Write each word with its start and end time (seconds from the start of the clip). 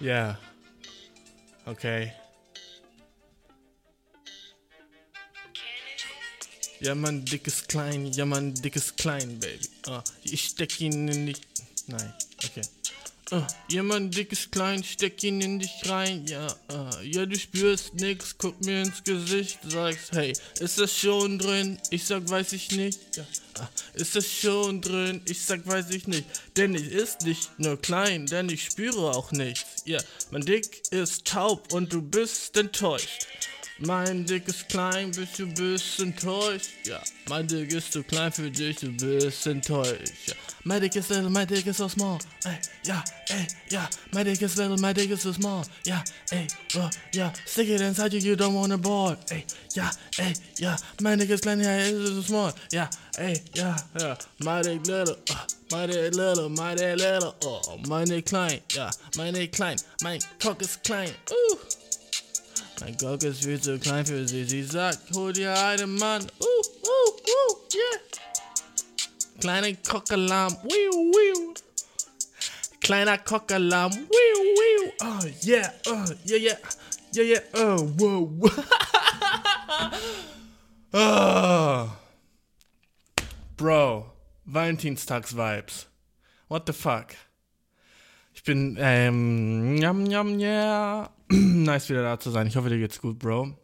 Ja. 0.00 0.38
Okay. 1.66 2.12
Ja, 6.80 6.94
mein 6.94 7.24
dickes 7.24 7.66
Klein, 7.66 8.06
ja, 8.12 8.26
mein 8.26 8.54
dickes 8.54 8.94
Klein, 8.96 9.38
Baby. 9.38 9.68
Ah, 9.86 10.04
ich 10.24 10.44
steck 10.44 10.80
ihn 10.80 11.08
in 11.08 11.26
die. 11.26 11.36
Nein, 11.86 12.12
okay. 12.44 12.60
Ah, 13.30 13.46
ja, 13.70 13.82
mein 13.82 14.10
dickes 14.10 14.50
Klein, 14.50 14.84
steck 14.84 15.22
ihn 15.24 15.40
in 15.40 15.58
dich 15.58 15.88
rein, 15.88 16.26
ja. 16.26 16.46
Ah, 16.68 16.90
ja, 17.02 17.24
du 17.24 17.38
spürst 17.38 17.94
nix, 17.94 18.36
guck 18.36 18.62
mir 18.62 18.82
ins 18.82 19.02
Gesicht, 19.02 19.60
sagst, 19.66 20.12
hey, 20.12 20.34
ist 20.60 20.78
das 20.78 20.94
schon 20.94 21.38
drin? 21.38 21.78
Ich 21.88 22.04
sag, 22.04 22.28
weiß 22.28 22.52
ich 22.52 22.70
nicht. 22.72 22.98
Ja. 23.16 23.26
Ah, 23.58 23.68
ist 23.94 24.14
das 24.14 24.30
schon 24.30 24.82
drin? 24.82 25.22
Ich 25.24 25.42
sag, 25.42 25.66
weiß 25.66 25.88
ich 25.90 26.06
nicht. 26.06 26.26
Denn 26.56 26.74
ich 26.74 26.88
ist 26.88 27.22
nicht 27.22 27.58
nur 27.58 27.80
klein, 27.80 28.26
denn 28.26 28.50
ich 28.50 28.64
spüre 28.64 29.12
auch 29.12 29.32
nichts. 29.32 29.73
Ja, 29.86 29.98
mein 30.30 30.40
Dick 30.40 30.82
ist 30.92 31.26
taub 31.26 31.70
und 31.74 31.92
du 31.92 32.00
bist 32.00 32.56
enttäuscht. 32.56 33.26
Mein 33.78 34.24
Dick 34.24 34.48
ist 34.48 34.70
klein, 34.70 35.10
bist 35.10 35.38
du 35.38 35.46
bist 35.46 36.00
enttäuscht. 36.00 36.70
Ja, 36.86 37.02
mein 37.28 37.46
Dick 37.46 37.70
ist 37.70 37.92
zu 37.92 38.02
klein 38.02 38.32
für 38.32 38.50
dich, 38.50 38.76
du 38.76 38.92
bist 38.92 39.46
enttäuscht. 39.46 40.10
Ja, 40.26 40.34
my 40.64 40.78
dick 40.78 40.96
is 40.96 41.10
little, 41.10 41.30
my 41.30 41.44
dick 41.44 41.66
is 41.66 41.76
so 41.76 41.88
small. 41.88 42.18
Ey, 42.46 42.58
ja, 42.84 43.02
ey, 43.30 43.46
ja, 43.70 43.86
my 44.12 44.22
dick 44.22 44.40
is 44.42 44.56
little, 44.56 44.78
my 44.78 44.92
dick 44.92 45.10
is 45.10 45.22
so 45.22 45.32
small. 45.32 45.64
Ja, 45.84 46.02
ey, 46.32 46.46
oh, 46.76 46.90
ja, 47.12 47.32
stick 47.44 47.68
it 47.68 47.80
inside 47.80 48.12
you, 48.14 48.20
you 48.20 48.36
don't 48.36 48.54
wanna 48.54 48.78
ball. 48.78 49.16
Ey, 49.30 49.44
ja, 49.74 49.90
ey, 50.18 50.34
ja, 50.58 50.76
my 51.00 51.16
dick 51.16 51.30
is 51.30 51.40
ja, 51.44 51.52
it 51.52 51.94
is 51.94 52.14
so 52.14 52.22
small. 52.22 52.52
Ja, 52.72 52.88
ey, 53.18 53.36
ja, 53.54 53.76
ja, 54.00 54.16
my 54.40 54.62
dick 54.62 54.86
little, 54.86 55.16
uh, 55.30 55.46
my 55.70 55.86
dick 55.86 56.14
little, 56.14 56.48
my 56.48 56.74
dick 56.74 56.98
little, 56.98 57.34
oh, 57.44 57.78
my 57.86 58.04
dick 58.04 58.26
klein, 58.26 58.60
ja, 58.72 58.90
my 59.16 59.30
dick 59.30 59.52
klein, 59.52 59.76
mein 60.02 60.20
Cock 60.42 60.62
ist 60.62 60.82
klein, 60.82 61.10
uh. 61.30 61.56
Mein 62.80 62.96
Cock 62.96 63.22
ist 63.22 63.44
viel 63.44 63.60
zu 63.60 63.78
klein 63.78 64.04
für 64.04 64.26
sie. 64.26 64.44
Sie 64.44 64.64
sagt, 64.64 65.14
hol 65.14 65.32
dir 65.32 65.56
einen 65.56 65.96
Mann. 65.96 66.22
Uh, 66.40 66.44
uh, 66.44 67.10
uh, 67.12 67.54
yeah. 67.72 68.23
Kleine 69.40 69.76
Kockalarm. 69.76 70.56
Wiu. 70.64 71.54
Kleiner 72.80 73.18
Kockalarm. 73.18 73.92
Wiu, 73.92 74.38
wiu. 74.58 74.92
Oh, 75.02 75.20
yeah. 75.42 75.70
Oh, 75.86 76.04
yeah, 76.24 76.36
yeah. 76.36 76.56
Yeah, 77.12 77.24
yeah. 77.24 77.40
Oh, 77.54 77.82
wow. 77.98 78.50
oh. 80.92 81.96
Bro. 83.56 84.12
Valentinstags-Vibes. 84.46 85.86
What 86.48 86.66
the 86.66 86.72
fuck? 86.72 87.14
Ich 88.34 88.42
bin, 88.44 88.76
ähm, 88.78 89.76
yum, 89.78 90.06
yum, 90.06 90.38
yeah. 90.38 91.08
nice 91.30 91.88
wieder 91.88 92.02
da 92.02 92.18
zu 92.18 92.30
sein. 92.30 92.46
Ich 92.46 92.56
hoffe, 92.56 92.68
dir 92.68 92.78
geht's 92.78 93.00
gut, 93.00 93.18
Bro. 93.18 93.56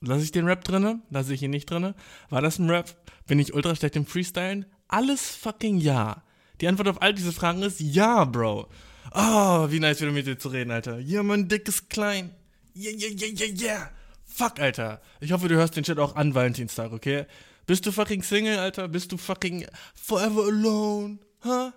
Lass 0.00 0.22
ich 0.22 0.32
den 0.32 0.46
Rap 0.46 0.64
drinne? 0.64 1.00
Lass 1.10 1.30
ich 1.30 1.42
ihn 1.42 1.50
nicht 1.50 1.70
drinne? 1.70 1.94
War 2.28 2.42
das 2.42 2.58
ein 2.58 2.68
Rap? 2.68 2.94
Bin 3.26 3.38
ich 3.38 3.54
ultra 3.54 3.74
schlecht 3.74 3.96
im 3.96 4.06
Freestylen? 4.06 4.66
Alles 4.88 5.34
fucking 5.34 5.78
ja. 5.78 6.22
Die 6.60 6.68
Antwort 6.68 6.88
auf 6.88 7.02
all 7.02 7.14
diese 7.14 7.32
Fragen 7.32 7.62
ist 7.62 7.80
ja, 7.80 8.24
Bro. 8.24 8.68
Oh, 9.12 9.70
wie 9.70 9.80
nice 9.80 10.00
wieder 10.00 10.12
mit 10.12 10.26
dir 10.26 10.38
zu 10.38 10.48
reden, 10.48 10.70
Alter. 10.70 10.98
Ja, 10.98 11.22
mein 11.22 11.48
Dick 11.48 11.68
ist 11.68 11.90
klein. 11.90 12.34
Yeah, 12.76 12.92
yeah, 12.92 13.10
yeah, 13.10 13.32
yeah, 13.38 13.62
yeah. 13.62 13.90
Fuck, 14.24 14.60
Alter. 14.60 15.00
Ich 15.20 15.32
hoffe, 15.32 15.48
du 15.48 15.54
hörst 15.54 15.76
den 15.76 15.84
Shit 15.84 15.98
auch 15.98 16.16
an 16.16 16.34
Valentinstag, 16.34 16.92
okay? 16.92 17.26
Bist 17.66 17.86
du 17.86 17.92
fucking 17.92 18.22
Single, 18.22 18.58
Alter? 18.58 18.88
Bist 18.88 19.12
du 19.12 19.16
fucking 19.16 19.66
forever 19.94 20.44
alone? 20.44 21.18
Huh? 21.44 21.70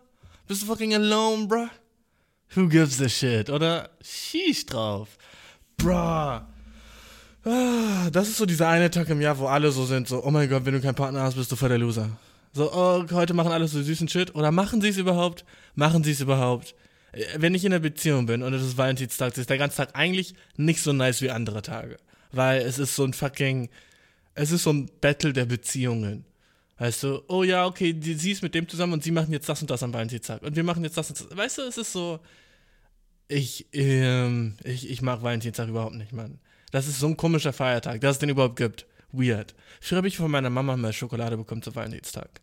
Bist 0.48 0.64
du 0.64 0.66
fucking 0.66 0.94
alone, 0.94 1.48
bruh? 1.48 1.70
Who 2.56 2.68
gives 2.68 3.02
a 3.02 3.10
shit? 3.10 3.50
Oder 3.50 3.90
schieß 4.02 4.66
drauf. 4.66 5.18
Bruh. 5.78 6.42
Ah, 7.48 8.10
das 8.12 8.28
ist 8.28 8.38
so 8.38 8.46
dieser 8.46 8.68
eine 8.68 8.92
Tag 8.92 9.08
im 9.08 9.22
Jahr, 9.22 9.38
wo 9.40 9.48
alle 9.48 9.72
so 9.72 9.86
sind, 9.86 10.06
so, 10.10 10.22
oh 10.22 10.32
mein 10.32 10.50
Gott, 10.50 10.66
wenn 10.66 10.74
du 10.74 10.82
keinen 10.82 10.96
Partner 10.96 11.22
hast, 11.22 11.36
bist 11.36 11.50
du 11.50 11.56
voll 11.56 11.70
der 11.70 11.78
Loser. 11.78 12.10
So, 12.52 12.74
oh, 12.74 13.06
heute 13.12 13.34
machen 13.34 13.54
alle 13.54 13.70
so 13.70 13.82
süßen 13.82 14.10
Shit. 14.10 14.36
Oder 14.36 14.52
machen 14.52 14.82
sie 14.82 14.90
es 14.90 14.98
überhaupt? 14.98 15.46
Machen 15.74 16.04
sie 16.04 16.12
es 16.12 16.20
überhaupt? 16.20 16.76
Äh, 17.14 17.24
Wenn 17.38 17.56
ich 17.56 17.64
in 17.64 17.72
einer 17.72 17.80
Beziehung 17.80 18.26
bin 18.26 18.44
und 18.44 18.54
es 18.54 18.64
ist 18.64 18.78
Valentinstag, 18.78 19.38
ist 19.38 19.50
der 19.50 19.58
ganze 19.58 19.78
Tag 19.78 19.92
eigentlich 19.94 20.34
nicht 20.58 20.82
so 20.82 20.92
nice 20.92 21.22
wie 21.22 21.32
andere 21.32 21.62
Tage. 21.62 21.96
Weil 22.34 22.64
es 22.64 22.80
ist 22.80 22.96
so 22.98 23.06
ein 23.06 23.14
fucking, 23.14 23.70
es 24.36 24.52
ist 24.52 24.64
so 24.64 24.74
ein 24.74 24.90
Battle 25.00 25.32
der 25.32 25.46
Beziehungen. 25.46 26.26
Weißt 26.80 27.04
du, 27.04 27.22
oh 27.30 27.44
ja, 27.44 27.66
okay, 27.66 27.94
die, 27.94 28.16
sie 28.16 28.32
ist 28.32 28.44
mit 28.44 28.56
dem 28.56 28.68
zusammen 28.68 28.94
und 28.94 29.04
sie 29.04 29.12
machen 29.12 29.32
jetzt 29.32 29.48
das 29.48 29.62
und 29.62 29.72
das 29.72 29.84
am 29.84 29.94
Valentinstag. 29.94 30.42
Und 30.44 30.58
wir 30.58 30.64
machen 30.64 30.84
jetzt 30.84 30.98
das 30.98 31.10
und 31.12 31.22
das. 31.22 31.38
Weißt 31.38 31.60
du, 31.60 31.62
es 31.62 31.78
ist 31.78 31.94
so, 31.94 32.20
ich, 33.30 33.68
ähm, 33.72 34.56
ich, 34.66 34.90
ich 34.90 35.02
mag 35.02 35.24
Valentinstag 35.24 35.70
überhaupt 35.70 35.96
nicht, 35.96 36.12
Mann. 36.12 36.40
Das 36.72 36.88
ist 36.88 37.00
so 37.00 37.08
ein 37.08 37.18
komischer 37.18 37.54
Feiertag, 37.54 38.02
dass 38.02 38.16
es 38.16 38.20
den 38.20 38.30
überhaupt 38.30 38.58
gibt. 38.58 38.86
Weird. 39.12 39.56
Früher 39.80 39.98
habe 39.98 40.08
ich 40.08 40.18
von 40.18 40.30
meiner 40.30 40.50
Mama 40.50 40.76
mal 40.76 40.92
Schokolade 40.92 41.38
bekommen 41.38 41.62
zu 41.62 41.74
Valentinstag. 41.74 42.42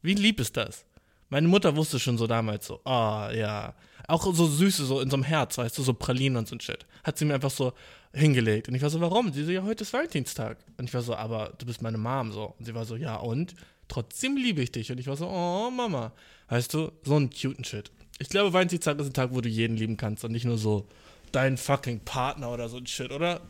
Wie 0.00 0.14
lieb 0.14 0.40
ist 0.40 0.56
das? 0.56 0.84
Meine 1.28 1.48
Mutter 1.48 1.76
wusste 1.76 1.98
schon 1.98 2.16
so 2.16 2.26
damals 2.26 2.66
so, 2.66 2.80
ah, 2.84 3.30
ja. 3.32 3.74
Auch 4.06 4.24
so 4.34 4.46
süße, 4.46 4.86
so 4.86 5.00
in 5.00 5.10
so 5.10 5.16
einem 5.16 5.24
Herz, 5.24 5.58
weißt 5.58 5.76
du, 5.76 5.82
so 5.82 5.92
Pralinen 5.92 6.38
und 6.38 6.48
so 6.48 6.56
ein 6.56 6.60
Shit. 6.60 6.86
Hat 7.04 7.18
sie 7.18 7.26
mir 7.26 7.34
einfach 7.34 7.50
so 7.50 7.74
hingelegt. 8.14 8.68
Und 8.68 8.74
ich 8.74 8.80
war 8.80 8.88
so, 8.88 9.02
warum? 9.02 9.32
Sie 9.34 9.44
so, 9.44 9.50
ja, 9.50 9.62
heute 9.62 9.84
ist 9.84 9.92
Valentinstag. 9.92 10.56
Und 10.78 10.86
ich 10.86 10.94
war 10.94 11.02
so, 11.02 11.14
aber 11.14 11.52
du 11.58 11.66
bist 11.66 11.82
meine 11.82 11.98
Mom, 11.98 12.32
so. 12.32 12.54
Und 12.58 12.64
sie 12.64 12.74
war 12.74 12.86
so, 12.86 12.96
ja, 12.96 13.16
und? 13.16 13.54
Trotzdem 13.88 14.36
liebe 14.36 14.62
ich 14.62 14.72
dich. 14.72 14.90
Und 14.90 14.98
ich 14.98 15.06
war 15.06 15.16
so, 15.16 15.28
oh, 15.28 15.70
Mama. 15.70 16.12
Weißt 16.48 16.72
du, 16.72 16.92
so 17.02 17.16
ein 17.16 17.28
cuten 17.28 17.64
Shit. 17.64 17.90
Ich 18.18 18.30
glaube, 18.30 18.54
Valentinstag 18.54 18.98
ist 18.98 19.08
ein 19.08 19.12
Tag, 19.12 19.34
wo 19.34 19.42
du 19.42 19.48
jeden 19.50 19.76
lieben 19.76 19.98
kannst 19.98 20.24
und 20.24 20.32
nicht 20.32 20.46
nur 20.46 20.56
so 20.56 20.88
deinen 21.32 21.58
fucking 21.58 22.00
Partner 22.00 22.50
oder 22.50 22.70
so 22.70 22.78
ein 22.78 22.86
Shit, 22.86 23.12
oder? 23.12 23.42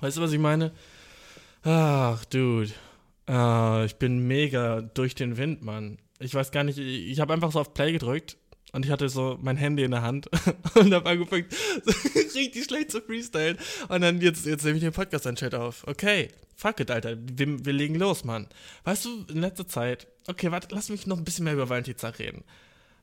Weißt 0.00 0.16
du, 0.16 0.20
was 0.22 0.32
ich 0.32 0.38
meine? 0.38 0.72
Ach, 1.62 2.24
Dude. 2.26 2.72
Ah, 3.26 3.84
ich 3.86 3.96
bin 3.96 4.26
mega 4.26 4.82
durch 4.82 5.14
den 5.14 5.36
Wind, 5.36 5.62
Mann. 5.62 5.98
Ich 6.18 6.34
weiß 6.34 6.50
gar 6.50 6.64
nicht, 6.64 6.78
ich, 6.78 7.10
ich 7.10 7.20
habe 7.20 7.32
einfach 7.32 7.52
so 7.52 7.60
auf 7.60 7.72
Play 7.74 7.92
gedrückt 7.92 8.36
und 8.72 8.84
ich 8.84 8.90
hatte 8.90 9.08
so 9.08 9.38
mein 9.40 9.56
Handy 9.56 9.82
in 9.82 9.92
der 9.92 10.02
Hand 10.02 10.28
und 10.74 10.92
habe 10.92 11.08
angefangen, 11.08 11.46
richtig 12.34 12.64
schlecht 12.64 12.90
zu 12.90 13.00
freestylen. 13.00 13.56
Und 13.88 14.00
dann 14.02 14.20
jetzt, 14.20 14.44
jetzt 14.46 14.64
nehme 14.64 14.76
ich 14.76 14.82
den 14.82 14.92
Podcast 14.92 15.26
an 15.26 15.36
Chat 15.36 15.54
auf. 15.54 15.86
Okay, 15.86 16.28
fuck 16.56 16.80
it, 16.80 16.90
Alter. 16.90 17.16
Wir, 17.18 17.64
wir 17.64 17.72
legen 17.72 17.94
los, 17.94 18.24
Mann. 18.24 18.48
Weißt 18.84 19.04
du, 19.04 19.24
in 19.30 19.40
letzter 19.40 19.66
Zeit, 19.66 20.06
okay, 20.26 20.50
warte, 20.50 20.74
lass 20.74 20.88
mich 20.88 21.06
noch 21.06 21.16
ein 21.16 21.24
bisschen 21.24 21.44
mehr 21.44 21.54
über 21.54 21.68
Valentinstag 21.68 22.18
reden. 22.18 22.44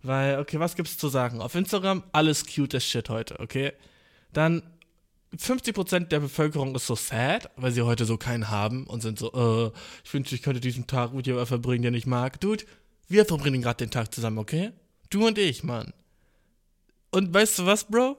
Weil, 0.04 0.40
okay, 0.40 0.60
was 0.60 0.76
gibt's 0.76 0.98
zu 0.98 1.10
sagen? 1.10 1.42
Auf 1.42 1.56
Instagram 1.56 2.04
alles 2.12 2.46
cute 2.46 2.76
as 2.76 2.86
shit 2.86 3.10
heute, 3.10 3.40
okay? 3.40 3.74
Dann 4.34 4.64
50% 5.38 6.08
der 6.08 6.20
Bevölkerung 6.20 6.76
ist 6.76 6.88
so 6.88 6.96
sad, 6.96 7.50
weil 7.56 7.72
sie 7.72 7.84
heute 7.84 8.06
so 8.06 8.18
keinen 8.18 8.50
haben 8.50 8.86
und 8.86 9.02
sind 9.02 9.18
so, 9.18 9.32
äh, 9.32 9.72
ich 10.04 10.14
wünschte, 10.14 10.36
ich 10.36 10.42
könnte 10.42 10.60
diesen 10.60 10.88
Tag 10.88 11.14
mit 11.14 11.26
jemandem 11.26 11.48
verbringen, 11.48 11.84
den 11.84 11.94
ich 11.94 12.06
mag. 12.06 12.40
Dude, 12.42 12.66
wir 13.08 13.26
verbringen 13.26 13.62
gerade 13.62 13.78
den 13.78 13.92
Tag 13.92 14.14
zusammen, 14.14 14.40
okay? 14.40 14.72
Du 15.10 15.26
und 15.26 15.38
ich, 15.38 15.64
Mann. 15.64 15.94
Und 17.12 17.34
weißt 17.34 17.60
du 17.60 17.66
was, 17.66 17.86
Bro? 17.86 18.18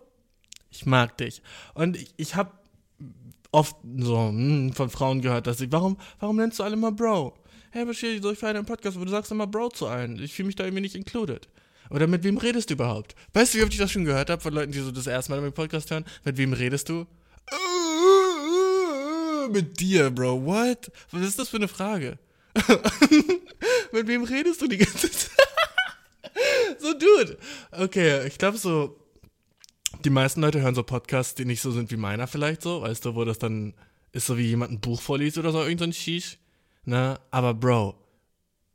Ich 0.70 0.86
mag 0.86 1.16
dich. 1.18 1.42
Und 1.74 1.96
ich, 1.96 2.14
ich 2.16 2.34
habe 2.34 2.52
oft 3.50 3.76
so 3.98 4.28
hm, 4.28 4.72
von 4.72 4.90
Frauen 4.90 5.20
gehört, 5.20 5.46
dass 5.46 5.58
sie, 5.58 5.70
warum, 5.70 5.98
warum 6.18 6.36
nennst 6.36 6.58
du 6.58 6.62
alle 6.62 6.76
mal 6.76 6.92
Bro? 6.92 7.34
Hey, 7.70 7.84
Bashir, 7.84 8.20
soll 8.20 8.34
ich 8.34 8.38
für 8.38 8.48
einen 8.48 8.66
Podcast, 8.66 8.98
wo 8.98 9.04
du 9.04 9.10
sagst 9.10 9.30
immer 9.30 9.46
Bro 9.46 9.70
zu 9.70 9.86
allen? 9.86 10.22
Ich 10.22 10.34
fühle 10.34 10.46
mich 10.46 10.56
da 10.56 10.64
irgendwie 10.64 10.82
nicht 10.82 10.94
included. 10.94 11.48
Oder 11.92 12.06
mit 12.06 12.24
wem 12.24 12.38
redest 12.38 12.70
du 12.70 12.74
überhaupt? 12.74 13.14
Weißt 13.34 13.52
du, 13.52 13.58
wie 13.58 13.62
oft 13.62 13.72
ich 13.72 13.78
das 13.78 13.92
schon 13.92 14.06
gehört 14.06 14.30
habe 14.30 14.40
von 14.40 14.54
Leuten, 14.54 14.72
die 14.72 14.80
so 14.80 14.90
das 14.90 15.06
erste 15.06 15.30
Mal 15.30 15.40
meinen 15.42 15.52
Podcast 15.52 15.90
hören? 15.90 16.06
Mit 16.24 16.38
wem 16.38 16.54
redest 16.54 16.88
du? 16.88 17.06
Mit 19.50 19.78
dir, 19.78 20.10
Bro. 20.10 20.46
What? 20.46 20.90
Was 21.10 21.22
ist 21.22 21.38
das 21.38 21.50
für 21.50 21.58
eine 21.58 21.68
Frage? 21.68 22.18
mit 23.92 24.06
wem 24.06 24.24
redest 24.24 24.62
du 24.62 24.68
die 24.68 24.78
ganze 24.78 25.10
Zeit? 25.10 25.30
so, 26.78 26.94
Dude. 26.94 27.36
Okay, 27.72 28.26
ich 28.26 28.38
glaube 28.38 28.56
so, 28.56 28.98
die 30.02 30.10
meisten 30.10 30.40
Leute 30.40 30.62
hören 30.62 30.74
so 30.74 30.82
Podcasts, 30.82 31.34
die 31.34 31.44
nicht 31.44 31.60
so 31.60 31.72
sind 31.72 31.90
wie 31.90 31.96
meiner 31.96 32.26
vielleicht 32.26 32.62
so, 32.62 32.80
weißt 32.80 33.04
du, 33.04 33.14
wo 33.14 33.24
das 33.24 33.38
dann 33.38 33.74
ist 34.12 34.26
so 34.26 34.38
wie 34.38 34.46
jemand 34.46 34.72
ein 34.72 34.80
Buch 34.80 35.00
vorliest 35.00 35.36
oder 35.36 35.52
so, 35.52 35.62
irgend 35.62 35.80
so 35.80 35.84
ein 35.84 35.92
Shish. 35.92 36.38
Ne? 36.84 37.20
Aber 37.30 37.52
Bro, 37.52 37.96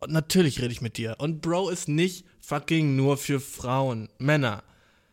natürlich 0.08 0.62
rede 0.62 0.72
ich 0.72 0.82
mit 0.82 0.98
dir. 0.98 1.16
Und 1.18 1.42
Bro 1.42 1.70
ist 1.70 1.88
nicht 1.88 2.26
fucking 2.48 2.96
nur 2.96 3.18
für 3.18 3.42
Frauen, 3.42 4.08
Männer. 4.20 4.64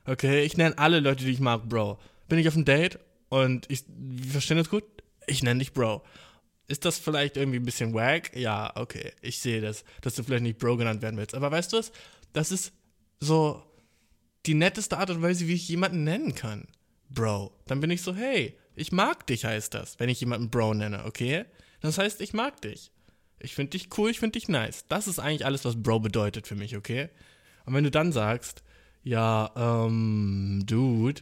Okay, 0.07 0.45
ich 0.45 0.57
nenne 0.57 0.79
alle 0.79 1.01
Leute, 1.01 1.25
die 1.25 1.33
ich 1.33 1.41
mag, 1.41 1.69
Bro. 1.69 1.99
Bin 2.29 2.39
ich 2.39 2.47
auf 2.47 2.55
einem 2.55 2.65
Date 2.65 3.01
und 3.29 3.69
ich, 3.69 3.85
wir 3.89 4.31
verstehen 4.31 4.59
das 4.59 4.71
gut? 4.71 4.85
Ich 5.27 5.43
nenne 5.43 5.59
dich 5.59 5.73
Bro. 5.73 6.05
Ist 6.69 6.85
das 6.85 6.99
vielleicht 6.99 7.37
irgendwie 7.37 7.59
ein 7.59 7.65
bisschen 7.65 7.93
wack? 7.93 8.37
Ja, 8.37 8.73
okay, 8.77 9.13
ich 9.21 9.41
sehe 9.41 9.61
das, 9.61 9.85
dass 10.01 10.15
du 10.15 10.23
vielleicht 10.23 10.45
nicht 10.45 10.59
Bro 10.59 10.77
genannt 10.77 11.03
werden 11.03 11.17
willst. 11.17 11.35
Aber 11.35 11.51
weißt 11.51 11.73
du 11.73 11.79
was? 11.79 11.91
Das 12.33 12.53
ist 12.53 12.73
so 13.19 13.63
die 14.47 14.55
netteste 14.55 14.97
Art 14.99 15.11
und 15.11 15.21
Weise, 15.21 15.49
wie 15.49 15.55
ich 15.55 15.69
jemanden 15.69 16.05
nennen 16.05 16.37
kann. 16.37 16.69
Bro. 17.11 17.53
Dann 17.67 17.81
bin 17.81 17.91
ich 17.91 18.03
so, 18.03 18.15
hey, 18.15 18.57
ich 18.77 18.93
mag 18.93 19.27
dich, 19.27 19.45
heißt 19.45 19.75
das, 19.75 19.99
wenn 19.99 20.09
ich 20.09 20.21
jemanden 20.21 20.51
Bro 20.51 20.75
nenne, 20.75 21.05
okay? 21.05 21.47
Das 21.81 21.99
heißt, 21.99 22.21
ich 22.21 22.33
mag 22.33 22.61
dich. 22.63 22.93
Ich 23.45 23.55
finde 23.55 23.71
dich 23.71 23.89
cool, 23.99 24.11
ich 24.11 24.19
finde 24.19 24.39
dich 24.39 24.49
nice. 24.49 24.87
Das 24.89 25.07
ist 25.07 25.19
eigentlich 25.19 25.45
alles, 25.45 25.65
was 25.65 25.81
Bro 25.81 26.01
bedeutet 26.01 26.47
für 26.47 26.55
mich, 26.55 26.77
okay? 26.77 27.11
Und 27.67 27.75
wenn 27.75 27.85
du 27.85 27.91
dann 27.91 28.11
sagst, 28.11 28.63
ja, 29.03 29.51
ähm, 29.55 30.63
Dude, 30.65 31.21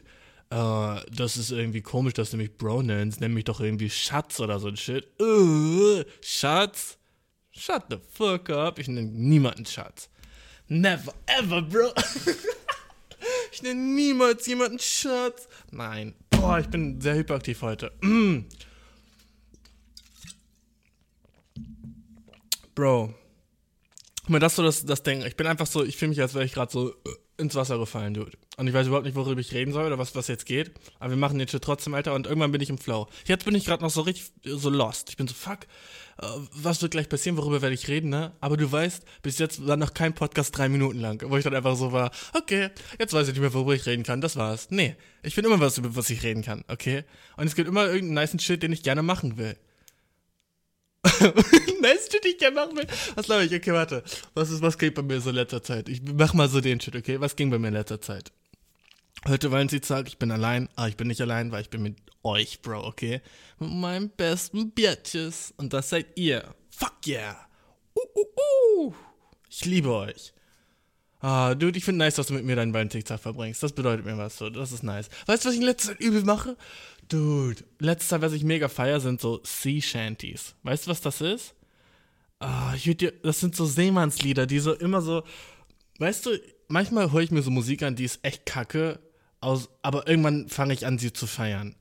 äh, 0.49 1.01
das 1.11 1.35
ist 1.35 1.51
irgendwie 1.51 1.81
komisch, 1.81 2.13
dass 2.13 2.31
du 2.31 2.37
mich 2.37 2.57
Bro 2.57 2.83
nennst. 2.83 3.19
Nenn 3.19 3.33
mich 3.33 3.43
doch 3.43 3.59
irgendwie 3.59 3.89
Schatz 3.89 4.39
oder 4.39 4.59
so 4.59 4.69
ein 4.69 4.77
Shit. 4.77 5.07
Uh, 5.19 6.03
Schatz? 6.21 6.97
Shut 7.51 7.83
the 7.89 7.97
fuck 8.13 8.49
up. 8.49 8.79
Ich 8.79 8.87
nenne 8.87 9.09
niemanden 9.09 9.65
Schatz. 9.65 10.09
Never 10.69 11.13
ever, 11.25 11.61
Bro. 11.61 11.93
ich 13.51 13.61
nenne 13.61 13.81
niemals 13.81 14.47
jemanden 14.47 14.79
Schatz. 14.79 15.49
Nein. 15.71 16.15
Boah, 16.29 16.59
ich 16.59 16.67
bin 16.67 17.01
sehr 17.01 17.15
hyperaktiv 17.15 17.61
heute. 17.61 17.91
Mm. 18.01 18.45
Bro. 22.75 23.13
Guck 24.21 24.29
mal, 24.29 24.39
das 24.39 24.53
ist 24.53 24.55
so 24.55 24.63
das, 24.63 24.85
das 24.85 25.03
Ding. 25.03 25.21
Ich 25.25 25.35
bin 25.35 25.47
einfach 25.47 25.67
so, 25.67 25.83
ich 25.83 25.97
fühle 25.97 26.09
mich, 26.09 26.21
als 26.21 26.33
wäre 26.33 26.45
ich 26.45 26.53
gerade 26.53 26.71
so 26.71 26.91
äh, 26.91 26.93
ins 27.37 27.55
Wasser 27.55 27.77
gefallen, 27.77 28.13
Dude. 28.13 28.31
Und 28.57 28.67
ich 28.67 28.73
weiß 28.73 28.87
überhaupt 28.87 29.05
nicht, 29.05 29.15
worüber 29.15 29.41
ich 29.41 29.53
reden 29.53 29.73
soll 29.73 29.85
oder 29.85 29.97
was, 29.97 30.15
was 30.15 30.27
jetzt 30.27 30.45
geht. 30.45 30.71
Aber 30.99 31.09
wir 31.09 31.17
machen 31.17 31.39
den 31.39 31.47
Shit 31.47 31.61
trotzdem, 31.61 31.93
Alter. 31.93 32.13
Und 32.13 32.27
irgendwann 32.27 32.51
bin 32.51 32.61
ich 32.61 32.69
im 32.69 32.77
Flow. 32.77 33.07
Jetzt 33.25 33.43
bin 33.43 33.53
ich 33.53 33.65
gerade 33.65 33.83
noch 33.83 33.89
so 33.89 34.01
richtig 34.01 34.31
so 34.45 34.69
lost. 34.69 35.09
Ich 35.09 35.17
bin 35.17 35.27
so, 35.27 35.33
fuck, 35.33 35.65
äh, 36.21 36.25
was 36.53 36.81
wird 36.81 36.91
gleich 36.91 37.09
passieren, 37.09 37.37
worüber 37.37 37.61
werde 37.61 37.75
ich 37.75 37.87
reden, 37.87 38.09
ne? 38.09 38.31
Aber 38.39 38.55
du 38.55 38.71
weißt, 38.71 39.03
bis 39.23 39.39
jetzt 39.39 39.65
war 39.67 39.77
noch 39.77 39.93
kein 39.93 40.13
Podcast 40.13 40.57
drei 40.57 40.69
Minuten 40.69 40.99
lang, 40.99 41.21
wo 41.27 41.35
ich 41.35 41.43
dann 41.43 41.55
einfach 41.55 41.75
so 41.75 41.91
war, 41.91 42.11
okay, 42.33 42.69
jetzt 42.99 43.13
weiß 43.13 43.27
ich 43.27 43.33
nicht 43.33 43.41
mehr, 43.41 43.53
worüber 43.53 43.75
ich 43.75 43.85
reden 43.85 44.03
kann, 44.03 44.21
das 44.21 44.35
war's. 44.35 44.67
Nee, 44.69 44.95
ich 45.21 45.35
finde 45.35 45.49
immer 45.49 45.59
was, 45.59 45.77
über 45.77 45.95
was 45.95 46.09
ich 46.09 46.23
reden 46.23 46.43
kann, 46.43 46.63
okay? 46.67 47.03
Und 47.35 47.47
es 47.47 47.55
gibt 47.55 47.67
immer 47.67 47.87
irgendeinen 47.87 48.23
niceen 48.23 48.39
Shit, 48.39 48.63
den 48.63 48.71
ich 48.71 48.83
gerne 48.83 49.03
machen 49.03 49.37
will. 49.37 49.57
nice 51.81 52.09
Shit, 52.11 52.25
ich 52.25 52.37
gerne 52.37 52.55
machen 52.55 52.77
will. 52.77 52.87
Was 53.15 53.25
glaube 53.25 53.45
ich? 53.45 53.53
Okay, 53.53 53.73
warte. 53.73 54.03
Was 54.33 54.49
ist, 54.49 54.61
was 54.61 54.77
geht 54.77 54.95
bei 54.95 55.01
mir 55.01 55.19
so 55.19 55.29
in 55.29 55.35
letzter 55.35 55.61
Zeit? 55.61 55.89
Ich 55.89 56.01
mach 56.01 56.33
mal 56.33 56.47
so 56.47 56.61
den 56.61 56.79
Shit, 56.79 56.95
okay? 56.95 57.19
Was 57.19 57.35
ging 57.35 57.49
bei 57.49 57.59
mir 57.59 57.67
in 57.67 57.73
letzter 57.73 58.01
Zeit? 58.01 58.31
Heute 59.27 59.51
Valentinstag, 59.51 60.07
ich 60.07 60.17
bin 60.17 60.31
allein, 60.31 60.67
aber 60.75 60.89
ich 60.89 60.97
bin 60.97 61.07
nicht 61.07 61.21
allein, 61.21 61.51
weil 61.51 61.61
ich 61.61 61.69
bin 61.69 61.81
mit 61.81 61.95
euch, 62.23 62.61
Bro, 62.61 62.85
okay? 62.85 63.21
Mit 63.59 63.71
meinen 63.71 64.09
besten 64.09 64.71
Bitches. 64.71 65.53
Und 65.57 65.73
das 65.73 65.89
seid 65.89 66.07
ihr. 66.17 66.53
Fuck 66.69 67.07
yeah. 67.07 67.47
Uh, 67.95 68.19
uh, 68.19 68.87
uh. 68.87 68.93
Ich 69.49 69.65
liebe 69.65 69.93
euch. 69.93 70.33
Ah, 71.21 71.55
Dude, 71.55 71.77
ich 71.77 71.85
finde 71.85 71.99
nice, 71.99 72.15
dass 72.15 72.27
du 72.27 72.33
mit 72.33 72.43
mir 72.43 72.57
deinen 72.57 72.73
Valentinstag 72.73 73.17
verbringst. 73.17 73.63
Das 73.63 73.71
bedeutet 73.71 74.05
mir 74.05 74.17
was 74.17 74.37
so. 74.37 74.49
Das 74.49 74.73
ist 74.73 74.83
nice. 74.83 75.07
Weißt 75.25 75.45
du, 75.45 75.47
was 75.47 75.55
ich 75.55 75.61
in 75.61 75.65
letzter 75.65 75.93
Zeit 75.93 76.01
übel 76.01 76.23
mache? 76.23 76.57
Dude, 77.09 77.63
letzte 77.79 78.09
Zeit, 78.09 78.21
was 78.21 78.33
ich 78.33 78.43
mega 78.43 78.67
feier, 78.67 78.99
sind 78.99 79.21
so 79.21 79.41
Sea 79.43 79.81
Shanties. 79.81 80.55
Weißt 80.63 80.85
du, 80.85 80.91
was 80.91 81.01
das 81.01 81.21
ist? 81.21 81.55
Dir, 82.83 83.13
das 83.23 83.39
sind 83.39 83.55
so 83.55 83.65
Seemannslieder, 83.65 84.45
die 84.45 84.59
so 84.59 84.73
immer 84.73 85.01
so, 85.01 85.23
weißt 85.99 86.25
du, 86.25 86.39
manchmal 86.67 87.11
höre 87.11 87.21
ich 87.21 87.31
mir 87.31 87.41
so 87.41 87.51
Musik 87.51 87.83
an, 87.83 87.95
die 87.95 88.03
ist 88.03 88.19
echt 88.23 88.45
kacke, 88.45 88.99
aus, 89.39 89.69
aber 89.81 90.07
irgendwann 90.07 90.49
fange 90.49 90.73
ich 90.73 90.85
an, 90.85 90.97
sie 90.97 91.13
zu 91.13 91.27
feiern. 91.27 91.75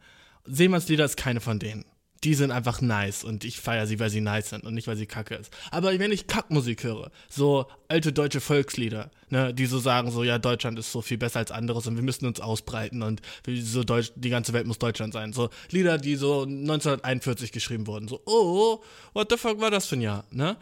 Seemannslieder 0.45 1.05
ist 1.05 1.17
keine 1.17 1.41
von 1.41 1.59
denen 1.59 1.85
die 2.25 2.35
sind 2.35 2.53
einfach 2.53 2.81
nice 2.81 3.25
und 3.25 3.45
ich 3.45 3.61
feiere 3.61 3.87
sie, 3.87 3.99
weil 3.99 4.11
sie 4.11 4.21
nice 4.21 4.51
sind 4.51 4.65
und 4.65 4.75
nicht, 4.75 4.87
weil 4.87 4.97
sie 4.97 5.07
kacke 5.07 5.35
ist. 5.35 5.53
Aber 5.71 5.99
wenn 5.99 6.13
ich 6.13 6.29
Kackmusik 6.29 6.85
höre, 6.85 7.11
so 7.29 7.67
alte 7.89 8.13
deutsche 8.13 8.41
Volkslieder, 8.41 9.11
ne, 9.31 9.53
die 9.53 9.67
so 9.67 9.79
sagen, 9.81 10.11
so, 10.11 10.23
ja, 10.23 10.39
Deutschland 10.39 10.79
ist 10.79 10.93
so 10.93 11.03
viel 11.03 11.19
besser 11.19 11.41
als 11.41 11.51
anderes 11.51 11.87
und 11.87 11.97
wir 11.97 12.03
müssen 12.03 12.27
uns 12.27 12.39
ausbreiten 12.39 13.03
und 13.03 13.23
so 13.47 13.83
Deutsch, 13.83 14.13
die 14.15 14.31
ganze 14.31 14.53
Welt 14.53 14.67
muss 14.67 14.79
Deutschland 14.79 15.13
sein. 15.13 15.33
So 15.33 15.51
Lieder, 15.71 15.99
die 15.99 16.15
so 16.15 16.43
1941 16.43 17.51
geschrieben 17.51 17.87
wurden. 17.89 18.07
So, 18.07 18.21
oh, 18.27 18.83
what 19.15 19.29
the 19.31 19.37
fuck 19.37 19.61
war 19.61 19.71
das 19.71 19.87
für 19.87 19.97
ein 19.97 20.03
Jahr, 20.03 20.25
ne? 20.31 20.57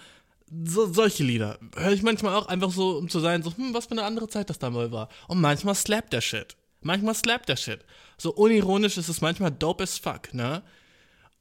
So, 0.65 0.93
solche 0.93 1.23
Lieder 1.23 1.59
höre 1.77 1.93
ich 1.93 2.03
manchmal 2.03 2.35
auch 2.35 2.47
einfach 2.47 2.73
so, 2.73 2.97
um 2.97 3.09
zu 3.09 3.21
sein, 3.21 3.43
so, 3.43 3.57
hm, 3.57 3.73
was 3.75 3.87
für 3.87 3.93
eine 3.93 4.03
andere 4.03 4.29
Zeit 4.29 4.51
das 4.51 4.59
damals 4.59 4.91
war. 4.91 5.09
Und 5.29 5.41
manchmal 5.41 5.75
slappt 5.75 6.13
der 6.13 6.23
Shit. 6.23 6.57
Manchmal 6.81 7.15
slappt 7.15 7.49
der 7.49 7.57
Shit. 7.57 7.85
So 8.19 8.33
unironisch 8.33 8.97
ist 8.97 9.09
es 9.09 9.21
manchmal 9.21 9.51
dope 9.51 9.85
as 9.85 9.99
fuck, 9.99 10.33
ne? 10.35 10.63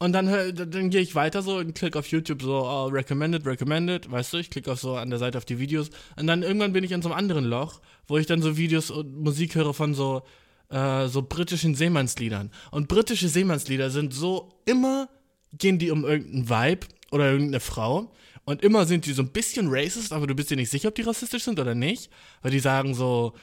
Und 0.02 0.14
dann, 0.14 0.28
dann 0.56 0.90
gehe 0.90 1.02
ich 1.02 1.14
weiter 1.14 1.42
so 1.42 1.58
und 1.58 1.76
klicke 1.76 2.00
auf 2.00 2.08
YouTube 2.08 2.42
so, 2.42 2.64
oh, 2.66 2.86
recommended, 2.86 3.46
recommended, 3.46 4.10
weißt 4.10 4.32
du, 4.32 4.38
ich 4.38 4.50
klicke 4.50 4.72
auf 4.72 4.80
so 4.80 4.96
an 4.96 5.10
der 5.10 5.20
Seite 5.20 5.38
auf 5.38 5.44
die 5.44 5.60
Videos. 5.60 5.90
Und 6.16 6.28
dann 6.28 6.42
irgendwann 6.42 6.72
bin 6.72 6.86
ich 6.86 6.94
in 6.94 7.02
so 7.02 7.10
einem 7.10 7.18
anderen 7.18 7.44
Loch, 7.44 7.82
wo 8.08 8.18
ich 8.18 8.26
dann 8.26 8.42
so 8.42 8.56
Videos 8.56 8.92
und 8.92 9.20
Musik 9.20 9.56
höre 9.56 9.74
von 9.74 9.94
so, 9.94 10.24
äh, 10.70 11.08
so 11.08 11.22
britischen 11.22 11.76
Seemannsliedern. 11.76 12.50
Und 12.72 12.88
britische 12.88 13.28
Seemannslieder 13.28 13.90
sind 13.90 14.14
so, 14.14 14.54
immer 14.66 15.10
gehen 15.52 15.80
die 15.80 15.92
um 15.92 16.06
irgendeinen 16.06 16.50
Vibe 16.50 16.88
oder 17.12 17.32
irgendeine 17.32 17.60
Frau. 17.60 18.14
Und 18.46 18.64
immer 18.64 18.86
sind 18.86 19.06
die 19.06 19.12
so 19.12 19.22
ein 19.22 19.30
bisschen 19.30 19.68
racist, 19.70 20.14
aber 20.14 20.28
du 20.28 20.34
bist 20.34 20.50
dir 20.50 20.56
nicht 20.56 20.70
sicher, 20.70 20.88
ob 20.88 20.96
die 20.96 21.02
rassistisch 21.02 21.44
sind 21.44 21.60
oder 21.60 21.76
nicht. 21.76 22.10
Weil 22.42 22.52
die 22.52 22.60
sagen 22.60 22.94
so, 22.94 23.34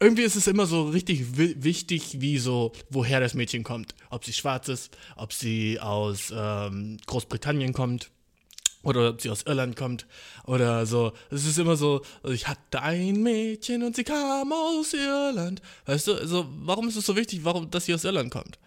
irgendwie 0.00 0.22
ist 0.22 0.36
es 0.36 0.46
immer 0.46 0.66
so 0.66 0.88
richtig 0.88 1.36
wichtig, 1.36 2.20
wie 2.20 2.38
so, 2.38 2.72
woher 2.88 3.20
das 3.20 3.34
Mädchen 3.34 3.64
kommt. 3.64 3.94
Ob 4.10 4.24
sie 4.24 4.32
schwarz 4.32 4.68
ist, 4.68 4.96
ob 5.16 5.32
sie 5.32 5.80
aus 5.80 6.32
ähm, 6.34 6.98
Großbritannien 7.06 7.72
kommt 7.72 8.10
oder 8.82 9.10
ob 9.10 9.20
sie 9.20 9.30
aus 9.30 9.42
Irland 9.42 9.74
kommt 9.74 10.06
oder 10.44 10.86
so. 10.86 11.12
Es 11.30 11.44
ist 11.44 11.58
immer 11.58 11.76
so, 11.76 12.02
ich 12.24 12.46
hatte 12.46 12.80
ein 12.80 13.22
Mädchen 13.22 13.82
und 13.82 13.96
sie 13.96 14.04
kam 14.04 14.52
aus 14.52 14.94
Irland. 14.94 15.62
Weißt 15.86 16.06
du, 16.06 16.14
also 16.14 16.46
warum 16.60 16.88
ist 16.88 16.96
es 16.96 17.06
so 17.06 17.16
wichtig, 17.16 17.44
warum, 17.44 17.70
dass 17.70 17.86
sie 17.86 17.94
aus 17.94 18.04
Irland 18.04 18.30
kommt? 18.30 18.58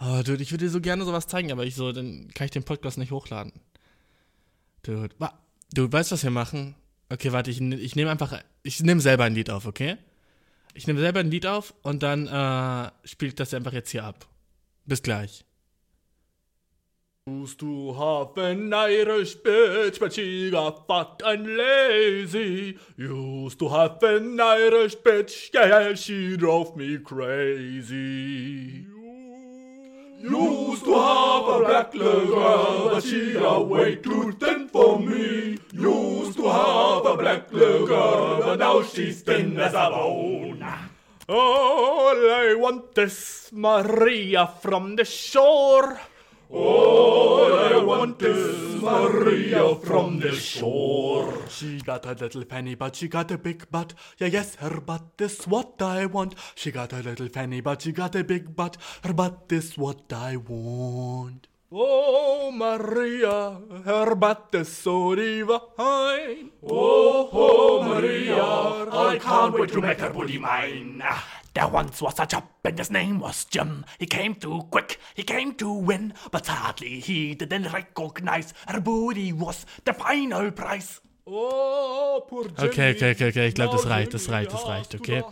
Oh, 0.00 0.22
Dude, 0.24 0.42
ich 0.42 0.52
würde 0.52 0.66
dir 0.66 0.70
so 0.70 0.80
gerne 0.80 1.04
sowas 1.04 1.26
zeigen, 1.26 1.50
aber 1.50 1.64
ich 1.64 1.74
so, 1.74 1.92
dann 1.92 2.28
kann 2.34 2.44
ich 2.44 2.50
den 2.50 2.64
Podcast 2.64 2.98
nicht 2.98 3.10
hochladen. 3.10 3.52
Dude, 4.82 5.10
du 5.72 5.90
weißt, 5.92 6.12
was 6.12 6.22
wir 6.22 6.30
machen? 6.30 6.76
Okay, 7.08 7.32
warte, 7.32 7.50
ich, 7.50 7.60
ich 7.60 7.96
nehme 7.96 8.10
einfach, 8.10 8.40
ich 8.62 8.80
nehme 8.80 9.00
selber 9.00 9.24
ein 9.24 9.34
Lied 9.34 9.50
auf, 9.50 9.66
okay? 9.66 9.96
Ich 10.74 10.86
nehme 10.88 10.98
selber 10.98 11.20
ein 11.20 11.30
Lied 11.30 11.46
auf 11.46 11.72
und 11.82 12.02
dann 12.02 12.26
äh, 12.26 12.90
spiele 13.06 13.28
ich 13.28 13.34
das 13.36 13.54
einfach 13.54 13.72
jetzt 13.72 13.90
hier 13.90 14.04
ab. 14.04 14.26
Bis 14.84 15.02
gleich. 15.02 15.44
To 17.56 17.94
have 17.96 18.38
an 18.38 18.70
Irish 18.70 19.36
bitch, 19.42 19.98
but 19.98 20.12
she 20.12 20.50
got 20.50 20.86
fat 20.86 21.22
and 21.24 21.46
lazy. 21.46 22.78
Used 22.98 23.58
to 23.60 23.70
have 23.70 24.02
an 24.02 24.38
Irish 24.38 24.96
bitch, 24.96 25.50
yeah, 25.54 25.94
she 25.94 26.36
drove 26.36 26.76
me 26.76 26.98
crazy. 26.98 28.86
Used 30.24 30.84
to 30.86 30.94
have 30.94 31.44
a 31.48 31.58
black 31.68 31.92
girl, 31.92 32.88
but 32.88 33.04
she 33.04 33.34
got 33.34 33.68
way 33.68 33.96
too 33.96 34.32
thin 34.40 34.68
for 34.68 34.98
me. 34.98 35.58
Used 35.74 36.38
to 36.38 36.48
have 36.48 37.04
a 37.04 37.14
black 37.14 37.50
girl, 37.50 38.40
but 38.40 38.56
now 38.56 38.82
she's 38.82 39.20
thin 39.20 39.60
as 39.60 39.74
a 39.74 39.90
bone. 39.92 40.64
All 41.28 42.16
I 42.16 42.54
want 42.56 42.96
is 42.96 43.50
Maria 43.52 44.46
from 44.46 44.96
the 44.96 45.04
shore. 45.04 46.00
All 46.54 47.52
I 47.52 47.82
want 47.82 48.22
is 48.22 48.80
Maria 48.80 49.74
from 49.74 50.20
the 50.20 50.32
shore. 50.32 51.34
She 51.48 51.80
got 51.80 52.06
a 52.06 52.12
little 52.12 52.44
fanny, 52.44 52.76
but 52.76 52.94
she 52.94 53.08
got 53.08 53.32
a 53.32 53.38
big 53.38 53.68
butt. 53.72 53.92
Yeah, 54.18 54.28
yes, 54.28 54.54
her 54.56 54.80
butt 54.80 55.02
is 55.18 55.44
what 55.46 55.82
I 55.82 56.06
want. 56.06 56.36
She 56.54 56.70
got 56.70 56.92
a 56.92 57.00
little 57.02 57.28
fanny, 57.28 57.60
but 57.60 57.82
she 57.82 57.90
got 57.90 58.14
a 58.14 58.22
big 58.22 58.54
butt. 58.54 58.76
Her 59.02 59.12
butt 59.12 59.46
is 59.50 59.76
what 59.76 60.12
I 60.12 60.36
want. 60.36 61.48
Oh, 61.72 62.52
Maria, 62.52 63.58
her 63.84 64.14
butt 64.14 64.50
is 64.52 64.68
so 64.68 65.16
divine. 65.16 66.52
Oh, 66.62 67.28
oh, 67.32 67.82
Maria, 67.82 68.40
I 68.40 69.18
can't 69.18 69.54
wait 69.58 69.72
to 69.72 69.80
make 69.80 69.98
her 69.98 70.10
booty 70.10 70.38
mine. 70.38 71.02
There 71.54 71.68
once 71.68 72.02
was 72.02 72.18
a 72.18 72.26
chap 72.26 72.48
and 72.64 72.78
his 72.78 72.90
name 72.90 73.20
was 73.20 73.44
Jim. 73.44 73.84
He 74.00 74.06
came 74.06 74.34
too 74.34 74.66
quick, 74.70 74.98
he 75.14 75.22
came 75.22 75.54
to 75.54 75.72
win, 75.72 76.12
but 76.32 76.44
sadly 76.46 76.98
he 76.98 77.34
didn't 77.36 77.72
recognize 77.72 78.52
her 78.66 78.80
booty 78.80 79.32
was 79.32 79.64
the 79.84 79.92
final 79.94 80.50
prize. 80.50 81.00
Oh, 81.26 82.24
poor 82.28 82.48
Jimmy. 82.48 82.68
Okay, 82.68 82.94
okay, 82.94 83.12
okay, 83.12 83.28
okay, 83.28 83.48
ich 83.48 83.54
glaube, 83.54 83.76
das 83.76 83.86
reicht, 83.86 84.12
das 84.12 84.28
reicht, 84.28 84.52
das 84.52 84.66
reicht, 84.66 84.94
okay? 84.94 85.22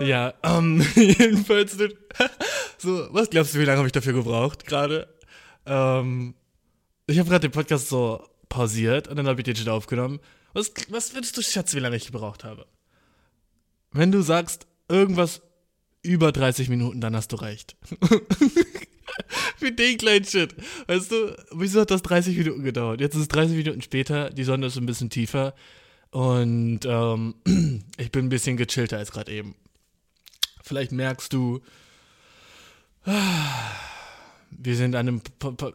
Ja, 0.00 0.34
ähm, 0.42 0.86
jedenfalls, 0.94 1.72
so, 2.78 3.08
was 3.10 3.30
glaubst 3.30 3.54
du, 3.54 3.58
wie 3.58 3.64
lange 3.64 3.78
habe 3.78 3.88
ich 3.88 3.92
dafür 3.92 4.12
gebraucht 4.12 4.66
gerade? 4.66 5.08
Ähm, 5.64 6.34
ich 7.06 7.18
habe 7.18 7.28
gerade 7.28 7.48
den 7.48 7.52
Podcast 7.52 7.88
so 7.88 8.22
pausiert 8.48 9.08
und 9.08 9.16
dann 9.16 9.26
habe 9.26 9.40
ich 9.40 9.44
den 9.44 9.56
schon 9.56 9.68
aufgenommen. 9.68 10.20
Was, 10.52 10.72
was 10.90 11.14
würdest 11.14 11.36
du 11.36 11.42
schätzen, 11.42 11.76
wie 11.76 11.80
lange 11.80 11.96
ich 11.96 12.06
gebraucht 12.06 12.44
habe? 12.44 12.66
Wenn 13.92 14.12
du 14.12 14.20
sagst, 14.20 14.66
irgendwas 14.88 15.42
über 16.04 16.30
30 16.32 16.68
Minuten, 16.68 17.00
dann 17.00 17.16
hast 17.16 17.32
du 17.32 17.36
recht. 17.36 17.76
Für 19.56 19.72
den 19.72 19.96
kleinen 19.98 20.24
Shit. 20.24 20.54
Weißt 20.86 21.10
du, 21.10 21.36
wieso 21.52 21.80
hat 21.80 21.90
das 21.90 22.02
30 22.02 22.36
Minuten 22.36 22.62
gedauert? 22.62 23.00
Jetzt 23.00 23.14
ist 23.14 23.22
es 23.22 23.28
30 23.28 23.56
Minuten 23.56 23.82
später, 23.82 24.30
die 24.30 24.44
Sonne 24.44 24.66
ist 24.66 24.76
ein 24.76 24.86
bisschen 24.86 25.10
tiefer 25.10 25.54
und 26.10 26.80
ähm, 26.84 27.34
ich 27.96 28.12
bin 28.12 28.26
ein 28.26 28.28
bisschen 28.28 28.56
gechillter 28.56 28.98
als 28.98 29.10
gerade 29.10 29.32
eben. 29.32 29.56
Vielleicht 30.62 30.92
merkst 30.92 31.32
du, 31.32 31.60
wir 34.50 34.76
sind 34.76 34.94
an 34.94 35.08
einem. 35.08 35.20
P 35.20 35.50
P 35.52 35.72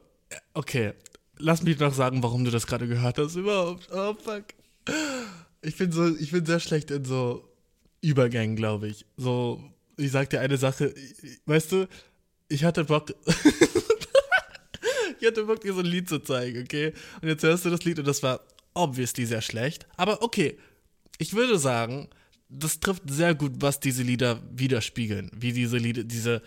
okay, 0.54 0.94
lass 1.38 1.64
mich 1.64 1.80
noch 1.80 1.94
sagen, 1.94 2.24
warum 2.24 2.46
du 2.46 2.52
das 2.52 2.68
gerade 2.68 2.88
gehört 2.88 3.18
hast 3.18 3.36
überhaupt. 3.36 3.90
Oh 3.92 4.14
fuck. 4.14 4.46
Ich 5.62 5.78
bin 5.78 5.92
so, 5.92 6.08
ich 6.16 6.32
bin 6.32 6.46
sehr 6.46 6.60
schlecht 6.60 6.92
in 6.92 7.06
so 7.06 7.48
Übergängen, 8.02 8.56
glaube 8.56 8.88
ich. 8.88 9.06
So, 9.18 9.62
ich 10.00 10.12
sag 10.12 10.30
dir 10.30 10.40
eine 10.40 10.58
Sache, 10.58 10.94
weißt 11.46 11.72
du, 11.72 11.88
ich 12.48 12.64
hatte 12.64 12.86
Bock. 12.86 13.14
ich 15.20 15.28
hatte 15.28 15.44
Bock, 15.44 15.62
dir 15.62 15.74
so 15.74 15.80
ein 15.80 15.86
Lied 15.86 16.10
zu 16.10 16.20
zeigen, 16.20 16.64
okay? 16.64 16.94
Und 17.22 17.28
jetzt 17.28 17.44
hörst 17.44 17.66
du 17.66 17.70
das 17.70 17.84
Lied 17.84 18.00
und 18.00 18.08
das 18.08 18.24
war 18.24 18.42
obviously 18.74 19.26
sehr 19.26 19.42
schlecht. 19.42 19.86
Aber 19.98 20.24
okay, 20.24 20.58
ich 21.18 21.34
würde 21.34 21.60
sagen, 21.60 22.10
das 22.50 22.80
trifft 22.80 23.04
sehr 23.08 23.36
gut, 23.36 23.54
was 23.58 23.80
diese 23.80 24.04
Lieder 24.04 24.42
widerspiegeln. 24.52 25.30
Wie 25.36 25.54
diese 25.54 25.78
Lieder, 25.78 26.04
diese 26.04 26.42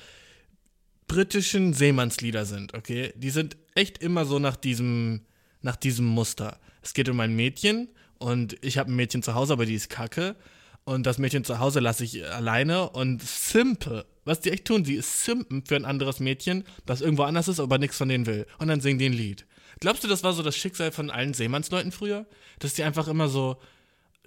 britischen 1.06 1.74
Seemannslieder 1.74 2.44
sind, 2.44 2.74
okay? 2.74 3.12
Die 3.16 3.30
sind 3.30 3.56
echt 3.74 3.98
immer 3.98 4.24
so 4.24 4.38
nach 4.38 4.56
diesem, 4.56 5.22
nach 5.60 5.76
diesem 5.76 6.06
Muster. 6.06 6.58
Es 6.82 6.94
geht 6.94 7.08
um 7.08 7.20
ein 7.20 7.36
Mädchen 7.36 7.88
und 8.18 8.56
ich 8.64 8.78
habe 8.78 8.90
ein 8.90 8.96
Mädchen 8.96 9.22
zu 9.22 9.34
Hause, 9.34 9.52
aber 9.52 9.66
die 9.66 9.74
ist 9.74 9.90
kacke. 9.90 10.36
Und 10.84 11.06
das 11.06 11.18
Mädchen 11.18 11.44
zu 11.44 11.58
Hause 11.58 11.80
lasse 11.80 12.04
ich 12.04 12.26
alleine 12.26 12.90
und 12.90 13.22
simpe. 13.22 14.04
Was 14.24 14.40
die 14.40 14.50
echt 14.50 14.66
tun, 14.66 14.84
die 14.84 15.00
simpen 15.00 15.64
für 15.64 15.76
ein 15.76 15.84
anderes 15.84 16.20
Mädchen, 16.20 16.64
das 16.86 17.00
irgendwo 17.00 17.22
anders 17.22 17.48
ist, 17.48 17.60
aber 17.60 17.78
nichts 17.78 17.96
von 17.96 18.08
denen 18.08 18.26
will. 18.26 18.46
Und 18.58 18.68
dann 18.68 18.80
singen 18.80 18.98
die 18.98 19.06
ein 19.06 19.12
Lied. 19.12 19.46
Glaubst 19.80 20.04
du, 20.04 20.08
das 20.08 20.22
war 20.22 20.32
so 20.32 20.42
das 20.42 20.56
Schicksal 20.56 20.92
von 20.92 21.10
allen 21.10 21.34
Seemannsleuten 21.34 21.92
früher? 21.92 22.26
Dass 22.58 22.74
die 22.74 22.84
einfach 22.84 23.08
immer 23.08 23.28
so, 23.28 23.56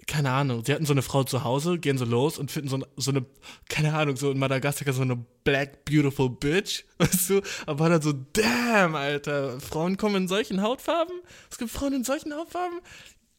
keine 0.06 0.30
Ahnung, 0.30 0.64
sie 0.64 0.72
hatten 0.72 0.86
so 0.86 0.92
eine 0.92 1.02
Frau 1.02 1.24
zu 1.24 1.44
Hause, 1.44 1.78
gehen 1.78 1.98
so 1.98 2.04
los 2.04 2.38
und 2.38 2.50
finden 2.50 2.68
so, 2.68 2.84
so 2.96 3.10
eine, 3.10 3.24
keine 3.68 3.94
Ahnung, 3.94 4.16
so 4.16 4.30
in 4.30 4.38
Madagaskar 4.38 4.92
so 4.92 5.02
eine 5.02 5.16
black 5.44 5.84
beautiful 5.84 6.30
bitch, 6.30 6.84
weißt 6.98 7.30
du? 7.30 7.40
Aber 7.66 7.88
dann 7.88 8.02
so, 8.02 8.12
damn, 8.32 8.94
Alter, 8.94 9.58
Frauen 9.60 9.96
kommen 9.96 10.16
in 10.16 10.28
solchen 10.28 10.62
Hautfarben? 10.62 11.14
Es 11.50 11.58
gibt 11.58 11.70
Frauen 11.70 11.94
in 11.94 12.04
solchen 12.04 12.34
Hautfarben? 12.34 12.80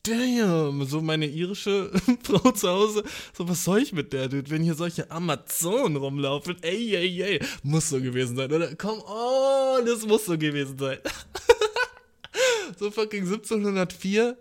Damn, 0.08 0.86
so 0.86 1.02
meine 1.02 1.26
irische 1.26 1.92
Frau 2.24 2.52
zu 2.52 2.70
Hause, 2.70 3.04
so 3.34 3.48
was 3.48 3.64
soll 3.64 3.82
ich 3.82 3.92
mit 3.92 4.14
der, 4.14 4.30
Dude, 4.30 4.50
wenn 4.50 4.64
hier 4.64 4.74
solche 4.74 5.12
Amazonen 5.12 5.98
rumlaufen, 5.98 6.56
ey, 6.62 6.96
ey, 6.96 7.22
ey, 7.22 7.40
muss 7.64 7.90
so 7.90 8.00
gewesen 8.00 8.38
sein, 8.38 8.52
oder? 8.52 8.74
Komm 8.76 9.02
on, 9.02 9.86
das 9.86 10.06
muss 10.06 10.26
so 10.26 10.38
gewesen 10.38 10.78
sein. 10.78 11.00
so 12.80 12.90
fucking 12.90 13.24
1704 13.24 14.38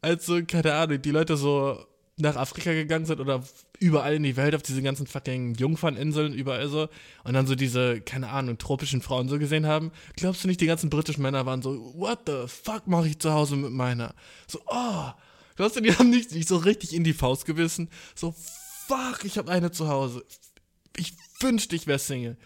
als 0.00 0.24
so, 0.24 0.40
keine 0.42 0.72
Ahnung, 0.72 1.02
die 1.02 1.10
Leute 1.10 1.36
so 1.36 1.84
nach 2.16 2.36
Afrika 2.36 2.72
gegangen 2.72 3.04
sind 3.04 3.20
oder 3.20 3.42
überall 3.80 4.14
in 4.14 4.22
die 4.22 4.36
Welt 4.36 4.54
auf 4.54 4.62
diese 4.62 4.82
ganzen 4.82 5.06
fucking 5.06 5.54
Jungferninseln, 5.54 6.34
überall 6.34 6.68
so, 6.68 6.88
und 7.24 7.32
dann 7.32 7.46
so 7.46 7.54
diese, 7.54 8.00
keine 8.02 8.28
Ahnung, 8.28 8.58
tropischen 8.58 9.00
Frauen 9.00 9.28
so 9.28 9.38
gesehen 9.38 9.66
haben, 9.66 9.90
glaubst 10.16 10.44
du 10.44 10.48
nicht, 10.48 10.60
die 10.60 10.66
ganzen 10.66 10.90
britischen 10.90 11.22
Männer 11.22 11.46
waren 11.46 11.62
so, 11.62 11.94
what 11.96 12.20
the 12.26 12.44
fuck 12.46 12.86
mache 12.86 13.08
ich 13.08 13.18
zu 13.18 13.32
Hause 13.32 13.56
mit 13.56 13.72
meiner? 13.72 14.14
So, 14.46 14.60
oh, 14.66 15.10
glaubst 15.56 15.76
du, 15.76 15.80
die 15.80 15.94
haben 15.94 16.10
nicht, 16.10 16.30
nicht 16.32 16.46
so 16.46 16.58
richtig 16.58 16.94
in 16.94 17.04
die 17.04 17.14
Faust 17.14 17.46
gebissen? 17.46 17.88
So, 18.14 18.34
fuck, 18.86 19.24
ich 19.24 19.38
habe 19.38 19.50
eine 19.50 19.70
zu 19.70 19.88
Hause. 19.88 20.24
Ich 20.96 21.14
wünschte, 21.40 21.74
ich 21.74 21.86
wäre 21.86 21.98
Single. 21.98 22.36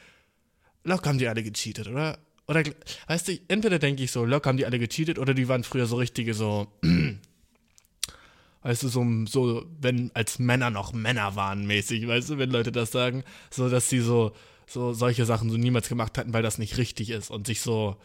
Locker 0.84 1.10
haben 1.10 1.18
die 1.18 1.28
alle 1.28 1.42
gecheatet, 1.42 1.88
oder? 1.88 2.18
Oder, 2.46 2.62
weißt 3.08 3.28
du, 3.28 3.38
entweder 3.48 3.80
denke 3.80 4.04
ich 4.04 4.12
so, 4.12 4.24
locker 4.24 4.50
haben 4.50 4.56
die 4.56 4.66
alle 4.66 4.78
gecheatet 4.78 5.18
oder 5.18 5.34
die 5.34 5.48
waren 5.48 5.64
früher 5.64 5.86
so 5.86 5.96
richtige 5.96 6.34
so, 6.34 6.68
weißt 8.64 8.82
du, 8.82 8.88
so, 8.88 9.06
so, 9.26 9.66
wenn 9.80 10.10
als 10.14 10.38
Männer 10.38 10.70
noch 10.70 10.92
Männer 10.92 11.36
waren 11.36 11.66
mäßig, 11.66 12.08
weißt 12.08 12.30
du, 12.30 12.38
wenn 12.38 12.50
Leute 12.50 12.72
das 12.72 12.90
sagen, 12.90 13.22
so, 13.50 13.68
dass 13.68 13.88
sie 13.88 14.00
so, 14.00 14.32
so 14.66 14.92
solche 14.92 15.26
Sachen 15.26 15.50
so 15.50 15.56
niemals 15.56 15.88
gemacht 15.88 16.18
hatten, 16.18 16.32
weil 16.32 16.42
das 16.42 16.58
nicht 16.58 16.78
richtig 16.78 17.10
ist 17.10 17.30
und 17.30 17.46
sich 17.46 17.60
so, 17.60 17.96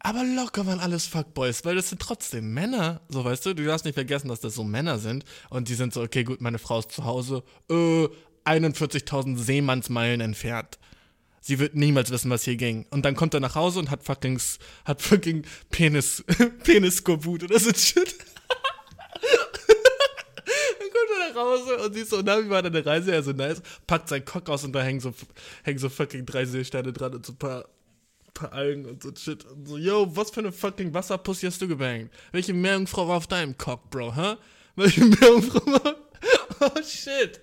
aber 0.00 0.24
locker 0.24 0.66
waren 0.66 0.80
alles 0.80 1.06
Fuckboys, 1.06 1.64
weil 1.64 1.76
das 1.76 1.88
sind 1.88 2.02
trotzdem 2.02 2.52
Männer, 2.52 3.00
so, 3.08 3.24
weißt 3.24 3.46
du, 3.46 3.54
du 3.54 3.64
darfst 3.64 3.84
nicht 3.84 3.94
vergessen, 3.94 4.28
dass 4.28 4.40
das 4.40 4.56
so 4.56 4.64
Männer 4.64 4.98
sind 4.98 5.24
und 5.50 5.68
die 5.68 5.74
sind 5.74 5.94
so, 5.94 6.02
okay, 6.02 6.24
gut, 6.24 6.40
meine 6.40 6.58
Frau 6.58 6.80
ist 6.80 6.90
zu 6.90 7.04
Hause, 7.04 7.44
äh, 7.70 8.08
41.000 8.44 9.36
Seemannsmeilen 9.36 10.20
entfernt. 10.20 10.78
Sie 11.42 11.58
wird 11.58 11.74
niemals 11.74 12.10
wissen, 12.10 12.30
was 12.30 12.44
hier 12.44 12.56
ging. 12.56 12.86
Und 12.90 13.04
dann 13.04 13.14
kommt 13.14 13.32
er 13.32 13.40
nach 13.40 13.54
Hause 13.54 13.78
und 13.78 13.90
hat 13.90 14.02
fucking, 14.02 14.40
hat 14.84 15.00
fucking 15.00 15.44
Penis, 15.70 16.24
Penis-Skorbut 16.64 17.44
oder 17.44 17.58
so 17.58 17.72
shit. 17.72 18.14
Nach 21.34 21.42
Hause 21.42 21.76
und 21.78 21.94
sie 21.94 22.04
so, 22.04 22.20
na, 22.24 22.42
wie 22.42 22.50
war 22.50 22.62
deine 22.62 22.84
Reise? 22.84 23.12
Er 23.12 23.22
so, 23.22 23.32
nice. 23.32 23.62
Packt 23.86 24.08
seinen 24.08 24.24
Cock 24.24 24.48
aus 24.48 24.64
und 24.64 24.72
da 24.72 24.82
hängen 24.82 25.00
so, 25.00 25.12
hängen 25.62 25.78
so 25.78 25.88
fucking 25.88 26.26
drei 26.26 26.44
Seesterne 26.44 26.92
dran 26.92 27.14
und 27.14 27.26
so 27.26 27.32
ein 27.32 27.38
paar, 27.38 27.64
paar 28.34 28.52
Algen 28.52 28.86
und 28.86 29.02
so 29.02 29.10
Shit. 29.14 29.44
Und 29.44 29.66
so, 29.66 29.78
yo, 29.78 30.06
was 30.14 30.30
für 30.30 30.40
eine 30.40 30.52
fucking 30.52 30.92
Wasserpussy 30.94 31.46
hast 31.46 31.60
du 31.62 31.68
gebangt? 31.68 32.10
Welche 32.32 32.54
Meerjungfrau 32.54 33.08
war 33.08 33.16
auf 33.16 33.26
deinem 33.26 33.56
Cock, 33.56 33.90
Bro, 33.90 34.14
hä? 34.16 34.36
Welche 34.76 35.04
Meerjungfrau 35.04 35.66
war? 35.66 35.96
Oh, 36.62 36.82
shit. 36.82 37.40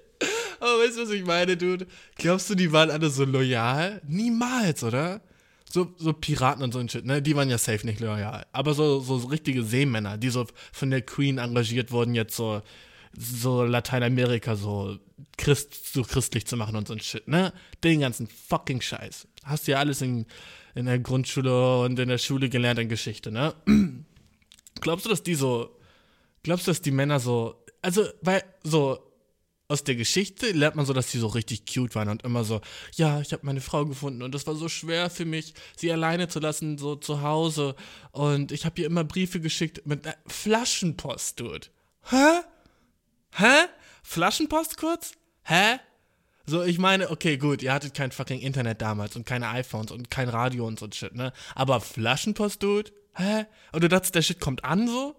Aber 0.60 0.80
weißt 0.80 0.98
du, 0.98 1.02
was 1.02 1.10
ich 1.10 1.26
meine, 1.26 1.58
Dude? 1.58 1.88
Glaubst 2.18 2.50
du, 2.52 2.56
die 2.56 2.72
waren 2.72 2.92
alle 2.92 3.10
so 3.10 3.26
loyal? 3.26 4.00
Niemals, 4.08 4.84
oder? 4.84 5.22
So, 5.70 5.94
so 5.98 6.14
Piraten 6.14 6.64
und 6.64 6.72
so 6.72 6.80
ein 6.80 6.88
Shit, 6.88 7.06
ne? 7.06 7.22
Die 7.22 7.36
waren 7.36 7.50
ja 7.50 7.58
safe 7.58 7.86
nicht 7.86 8.00
loyal. 8.00 8.46
Aber 8.52 8.74
so, 8.74 9.00
so, 9.00 9.18
so 9.18 9.28
richtige 9.28 9.64
Seemänner, 9.64 10.18
die 10.18 10.30
so 10.30 10.46
von 10.72 10.92
der 10.92 11.02
Queen 11.02 11.40
engagiert 11.40 11.92
wurden, 11.92 12.16
jetzt 12.16 12.36
so 12.36 12.62
so 13.14 13.64
Lateinamerika 13.64 14.56
so, 14.56 14.98
Christ, 15.38 15.94
so 15.94 16.04
christlich 16.04 16.46
zu 16.46 16.58
machen 16.58 16.76
und 16.76 16.88
so 16.88 16.94
ein 16.94 17.00
Shit, 17.00 17.28
ne? 17.28 17.54
Den 17.84 18.02
ganzen 18.02 18.28
fucking 18.28 18.82
Scheiß. 18.82 19.28
Hast 19.44 19.68
du 19.68 19.72
ja 19.72 19.80
alles 19.80 20.02
in, 20.02 20.26
in 20.76 20.86
der 20.86 21.00
Grundschule 21.00 21.82
und 21.82 22.00
in 22.00 22.10
der 22.10 22.18
Schule 22.18 22.50
gelernt 22.50 22.80
in 22.80 22.90
Geschichte, 22.90 23.32
ne? 23.32 23.54
Glaubst 24.82 25.06
du, 25.06 25.10
dass 25.10 25.24
die 25.24 25.36
so, 25.36 25.76
glaubst 26.44 26.68
du, 26.68 26.72
dass 26.72 26.82
die 26.82 26.92
Männer 26.92 27.20
so, 27.20 27.64
also, 27.82 28.06
weil, 28.22 28.44
so, 28.64 29.00
aus 29.70 29.84
der 29.84 29.96
Geschichte 29.96 30.52
lernt 30.52 30.76
man 30.76 30.86
so, 30.86 30.94
dass 30.94 31.12
die 31.12 31.18
so 31.18 31.28
richtig 31.28 31.66
cute 31.66 31.94
waren 31.96 32.10
und 32.10 32.24
immer 32.24 32.44
so, 32.44 32.62
ja, 32.96 33.20
ich 33.20 33.34
habe 33.34 33.46
meine 33.46 33.62
Frau 33.62 33.86
gefunden 33.86 34.22
und 34.22 34.34
das 34.34 34.48
war 34.48 34.56
so 34.56 34.70
schwer 34.70 35.10
für 35.10 35.26
mich, 35.26 35.54
sie 35.76 35.92
alleine 35.92 36.30
zu 36.30 36.40
lassen, 36.40 36.78
so 36.78 36.96
zu 36.96 37.22
Hause. 37.22 37.76
Und 38.12 38.52
ich 38.52 38.66
habe 38.66 38.80
ihr 38.80 38.88
immer 38.88 39.04
Briefe 39.04 39.42
geschickt 39.42 39.86
mit 39.86 40.08
Flaschenpost, 40.28 41.40
Dude. 41.40 41.68
Hä? 42.10 42.42
Hä? 43.34 43.68
Flaschenpost 44.04 44.78
kurz? 44.78 45.14
Hä? 45.44 45.80
So, 46.46 46.64
ich 46.64 46.78
meine, 46.78 47.10
okay, 47.12 47.38
gut, 47.38 47.62
ihr 47.62 47.74
hattet 47.74 47.94
kein 47.94 48.12
fucking 48.12 48.40
Internet 48.40 48.82
damals 48.82 49.18
und 49.18 49.26
keine 49.26 49.50
iPhones 49.50 49.92
und 49.92 50.10
kein 50.10 50.30
Radio 50.30 50.66
und 50.66 50.80
so 50.80 50.88
Shit, 50.90 51.14
ne? 51.14 51.34
Aber 51.56 51.82
Flaschenpost, 51.82 52.64
Dude? 52.64 52.92
Hä? 53.16 53.46
Und 53.74 53.84
du 53.84 53.90
dachtest, 53.90 54.16
der 54.16 54.22
Shit 54.22 54.40
kommt 54.40 54.64
an 54.64 54.88
so? 54.88 55.16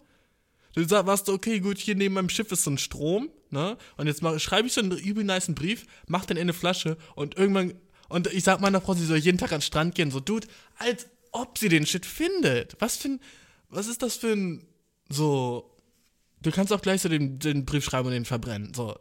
Du 0.75 0.88
warst 0.88 1.27
so, 1.27 1.35
okay, 1.35 1.61
gut, 1.61 1.79
hier 1.79 1.97
neben 1.97 2.15
meinem 2.15 2.31
Schiff 2.31 2.50
ist 2.50 2.65
so 2.65 2.71
ein 2.71 2.79
Strom, 2.79 3.29
ne? 3.50 3.77
Und 3.99 4.07
jetzt 4.07 4.23
schreibe 4.41 4.69
ich 4.69 4.73
so 4.73 4.81
einen 4.81 4.93
übel 4.93 5.25
niceen 5.25 5.55
Brief, 5.55 5.85
mach 6.07 6.25
den 6.25 6.38
in 6.38 6.43
eine 6.43 6.53
Flasche 6.55 6.97
und 7.15 7.37
irgendwann, 7.37 7.75
und 8.09 8.33
ich 8.33 8.45
sag 8.45 8.61
meiner 8.61 8.81
Frau, 8.81 8.95
sie 8.95 9.05
soll 9.05 9.19
jeden 9.19 9.38
Tag 9.38 9.53
an 9.53 9.59
den 9.59 9.62
Strand 9.62 9.95
gehen, 9.95 10.11
so, 10.11 10.21
Dude, 10.21 10.47
als 10.79 11.09
ob 11.33 11.59
sie 11.59 11.69
den 11.69 11.85
Shit 11.85 12.07
findet. 12.07 12.77
Was 12.79 12.97
für 12.97 13.09
ein, 13.09 13.21
was 13.69 13.87
ist 13.87 14.00
das 14.00 14.17
für 14.17 14.33
ein, 14.33 14.67
so, 15.11 15.78
Du 16.42 16.50
kannst 16.50 16.73
auch 16.73 16.83
gleich 16.83 17.02
so 17.02 17.09
den, 17.09 17.38
den 17.38 17.64
Brief 17.64 17.85
schreiben 17.85 18.07
und 18.07 18.14
den 18.14 18.25
verbrennen. 18.25 18.73
So. 18.75 18.97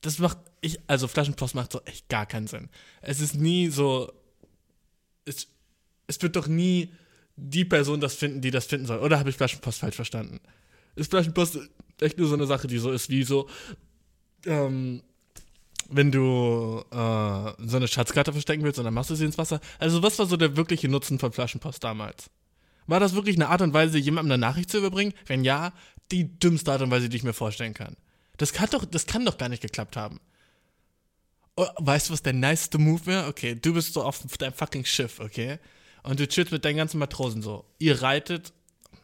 Das 0.00 0.18
macht, 0.18 0.38
ich, 0.60 0.78
also 0.86 1.08
Flaschenpost 1.08 1.54
macht 1.54 1.72
so 1.72 1.80
echt 1.84 2.08
gar 2.08 2.26
keinen 2.26 2.46
Sinn. 2.46 2.68
Es 3.02 3.20
ist 3.20 3.34
nie 3.34 3.68
so, 3.68 4.12
es, 5.24 5.48
es 6.06 6.20
wird 6.22 6.36
doch 6.36 6.46
nie 6.46 6.92
die 7.36 7.64
Person 7.64 8.00
das 8.00 8.14
finden, 8.14 8.40
die 8.40 8.50
das 8.50 8.66
finden 8.66 8.86
soll. 8.86 8.98
Oder 8.98 9.18
habe 9.18 9.30
ich 9.30 9.36
Flaschenpost 9.36 9.80
falsch 9.80 9.96
verstanden? 9.96 10.40
Ist 10.94 11.10
Flaschenpost 11.10 11.58
echt 12.00 12.18
nur 12.18 12.28
so 12.28 12.34
eine 12.34 12.46
Sache, 12.46 12.66
die 12.66 12.78
so 12.78 12.90
ist 12.90 13.08
wie 13.08 13.22
so, 13.22 13.48
ähm, 14.46 15.02
wenn 15.88 16.12
du 16.12 16.84
äh, 16.90 17.66
so 17.66 17.76
eine 17.76 17.88
Schatzkarte 17.88 18.32
verstecken 18.32 18.62
willst 18.62 18.78
und 18.78 18.84
dann 18.84 18.94
machst 18.94 19.10
du 19.10 19.14
sie 19.14 19.24
ins 19.24 19.38
Wasser. 19.38 19.60
Also 19.78 20.02
was 20.02 20.18
war 20.18 20.26
so 20.26 20.36
der 20.36 20.56
wirkliche 20.56 20.88
Nutzen 20.88 21.18
von 21.18 21.32
Flaschenpost 21.32 21.82
damals? 21.82 22.30
War 22.86 23.00
das 23.00 23.14
wirklich 23.14 23.36
eine 23.36 23.48
Art 23.48 23.62
und 23.62 23.72
Weise, 23.72 23.98
jemandem 23.98 24.32
eine 24.32 24.40
Nachricht 24.40 24.70
zu 24.70 24.78
überbringen? 24.78 25.14
Wenn 25.26 25.44
ja, 25.44 25.72
die 26.12 26.38
dümmste 26.38 26.72
Art 26.72 26.82
und 26.82 26.90
Weise, 26.90 27.08
die 27.08 27.16
ich 27.16 27.22
mir 27.22 27.32
vorstellen 27.32 27.74
kann. 27.74 27.96
Das 28.36 28.52
kann 28.52 28.68
doch, 28.70 28.84
das 28.84 29.06
kann 29.06 29.24
doch 29.24 29.38
gar 29.38 29.48
nicht 29.48 29.62
geklappt 29.62 29.96
haben. 29.96 30.20
Oh, 31.56 31.66
weißt 31.76 32.08
du, 32.08 32.12
was 32.12 32.22
der 32.22 32.32
niceste 32.32 32.78
Move 32.78 33.04
wäre? 33.06 33.26
Okay, 33.26 33.54
du 33.54 33.74
bist 33.74 33.92
so 33.92 34.02
auf 34.02 34.20
deinem 34.38 34.54
fucking 34.54 34.84
Schiff, 34.84 35.20
okay? 35.20 35.58
Und 36.02 36.18
du 36.18 36.26
chillst 36.26 36.52
mit 36.52 36.64
deinen 36.64 36.78
ganzen 36.78 36.98
Matrosen 36.98 37.42
so. 37.42 37.66
Ihr 37.78 38.00
reitet, 38.00 38.52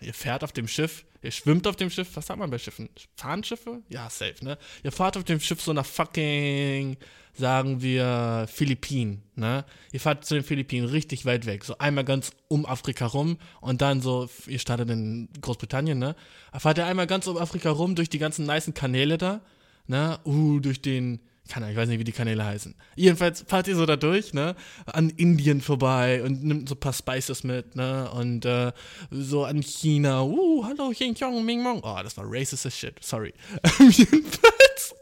ihr 0.01 0.15
fährt 0.15 0.43
auf 0.43 0.53
dem 0.53 0.69
Schiff, 0.69 1.05
ihr 1.27 1.33
schwimmt 1.33 1.67
auf 1.67 1.77
dem 1.77 1.91
Schiff. 1.91 2.09
Was 2.15 2.27
sagt 2.27 2.39
man 2.39 2.51
bei 2.51 2.59
Schiffen? 2.59 2.89
Fahren 3.17 3.45
Schiffe? 3.45 3.83
Ja, 3.89 4.09
safe, 4.09 4.43
ne? 4.43 4.57
Ihr 4.83 4.93
fahrt 4.93 5.17
auf 5.17 5.25
dem 5.25 5.41
Schiff 5.41 5.61
so 5.61 5.73
nach 5.73 5.85
fucking 5.85 6.97
sagen 7.39 7.83
wir, 7.83 8.47
Philippinen, 8.51 9.23
ne? 9.35 9.65
Ihr 9.93 10.01
fahrt 10.01 10.25
zu 10.25 10.35
den 10.35 10.45
Philippinen 10.45 10.89
richtig 10.89 11.27
weit 11.27 11.45
weg, 11.45 11.65
so 11.65 11.77
einmal 11.79 12.05
ganz 12.05 12.33
um 12.49 12.65
Afrika 12.65 13.05
rum 13.05 13.37
und 13.61 13.83
dann 13.83 14.01
so, 14.01 14.29
ihr 14.47 14.59
startet 14.59 14.89
in 14.89 15.29
Großbritannien, 15.41 15.99
ne? 15.99 16.17
Fahrt 16.55 16.79
ihr 16.79 16.87
einmal 16.87 17.07
ganz 17.07 17.27
um 17.27 17.37
Afrika 17.37 17.71
rum 17.71 17.95
durch 17.95 18.09
die 18.09 18.19
ganzen 18.19 18.47
nicen 18.47 18.73
Kanäle 18.73 19.19
da, 19.19 19.43
ne? 19.87 20.19
Uh, 20.25 20.61
durch 20.61 20.81
den, 20.81 21.21
keine 21.49 21.71
ich 21.71 21.77
weiß 21.77 21.89
nicht, 21.89 21.99
wie 21.99 22.05
die 22.05 22.13
Kanäle 22.13 22.45
heißen. 22.45 22.75
Jedenfalls 22.95 23.45
fahrt 23.47 23.69
ihr 23.69 23.77
so 23.77 23.87
da 23.87 23.97
durch, 23.97 24.35
ne? 24.35 24.57
An 24.87 25.11
Indien 25.11 25.61
vorbei 25.61 26.23
und 26.23 26.45
nimmt 26.45 26.69
so 26.69 26.75
ein 26.75 26.81
paar 26.81 26.93
Spices 26.93 27.45
mit, 27.45 27.77
ne? 27.77 28.11
Und 28.11 28.45
äh, 28.45 28.73
so 29.11 29.45
an 29.45 29.63
China. 29.63 30.23
Uh, 30.23 30.65
hallo, 30.65 30.91
Xing 30.91 31.15
Chong, 31.15 31.45
Ming 31.45 31.63
Mong. 31.63 31.81
Oh, 31.83 31.99
das 32.03 32.17
war 32.17 32.25
racist 32.27 32.67
as 32.67 32.77
shit, 32.77 33.03
sorry. 33.03 33.33
Jedenfalls 33.79 34.95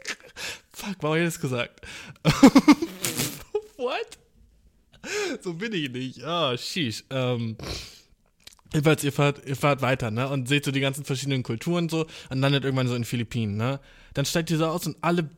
fuck, 0.75 0.95
warum 1.01 1.15
habe 1.15 1.19
ich 1.19 1.33
das 1.33 1.39
gesagt? 1.39 1.81
What? 3.77 4.17
So 5.41 5.53
bin 5.53 5.73
ich 5.73 5.89
nicht. 5.91 6.21
Oh, 6.25 6.55
sheesh. 6.57 7.03
Ähm, 7.09 7.57
jedenfalls, 8.73 9.03
ihr 9.03 9.11
fahrt, 9.11 9.45
ihr 9.45 9.55
fahrt 9.55 9.81
weiter, 9.81 10.11
ne? 10.11 10.29
Und 10.29 10.47
seht 10.47 10.65
so 10.65 10.71
die 10.71 10.79
ganzen 10.79 11.05
verschiedenen 11.05 11.43
Kulturen 11.43 11.89
so 11.89 12.07
und 12.29 12.39
landet 12.39 12.63
irgendwann 12.63 12.87
so 12.87 12.95
in 12.95 13.01
den 13.01 13.07
Philippinen, 13.07 13.57
ne? 13.57 13.79
Dann 14.13 14.25
steigt 14.25 14.49
ihr 14.51 14.57
so 14.57 14.65
aus 14.65 14.85
und 14.87 14.97
alle 15.01 15.29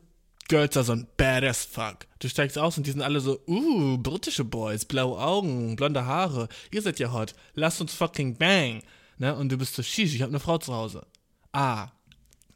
Girls 0.48 0.76
are 0.76 0.84
so 0.84 0.92
ein 0.92 1.06
badass 1.16 1.64
fuck. 1.64 2.06
Du 2.18 2.28
steigst 2.28 2.58
aus 2.58 2.78
und 2.78 2.86
die 2.86 2.90
sind 2.90 3.02
alle 3.02 3.20
so, 3.20 3.40
uh, 3.46 3.98
britische 3.98 4.44
Boys, 4.44 4.86
blaue 4.86 5.18
Augen, 5.18 5.76
blonde 5.76 6.06
Haare. 6.06 6.48
Ihr 6.70 6.82
seid 6.82 6.98
ja 6.98 7.12
hot. 7.12 7.34
Lasst 7.54 7.80
uns 7.80 7.92
fucking 7.92 8.36
bang. 8.36 8.82
Ne? 9.18 9.34
Und 9.36 9.52
du 9.52 9.58
bist 9.58 9.74
so, 9.74 9.82
sheesh, 9.82 10.14
ich 10.14 10.22
hab 10.22 10.30
eine 10.30 10.40
Frau 10.40 10.58
zu 10.58 10.72
Hause. 10.72 11.06
Ah. 11.52 11.88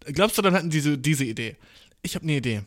Glaubst 0.06 0.38
du, 0.38 0.42
dann 0.42 0.54
hatten 0.54 0.70
die 0.70 0.80
so 0.80 0.96
diese 0.96 1.24
Idee? 1.24 1.56
Ich 2.02 2.14
habe 2.14 2.24
eine 2.24 2.36
Idee. 2.36 2.62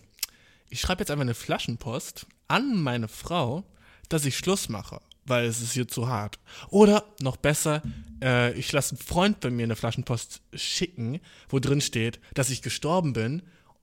Ich 0.70 0.80
schreibe 0.80 1.02
jetzt 1.02 1.12
einfach 1.12 1.24
eine 1.24 1.34
Flaschenpost 1.34 2.28
an 2.48 2.80
meine 2.82 3.08
Frau, 3.08 3.64
dass 4.10 4.26
ich 4.26 4.38
Schluss 4.38 4.70
mache, 4.70 5.02
weil 5.26 5.46
es 5.46 5.62
ist 5.62 5.74
hier 5.74 5.88
zu 5.88 6.08
hart. 6.08 6.40
Oder 6.70 7.04
noch 7.20 7.38
besser, 7.38 7.82
äh, 8.22 8.54
ich 8.54 8.72
lasse 8.72 8.96
einen 8.96 9.04
Freund 9.04 9.40
bei 9.40 9.50
mir 9.50 9.64
eine 9.64 9.76
Flaschenpost 9.76 10.42
schicken, 10.54 11.20
wo 11.50 11.60
drin 11.60 11.82
steht, 11.82 12.20
dass 12.34 12.50
ich 12.50 12.62
gestorben 12.62 13.14
bin 13.14 13.42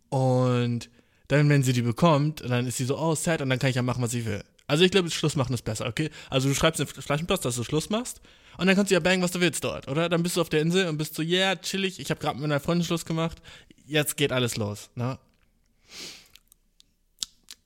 und 0.08 0.88
dann, 1.32 1.48
wenn 1.48 1.62
sie 1.62 1.72
die 1.72 1.82
bekommt, 1.82 2.42
dann 2.42 2.66
ist 2.66 2.76
sie 2.76 2.84
so, 2.84 2.98
oh, 2.98 3.14
sad, 3.14 3.40
und 3.40 3.48
dann 3.48 3.58
kann 3.58 3.70
ich 3.70 3.76
ja 3.76 3.82
machen, 3.82 4.02
was 4.02 4.12
ich 4.12 4.26
will. 4.26 4.44
Also 4.66 4.84
ich 4.84 4.90
glaube, 4.90 5.10
Schluss 5.10 5.34
machen 5.34 5.54
ist 5.54 5.64
besser, 5.64 5.86
okay? 5.86 6.10
Also 6.30 6.48
du 6.48 6.54
schreibst 6.54 6.80
eine 6.80 6.86
Flaschenpost, 6.86 7.44
dass 7.44 7.56
du 7.56 7.64
Schluss 7.64 7.90
machst 7.90 8.20
und 8.58 8.66
dann 8.66 8.76
kannst 8.76 8.90
du 8.90 8.94
ja 8.94 9.00
bangen, 9.00 9.22
was 9.22 9.32
du 9.32 9.40
willst 9.40 9.64
dort, 9.64 9.88
oder? 9.88 10.08
Dann 10.08 10.22
bist 10.22 10.36
du 10.36 10.40
auf 10.42 10.50
der 10.50 10.60
Insel 10.60 10.88
und 10.88 10.98
bist 10.98 11.14
so, 11.14 11.22
yeah, 11.22 11.56
chillig, 11.56 11.98
ich 12.00 12.10
habe 12.10 12.20
gerade 12.20 12.36
mit 12.36 12.42
meiner 12.42 12.60
Freundin 12.60 12.84
Schluss 12.84 13.04
gemacht, 13.04 13.40
jetzt 13.86 14.16
geht 14.16 14.30
alles 14.30 14.56
los, 14.56 14.90
ne? 14.94 15.18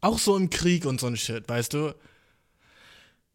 Auch 0.01 0.19
so 0.19 0.37
im 0.37 0.51
Krieg 0.51 0.87
und 0.87 1.01
so 1.01 1.09
ein 1.09 1.17
Shit, 1.17 1.49
weißt 1.49 1.75
du? 1.75 1.95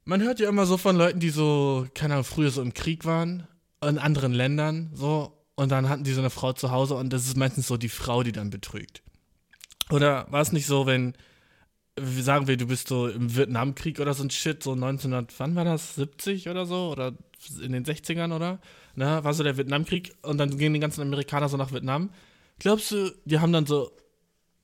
Man 0.06 0.22
hört 0.22 0.40
ja 0.40 0.48
immer 0.48 0.66
so 0.66 0.78
von 0.78 0.96
Leuten, 0.96 1.20
die 1.20 1.30
so, 1.30 1.88
keine 1.94 2.14
Ahnung, 2.14 2.24
früher 2.24 2.52
so 2.52 2.62
im 2.62 2.74
Krieg 2.74 3.06
waren, 3.06 3.48
in 3.86 3.98
anderen 3.98 4.34
Ländern, 4.34 4.92
so, 4.94 5.38
und 5.56 5.70
dann 5.70 5.90
hatten 5.90 6.06
die 6.06 6.14
so 6.14 6.22
eine 6.22 6.30
Frau 6.30 6.54
zu 6.54 6.72
Hause 6.72 6.96
und 6.96 7.12
das 7.12 7.26
ist 7.26 7.36
meistens 7.36 7.68
so 7.68 7.76
die 7.76 7.90
Frau, 7.90 8.24
die 8.24 8.32
dann 8.32 8.50
betrügt. 8.50 9.04
Oder 9.92 10.28
war 10.30 10.42
es 10.42 10.52
nicht 10.52 10.66
so, 10.66 10.86
wenn, 10.86 11.14
sagen 12.00 12.48
wir, 12.48 12.58
du 12.58 12.68
bist 12.68 12.88
so 12.88 13.08
im 13.08 13.36
Vietnamkrieg 13.36 14.00
oder 14.00 14.14
so 14.14 14.24
ein 14.24 14.30
Shit, 14.30 14.64
so 14.64 14.72
1900, 14.72 15.34
wann 15.40 15.56
war 15.56 15.66
das, 15.66 15.96
70 15.96 16.50
oder 16.50 16.66
so? 16.66 16.90
Oder 16.92 17.14
in 17.62 17.72
den 17.72 17.86
60ern, 17.86 18.34
oder? 18.36 18.60
Na, 18.96 19.24
war 19.24 19.34
so 19.34 19.44
der 19.44 19.58
Vietnamkrieg 19.58 20.16
und 20.22 20.38
dann 20.38 20.58
gehen 20.58 20.74
die 20.74 20.80
ganzen 20.80 21.02
Amerikaner 21.02 21.50
so 21.50 21.58
nach 21.58 21.72
Vietnam. 21.72 22.10
Glaubst 22.60 22.92
du, 22.92 23.12
die 23.26 23.40
haben 23.40 23.54
dann 23.54 23.66
so, 23.66 23.92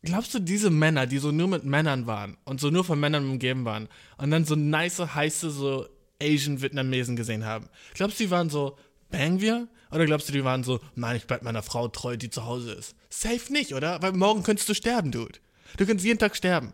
glaubst 0.03 0.33
du, 0.33 0.39
diese 0.39 0.69
Männer, 0.69 1.07
die 1.07 1.17
so 1.17 1.31
nur 1.31 1.47
mit 1.47 1.63
Männern 1.63 2.07
waren 2.07 2.37
und 2.45 2.59
so 2.59 2.69
nur 2.69 2.83
von 2.83 2.99
Männern 2.99 3.29
umgeben 3.29 3.65
waren 3.65 3.87
und 4.17 4.31
dann 4.31 4.45
so 4.45 4.55
nice, 4.55 4.99
heiße, 4.99 5.49
so 5.49 5.87
Asian 6.21 6.61
Vietnamesen 6.61 7.15
gesehen 7.15 7.45
haben, 7.45 7.69
glaubst 7.93 8.19
du, 8.19 8.25
die 8.25 8.31
waren 8.31 8.49
so, 8.49 8.77
bang 9.09 9.41
wir? 9.41 9.67
Oder 9.91 10.05
glaubst 10.05 10.27
du, 10.27 10.33
die 10.33 10.43
waren 10.43 10.63
so, 10.63 10.79
nein, 10.95 11.15
ich 11.15 11.27
bleib 11.27 11.43
meiner 11.43 11.63
Frau 11.63 11.87
treu, 11.87 12.17
die 12.17 12.29
zu 12.29 12.45
Hause 12.45 12.73
ist? 12.73 12.95
Safe 13.09 13.51
nicht, 13.51 13.73
oder? 13.73 14.01
Weil 14.01 14.13
morgen 14.13 14.43
könntest 14.43 14.67
du 14.69 14.73
sterben, 14.73 15.11
Dude. 15.11 15.39
Du 15.77 15.85
könntest 15.85 16.05
jeden 16.05 16.19
Tag 16.19 16.35
sterben. 16.35 16.73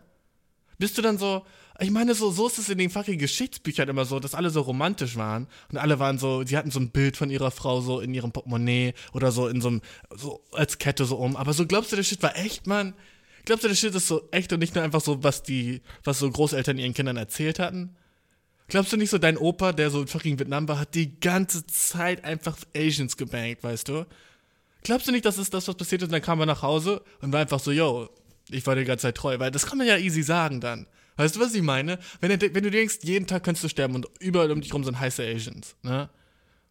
Bist 0.78 0.98
du 0.98 1.02
dann 1.02 1.18
so, 1.18 1.46
ich 1.80 1.92
meine, 1.92 2.16
so, 2.16 2.32
so 2.32 2.48
ist 2.48 2.60
es 2.60 2.70
in 2.70 2.78
den 2.78 2.90
fucking 2.90 3.18
Geschichtsbüchern 3.18 3.90
immer 3.90 4.06
so, 4.06 4.20
dass 4.20 4.36
alle 4.36 4.50
so 4.50 4.62
romantisch 4.62 5.16
waren 5.16 5.48
und 5.72 5.78
alle 5.78 6.00
waren 6.00 6.18
so, 6.18 6.44
sie 6.46 6.58
hatten 6.58 6.72
so 6.72 6.80
ein 6.80 6.92
Bild 6.92 7.18
von 7.18 7.30
ihrer 7.30 7.52
Frau 7.52 7.82
so 7.82 8.00
in 8.00 8.14
ihrem 8.14 8.32
Portemonnaie 8.32 8.94
oder 9.14 9.32
so 9.32 9.48
in 9.48 9.62
so 9.62 9.70
einem, 9.70 9.82
so 10.16 10.44
als 10.52 10.78
Kette 10.78 11.06
so 11.06 11.18
um. 11.18 11.36
Aber 11.36 11.54
so 11.54 11.66
glaubst 11.66 11.92
du, 11.92 11.96
der 11.96 12.04
Shit 12.04 12.22
war 12.22 12.36
echt, 12.38 12.68
Mann? 12.68 12.94
Glaubst 13.46 13.64
du, 13.64 13.68
der 13.68 13.76
Shit 13.76 13.96
ist 13.96 14.08
so 14.08 14.28
echt 14.32 14.54
und 14.54 14.60
nicht 14.60 14.76
nur 14.76 14.84
einfach 14.84 15.02
so, 15.02 15.24
was 15.24 15.44
die, 15.44 15.82
was 16.04 16.20
so 16.20 16.30
Großeltern 16.30 16.78
ihren 16.78 16.94
Kindern 16.94 17.18
erzählt 17.18 17.60
hatten? 17.60 17.96
Glaubst 18.74 18.92
du 18.92 18.98
nicht 18.98 19.12
so, 19.12 19.20
dein 19.20 19.38
Opa, 19.38 19.72
der 19.72 19.92
so 19.92 20.02
in 20.02 20.08
fucking 20.08 20.40
Vietnam 20.40 20.68
war, 20.68 20.80
hat 20.80 20.96
die 20.96 21.20
ganze 21.20 21.64
Zeit 21.68 22.26
einfach 22.26 22.58
Asians 22.76 23.16
gebankt, 23.18 23.64
weißt 23.64 23.88
du? 23.88 24.08
Glaubst 24.82 25.08
du 25.08 25.12
nicht, 25.12 25.26
das 25.26 25.38
ist 25.38 25.54
das, 25.54 25.68
was 25.68 25.76
passiert 25.76 26.02
ist? 26.02 26.08
Und 26.08 26.14
dann 26.14 26.24
kam 26.24 26.40
er 26.40 26.48
nach 26.48 26.64
Hause 26.64 27.04
und 27.22 27.32
war 27.32 27.42
einfach 27.42 27.60
so, 27.60 27.70
yo, 27.70 28.10
ich 28.50 28.66
war 28.66 28.74
dir 28.74 28.82
die 28.82 28.88
ganze 28.88 29.04
Zeit 29.04 29.14
treu. 29.14 29.38
Weil 29.38 29.52
das 29.52 29.68
kann 29.68 29.78
man 29.78 29.86
ja 29.86 29.98
easy 29.98 30.24
sagen 30.24 30.60
dann. 30.60 30.88
Weißt 31.18 31.36
du, 31.36 31.40
was 31.40 31.54
ich 31.54 31.62
meine? 31.62 32.00
Wenn 32.20 32.40
du, 32.40 32.56
wenn 32.56 32.64
du 32.64 32.72
denkst, 32.72 32.98
jeden 33.04 33.28
Tag 33.28 33.44
könntest 33.44 33.64
du 33.64 33.70
sterben 33.70 33.94
und 33.94 34.08
überall 34.20 34.52
um 34.52 34.60
dich 34.60 34.74
rum 34.74 34.84
sind 34.84 35.00
heiße 35.00 35.22
Asians, 35.24 35.76
ne? 35.84 36.10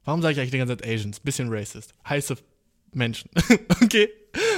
Warum 0.04 0.22
sage 0.22 0.32
ich 0.32 0.40
eigentlich 0.40 0.50
die 0.50 0.58
ganze 0.58 0.76
Zeit 0.76 0.84
Asians? 0.88 1.20
Bisschen 1.20 1.50
racist. 1.52 1.94
Heiße 2.08 2.34
Menschen. 2.94 3.30
okay? 3.80 4.08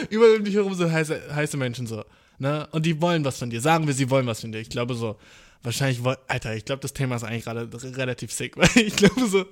Überall 0.08 0.36
um 0.36 0.44
dich 0.44 0.54
herum 0.54 0.72
sind 0.72 0.90
heiße, 0.90 1.36
heiße 1.36 1.58
Menschen 1.58 1.86
so. 1.86 2.04
Ne? 2.38 2.66
Und 2.72 2.86
die 2.86 3.02
wollen 3.02 3.22
was 3.22 3.38
von 3.38 3.50
dir. 3.50 3.60
Sagen 3.60 3.86
wir, 3.86 3.92
sie 3.92 4.08
wollen 4.08 4.26
was 4.26 4.40
von 4.40 4.50
dir. 4.50 4.60
Ich 4.60 4.70
glaube 4.70 4.94
so, 4.94 5.18
wahrscheinlich, 5.64 6.00
Alter, 6.28 6.54
ich 6.54 6.64
glaube, 6.64 6.82
das 6.82 6.92
Thema 6.92 7.16
ist 7.16 7.24
eigentlich 7.24 7.44
gerade 7.44 7.68
relativ 7.96 8.30
sick, 8.32 8.56
weil 8.56 8.68
ich 8.76 8.94
glaube 8.94 9.26
so, 9.26 9.44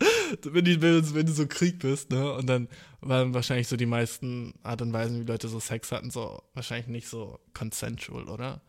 wenn, 0.44 0.64
die, 0.64 0.80
wenn 0.80 1.26
du 1.26 1.32
so 1.32 1.46
Krieg 1.46 1.80
bist, 1.80 2.10
ne, 2.10 2.32
und 2.34 2.46
dann 2.46 2.68
waren 3.00 3.34
wahrscheinlich 3.34 3.66
so 3.66 3.76
die 3.76 3.86
meisten 3.86 4.54
Art 4.62 4.82
und 4.82 4.92
Weisen, 4.92 5.20
wie 5.20 5.24
Leute 5.24 5.48
so 5.48 5.58
Sex 5.58 5.90
hatten, 5.90 6.10
so 6.10 6.42
wahrscheinlich 6.54 6.86
nicht 6.86 7.08
so 7.08 7.40
consensual, 7.54 8.28
oder? 8.28 8.60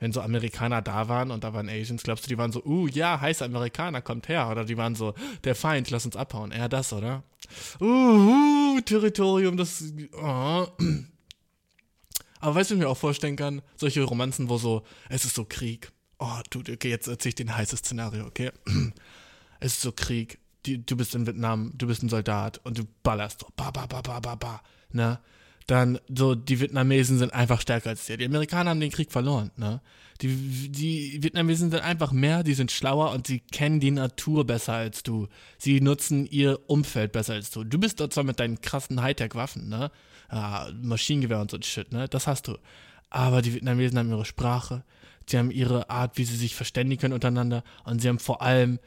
Wenn 0.00 0.12
so 0.12 0.20
Amerikaner 0.20 0.82
da 0.82 1.08
waren 1.08 1.30
und 1.30 1.44
da 1.44 1.54
waren 1.54 1.68
Asians, 1.68 2.02
glaubst 2.02 2.24
du, 2.24 2.28
die 2.28 2.36
waren 2.36 2.50
so, 2.50 2.64
uh, 2.64 2.88
ja, 2.88 3.20
heißer 3.20 3.44
Amerikaner, 3.44 4.02
kommt 4.02 4.28
her, 4.28 4.48
oder 4.50 4.64
die 4.64 4.76
waren 4.76 4.96
so, 4.96 5.14
der 5.44 5.54
Feind, 5.54 5.90
lass 5.90 6.04
uns 6.04 6.16
abhauen, 6.16 6.50
eher 6.50 6.68
das, 6.68 6.92
oder? 6.92 7.22
Uh, 7.80 7.84
uh 7.84 8.80
Territorium, 8.80 9.56
das, 9.56 9.84
oh. 10.12 10.66
Aber 12.40 12.54
weißt 12.56 12.70
du, 12.70 12.74
wie 12.74 12.78
ich 12.78 12.84
mir 12.84 12.90
auch 12.90 12.96
vorstellen 12.96 13.36
kann, 13.36 13.62
solche 13.76 14.02
Romanzen, 14.02 14.48
wo 14.48 14.58
so, 14.58 14.82
es 15.08 15.24
ist 15.24 15.36
so 15.36 15.44
Krieg, 15.44 15.92
oh, 16.18 16.40
du, 16.50 16.60
okay, 16.60 16.90
jetzt 16.90 17.08
erzähl 17.08 17.30
ich 17.30 17.34
dir 17.34 17.46
ein 17.46 17.56
heißes 17.56 17.80
Szenario, 17.80 18.26
okay? 18.26 18.50
Es 19.60 19.74
ist 19.74 19.82
so 19.82 19.92
Krieg, 19.92 20.38
die, 20.66 20.84
du 20.84 20.96
bist 20.96 21.14
in 21.14 21.26
Vietnam, 21.26 21.72
du 21.74 21.86
bist 21.86 22.02
ein 22.02 22.08
Soldat 22.08 22.60
und 22.64 22.76
du 22.78 22.84
ballerst 23.02 23.40
so, 23.40 23.46
ba, 23.56 23.70
ba, 23.70 23.86
ba, 23.86 24.02
ba, 24.02 24.20
ba, 24.20 24.34
ba, 24.34 24.62
ne? 24.90 25.18
Dann 25.66 25.98
so, 26.14 26.34
die 26.34 26.60
Vietnamesen 26.60 27.16
sind 27.16 27.32
einfach 27.32 27.60
stärker 27.60 27.90
als 27.90 28.04
dir. 28.04 28.18
Die 28.18 28.26
Amerikaner 28.26 28.70
haben 28.70 28.80
den 28.80 28.90
Krieg 28.90 29.10
verloren, 29.10 29.50
ne? 29.56 29.80
Die, 30.20 30.68
die 30.68 31.22
Vietnamesen 31.22 31.70
sind 31.70 31.82
einfach 31.82 32.12
mehr, 32.12 32.44
die 32.44 32.54
sind 32.54 32.70
schlauer 32.70 33.10
und 33.12 33.26
sie 33.26 33.40
kennen 33.40 33.80
die 33.80 33.90
Natur 33.90 34.46
besser 34.46 34.74
als 34.74 35.02
du. 35.02 35.28
Sie 35.58 35.80
nutzen 35.80 36.26
ihr 36.26 36.60
Umfeld 36.68 37.12
besser 37.12 37.34
als 37.34 37.50
du. 37.50 37.64
Du 37.64 37.78
bist 37.78 37.98
dort 38.00 38.12
zwar 38.12 38.24
mit 38.24 38.38
deinen 38.38 38.60
krassen 38.60 39.02
Hightech-Waffen, 39.02 39.68
ne? 39.68 39.90
Ah, 40.28 40.70
Maschinengewehr 40.82 41.40
und 41.40 41.50
so 41.50 41.58
Shit, 41.60 41.92
ne? 41.92 42.08
Das 42.08 42.26
hast 42.26 42.48
du. 42.48 42.58
Aber 43.10 43.42
die 43.42 43.54
Vietnamesen 43.54 43.98
haben 43.98 44.10
ihre 44.10 44.24
Sprache, 44.24 44.84
sie 45.26 45.38
haben 45.38 45.50
ihre 45.50 45.90
Art, 45.90 46.18
wie 46.18 46.24
sie 46.24 46.36
sich 46.36 46.54
verständigen 46.54 47.00
können 47.00 47.14
untereinander 47.14 47.64
und 47.84 48.00
sie 48.00 48.08
haben 48.08 48.18
vor 48.18 48.42
allem 48.42 48.78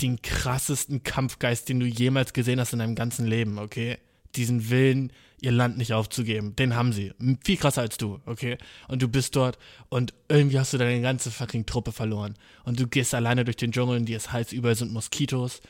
den 0.00 0.22
krassesten 0.22 1.02
Kampfgeist, 1.02 1.68
den 1.68 1.80
du 1.80 1.86
jemals 1.86 2.32
gesehen 2.32 2.60
hast 2.60 2.72
in 2.72 2.80
deinem 2.80 2.94
ganzen 2.94 3.26
Leben, 3.26 3.58
okay? 3.58 3.98
Diesen 4.34 4.68
Willen, 4.70 5.12
ihr 5.40 5.52
Land 5.52 5.78
nicht 5.78 5.92
aufzugeben, 5.92 6.56
den 6.56 6.74
haben 6.74 6.92
sie. 6.92 7.12
Viel 7.44 7.56
krasser 7.56 7.82
als 7.82 7.96
du, 7.96 8.20
okay? 8.26 8.58
Und 8.88 9.02
du 9.02 9.08
bist 9.08 9.36
dort 9.36 9.58
und 9.88 10.12
irgendwie 10.28 10.58
hast 10.58 10.72
du 10.72 10.78
deine 10.78 11.00
ganze 11.00 11.30
fucking 11.30 11.66
Truppe 11.66 11.92
verloren. 11.92 12.34
Und 12.64 12.80
du 12.80 12.88
gehst 12.88 13.14
alleine 13.14 13.44
durch 13.44 13.56
den 13.56 13.70
Dschungel 13.70 13.98
und 13.98 14.06
dir 14.06 14.16
ist 14.16 14.32
heiß, 14.32 14.52
überall 14.52 14.74
sind 14.74 14.92
Moskitos 14.92 15.60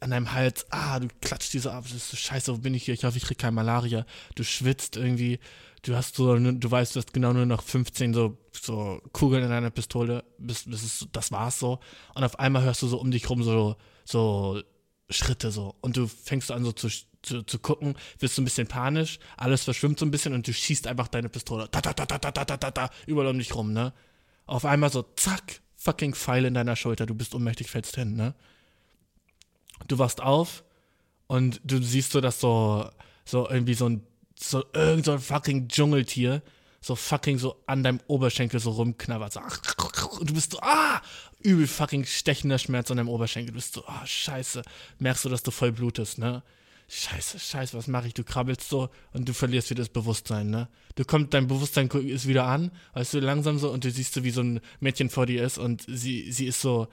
an 0.00 0.10
deinem 0.10 0.32
Hals, 0.32 0.66
ah, 0.70 1.00
du 1.00 1.08
klatscht 1.20 1.52
die 1.52 1.58
so 1.58 1.70
ab, 1.70 1.84
das 1.84 1.94
ist 1.94 2.10
so 2.10 2.16
scheiße, 2.16 2.52
wo 2.52 2.58
bin 2.58 2.74
ich 2.74 2.84
hier? 2.84 2.94
Ich 2.94 3.04
hoffe, 3.04 3.18
ich 3.18 3.24
krieg 3.24 3.38
keine 3.38 3.52
Malaria. 3.52 4.04
Du 4.34 4.44
schwitzt 4.44 4.96
irgendwie, 4.96 5.38
du 5.86 5.96
hast 5.96 6.16
so, 6.16 6.34
ne, 6.34 6.54
du 6.54 6.70
weißt, 6.70 6.96
du 6.96 7.00
hast 7.00 7.12
genau 7.12 7.32
nur 7.32 7.46
noch 7.46 7.62
15 7.62 8.12
so, 8.12 8.36
so 8.52 9.00
Kugeln 9.12 9.44
in 9.44 9.50
deiner 9.50 9.70
Pistole, 9.70 10.24
bis, 10.38 10.64
bis 10.64 10.82
es, 10.82 11.08
das 11.12 11.30
war's 11.30 11.58
so. 11.58 11.78
Und 12.14 12.24
auf 12.24 12.38
einmal 12.38 12.62
hörst 12.62 12.82
du 12.82 12.88
so 12.88 12.98
um 12.98 13.10
dich 13.10 13.30
rum 13.30 13.42
so, 13.42 13.76
so 14.04 14.60
Schritte 15.08 15.52
so. 15.52 15.76
Und 15.80 15.96
du 15.96 16.08
fängst 16.08 16.50
an 16.50 16.64
so 16.64 16.72
zu, 16.72 16.88
zu, 17.22 17.42
zu 17.42 17.58
gucken, 17.60 17.94
wirst 18.18 18.34
so 18.34 18.42
ein 18.42 18.44
bisschen 18.44 18.66
panisch, 18.66 19.20
alles 19.36 19.62
verschwimmt 19.64 19.98
so 19.98 20.06
ein 20.06 20.10
bisschen 20.10 20.34
und 20.34 20.46
du 20.48 20.52
schießt 20.52 20.88
einfach 20.88 21.06
deine 21.06 21.28
Pistole. 21.28 21.68
Da, 21.70 21.80
da, 21.80 21.92
da, 21.92 22.04
da, 22.04 22.18
da, 22.18 22.44
da, 22.44 22.56
da, 22.56 22.70
da, 22.70 22.90
überall 23.06 23.28
um 23.28 23.38
dich 23.38 23.54
rum, 23.54 23.72
ne? 23.72 23.92
Auf 24.46 24.64
einmal 24.64 24.90
so, 24.90 25.04
zack, 25.14 25.60
fucking 25.76 26.14
Pfeil 26.14 26.46
in 26.46 26.54
deiner 26.54 26.74
Schulter, 26.74 27.06
du 27.06 27.14
bist 27.14 27.34
ohnmächtig, 27.34 27.70
fällst 27.70 27.94
hin, 27.94 28.16
ne? 28.16 28.34
Du 29.86 29.98
wachst 29.98 30.20
auf 30.20 30.64
und 31.28 31.60
du 31.62 31.80
siehst 31.80 32.10
so, 32.12 32.20
dass 32.20 32.40
so, 32.40 32.90
so 33.24 33.48
irgendwie 33.48 33.74
so 33.74 33.88
ein 33.88 34.06
so 34.38 34.64
irgend 34.72 35.04
so 35.04 35.12
ein 35.12 35.18
fucking 35.18 35.68
Dschungeltier 35.68 36.42
so 36.86 36.94
fucking 36.94 37.38
so 37.38 37.56
an 37.66 37.82
deinem 37.82 38.00
Oberschenkel 38.06 38.60
so 38.60 38.70
rumknabbert. 38.70 39.32
So, 39.32 39.40
und 40.20 40.30
du 40.30 40.34
bist 40.34 40.52
so, 40.52 40.60
ah, 40.60 41.02
übel 41.40 41.66
fucking 41.66 42.04
stechender 42.04 42.58
Schmerz 42.58 42.90
an 42.90 42.98
deinem 42.98 43.08
Oberschenkel. 43.08 43.52
Du 43.52 43.56
bist 43.56 43.74
so, 43.74 43.84
ah, 43.86 44.06
scheiße. 44.06 44.62
Merkst 45.00 45.24
du, 45.24 45.28
dass 45.28 45.42
du 45.42 45.50
voll 45.50 45.72
blutest, 45.72 46.18
ne? 46.18 46.42
Scheiße, 46.88 47.40
scheiße, 47.40 47.76
was 47.76 47.88
mache 47.88 48.06
ich? 48.06 48.14
Du 48.14 48.22
krabbelst 48.22 48.68
so 48.68 48.88
und 49.12 49.28
du 49.28 49.34
verlierst 49.34 49.70
wieder 49.70 49.82
das 49.82 49.88
Bewusstsein, 49.88 50.50
ne? 50.50 50.68
Du 50.94 51.04
kommst, 51.04 51.34
dein 51.34 51.48
Bewusstsein 51.48 51.88
ist 51.88 52.28
wieder 52.28 52.46
an, 52.46 52.70
weißt 52.94 53.14
du, 53.14 53.20
langsam 53.20 53.58
so 53.58 53.70
und 53.72 53.82
du 53.82 53.90
siehst 53.90 54.14
so, 54.14 54.22
wie 54.22 54.30
so 54.30 54.42
ein 54.42 54.60
Mädchen 54.78 55.10
vor 55.10 55.26
dir 55.26 55.42
ist 55.42 55.58
und 55.58 55.84
sie, 55.88 56.30
sie 56.30 56.46
ist 56.46 56.60
so, 56.60 56.86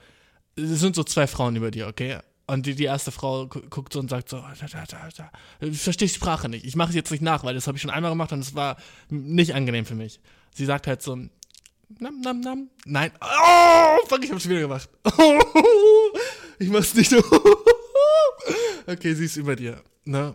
es 0.56 0.80
sind 0.80 0.96
so 0.96 1.04
zwei 1.04 1.28
Frauen 1.28 1.54
über 1.54 1.70
dir, 1.70 1.86
okay? 1.86 2.18
Und 2.46 2.66
die, 2.66 2.74
die 2.74 2.84
erste 2.84 3.10
Frau 3.10 3.46
guckt 3.46 3.94
so 3.94 4.00
und 4.00 4.10
sagt 4.10 4.28
so, 4.28 4.36
da, 4.36 4.66
da, 4.70 4.84
da, 4.86 5.08
da. 5.16 5.30
ich 5.60 5.80
verstehe 5.80 6.08
die 6.08 6.14
Sprache 6.14 6.48
nicht. 6.50 6.66
Ich 6.66 6.76
mache 6.76 6.90
es 6.90 6.94
jetzt 6.94 7.10
nicht 7.10 7.22
nach, 7.22 7.42
weil 7.42 7.54
das 7.54 7.66
habe 7.66 7.76
ich 7.76 7.82
schon 7.82 7.90
einmal 7.90 8.10
gemacht 8.10 8.32
und 8.32 8.40
es 8.40 8.54
war 8.54 8.76
nicht 9.08 9.54
angenehm 9.54 9.86
für 9.86 9.94
mich. 9.94 10.20
Sie 10.52 10.66
sagt 10.66 10.86
halt 10.86 11.00
so, 11.00 11.16
nam, 11.16 12.20
nam, 12.20 12.40
nam. 12.40 12.68
Nein. 12.84 13.12
Oh, 13.20 14.06
fuck, 14.06 14.22
ich 14.22 14.30
hab's 14.30 14.46
wieder 14.46 14.60
gemacht. 14.60 14.90
ich 16.58 16.68
mach's 16.68 16.94
nicht 16.94 17.10
so. 17.10 17.18
okay, 18.86 19.14
sie 19.14 19.24
ist 19.24 19.36
über 19.36 19.56
dir. 19.56 19.82
Ne? 20.04 20.34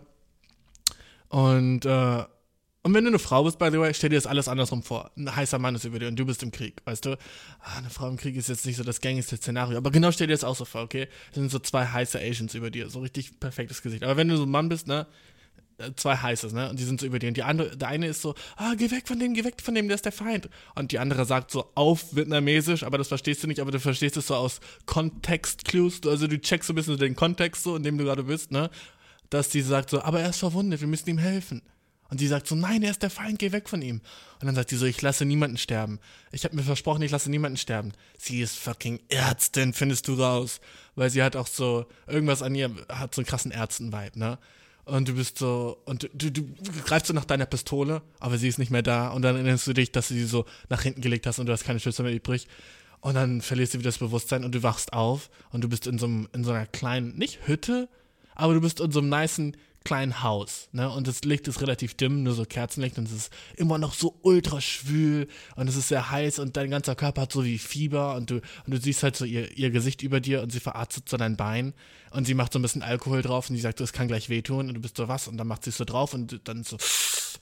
Und, 1.28 1.86
äh, 1.86 2.24
und 2.82 2.94
wenn 2.94 3.04
du 3.04 3.08
eine 3.08 3.18
Frau 3.18 3.44
bist, 3.44 3.58
by 3.58 3.68
the 3.70 3.78
way, 3.78 3.92
stell 3.92 4.08
dir 4.08 4.16
das 4.16 4.26
alles 4.26 4.48
andersrum 4.48 4.82
vor. 4.82 5.10
Ein 5.16 5.34
heißer 5.34 5.58
Mann 5.58 5.74
ist 5.74 5.84
über 5.84 5.98
dir 5.98 6.08
und 6.08 6.16
du 6.16 6.24
bist 6.24 6.42
im 6.42 6.50
Krieg, 6.50 6.80
weißt 6.86 7.04
du? 7.04 7.18
Ah, 7.60 7.78
eine 7.78 7.90
Frau 7.90 8.08
im 8.08 8.16
Krieg 8.16 8.36
ist 8.36 8.48
jetzt 8.48 8.64
nicht 8.64 8.76
so 8.76 8.84
das 8.84 9.02
gängigste 9.02 9.36
Szenario. 9.36 9.76
Aber 9.76 9.90
genau 9.90 10.10
stell 10.12 10.28
dir 10.28 10.32
das 10.32 10.44
auch 10.44 10.56
so 10.56 10.64
vor, 10.64 10.82
okay? 10.82 11.06
Das 11.28 11.36
sind 11.36 11.50
so 11.50 11.58
zwei 11.58 11.84
heiße 11.84 12.18
Asians 12.18 12.54
über 12.54 12.70
dir. 12.70 12.88
So 12.88 13.00
richtig 13.00 13.38
perfektes 13.38 13.82
Gesicht. 13.82 14.02
Aber 14.02 14.16
wenn 14.16 14.28
du 14.28 14.36
so 14.38 14.44
ein 14.44 14.50
Mann 14.50 14.70
bist, 14.70 14.86
ne? 14.86 15.06
Äh, 15.76 15.92
zwei 15.96 16.16
heißes, 16.16 16.54
ne? 16.54 16.70
Und 16.70 16.78
die 16.78 16.84
sind 16.84 17.00
so 17.00 17.06
über 17.06 17.18
dir. 17.18 17.28
Und 17.28 17.36
die 17.36 17.42
andere, 17.42 17.76
der 17.76 17.88
eine 17.88 18.06
ist 18.06 18.22
so, 18.22 18.34
ah, 18.56 18.72
geh 18.74 18.90
weg 18.90 19.06
von 19.06 19.18
dem, 19.18 19.34
geh 19.34 19.44
weg 19.44 19.60
von 19.62 19.74
dem, 19.74 19.86
der 19.88 19.96
ist 19.96 20.06
der 20.06 20.12
Feind. 20.12 20.48
Und 20.74 20.90
die 20.92 20.98
andere 20.98 21.26
sagt 21.26 21.50
so 21.50 21.70
auf 21.74 22.16
Vietnamesisch, 22.16 22.82
aber 22.82 22.96
das 22.96 23.08
verstehst 23.08 23.42
du 23.42 23.46
nicht, 23.46 23.60
aber 23.60 23.72
du 23.72 23.80
verstehst 23.80 24.16
es 24.16 24.28
so 24.28 24.36
aus 24.36 24.60
Kontext-Clues. 24.86 26.00
Also 26.06 26.26
du 26.26 26.40
checkst 26.40 26.66
so 26.66 26.72
ein 26.72 26.76
bisschen 26.76 26.96
den 26.96 27.14
Kontext 27.14 27.62
so, 27.62 27.76
in 27.76 27.82
dem 27.82 27.98
du 27.98 28.04
gerade 28.04 28.24
bist, 28.24 28.52
ne? 28.52 28.70
Dass 29.28 29.50
die 29.50 29.60
sagt 29.60 29.90
so, 29.90 30.00
aber 30.00 30.20
er 30.20 30.30
ist 30.30 30.38
verwundet, 30.38 30.80
wir 30.80 30.88
müssen 30.88 31.10
ihm 31.10 31.18
helfen. 31.18 31.60
Und 32.10 32.18
sie 32.18 32.26
sagt 32.26 32.46
so, 32.46 32.54
nein, 32.56 32.82
er 32.82 32.90
ist 32.90 33.02
der 33.02 33.10
Feind, 33.10 33.38
geh 33.38 33.52
weg 33.52 33.68
von 33.68 33.82
ihm. 33.82 34.00
Und 34.40 34.46
dann 34.46 34.54
sagt 34.54 34.70
sie 34.70 34.76
so, 34.76 34.84
ich 34.84 35.00
lasse 35.00 35.24
niemanden 35.24 35.56
sterben. 35.56 36.00
Ich 36.32 36.44
habe 36.44 36.56
mir 36.56 36.62
versprochen, 36.62 37.02
ich 37.02 37.12
lasse 37.12 37.30
niemanden 37.30 37.56
sterben. 37.56 37.92
Sie 38.18 38.40
ist 38.40 38.56
fucking 38.56 39.00
Ärztin, 39.08 39.72
findest 39.72 40.08
du 40.08 40.14
raus. 40.14 40.60
Weil 40.96 41.10
sie 41.10 41.22
hat 41.22 41.36
auch 41.36 41.46
so, 41.46 41.86
irgendwas 42.08 42.42
an 42.42 42.54
ihr 42.54 42.74
hat 42.88 43.14
so 43.14 43.20
einen 43.20 43.26
krassen 43.26 43.52
Ärzten-Vibe, 43.52 44.18
ne? 44.18 44.38
Und 44.86 45.08
du 45.08 45.14
bist 45.14 45.38
so, 45.38 45.80
und 45.84 46.10
du, 46.12 46.32
du, 46.32 46.42
greifst 46.84 47.06
so 47.06 47.12
nach 47.12 47.24
deiner 47.24 47.46
Pistole, 47.46 48.02
aber 48.18 48.38
sie 48.38 48.48
ist 48.48 48.58
nicht 48.58 48.72
mehr 48.72 48.82
da. 48.82 49.10
Und 49.10 49.22
dann 49.22 49.36
erinnerst 49.36 49.66
du 49.68 49.72
dich, 49.72 49.92
dass 49.92 50.08
du 50.08 50.14
sie 50.14 50.24
so 50.24 50.46
nach 50.68 50.82
hinten 50.82 51.00
gelegt 51.00 51.26
hast 51.26 51.38
und 51.38 51.46
du 51.46 51.52
hast 51.52 51.64
keine 51.64 51.78
Schüsse 51.78 52.02
mehr 52.02 52.12
übrig. 52.12 52.48
Und 53.00 53.14
dann 53.14 53.40
verlierst 53.40 53.74
du 53.74 53.78
wieder 53.78 53.88
das 53.88 53.98
Bewusstsein 53.98 54.44
und 54.44 54.52
du 54.54 54.62
wachst 54.64 54.92
auf 54.92 55.30
und 55.52 55.62
du 55.62 55.68
bist 55.68 55.86
in 55.86 55.98
so, 55.98 56.06
einem, 56.06 56.28
in 56.32 56.42
so 56.42 56.50
einer 56.50 56.66
kleinen, 56.66 57.16
nicht 57.16 57.46
Hütte, 57.46 57.88
aber 58.34 58.54
du 58.54 58.60
bist 58.60 58.80
in 58.80 58.90
so 58.90 58.98
einem 58.98 59.10
niceen 59.10 59.56
kleinen 59.84 60.22
Haus, 60.22 60.68
ne? 60.72 60.90
Und 60.90 61.06
das 61.06 61.22
Licht 61.22 61.48
ist 61.48 61.62
relativ 61.62 61.94
dimm, 61.94 62.22
nur 62.22 62.34
so 62.34 62.44
Kerzenlicht 62.44 62.98
und 62.98 63.08
es 63.08 63.12
ist 63.12 63.32
immer 63.56 63.78
noch 63.78 63.94
so 63.94 64.18
ultra 64.22 64.60
schwül 64.60 65.26
und 65.56 65.68
es 65.68 65.76
ist 65.76 65.88
sehr 65.88 66.10
heiß 66.10 66.38
und 66.38 66.56
dein 66.56 66.70
ganzer 66.70 66.94
Körper 66.94 67.22
hat 67.22 67.32
so 67.32 67.44
wie 67.44 67.58
Fieber 67.58 68.14
und 68.14 68.30
du, 68.30 68.34
und 68.36 68.74
du 68.74 68.78
siehst 68.78 69.02
halt 69.02 69.16
so 69.16 69.24
ihr, 69.24 69.56
ihr 69.56 69.70
Gesicht 69.70 70.02
über 70.02 70.20
dir 70.20 70.42
und 70.42 70.52
sie 70.52 70.60
verarztet 70.60 71.08
so 71.08 71.16
dein 71.16 71.36
Bein 71.36 71.72
und 72.10 72.26
sie 72.26 72.34
macht 72.34 72.52
so 72.52 72.58
ein 72.58 72.62
bisschen 72.62 72.82
Alkohol 72.82 73.22
drauf 73.22 73.48
und 73.48 73.56
sie 73.56 73.62
sagt, 73.62 73.80
das 73.80 73.92
kann 73.92 74.08
gleich 74.08 74.28
wehtun 74.28 74.68
und 74.68 74.74
du 74.74 74.80
bist 74.80 74.98
so 74.98 75.08
was 75.08 75.28
und 75.28 75.38
dann 75.38 75.46
macht 75.46 75.64
sie 75.64 75.70
es 75.70 75.78
so 75.78 75.84
drauf 75.84 76.12
und 76.12 76.40
dann 76.44 76.62
so 76.62 76.76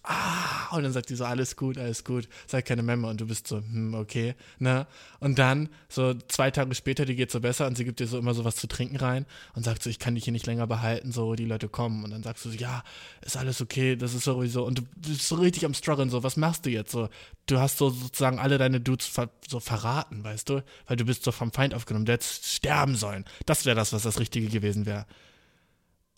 ah, 0.09 0.75
und 0.75 0.83
dann 0.83 0.93
sagt 0.93 1.11
die 1.11 1.15
so, 1.15 1.25
alles 1.25 1.55
gut, 1.55 1.77
alles 1.77 2.03
gut, 2.03 2.29
sei 2.47 2.63
keine 2.63 2.83
Memme 2.83 3.07
und 3.09 3.21
du 3.21 3.27
bist 3.27 3.47
so, 3.47 3.59
hm, 3.59 3.95
okay, 3.95 4.35
ne? 4.59 4.87
Und 5.21 5.39
dann, 5.39 5.69
so 5.89 6.15
zwei 6.29 6.51
Tage 6.51 6.75
später, 6.75 7.05
die 7.05 7.15
geht 7.15 7.31
so 7.31 7.41
besser 7.41 7.67
und 7.67 7.77
sie 7.77 7.85
gibt 7.85 8.01
dir 8.01 8.07
so 8.07 8.19
immer 8.19 8.33
so 8.33 8.45
was 8.45 8.57
zu 8.57 8.67
trinken 8.67 8.97
rein 8.97 9.27
und 9.55 9.65
sagt 9.65 9.83
so, 9.83 9.91
ich 9.91 9.99
kann 9.99 10.15
dich 10.15 10.25
hier 10.25 10.33
nicht 10.33 10.47
länger 10.47 10.67
behalten, 10.67 11.13
so, 11.13 11.35
die 11.35 11.45
Leute 11.45 11.69
kommen. 11.69 12.05
Und 12.05 12.11
dann 12.11 12.23
sagst 12.23 12.45
du 12.45 12.51
so, 12.51 12.57
ja, 12.57 12.83
ist 13.21 13.37
alles 13.37 13.61
okay, 13.61 13.97
das 13.97 14.15
ist 14.15 14.25
sowieso, 14.25 14.65
und 14.65 14.79
du 14.79 14.83
bist 14.97 15.29
so 15.29 15.37
richtig 15.37 15.67
am 15.67 15.75
struggeln, 15.75 16.09
so, 16.09 16.23
was 16.23 16.37
machst 16.39 16.65
du 16.65 16.71
jetzt, 16.71 16.91
so, 16.91 17.09
du 17.47 17.61
hast 17.61 17.77
so 17.77 17.91
sozusagen 17.91 18.39
alle 18.39 18.57
deine 18.57 18.81
Dudes 18.81 19.07
ver 19.07 19.31
so 19.47 19.61
verraten, 19.61 20.25
weißt 20.25 20.49
du, 20.49 20.65
weil 20.87 20.97
du 20.97 21.05
bist 21.05 21.25
so 21.25 21.33
vom 21.33 21.53
Feind 21.53 21.75
aufgenommen, 21.75 22.07
der 22.07 22.15
hätte 22.15 22.27
sterben 22.27 22.97
sollen, 22.97 23.25
das 23.45 23.67
wäre 23.67 23.77
das, 23.77 23.93
was 23.93 24.03
das 24.03 24.19
Richtige 24.19 24.49
gewesen 24.49 24.87
wäre. 24.87 25.07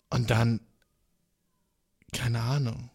Und 0.09 0.29
dann, 0.29 0.61
keine 2.13 2.41
Ahnung, 2.41 2.89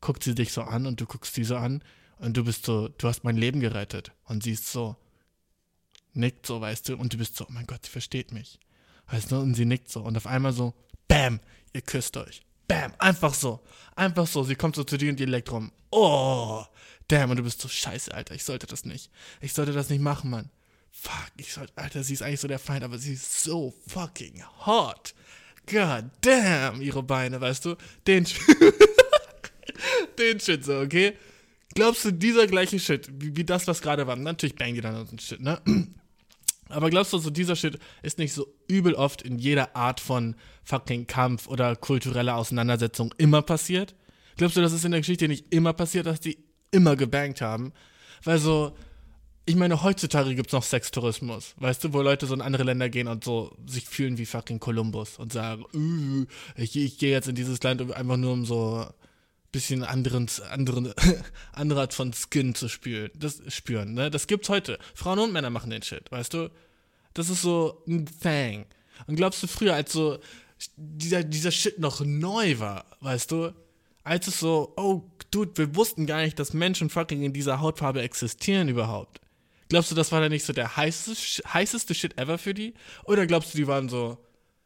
guckt 0.00 0.22
sie 0.22 0.34
dich 0.34 0.52
so 0.52 0.62
an 0.62 0.86
und 0.86 1.00
du 1.00 1.06
guckst 1.06 1.34
sie 1.34 1.44
so 1.44 1.56
an 1.56 1.82
und 2.18 2.36
du 2.36 2.44
bist 2.44 2.66
so, 2.66 2.88
du 2.88 3.08
hast 3.08 3.24
mein 3.24 3.36
Leben 3.36 3.60
gerettet. 3.60 4.12
Und 4.24 4.42
sie 4.42 4.52
ist 4.52 4.70
so, 4.70 4.96
nickt 6.14 6.46
so, 6.46 6.60
weißt 6.60 6.88
du, 6.88 6.96
und 6.96 7.12
du 7.12 7.18
bist 7.18 7.36
so, 7.36 7.44
oh 7.44 7.52
mein 7.52 7.66
Gott, 7.66 7.84
sie 7.84 7.90
versteht 7.90 8.32
mich. 8.32 8.58
Weißt 9.10 9.30
du, 9.30 9.38
und 9.38 9.54
sie 9.54 9.64
nickt 9.64 9.90
so 9.90 10.02
und 10.02 10.16
auf 10.16 10.26
einmal 10.26 10.52
so, 10.52 10.74
bam, 11.06 11.40
ihr 11.72 11.82
küsst 11.82 12.16
euch. 12.16 12.42
Bam, 12.66 12.92
einfach 12.98 13.32
so. 13.32 13.60
Einfach 13.96 14.26
so. 14.26 14.42
Sie 14.44 14.54
kommt 14.54 14.76
so 14.76 14.84
zu 14.84 14.98
dir 14.98 15.10
und 15.10 15.18
die 15.18 15.24
leckt 15.24 15.50
rum. 15.50 15.72
Oh, 15.90 16.62
damn, 17.08 17.30
und 17.30 17.38
du 17.38 17.42
bist 17.42 17.60
so, 17.60 17.68
scheiße, 17.68 18.12
Alter, 18.12 18.34
ich 18.34 18.44
sollte 18.44 18.66
das 18.66 18.84
nicht. 18.84 19.10
Ich 19.40 19.54
sollte 19.54 19.72
das 19.72 19.88
nicht 19.88 20.02
machen, 20.02 20.30
Mann. 20.30 20.50
Fuck, 20.90 21.30
ich 21.36 21.52
sollte, 21.52 21.72
Alter, 21.76 22.02
sie 22.02 22.12
ist 22.12 22.22
eigentlich 22.22 22.40
so 22.40 22.48
der 22.48 22.58
Feind, 22.58 22.84
aber 22.84 22.98
sie 22.98 23.14
ist 23.14 23.42
so 23.42 23.74
fucking 23.86 24.44
hot. 24.66 25.14
God 25.66 26.04
damn, 26.20 26.82
ihre 26.82 27.02
Beine, 27.02 27.40
weißt 27.40 27.64
du? 27.64 27.76
Den 28.06 28.26
den 30.18 30.40
Shit 30.40 30.64
so, 30.64 30.78
okay? 30.80 31.14
Glaubst 31.74 32.04
du, 32.04 32.10
dieser 32.10 32.46
gleiche 32.46 32.78
Shit, 32.78 33.08
wie, 33.12 33.36
wie 33.36 33.44
das, 33.44 33.66
was 33.66 33.82
gerade 33.82 34.06
war, 34.06 34.16
natürlich 34.16 34.56
bang 34.56 34.74
die 34.74 34.80
dann 34.80 35.06
und 35.06 35.22
Shit, 35.22 35.40
ne? 35.40 35.60
Aber 36.70 36.90
glaubst 36.90 37.12
du, 37.12 37.18
so 37.18 37.30
dieser 37.30 37.56
Shit 37.56 37.78
ist 38.02 38.18
nicht 38.18 38.32
so 38.32 38.46
übel 38.68 38.94
oft 38.94 39.22
in 39.22 39.38
jeder 39.38 39.74
Art 39.74 40.00
von 40.00 40.36
fucking 40.64 41.06
Kampf 41.06 41.46
oder 41.46 41.74
kultureller 41.76 42.36
Auseinandersetzung 42.36 43.14
immer 43.16 43.40
passiert? 43.40 43.94
Glaubst 44.36 44.56
du, 44.56 44.60
das 44.60 44.72
ist 44.72 44.84
in 44.84 44.90
der 44.90 45.00
Geschichte 45.00 45.28
nicht 45.28 45.52
immer 45.52 45.72
passiert, 45.72 46.06
dass 46.06 46.20
die 46.20 46.38
immer 46.70 46.94
gebankt 46.94 47.40
haben? 47.40 47.72
Weil 48.22 48.38
so, 48.38 48.76
ich 49.46 49.56
meine, 49.56 49.82
heutzutage 49.82 50.34
gibt 50.34 50.48
es 50.48 50.52
noch 50.52 50.62
Sextourismus, 50.62 51.54
weißt 51.56 51.84
du, 51.84 51.92
wo 51.94 52.02
Leute 52.02 52.26
so 52.26 52.34
in 52.34 52.42
andere 52.42 52.64
Länder 52.64 52.90
gehen 52.90 53.08
und 53.08 53.24
so 53.24 53.56
sich 53.66 53.86
fühlen 53.86 54.18
wie 54.18 54.26
fucking 54.26 54.60
Columbus 54.60 55.18
und 55.18 55.32
sagen, 55.32 55.64
uh, 55.74 56.26
ich, 56.56 56.76
ich 56.76 56.98
gehe 56.98 57.12
jetzt 57.12 57.28
in 57.28 57.34
dieses 57.34 57.62
Land 57.62 57.80
einfach 57.92 58.18
nur 58.18 58.32
um 58.32 58.44
so 58.44 58.86
bisschen 59.52 59.82
anderen, 59.82 60.28
anderen, 60.50 60.92
andere 61.52 61.80
Art 61.80 61.94
von 61.94 62.12
Skin 62.12 62.54
zu 62.54 62.68
spüren. 62.68 63.10
Das 63.14 63.40
spüren, 63.48 63.94
ne? 63.94 64.10
Das 64.10 64.26
gibt's 64.26 64.48
heute. 64.48 64.78
Frauen 64.94 65.18
und 65.18 65.32
Männer 65.32 65.50
machen 65.50 65.70
den 65.70 65.82
Shit, 65.82 66.10
weißt 66.10 66.34
du? 66.34 66.50
Das 67.14 67.30
ist 67.30 67.42
so 67.42 67.82
ein 67.86 68.06
Thing. 68.06 68.66
Und 69.06 69.16
glaubst 69.16 69.42
du 69.42 69.46
früher, 69.46 69.74
als 69.74 69.92
so 69.92 70.18
dieser, 70.76 71.24
dieser 71.24 71.50
Shit 71.50 71.78
noch 71.78 72.00
neu 72.00 72.58
war, 72.58 72.84
weißt 73.00 73.30
du? 73.30 73.54
Als 74.04 74.26
es 74.26 74.40
so, 74.40 74.72
oh, 74.76 75.02
dude, 75.30 75.56
wir 75.56 75.74
wussten 75.76 76.06
gar 76.06 76.22
nicht, 76.22 76.38
dass 76.38 76.52
Menschen 76.52 76.90
fucking 76.90 77.22
in 77.22 77.32
dieser 77.32 77.60
Hautfarbe 77.60 78.02
existieren 78.02 78.68
überhaupt. 78.68 79.20
Glaubst 79.68 79.90
du, 79.90 79.94
das 79.94 80.12
war 80.12 80.20
dann 80.20 80.32
nicht 80.32 80.46
so 80.46 80.52
der 80.52 80.76
heißeste, 80.76 81.42
heißeste 81.52 81.94
Shit 81.94 82.18
ever 82.18 82.38
für 82.38 82.54
die? 82.54 82.74
Oder 83.04 83.26
glaubst 83.26 83.52
du, 83.52 83.58
die 83.58 83.66
waren 83.66 83.88
so, 83.88 84.18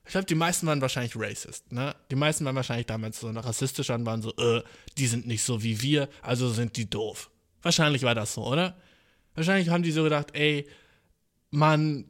ich 0.05 0.13
glaube, 0.13 0.27
die 0.27 0.35
meisten 0.35 0.67
waren 0.67 0.81
wahrscheinlich 0.81 1.15
racist, 1.17 1.71
ne? 1.73 1.95
Die 2.11 2.17
meisten 2.17 2.45
waren 2.45 2.57
wahrscheinlich 2.57 2.87
damals 2.87 3.21
so 3.21 3.31
rassistisch 3.31 3.91
und 3.91 4.05
waren 4.05 4.23
so, 4.23 4.35
äh, 4.37 4.63
die 4.99 5.07
sind 5.07 5.27
nicht 5.27 5.43
so 5.43 5.63
wie 5.63 5.81
wir, 5.81 6.09
also 6.23 6.51
sind 6.51 6.77
die 6.77 6.91
doof. 6.91 7.31
Wahrscheinlich 7.63 8.03
war 8.03 8.15
das 8.15 8.35
so, 8.35 8.45
oder? 8.45 8.77
Wahrscheinlich 9.35 9.69
haben 9.69 9.83
die 9.83 9.93
so 9.93 10.03
gedacht, 10.03 10.35
ey, 10.35 10.67
Mann, 11.51 12.07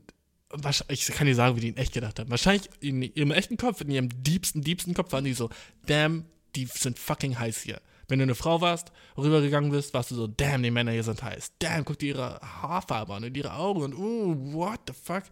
ich 0.88 1.06
kann 1.06 1.26
dir 1.26 1.34
sagen, 1.34 1.56
wie 1.56 1.60
die 1.60 1.68
in 1.68 1.76
echt 1.76 1.92
gedacht 1.92 2.18
haben. 2.18 2.30
Wahrscheinlich 2.30 2.68
in 2.80 3.02
ihrem 3.02 3.30
echten 3.30 3.56
Kopf, 3.56 3.80
in 3.80 3.90
ihrem 3.90 4.08
diebsten, 4.22 4.62
diebsten 4.62 4.94
Kopf 4.94 5.12
waren 5.12 5.24
die 5.24 5.34
so, 5.34 5.50
damn, 5.86 6.24
die 6.56 6.66
sind 6.66 6.98
fucking 6.98 7.38
heiß 7.38 7.60
hier. 7.62 7.80
Wenn 8.08 8.18
du 8.18 8.24
eine 8.24 8.34
Frau 8.34 8.60
warst, 8.60 8.92
rübergegangen 9.16 9.70
bist, 9.70 9.94
warst 9.94 10.10
du 10.10 10.14
so, 10.14 10.26
damn, 10.26 10.62
die 10.62 10.70
Männer 10.70 10.92
hier 10.92 11.04
sind 11.04 11.22
heiß. 11.22 11.52
Damn, 11.58 11.84
guck 11.84 11.98
dir 11.98 12.14
ihre 12.14 12.40
Haarfarbe 12.40 13.14
an 13.14 13.24
und 13.24 13.36
ihre 13.36 13.54
Augen 13.54 13.82
und, 13.82 13.94
uh, 13.94 14.52
what 14.52 14.80
the 14.86 14.92
fuck. 14.92 15.24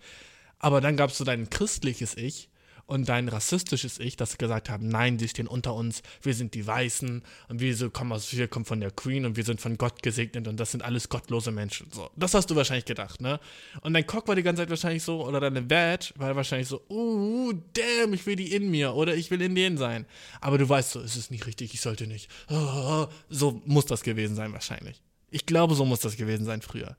Aber 0.61 0.81
dann 0.81 0.97
gab 0.97 1.11
es 1.11 1.19
so 1.19 1.25
dein 1.25 1.51
christliches 1.51 2.17
Ich, 2.17 2.51
und 2.91 3.09
dein 3.09 3.29
rassistisches 3.29 4.01
Ich, 4.01 4.17
sie 4.19 4.37
gesagt 4.37 4.69
haben, 4.69 4.89
nein, 4.89 5.17
die 5.17 5.29
stehen 5.29 5.47
unter 5.47 5.75
uns, 5.75 6.03
wir 6.23 6.35
sind 6.35 6.55
die 6.55 6.67
Weißen 6.67 7.23
und 7.49 7.61
wir, 7.61 7.77
so 7.77 7.89
kommen, 7.89 8.11
aus, 8.11 8.37
wir 8.37 8.49
kommen 8.49 8.65
von 8.65 8.81
der 8.81 8.91
Queen 8.91 9.25
und 9.25 9.37
wir 9.37 9.45
sind 9.45 9.61
von 9.61 9.79
Gott 9.79 10.03
gesegnet 10.03 10.49
und 10.49 10.59
das 10.59 10.73
sind 10.73 10.83
alles 10.83 11.09
gottlose 11.09 11.53
Menschen. 11.53 11.87
So, 11.93 12.11
das 12.17 12.35
hast 12.35 12.51
du 12.51 12.57
wahrscheinlich 12.57 12.87
gedacht, 12.87 13.21
ne? 13.21 13.39
Und 13.83 13.95
dein 13.95 14.05
Cock 14.09 14.27
war 14.27 14.35
die 14.35 14.43
ganze 14.43 14.63
Zeit 14.63 14.71
wahrscheinlich 14.71 15.05
so, 15.05 15.25
oder 15.25 15.39
deine 15.39 15.63
Badge 15.63 16.15
war 16.17 16.35
wahrscheinlich 16.35 16.67
so, 16.67 16.83
uh, 16.91 17.53
damn, 17.75 18.13
ich 18.13 18.27
will 18.27 18.35
die 18.35 18.53
in 18.53 18.73
mir 18.73 18.93
oder 18.95 19.15
ich 19.15 19.31
will 19.31 19.41
in 19.41 19.55
denen 19.55 19.79
sein. 19.79 20.05
Aber 20.41 20.59
du 20.59 20.69
weißt 20.69 20.91
so, 20.91 21.01
es 21.01 21.17
ist 21.17 21.31
nicht 21.31 21.47
richtig, 21.47 21.73
ich 21.73 21.81
sollte 21.81 22.09
nicht. 22.09 22.29
So 23.29 23.63
muss 23.67 23.87
das 23.87 24.03
gewesen 24.03 24.35
sein 24.35 24.53
wahrscheinlich. 24.53 25.01
Ich 25.31 25.47
glaube, 25.47 25.77
so 25.77 25.85
muss 25.85 26.01
das 26.01 26.17
gewesen 26.17 26.45
sein 26.45 26.61
früher. 26.61 26.97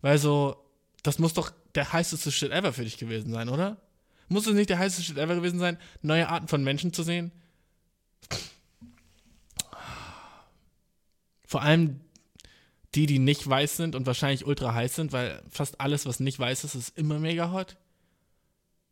Weil 0.00 0.18
so, 0.18 0.63
das 1.04 1.20
muss 1.20 1.34
doch 1.34 1.52
der 1.76 1.92
heißeste 1.92 2.32
Shit 2.32 2.50
ever 2.50 2.72
für 2.72 2.82
dich 2.82 2.98
gewesen 2.98 3.30
sein, 3.30 3.48
oder? 3.48 3.76
Muss 4.28 4.46
es 4.46 4.54
nicht 4.54 4.70
der 4.70 4.78
heißeste 4.78 5.04
Shit 5.04 5.18
ever 5.18 5.36
gewesen 5.36 5.60
sein, 5.60 5.78
neue 6.02 6.28
Arten 6.28 6.48
von 6.48 6.64
Menschen 6.64 6.92
zu 6.92 7.04
sehen? 7.04 7.30
Vor 11.46 11.62
allem 11.62 12.00
die, 12.94 13.06
die 13.06 13.18
nicht 13.18 13.48
weiß 13.48 13.76
sind 13.76 13.94
und 13.94 14.06
wahrscheinlich 14.06 14.46
ultra 14.46 14.72
heiß 14.72 14.94
sind, 14.94 15.12
weil 15.12 15.42
fast 15.50 15.80
alles, 15.80 16.06
was 16.06 16.20
nicht 16.20 16.38
weiß 16.38 16.64
ist, 16.64 16.74
ist 16.74 16.98
immer 16.98 17.18
mega 17.18 17.52
hot. 17.52 17.76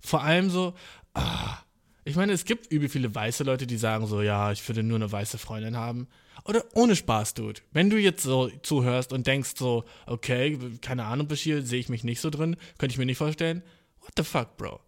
Vor 0.00 0.22
allem 0.22 0.50
so, 0.50 0.74
ah, 1.14 1.58
ich 2.04 2.16
meine, 2.16 2.32
es 2.32 2.44
gibt 2.44 2.70
übel 2.70 2.88
viele 2.88 3.14
weiße 3.14 3.44
Leute, 3.44 3.66
die 3.66 3.78
sagen 3.78 4.06
so, 4.06 4.20
ja, 4.20 4.52
ich 4.52 4.68
würde 4.68 4.82
nur 4.82 4.96
eine 4.96 5.10
weiße 5.10 5.38
Freundin 5.38 5.76
haben. 5.76 6.08
Oder 6.44 6.64
ohne 6.74 6.96
Spaß, 6.96 7.34
Dude. 7.34 7.60
Wenn 7.72 7.90
du 7.90 7.98
jetzt 7.98 8.22
so 8.22 8.50
zuhörst 8.62 9.12
und 9.12 9.26
denkst 9.26 9.52
so, 9.56 9.84
okay, 10.06 10.58
keine 10.80 11.04
Ahnung, 11.04 11.28
Bashir, 11.28 11.62
sehe 11.62 11.80
ich 11.80 11.88
mich 11.88 12.04
nicht 12.04 12.20
so 12.20 12.30
drin, 12.30 12.56
könnte 12.78 12.94
ich 12.94 12.98
mir 12.98 13.06
nicht 13.06 13.18
vorstellen. 13.18 13.62
What 14.00 14.12
the 14.16 14.24
fuck, 14.24 14.56
Bro? 14.56 14.80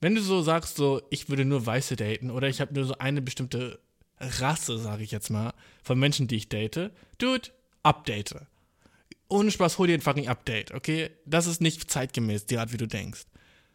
wenn 0.00 0.14
du 0.14 0.20
so 0.20 0.42
sagst, 0.42 0.76
so, 0.76 1.02
ich 1.10 1.28
würde 1.28 1.44
nur 1.44 1.64
Weiße 1.64 1.96
daten 1.96 2.30
oder 2.30 2.48
ich 2.48 2.60
habe 2.60 2.74
nur 2.74 2.84
so 2.84 2.98
eine 2.98 3.22
bestimmte 3.22 3.78
Rasse, 4.18 4.78
sage 4.78 5.02
ich 5.02 5.10
jetzt 5.10 5.30
mal, 5.30 5.52
von 5.82 5.98
Menschen, 5.98 6.26
die 6.26 6.36
ich 6.36 6.48
date, 6.48 6.90
dude, 7.18 7.50
update. 7.82 8.36
Ohne 9.28 9.50
Spaß, 9.50 9.78
hol 9.78 9.88
dir 9.88 9.94
ein 9.94 10.02
fucking 10.02 10.28
Update, 10.28 10.72
okay? 10.72 11.10
Das 11.24 11.46
ist 11.46 11.60
nicht 11.60 11.90
zeitgemäß, 11.90 12.46
die 12.46 12.58
Art, 12.58 12.72
wie 12.72 12.76
du 12.76 12.86
denkst. 12.86 13.22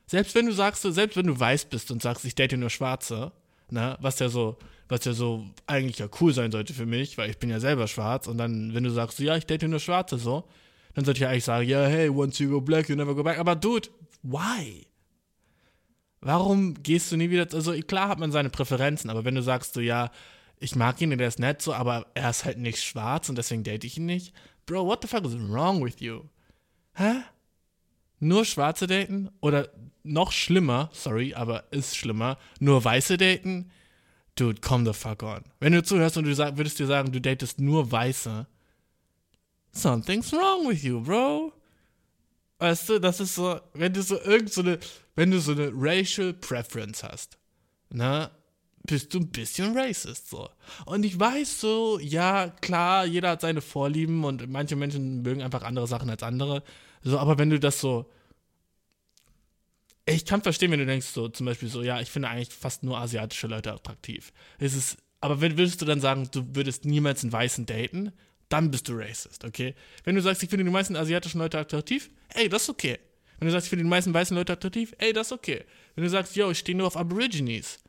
Selbst 0.08 0.36
wenn 0.36 0.46
du 0.46 0.54
sagst, 0.54 0.84
selbst 0.84 1.18
wenn 1.18 1.28
du 1.28 1.40
weiß 1.40 1.66
bist 1.66 1.92
und 1.92 2.02
sagst, 2.02 2.24
ich 2.26 2.36
date 2.36 2.58
nur 2.58 2.70
Schwarze, 2.70 3.32
ne, 3.70 3.98
was 4.02 4.20
ja 4.20 4.30
so, 4.30 4.58
was 4.92 5.06
ja 5.06 5.14
so 5.14 5.46
eigentlich 5.68 6.00
ja 6.00 6.10
cool 6.20 6.34
sein 6.34 6.52
sollte 6.52 6.74
für 6.74 6.86
mich, 6.86 7.18
weil 7.18 7.30
ich 7.30 7.38
bin 7.38 7.50
ja 7.50 7.62
selber 7.62 7.88
schwarz 7.88 8.28
und 8.28 8.38
dann, 8.38 8.74
wenn 8.74 8.84
du 8.84 8.90
sagst, 8.90 9.20
ja, 9.20 9.38
ich 9.38 9.46
date 9.46 9.64
nur 9.64 9.80
Schwarze, 9.80 10.18
so, 10.18 10.44
dann 10.94 11.06
sollte 11.06 11.20
ich 11.20 11.22
ja 11.22 11.30
eigentlich 11.30 11.46
sagen, 11.46 11.68
ja, 11.68 11.86
hey, 11.86 12.10
once 12.10 12.40
you 12.40 12.50
go 12.50 12.60
black, 12.60 12.90
you 12.90 12.96
never 12.98 13.16
go 13.16 13.24
back. 13.24 13.40
Aber 13.40 13.56
dude, 13.56 13.88
why? 14.22 14.86
Warum 16.20 16.84
gehst 16.84 17.10
du 17.10 17.16
nie 17.16 17.30
wieder, 17.30 17.48
also 17.54 17.72
klar 17.72 18.10
hat 18.10 18.20
man 18.20 18.34
seine 18.34 18.50
Präferenzen, 18.50 19.10
aber 19.10 19.24
wenn 19.24 19.34
du 19.34 19.42
sagst 19.42 19.76
so, 19.76 19.80
ja, 19.80 20.12
ich 20.60 20.76
mag 20.76 21.00
ihn, 21.00 21.18
der 21.18 21.30
ist 21.30 21.40
nett 21.40 21.62
so, 21.62 21.74
aber 21.74 22.08
er 22.14 22.30
ist 22.30 22.44
halt 22.44 22.58
nicht 22.58 22.84
schwarz 22.84 23.30
und 23.30 23.38
deswegen 23.38 23.64
date 23.64 23.86
ich 23.86 23.98
ihn 23.98 24.06
nicht. 24.06 24.34
Bro, 24.66 24.86
what 24.88 25.02
the 25.02 25.08
fuck 25.08 25.24
is 25.24 25.38
wrong 25.38 25.84
with 25.84 26.02
you? 26.02 26.24
Hä? 26.96 27.22
Nur 28.20 28.44
Schwarze 28.44 28.88
daten? 28.88 29.30
Oder 29.40 29.70
noch 30.04 30.34
schlimmer, 30.34 30.90
sorry, 30.92 31.34
aber 31.34 31.64
ist 31.72 31.96
schlimmer, 31.96 32.38
nur 32.60 32.84
Weiße 32.84 33.16
daten? 33.18 33.72
Dude, 34.36 34.62
come 34.62 34.86
the 34.86 34.94
fuck 34.94 35.24
on. 35.24 35.44
Wenn 35.60 35.74
du 35.74 35.84
zuhörst 35.84 36.18
und 36.18 36.26
du 36.26 36.34
sag, 36.34 36.58
würdest 36.58 36.80
dir 36.80 36.88
sagen, 36.88 37.12
du 37.12 37.20
datest 37.20 37.60
nur 37.60 37.92
Weiße, 37.92 38.48
something's 39.72 40.32
wrong 40.32 40.70
with 40.70 40.84
you, 40.84 41.02
bro. 41.02 41.54
Weißt 42.60 42.90
du, 42.90 43.00
das 43.00 43.20
ist 43.20 43.36
so, 43.36 43.60
wenn 43.74 43.94
du 43.94 44.02
so 44.04 44.20
irgend 44.22 44.54
so 44.54 44.64
wenn 45.16 45.32
du 45.32 45.40
so 45.40 45.52
eine 45.52 45.72
Racial 45.74 46.34
Preference 46.34 47.04
hast, 47.04 47.38
ne, 47.90 48.30
bist 48.84 49.14
du 49.14 49.20
ein 49.20 49.28
bisschen 49.28 49.78
racist 49.78 50.30
so. 50.30 50.50
Und 50.86 51.04
ich 51.04 51.20
weiß 51.20 51.60
so, 51.60 52.00
ja, 52.00 52.50
klar, 52.62 53.06
jeder 53.06 53.32
hat 53.32 53.42
seine 53.42 53.62
Vorlieben 53.62 54.24
und 54.24 54.50
manche 54.50 54.76
Menschen 54.76 55.22
mögen 55.22 55.42
einfach 55.42 55.64
andere 55.64 55.88
Sachen 55.88 56.10
als 56.10 56.24
andere. 56.24 56.64
So, 57.04 57.20
aber 57.20 57.38
wenn 57.38 57.50
du 57.50 57.60
das 57.60 57.80
so. 57.80 58.10
Ich 60.06 60.26
kann 60.26 60.42
verstehen, 60.42 60.72
wenn 60.72 60.80
du 60.80 60.86
denkst, 60.86 61.08
so 61.08 61.30
zum 61.30 61.46
Beispiel 61.46 61.70
so, 61.70 61.84
ja, 61.84 62.02
ich 62.02 62.10
finde 62.10 62.30
eigentlich 62.30 62.50
fast 62.50 62.84
nur 62.84 62.98
asiatische 62.98 63.48
Leute 63.48 63.72
attraktiv. 63.72 64.34
Es 64.58 64.74
ist, 64.74 64.98
aber 65.20 65.42
wenn 65.42 65.58
würdest 65.58 65.82
du 65.82 65.86
dann 65.86 66.02
sagen, 66.02 66.28
du 66.32 66.56
würdest 66.56 66.86
niemals 66.86 67.24
einen 67.24 67.32
Weißen 67.32 67.66
daten, 67.66 68.12
dann 68.50 68.72
bist 68.72 68.90
du 68.90 68.94
racist, 68.94 69.46
okay? 69.46 69.76
Wenn 70.04 70.16
du 70.16 70.22
sagst, 70.22 70.44
ich 70.44 70.50
finde 70.50 70.66
die 70.66 70.72
meisten 70.72 70.96
asiatischen 70.96 71.40
Leute 71.40 71.60
attraktiv, 71.60 72.10
ey, 72.30 72.50
das 72.50 72.64
ist 72.64 72.70
okay. 72.70 73.00
Wenn 73.40 73.48
du 73.48 73.52
sagst, 73.52 73.68
ich 73.68 73.70
finde 73.70 73.84
die 73.84 73.90
meisten 73.90 74.14
weißen 74.14 74.36
Leute 74.36 74.54
attraktiv, 74.54 74.94
ey, 74.98 75.14
das 75.14 75.28
ist 75.28 75.34
okay. 75.34 75.64
Wenn 75.96 76.04
du 76.04 76.10
sagst, 76.10 76.36
yo, 76.36 76.52
ich 76.52 76.60
stehe 76.60 76.78
nur 76.78 76.88
auf 76.88 76.98
Aborigines, 76.98 77.80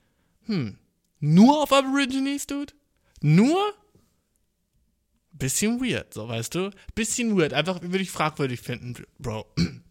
hm, 0.46 0.78
nur 1.20 1.62
auf 1.62 1.72
Aborigines, 1.72 2.46
Dude? 2.46 2.72
Nur? 3.20 3.74
Bisschen 5.32 5.80
weird, 5.80 6.12
so 6.14 6.28
weißt 6.28 6.54
du? 6.54 6.70
Bisschen 6.94 7.36
weird, 7.38 7.52
einfach 7.52 7.80
würde 7.82 8.00
ich 8.00 8.10
fragwürdig 8.10 8.60
finden, 8.60 8.94
Bro. 9.18 9.46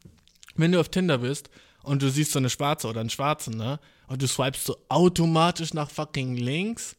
Wenn 0.55 0.71
du 0.71 0.79
auf 0.79 0.89
Tinder 0.89 1.19
bist 1.19 1.49
und 1.83 2.01
du 2.01 2.09
siehst 2.09 2.31
so 2.31 2.39
eine 2.39 2.49
Schwarze 2.49 2.87
oder 2.87 3.01
einen 3.01 3.09
Schwarzen, 3.09 3.57
ne? 3.57 3.79
Und 4.07 4.21
du 4.21 4.27
swipest 4.27 4.65
so 4.65 4.77
automatisch 4.89 5.73
nach 5.73 5.89
fucking 5.89 6.35
links. 6.35 6.95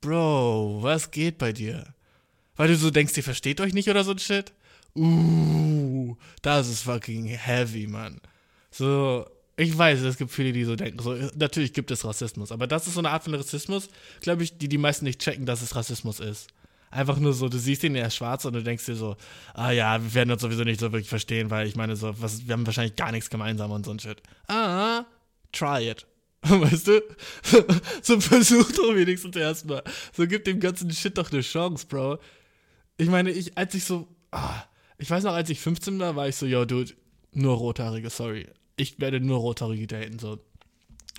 Bro, 0.00 0.78
was 0.82 1.10
geht 1.10 1.38
bei 1.38 1.52
dir? 1.52 1.94
Weil 2.56 2.68
du 2.68 2.76
so 2.76 2.90
denkst, 2.90 3.16
ihr 3.16 3.24
versteht 3.24 3.60
euch 3.60 3.72
nicht 3.72 3.88
oder 3.88 4.04
so 4.04 4.12
ein 4.12 4.18
Shit? 4.18 4.52
Uh, 4.94 6.16
das 6.42 6.68
ist 6.68 6.82
fucking 6.82 7.26
heavy, 7.26 7.86
Mann. 7.86 8.20
So, 8.70 9.26
ich 9.56 9.76
weiß, 9.76 10.00
es 10.00 10.16
gibt 10.16 10.30
viele, 10.30 10.52
die 10.52 10.64
so 10.64 10.76
denken. 10.76 11.00
So, 11.00 11.14
natürlich 11.36 11.72
gibt 11.72 11.90
es 11.90 12.04
Rassismus, 12.04 12.52
aber 12.52 12.66
das 12.66 12.86
ist 12.86 12.94
so 12.94 13.00
eine 13.00 13.10
Art 13.10 13.24
von 13.24 13.34
Rassismus, 13.34 13.88
glaube 14.20 14.42
ich, 14.42 14.58
die 14.58 14.68
die 14.68 14.78
meisten 14.78 15.04
nicht 15.04 15.20
checken, 15.20 15.46
dass 15.46 15.62
es 15.62 15.74
Rassismus 15.74 16.20
ist. 16.20 16.48
Einfach 16.90 17.18
nur 17.18 17.32
so, 17.32 17.48
du 17.48 17.58
siehst 17.58 17.84
ihn, 17.84 17.94
er 17.94 18.06
ist 18.06 18.16
schwarz 18.16 18.44
und 18.44 18.54
du 18.54 18.62
denkst 18.62 18.86
dir 18.86 18.94
so, 18.94 19.16
ah 19.54 19.70
ja, 19.70 20.02
wir 20.02 20.14
werden 20.14 20.30
uns 20.30 20.42
sowieso 20.42 20.64
nicht 20.64 20.80
so 20.80 20.92
wirklich 20.92 21.08
verstehen, 21.08 21.50
weil 21.50 21.66
ich 21.66 21.76
meine, 21.76 21.96
so, 21.96 22.14
was, 22.20 22.46
wir 22.46 22.52
haben 22.52 22.66
wahrscheinlich 22.66 22.96
gar 22.96 23.12
nichts 23.12 23.30
gemeinsam 23.30 23.70
und 23.70 23.84
so 23.84 23.90
ein 23.90 23.98
Shit. 23.98 24.22
Ah, 24.46 25.04
try 25.52 25.90
it. 25.90 26.06
Weißt 26.42 26.86
du? 26.86 27.02
so 28.02 28.20
versuch 28.20 28.70
doch 28.72 28.94
wenigstens 28.94 29.36
erstmal. 29.36 29.82
So 30.12 30.26
gib 30.26 30.44
dem 30.44 30.60
ganzen 30.60 30.90
Shit 30.90 31.18
doch 31.18 31.30
eine 31.32 31.42
Chance, 31.42 31.86
Bro. 31.86 32.18
Ich 32.96 33.08
meine, 33.08 33.30
ich, 33.30 33.56
als 33.58 33.74
ich 33.74 33.84
so, 33.84 34.08
ah, 34.30 34.62
ich 34.98 35.10
weiß 35.10 35.24
noch, 35.24 35.34
als 35.34 35.50
ich 35.50 35.60
15 35.60 35.98
war, 35.98 36.16
war 36.16 36.28
ich 36.28 36.36
so, 36.36 36.46
yo, 36.46 36.64
dude, 36.64 36.94
nur 37.32 37.56
Rothaarige, 37.56 38.10
sorry 38.10 38.46
ich 38.78 38.98
werde 39.00 39.20
nur 39.20 39.38
Rothaarige 39.38 39.86
daten. 39.86 40.18
So. 40.18 40.38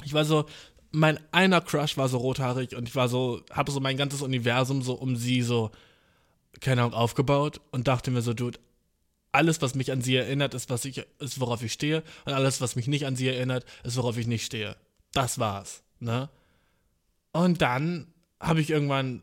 Ich 0.04 0.14
war 0.14 0.26
so, 0.26 0.46
mein 0.92 1.20
einer 1.32 1.62
Crush 1.62 1.98
war 1.98 2.10
so 2.10 2.18
rothaarig 2.18 2.76
und 2.76 2.88
ich 2.88 2.96
war 2.96 3.10
so, 3.10 3.42
habe 3.52 3.72
so 3.72 3.80
mein 3.80 3.98
ganzes 3.98 4.22
Universum 4.22 4.82
so 4.82 4.94
um 4.94 5.16
sie 5.16 5.42
so, 5.42 5.72
keine 6.62 6.82
Ahnung, 6.82 6.94
aufgebaut 6.94 7.62
und 7.72 7.88
dachte 7.88 8.12
mir 8.12 8.22
so, 8.22 8.34
dude, 8.34 8.60
alles, 9.32 9.62
was 9.62 9.76
mich 9.76 9.92
an 9.92 10.02
sie 10.02 10.16
erinnert, 10.16 10.56
ist, 10.56 10.70
was 10.70 10.86
ich, 10.86 11.06
ist, 11.20 11.40
worauf 11.40 11.62
ich 11.62 11.74
stehe. 11.74 12.04
Und 12.26 12.34
alles, 12.34 12.62
was 12.62 12.76
mich 12.76 12.88
nicht 12.88 13.06
an 13.06 13.16
sie 13.16 13.28
erinnert, 13.28 13.64
ist, 13.84 13.96
worauf 13.98 14.18
ich 14.18 14.26
nicht 14.26 14.44
stehe. 14.44 14.76
Das 15.14 15.38
war's, 15.38 15.84
ne? 16.00 16.30
Und 17.32 17.62
dann 17.62 18.08
habe 18.40 18.62
ich 18.62 18.72
irgendwann, 18.72 19.22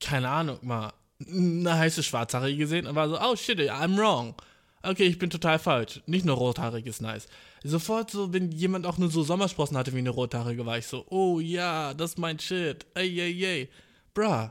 keine 0.00 0.28
Ahnung, 0.28 0.58
mal 0.60 0.92
eine 1.26 1.78
heiße 1.78 2.02
Schwarzhaarige 2.02 2.58
gesehen 2.58 2.86
und 2.86 2.94
war 2.94 3.08
so, 3.08 3.18
oh 3.18 3.36
shit, 3.36 3.58
I'm 3.58 3.96
wrong. 3.96 4.34
Okay, 4.82 5.04
ich 5.04 5.18
bin 5.18 5.30
total 5.30 5.58
falsch. 5.58 6.02
Nicht 6.06 6.26
nur 6.26 6.36
rothaarig 6.36 6.84
ist 6.86 7.00
nice 7.00 7.26
sofort 7.70 8.10
so, 8.10 8.32
wenn 8.32 8.50
jemand 8.50 8.86
auch 8.86 8.98
nur 8.98 9.10
so 9.10 9.22
Sommersprossen 9.22 9.76
hatte 9.76 9.92
wie 9.92 9.98
eine 9.98 10.10
Rothaarige, 10.10 10.66
war 10.66 10.78
ich 10.78 10.86
so, 10.86 11.06
oh 11.10 11.40
ja, 11.40 11.94
das 11.94 12.12
ist 12.12 12.18
mein 12.18 12.38
Shit. 12.38 12.86
Ey, 12.94 13.20
ey, 13.20 13.44
ey. 13.44 13.68
Bruh. 14.14 14.50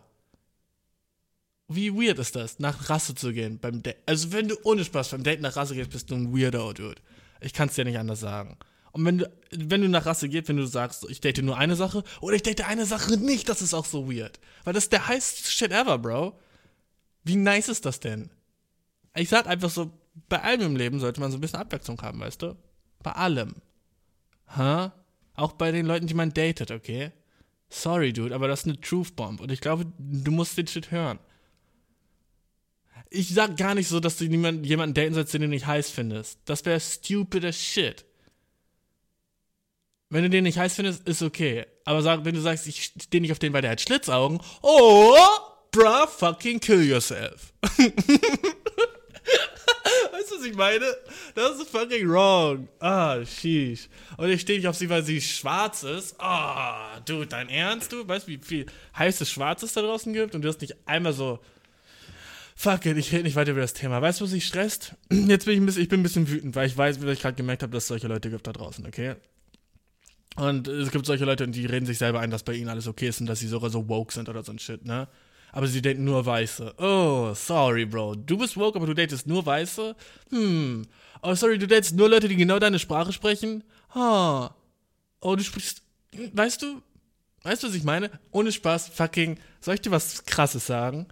Wie 1.68 1.94
weird 1.94 2.20
ist 2.20 2.36
das, 2.36 2.60
nach 2.60 2.90
Rasse 2.90 3.16
zu 3.16 3.32
gehen 3.32 3.60
beim 3.60 3.82
Date? 3.82 3.98
Also 4.06 4.32
wenn 4.32 4.48
du 4.48 4.56
ohne 4.64 4.84
Spaß 4.84 5.10
beim 5.10 5.24
Date 5.24 5.42
nach 5.42 5.56
Rasse 5.56 5.76
gehst, 5.76 5.92
bist 5.92 6.10
du 6.10 6.16
ein 6.16 6.36
Weirdo, 6.36 6.74
Dude. 6.74 7.02
Ich 7.40 7.54
kann 7.54 7.70
es 7.70 7.76
dir 7.76 7.86
nicht 7.86 7.98
anders 7.98 8.20
sagen. 8.20 8.58
Und 8.92 9.06
wenn 9.06 9.18
du, 9.20 9.32
wenn 9.52 9.82
du 9.82 9.88
nach 9.88 10.06
Rasse 10.06 10.28
gehst, 10.28 10.50
wenn 10.50 10.58
du 10.58 10.66
sagst, 10.66 11.06
ich 11.10 11.22
date 11.22 11.42
nur 11.42 11.58
eine 11.58 11.76
Sache 11.76 12.04
oder 12.20 12.36
ich 12.36 12.44
date 12.44 12.68
eine 12.68 12.86
Sache 12.86 13.18
nicht, 13.18 13.48
das 13.48 13.62
ist 13.62 13.74
auch 13.74 13.86
so 13.86 14.12
weird. 14.12 14.40
Weil 14.64 14.74
das 14.74 14.86
ist 14.86 14.92
der 14.92 15.08
heißeste 15.08 15.50
Shit 15.50 15.72
ever, 15.72 15.98
Bro. 15.98 16.38
Wie 17.24 17.38
nice 17.38 17.70
ist 17.70 17.86
das 17.86 18.00
denn? 18.00 18.32
Ich 19.16 19.30
sag 19.30 19.48
einfach 19.48 19.70
so, 19.70 19.92
bei 20.28 20.42
allem 20.42 20.62
im 20.62 20.76
Leben 20.76 21.00
sollte 21.00 21.22
man 21.22 21.32
so 21.32 21.38
ein 21.38 21.42
bisschen 21.42 21.60
Abwechslung 21.60 22.02
haben, 22.02 22.20
weißt 22.20 22.42
du? 22.42 22.58
Bei 23.04 23.12
allem. 23.14 23.56
Hä? 24.56 24.92
Auch 25.36 25.54
bei 25.54 25.72
den 25.72 25.86
Leuten, 25.86 26.08
die 26.08 26.14
man 26.14 26.34
datet, 26.34 26.72
okay? 26.72 27.12
Sorry, 27.70 28.12
Dude, 28.12 28.36
aber 28.36 28.48
das 28.48 28.62
ist 28.62 28.66
eine 28.68 28.82
Truth 28.82 29.16
Bomb. 29.16 29.40
Und 29.40 29.52
ich 29.52 29.62
glaube, 29.62 29.86
du 29.98 30.32
musst 30.32 30.58
den 30.58 30.68
Shit 30.68 30.92
hören. 30.92 31.20
Ich 33.10 33.30
sag 33.30 33.58
gar 33.58 33.76
nicht 33.76 33.88
so, 33.88 34.00
dass 34.00 34.18
du 34.18 34.26
niemand, 34.26 34.66
jemanden 34.66 34.94
daten 34.94 35.14
sollst, 35.14 35.34
den 35.34 35.42
du 35.42 35.48
nicht 35.48 35.66
heiß 35.66 35.90
findest. 35.90 36.40
Das 36.46 36.66
wäre 36.66 36.80
stupid 36.80 37.46
as 37.46 37.58
shit. 37.58 38.06
Wenn 40.10 40.24
du 40.24 40.30
den 40.30 40.44
nicht 40.44 40.58
heiß 40.58 40.76
findest, 40.76 41.08
ist 41.08 41.22
okay. 41.22 41.66
Aber 41.86 42.02
sag, 42.02 42.26
wenn 42.26 42.36
du 42.36 42.42
sagst, 42.42 42.68
ich 42.68 42.94
stehe 43.02 43.22
nicht 43.22 43.32
auf 43.32 43.40
den, 43.40 43.54
weil 43.54 43.62
der 43.62 43.72
hat 43.72 43.82
Schlitzaugen, 43.82 44.42
oh, 44.62 45.18
bruh, 45.72 46.08
fucking 46.08 46.60
kill 46.60 46.84
yourself. 46.84 47.54
Weißt 50.22 50.32
du, 50.32 50.36
was 50.36 50.46
ich 50.46 50.56
meine? 50.56 50.86
Das 51.34 51.60
ist 51.60 51.70
fucking 51.70 52.08
wrong. 52.08 52.68
Ah, 52.80 53.26
sheesh. 53.26 53.90
Und 54.18 54.30
ich 54.30 54.42
stehe 54.42 54.60
nicht 54.60 54.68
auf 54.68 54.76
sie, 54.76 54.88
weil 54.88 55.04
sie 55.04 55.20
schwarz 55.20 55.82
ist. 55.82 56.16
Ah, 56.20 56.96
oh, 56.96 57.02
dude, 57.06 57.26
dein 57.26 57.50
Ernst, 57.50 57.92
du? 57.92 58.08
Weißt 58.08 58.28
du, 58.28 58.32
wie 58.32 58.38
viel 58.38 58.66
heißes 58.98 59.32
Schwarz 59.32 59.64
es 59.64 59.74
da 59.74 59.82
draußen 59.82 60.14
gibt? 60.14 60.36
Und 60.36 60.44
du 60.44 60.50
hast 60.50 60.62
nicht 60.62 60.76
einmal 60.86 61.14
so. 61.14 61.40
Fuck 62.56 62.86
it, 62.86 62.98
ich 62.98 63.12
rede 63.12 63.24
nicht 63.24 63.36
weiter 63.36 63.52
über 63.52 63.62
das 63.62 63.74
Thema. 63.74 64.00
Weißt 64.00 64.20
du, 64.20 64.26
was 64.26 64.32
mich 64.32 64.46
stresst? 64.46 64.94
Jetzt 65.12 65.46
bin 65.46 65.56
ich 65.56 65.60
ein 65.60 65.66
bisschen, 65.66 65.82
ich 65.82 65.90
bin 65.90 66.02
ein 66.02 66.04
bisschen 66.04 66.30
wütend, 66.30 66.56
weil 66.56 66.68
ich 66.68 66.78
weiß, 66.78 67.02
wie 67.02 67.10
ich 67.10 67.22
gerade 67.22 67.36
gemerkt 67.36 67.64
habe, 67.64 67.74
dass 67.74 67.84
es 67.84 67.88
solche 67.88 68.08
Leute 68.08 68.30
gibt 68.30 68.46
da 68.46 68.54
draußen, 68.54 68.86
okay? 68.86 69.16
Und 70.36 70.68
es 70.68 70.92
gibt 70.92 71.08
solche 71.08 71.26
Leute, 71.26 71.48
die 71.48 71.66
reden 71.66 71.88
sich 71.88 71.98
selber 71.98 72.20
ein, 72.20 72.30
dass 72.30 72.44
bei 72.44 72.54
ihnen 72.54 72.70
alles 72.70 72.88
okay 72.88 73.08
ist 73.08 73.20
und 73.22 73.26
dass 73.26 73.40
sie 73.40 73.48
sogar 73.48 73.72
so 73.72 73.90
woke 73.90 74.14
sind 74.14 74.30
oder 74.30 74.44
so 74.44 74.52
ein 74.52 74.60
Shit, 74.60 74.86
ne? 74.86 75.08
Aber 75.52 75.68
sie 75.68 75.82
daten 75.82 76.04
nur 76.04 76.26
Weiße. 76.26 76.76
Oh, 76.78 77.34
sorry, 77.34 77.86
Bro. 77.86 78.16
Du 78.16 78.38
bist 78.38 78.58
woke, 78.58 78.78
aber 78.78 78.88
du 78.88 78.94
datest 78.94 79.28
nur 79.28 79.46
Weiße? 79.46 79.96
Hm. 80.30 80.86
Oh, 81.22 81.36
sorry, 81.36 81.58
du 81.58 81.68
datest 81.68 81.96
nur 81.96 82.10
Leute, 82.10 82.28
die 82.28 82.36
genau 82.36 82.60
deine 82.60 82.80
Sprache 82.80 83.12
sprechen? 83.14 83.64
Ha. 83.94 84.56
Oh, 85.22 85.36
du 85.36 85.44
sprichst. 85.44 85.82
Weißt 86.34 86.62
du? 86.62 86.82
Weißt 87.44 87.64
du, 87.64 87.68
was 87.68 87.76
ich 87.76 87.84
meine? 87.84 88.12
Ohne 88.32 88.52
Spaß, 88.52 88.90
fucking. 88.90 89.40
Soll 89.60 89.76
ich 89.76 89.82
dir 89.82 89.92
was 89.92 90.26
Krasses 90.26 90.66
sagen? 90.66 91.08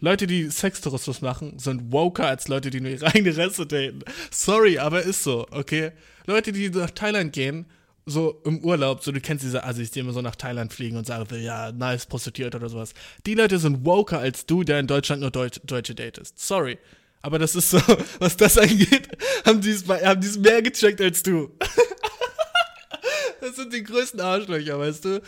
Leute, 0.00 0.26
die 0.26 0.48
Sextourismus 0.48 1.20
machen, 1.20 1.58
sind 1.58 1.92
woker 1.92 2.26
als 2.26 2.48
Leute, 2.48 2.70
die 2.70 2.80
nur 2.80 2.90
ihre 2.90 3.06
eigene 3.06 3.36
Reste 3.36 3.66
daten. 3.66 4.02
Sorry, 4.30 4.78
aber 4.78 5.02
ist 5.02 5.22
so, 5.22 5.46
okay? 5.50 5.92
Leute, 6.26 6.52
die 6.52 6.70
nach 6.70 6.90
Thailand 6.90 7.32
gehen 7.32 7.66
so 8.04 8.42
im 8.44 8.64
Urlaub, 8.64 9.02
so 9.02 9.12
du 9.12 9.20
kennst 9.20 9.44
diese 9.44 9.64
Assis, 9.64 9.90
die 9.90 10.00
immer 10.00 10.12
so 10.12 10.22
nach 10.22 10.36
Thailand 10.36 10.72
fliegen 10.72 10.96
und 10.96 11.06
sagen, 11.06 11.40
ja, 11.40 11.72
nice, 11.72 12.06
prostituiert 12.06 12.54
oder 12.54 12.68
sowas. 12.68 12.94
Die 13.26 13.34
Leute 13.34 13.58
sind 13.58 13.84
woker 13.84 14.18
als 14.18 14.46
du, 14.46 14.64
der 14.64 14.80
in 14.80 14.86
Deutschland 14.86 15.22
nur 15.22 15.30
Deutsch, 15.30 15.60
Deutsche 15.64 15.94
datest. 15.94 16.38
Sorry. 16.38 16.78
Aber 17.22 17.38
das 17.38 17.54
ist 17.54 17.70
so, 17.70 17.80
was 18.18 18.36
das 18.36 18.58
angeht, 18.58 19.08
haben 19.44 19.60
die 19.60 19.70
es 19.70 19.86
haben 19.88 20.42
mehr 20.42 20.62
gecheckt 20.62 21.00
als 21.00 21.22
du. 21.22 21.56
das 23.40 23.56
sind 23.56 23.72
die 23.72 23.84
größten 23.84 24.20
Arschlöcher, 24.20 24.78
weißt 24.78 25.04
du? 25.04 25.22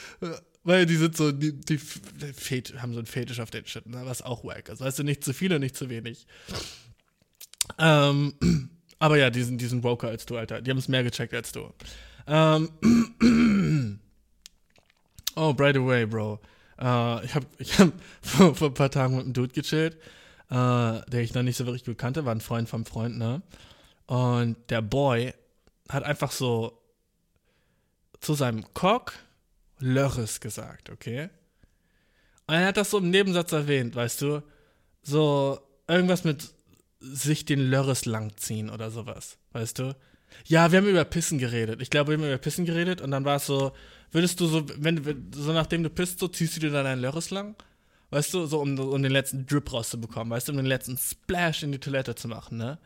Weil 0.64 0.86
die 0.86 0.96
sind 0.96 1.16
so, 1.16 1.30
die, 1.30 1.52
die 1.52 1.78
haben 2.78 2.92
so 2.92 2.98
einen 2.98 3.06
Fetisch 3.06 3.38
auf 3.38 3.50
den 3.50 3.66
Shit, 3.66 3.86
ne? 3.86 4.02
was 4.04 4.22
auch 4.22 4.44
wack 4.44 4.68
ist. 4.68 4.80
Weißt 4.80 4.98
du, 4.98 5.04
nicht 5.04 5.22
zu 5.22 5.32
viel 5.32 5.52
und 5.52 5.60
nicht 5.60 5.76
zu 5.76 5.88
wenig. 5.90 6.26
Ähm, 7.78 8.34
aber 8.98 9.18
ja, 9.18 9.30
die 9.30 9.42
sind, 9.42 9.60
die 9.60 9.66
sind 9.66 9.84
woker 9.84 10.08
als 10.08 10.26
du, 10.26 10.36
Alter. 10.36 10.62
Die 10.62 10.70
haben 10.70 10.78
es 10.78 10.88
mehr 10.88 11.04
gecheckt 11.04 11.34
als 11.34 11.52
du. 11.52 11.72
Ähm, 12.26 12.70
oh, 15.36 15.52
by 15.52 15.72
the 15.74 15.84
way, 15.84 16.06
Bro. 16.06 16.40
Äh, 16.78 17.24
ich 17.24 17.34
habe 17.34 17.46
ich 17.58 17.78
hab 17.78 17.92
vor, 18.22 18.54
vor, 18.54 18.68
ein 18.68 18.74
paar 18.74 18.90
Tagen 18.90 19.16
mit 19.16 19.24
einem 19.24 19.34
Dude 19.34 19.52
gechillt, 19.52 19.94
äh, 20.50 21.00
der 21.10 21.20
ich 21.20 21.34
noch 21.34 21.42
nicht 21.42 21.56
so 21.56 21.66
wirklich 21.66 21.84
gut 21.84 21.98
kannte, 21.98 22.24
war 22.24 22.34
ein 22.34 22.40
Freund 22.40 22.68
vom 22.68 22.86
Freund, 22.86 23.18
ne? 23.18 23.42
Und 24.06 24.56
der 24.70 24.82
Boy 24.82 25.32
hat 25.88 26.02
einfach 26.02 26.32
so 26.32 26.78
zu 28.20 28.34
seinem 28.34 28.64
Cock 28.74 29.14
Lörres 29.78 30.40
gesagt, 30.40 30.90
okay? 30.90 31.28
Und 32.46 32.54
er 32.54 32.66
hat 32.66 32.76
das 32.76 32.90
so 32.90 32.98
im 32.98 33.10
Nebensatz 33.10 33.52
erwähnt, 33.52 33.94
weißt 33.94 34.22
du? 34.22 34.42
So 35.02 35.58
irgendwas 35.88 36.24
mit 36.24 36.54
sich 37.00 37.44
den 37.44 37.60
Lörres 37.60 38.06
langziehen 38.06 38.70
oder 38.70 38.90
sowas, 38.90 39.38
weißt 39.52 39.78
du? 39.78 39.96
Ja, 40.46 40.70
wir 40.70 40.78
haben 40.78 40.88
über 40.88 41.04
Pissen 41.04 41.38
geredet. 41.38 41.80
Ich 41.80 41.90
glaube, 41.90 42.12
wir 42.12 42.18
haben 42.18 42.26
über 42.26 42.38
Pissen 42.38 42.64
geredet 42.64 43.00
und 43.00 43.10
dann 43.10 43.24
war 43.24 43.36
es 43.36 43.46
so, 43.46 43.72
würdest 44.12 44.40
du 44.40 44.46
so, 44.46 44.66
wenn, 44.76 45.30
so 45.34 45.52
nachdem 45.52 45.82
du 45.82 45.90
pisst, 45.90 46.18
so 46.18 46.28
ziehst 46.28 46.56
du 46.56 46.60
dir 46.60 46.70
dann 46.70 46.84
deinen 46.84 47.00
Lörres 47.00 47.30
lang? 47.30 47.56
Weißt 48.10 48.34
du, 48.34 48.46
so 48.46 48.60
um, 48.60 48.78
um 48.78 49.02
den 49.02 49.12
letzten 49.12 49.46
Drip 49.46 49.72
rauszubekommen, 49.72 50.30
weißt 50.30 50.48
du, 50.48 50.52
um 50.52 50.58
den 50.58 50.66
letzten 50.66 50.96
Splash 50.96 51.62
in 51.62 51.72
die 51.72 51.80
Toilette 51.80 52.14
zu 52.14 52.28
machen, 52.28 52.58
ne? 52.58 52.78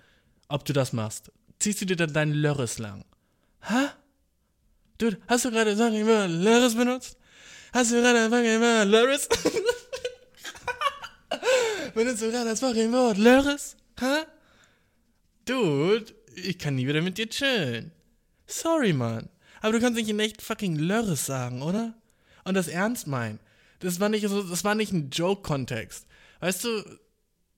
Ob 0.49 0.65
du 0.65 0.73
das 0.73 0.93
machst. 0.93 1.31
Ziehst 1.59 1.81
du 1.81 1.87
dir 1.87 1.97
dann 1.97 2.13
deinen 2.13 2.33
Lörres 2.33 2.79
lang? 2.79 3.05
Hä? 3.61 3.89
Dude, 4.97 5.19
hast 5.27 5.45
du 5.45 5.51
gerade 5.51 5.77
fucking 5.77 6.07
Word 6.07 6.31
Lörres 6.31 6.75
benutzt? 6.75 7.19
Hast 7.73 7.91
du 7.93 7.97
gerade 8.01 8.31
fucking 8.31 8.61
Word 8.61 8.89
Lörres? 8.89 9.29
benutzt 11.95 12.23
du 12.23 12.31
gerade 12.31 12.49
das 12.49 12.63
Wort 12.63 13.19
Lörres? 13.19 13.77
Hä? 13.99 14.25
Dude, 15.45 16.15
ich 16.45 16.59
kann 16.59 16.75
nie 16.75 16.87
wieder 16.87 17.03
mit 17.03 17.19
dir 17.19 17.29
chillen. 17.29 17.93
Sorry, 18.47 18.93
Mann. 18.93 19.29
Aber 19.61 19.73
du 19.73 19.81
kannst 19.81 19.99
nicht 19.99 20.09
in 20.09 20.21
echt 20.21 20.43
fucking 20.43 20.77
Lörres 20.77 21.27
sagen, 21.27 21.63
oder? 21.63 21.95
Und 22.45 22.55
das 22.55 22.69
ernst 22.69 23.07
meinen. 23.07 23.41
Das 23.81 24.01
war 24.01 24.09
nicht 24.09 24.27
so, 24.27 24.43
das 24.43 24.65
war 24.65 24.75
nicht 24.75 24.93
ein 24.93 25.11
Joke-Kontext. 25.11 26.07
Weißt 26.41 26.65
du, 26.65 26.99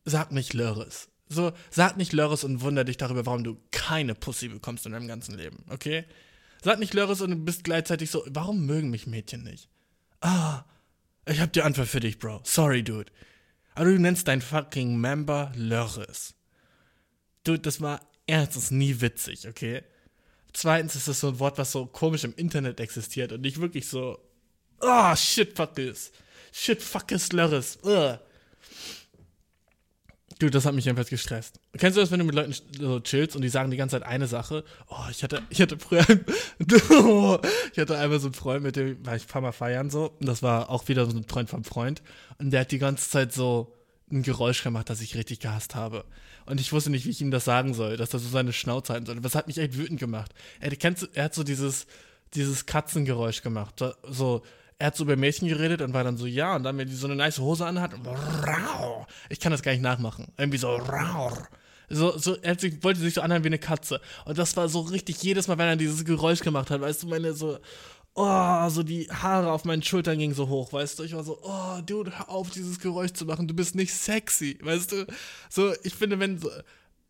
sag 0.04 0.32
nicht 0.32 0.52
Lörres. 0.54 1.08
So, 1.28 1.52
sag 1.70 1.96
nicht 1.96 2.12
Lörres 2.12 2.42
und 2.42 2.60
wunder 2.60 2.84
dich 2.84 2.96
darüber, 2.96 3.24
warum 3.24 3.44
du 3.44 3.56
keine 3.70 4.14
Pussy 4.14 4.48
bekommst 4.48 4.84
in 4.86 4.92
deinem 4.92 5.06
ganzen 5.06 5.36
Leben, 5.36 5.64
okay? 5.68 6.04
Sag 6.62 6.80
nicht 6.80 6.92
Lörres 6.92 7.20
und 7.20 7.30
du 7.30 7.36
bist 7.36 7.62
gleichzeitig 7.62 8.10
so, 8.10 8.24
warum 8.28 8.66
mögen 8.66 8.90
mich 8.90 9.06
Mädchen 9.06 9.44
nicht? 9.44 9.68
Ah, 10.20 10.64
ich 11.26 11.40
hab 11.40 11.52
die 11.52 11.62
Antwort 11.62 11.88
für 11.88 12.00
dich, 12.00 12.18
Bro. 12.18 12.40
Sorry, 12.44 12.82
Dude. 12.82 13.12
Aber 13.74 13.86
du 13.86 13.98
nennst 13.98 14.26
dein 14.26 14.42
fucking 14.42 14.96
Member 14.96 15.52
Lörres. 15.54 16.34
Dude, 17.44 17.60
das 17.60 17.80
war 17.80 18.00
erstens 18.30 18.70
nie 18.70 19.00
witzig, 19.00 19.48
okay? 19.48 19.82
Zweitens 20.52 20.96
ist 20.96 21.08
das 21.08 21.20
so 21.20 21.28
ein 21.28 21.38
Wort, 21.38 21.58
was 21.58 21.72
so 21.72 21.86
komisch 21.86 22.24
im 22.24 22.34
Internet 22.34 22.80
existiert 22.80 23.32
und 23.32 23.40
nicht 23.40 23.60
wirklich 23.60 23.88
so, 23.88 24.18
ah, 24.80 25.12
oh, 25.12 25.16
shit, 25.16 25.56
fuck 25.56 25.74
this. 25.74 26.12
Shit, 26.52 26.82
fuck 26.82 27.06
Lörres. 27.32 27.78
Ugh. 27.84 28.18
Dude, 30.38 30.52
das 30.52 30.64
hat 30.64 30.74
mich 30.74 30.86
jedenfalls 30.86 31.10
gestresst. 31.10 31.60
Kennst 31.76 31.98
du 31.98 32.00
das, 32.00 32.10
wenn 32.10 32.18
du 32.18 32.24
mit 32.24 32.34
Leuten 32.34 32.54
so 32.78 32.98
chillst 33.00 33.36
und 33.36 33.42
die 33.42 33.50
sagen 33.50 33.70
die 33.70 33.76
ganze 33.76 33.96
Zeit 34.00 34.08
eine 34.08 34.26
Sache? 34.26 34.64
Oh, 34.88 35.04
ich 35.10 35.22
hatte, 35.22 35.42
ich 35.50 35.60
hatte 35.60 35.78
früher, 35.78 36.04
ich 37.72 37.78
hatte 37.78 37.98
einmal 37.98 38.20
so 38.20 38.28
einen 38.28 38.34
Freund, 38.34 38.62
mit 38.62 38.74
dem 38.74 39.04
war 39.04 39.16
ich 39.16 39.24
ein 39.24 39.28
paar 39.28 39.42
Mal 39.42 39.52
feiern 39.52 39.90
so. 39.90 40.12
Und 40.18 40.26
das 40.26 40.42
war 40.42 40.70
auch 40.70 40.88
wieder 40.88 41.04
so 41.04 41.14
ein 41.14 41.24
Freund 41.24 41.50
vom 41.50 41.62
Freund. 41.62 42.02
Und 42.38 42.52
der 42.52 42.60
hat 42.60 42.70
die 42.70 42.78
ganze 42.78 43.10
Zeit 43.10 43.34
so 43.34 43.70
ein 44.12 44.22
Geräusch 44.22 44.62
gemacht, 44.62 44.90
das 44.90 45.00
ich 45.00 45.14
richtig 45.14 45.40
gehasst 45.40 45.74
habe. 45.74 46.04
Und 46.46 46.60
ich 46.60 46.72
wusste 46.72 46.90
nicht, 46.90 47.06
wie 47.06 47.10
ich 47.10 47.20
ihm 47.20 47.30
das 47.30 47.44
sagen 47.44 47.74
soll, 47.74 47.96
dass 47.96 48.12
er 48.12 48.18
so 48.18 48.28
seine 48.28 48.52
Schnauze 48.52 48.92
halten 48.92 49.06
soll. 49.06 49.20
Das 49.20 49.34
hat 49.34 49.46
mich 49.46 49.58
echt 49.58 49.76
wütend 49.76 50.00
gemacht. 50.00 50.32
Er, 50.60 50.70
kennst, 50.70 51.08
er 51.14 51.24
hat 51.24 51.34
so 51.34 51.44
dieses, 51.44 51.86
dieses 52.34 52.66
Katzengeräusch 52.66 53.42
gemacht. 53.42 53.82
So, 54.08 54.42
er 54.78 54.86
hat 54.88 54.96
so 54.96 55.04
über 55.04 55.16
Mädchen 55.16 55.48
geredet 55.48 55.82
und 55.82 55.92
war 55.92 56.04
dann 56.04 56.16
so, 56.16 56.26
ja, 56.26 56.56
und 56.56 56.62
dann, 56.62 56.78
wenn 56.78 56.88
die 56.88 56.94
so 56.94 57.06
eine 57.06 57.16
nice 57.16 57.38
Hose 57.38 57.66
anhat, 57.66 57.92
ich 59.28 59.38
kann 59.38 59.52
das 59.52 59.62
gar 59.62 59.72
nicht 59.72 59.82
nachmachen. 59.82 60.32
Irgendwie 60.38 60.58
so, 60.58 60.80
so, 61.90 62.16
so 62.16 62.36
er 62.36 62.58
sich, 62.58 62.82
wollte 62.82 63.00
sich 63.00 63.14
so 63.14 63.20
anhören 63.20 63.44
wie 63.44 63.48
eine 63.48 63.58
Katze. 63.58 64.00
Und 64.24 64.38
das 64.38 64.56
war 64.56 64.68
so 64.68 64.80
richtig 64.80 65.22
jedes 65.22 65.48
Mal, 65.48 65.58
wenn 65.58 65.66
er 65.66 65.76
dieses 65.76 66.04
Geräusch 66.04 66.40
gemacht 66.40 66.70
hat, 66.70 66.80
weißt 66.80 67.02
du, 67.02 67.08
meine 67.08 67.34
so, 67.34 67.58
oh, 68.22 68.68
so 68.68 68.82
die 68.82 69.08
Haare 69.10 69.50
auf 69.52 69.64
meinen 69.64 69.82
Schultern 69.82 70.18
gingen 70.18 70.34
so 70.34 70.48
hoch, 70.48 70.72
weißt 70.72 70.98
du? 70.98 71.02
Ich 71.04 71.14
war 71.14 71.24
so, 71.24 71.38
oh, 71.42 71.80
Dude, 71.84 72.18
hör 72.18 72.28
auf, 72.28 72.50
dieses 72.50 72.78
Geräusch 72.78 73.12
zu 73.12 73.24
machen, 73.24 73.48
du 73.48 73.54
bist 73.54 73.74
nicht 73.74 73.94
sexy, 73.94 74.58
weißt 74.62 74.92
du? 74.92 75.06
So, 75.48 75.72
ich 75.82 75.94
finde, 75.94 76.18
wenn, 76.20 76.38
so, 76.38 76.50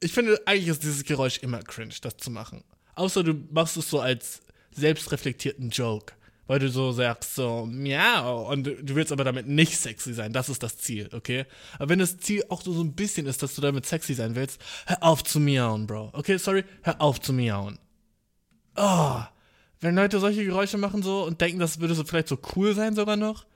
ich 0.00 0.12
finde, 0.12 0.40
eigentlich 0.46 0.68
ist 0.68 0.82
dieses 0.82 1.04
Geräusch 1.04 1.38
immer 1.38 1.62
cringe, 1.62 1.94
das 2.00 2.16
zu 2.16 2.30
machen. 2.30 2.64
Außer 2.94 3.22
du 3.22 3.34
machst 3.50 3.76
es 3.76 3.90
so 3.90 4.00
als 4.00 4.40
selbstreflektierten 4.72 5.70
Joke 5.70 6.12
weil 6.50 6.58
du 6.58 6.68
so 6.68 6.90
sagst, 6.90 7.36
so, 7.36 7.64
miau, 7.64 8.50
und 8.50 8.64
du 8.64 8.96
willst 8.96 9.12
aber 9.12 9.22
damit 9.22 9.46
nicht 9.46 9.78
sexy 9.78 10.12
sein. 10.12 10.32
Das 10.32 10.48
ist 10.48 10.64
das 10.64 10.78
Ziel, 10.78 11.08
okay? 11.12 11.46
Aber 11.78 11.90
wenn 11.90 12.00
das 12.00 12.18
Ziel 12.18 12.42
auch 12.48 12.60
so, 12.60 12.72
so 12.72 12.82
ein 12.82 12.92
bisschen 12.92 13.28
ist, 13.28 13.40
dass 13.44 13.54
du 13.54 13.60
damit 13.60 13.86
sexy 13.86 14.14
sein 14.14 14.34
willst, 14.34 14.60
hör 14.86 15.00
auf 15.00 15.22
zu 15.22 15.38
miauen, 15.38 15.86
Bro. 15.86 16.10
Okay, 16.12 16.38
sorry, 16.38 16.64
hör 16.82 17.00
auf 17.00 17.20
zu 17.20 17.32
miauen. 17.32 17.78
Oh, 18.74 19.20
wenn 19.80 19.94
Leute 19.94 20.20
solche 20.20 20.44
Geräusche 20.44 20.78
machen 20.78 21.02
so 21.02 21.24
und 21.24 21.40
denken, 21.40 21.58
das 21.58 21.80
würde 21.80 21.94
so 21.94 22.04
vielleicht 22.04 22.28
so 22.28 22.38
cool 22.54 22.74
sein 22.74 22.94
sogar 22.94 23.16
noch. 23.16 23.46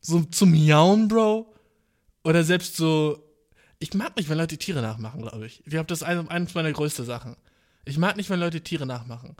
So 0.00 0.22
zu 0.22 0.46
miauen, 0.46 1.08
Bro. 1.08 1.52
Oder 2.24 2.44
selbst 2.44 2.76
so, 2.76 3.22
ich 3.78 3.94
mag 3.94 4.16
nicht, 4.16 4.28
wenn 4.28 4.38
Leute 4.38 4.58
Tiere 4.58 4.82
nachmachen, 4.82 5.22
glaube 5.22 5.46
ich. 5.46 5.60
Ich 5.60 5.70
glaube, 5.70 5.86
das 5.86 6.02
ist 6.02 6.06
eines 6.06 6.54
meiner 6.54 6.72
größten 6.72 7.04
Sachen. 7.04 7.36
Ich 7.84 7.98
mag 7.98 8.16
nicht, 8.16 8.30
wenn 8.30 8.40
Leute 8.40 8.62
Tiere 8.62 8.86
nachmachen 8.86 9.36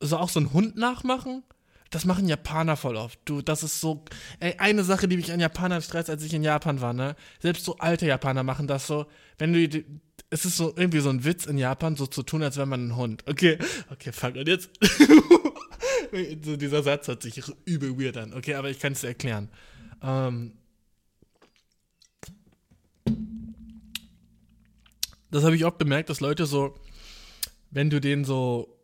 so 0.00 0.16
auch 0.16 0.28
so 0.28 0.40
einen 0.40 0.52
Hund 0.52 0.76
nachmachen. 0.76 1.44
Das 1.90 2.04
machen 2.04 2.28
Japaner 2.28 2.76
voll 2.76 2.96
oft. 2.96 3.18
Du, 3.24 3.42
das 3.42 3.62
ist 3.62 3.80
so. 3.80 4.04
Ey, 4.38 4.54
eine 4.58 4.84
Sache, 4.84 5.08
die 5.08 5.16
mich 5.16 5.32
an 5.32 5.40
Japanern 5.40 5.82
stresst, 5.82 6.08
als 6.08 6.22
ich 6.22 6.32
in 6.32 6.44
Japan 6.44 6.80
war, 6.80 6.92
ne? 6.92 7.16
Selbst 7.40 7.64
so 7.64 7.78
alte 7.78 8.06
Japaner 8.06 8.44
machen 8.44 8.66
das 8.66 8.86
so. 8.86 9.06
Wenn 9.38 9.52
du. 9.52 9.84
Es 10.30 10.44
ist 10.44 10.56
so 10.56 10.72
irgendwie 10.76 11.00
so 11.00 11.10
ein 11.10 11.24
Witz 11.24 11.46
in 11.46 11.58
Japan, 11.58 11.96
so 11.96 12.06
zu 12.06 12.22
tun, 12.22 12.42
als 12.42 12.56
wäre 12.56 12.66
man 12.66 12.88
ein 12.88 12.96
Hund. 12.96 13.24
Okay, 13.28 13.58
okay, 13.90 14.12
fuck. 14.12 14.36
Und 14.36 14.46
jetzt. 14.48 14.70
so 16.44 16.56
dieser 16.56 16.82
Satz 16.82 17.08
hat 17.08 17.22
sich 17.22 17.42
übel 17.64 17.98
weird 17.98 18.16
an. 18.16 18.32
Okay, 18.34 18.54
aber 18.54 18.70
ich 18.70 18.78
kann 18.78 18.92
es 18.92 19.04
erklären. 19.04 19.48
Ähm. 20.02 20.52
Das 25.32 25.44
habe 25.44 25.54
ich 25.54 25.64
oft 25.64 25.78
bemerkt, 25.78 26.10
dass 26.10 26.20
Leute 26.20 26.46
so, 26.46 26.74
wenn 27.70 27.90
du 27.90 28.00
denen 28.00 28.24
so 28.24 28.80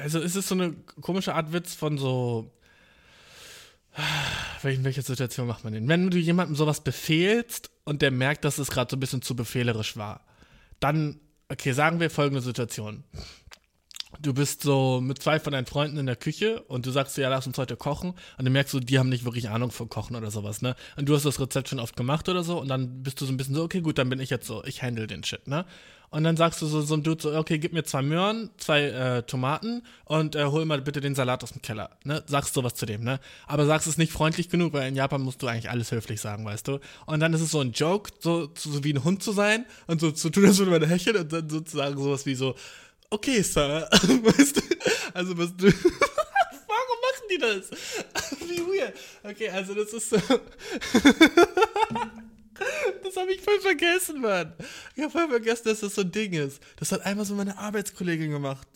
also 0.00 0.20
es 0.20 0.36
ist 0.36 0.48
so 0.48 0.54
eine 0.54 0.72
komische 1.00 1.34
Art 1.34 1.52
Witz 1.52 1.74
von 1.74 1.98
so. 1.98 2.52
In 4.62 4.84
welcher 4.84 5.02
Situation 5.02 5.46
macht 5.46 5.64
man 5.64 5.72
den? 5.72 5.88
Wenn 5.88 6.10
du 6.10 6.18
jemandem 6.18 6.54
sowas 6.54 6.84
befehlst 6.84 7.70
und 7.84 8.02
der 8.02 8.10
merkt, 8.10 8.44
dass 8.44 8.58
es 8.58 8.70
gerade 8.70 8.90
so 8.90 8.96
ein 8.96 9.00
bisschen 9.00 9.22
zu 9.22 9.34
befehlerisch 9.34 9.96
war, 9.96 10.24
dann, 10.80 11.20
okay, 11.48 11.72
sagen 11.72 12.00
wir 12.00 12.10
folgende 12.10 12.40
Situation. 12.42 13.04
Du 14.18 14.34
bist 14.34 14.62
so 14.62 15.00
mit 15.00 15.22
zwei 15.22 15.38
von 15.38 15.52
deinen 15.52 15.66
Freunden 15.66 15.96
in 15.96 16.06
der 16.06 16.16
Küche 16.16 16.62
und 16.62 16.84
du 16.84 16.90
sagst, 16.90 17.16
ja, 17.16 17.28
lass 17.28 17.46
uns 17.46 17.56
heute 17.58 17.76
kochen. 17.76 18.14
Und 18.38 18.44
du 18.44 18.50
merkst 18.50 18.72
so, 18.72 18.80
die 18.80 18.98
haben 18.98 19.08
nicht 19.08 19.24
wirklich 19.24 19.48
Ahnung 19.48 19.70
von 19.70 19.88
Kochen 19.88 20.16
oder 20.16 20.30
sowas, 20.30 20.62
ne? 20.62 20.74
Und 20.96 21.08
du 21.08 21.14
hast 21.14 21.24
das 21.24 21.40
Rezept 21.40 21.68
schon 21.68 21.78
oft 21.78 21.96
gemacht 21.96 22.28
oder 22.28 22.42
so. 22.42 22.60
Und 22.60 22.68
dann 22.68 23.02
bist 23.02 23.20
du 23.20 23.24
so 23.24 23.32
ein 23.32 23.36
bisschen 23.36 23.54
so, 23.54 23.62
okay, 23.62 23.80
gut, 23.80 23.98
dann 23.98 24.08
bin 24.08 24.20
ich 24.20 24.30
jetzt 24.30 24.46
so, 24.46 24.64
ich 24.64 24.82
handle 24.82 25.06
den 25.06 25.22
Shit, 25.22 25.46
ne? 25.46 25.64
Und 26.10 26.24
dann 26.24 26.36
sagst 26.36 26.60
du 26.60 26.66
so, 26.66 26.82
so 26.82 26.94
ein 26.94 27.04
Dude 27.04 27.22
so, 27.22 27.36
okay, 27.36 27.58
gib 27.58 27.72
mir 27.72 27.84
zwei 27.84 28.02
Möhren, 28.02 28.50
zwei 28.56 28.82
äh, 28.82 29.22
Tomaten 29.22 29.82
und 30.04 30.34
äh, 30.34 30.44
hol 30.44 30.64
mal 30.64 30.80
bitte 30.80 31.00
den 31.00 31.14
Salat 31.14 31.44
aus 31.44 31.52
dem 31.52 31.62
Keller. 31.62 31.90
Ne? 32.02 32.24
Sagst 32.26 32.54
sowas 32.54 32.74
zu 32.74 32.84
dem, 32.84 33.04
ne? 33.04 33.20
Aber 33.46 33.64
sagst 33.64 33.86
es 33.86 33.96
nicht 33.96 34.12
freundlich 34.12 34.48
genug, 34.48 34.72
weil 34.72 34.88
in 34.88 34.96
Japan 34.96 35.22
musst 35.22 35.40
du 35.40 35.46
eigentlich 35.46 35.70
alles 35.70 35.92
höflich 35.92 36.20
sagen, 36.20 36.44
weißt 36.44 36.66
du? 36.66 36.80
Und 37.06 37.20
dann 37.20 37.32
ist 37.32 37.42
es 37.42 37.52
so 37.52 37.60
ein 37.60 37.70
Joke, 37.70 38.10
so, 38.18 38.50
so 38.56 38.82
wie 38.82 38.92
ein 38.92 39.04
Hund 39.04 39.22
zu 39.22 39.30
sein 39.30 39.66
und 39.86 40.00
so 40.00 40.10
zu 40.10 40.30
tun, 40.30 40.46
als 40.46 40.58
würde 40.58 40.72
man 40.72 40.82
hecheln 40.82 41.16
und 41.16 41.32
dann 41.32 41.48
sozusagen 41.48 41.96
sowas 41.96 42.26
wie 42.26 42.34
so, 42.34 42.56
okay, 43.10 43.42
Sir. 43.42 43.88
weißt 43.92 44.56
du? 44.56 44.60
Also 45.14 45.36
was 45.36 45.56
du. 45.56 45.66
Warum 46.70 46.98
machen 47.02 47.26
die 47.30 47.38
das? 47.38 47.70
wie 48.48 48.60
weird. 48.60 48.94
Okay, 49.22 49.48
also 49.48 49.74
das 49.74 49.92
ist 49.92 50.10
so. 50.10 50.16
Das 53.02 53.16
habe 53.16 53.32
ich 53.32 53.40
voll 53.40 53.60
vergessen, 53.60 54.20
Mann. 54.20 54.52
Ich 54.94 55.02
habe 55.02 55.10
voll 55.10 55.28
vergessen, 55.28 55.64
dass 55.64 55.80
das 55.80 55.94
so 55.94 56.02
ein 56.02 56.12
Ding 56.12 56.32
ist. 56.32 56.62
Das 56.76 56.92
hat 56.92 57.00
einmal 57.02 57.24
so 57.24 57.34
meine 57.34 57.58
Arbeitskollegin 57.58 58.30
gemacht. 58.30 58.68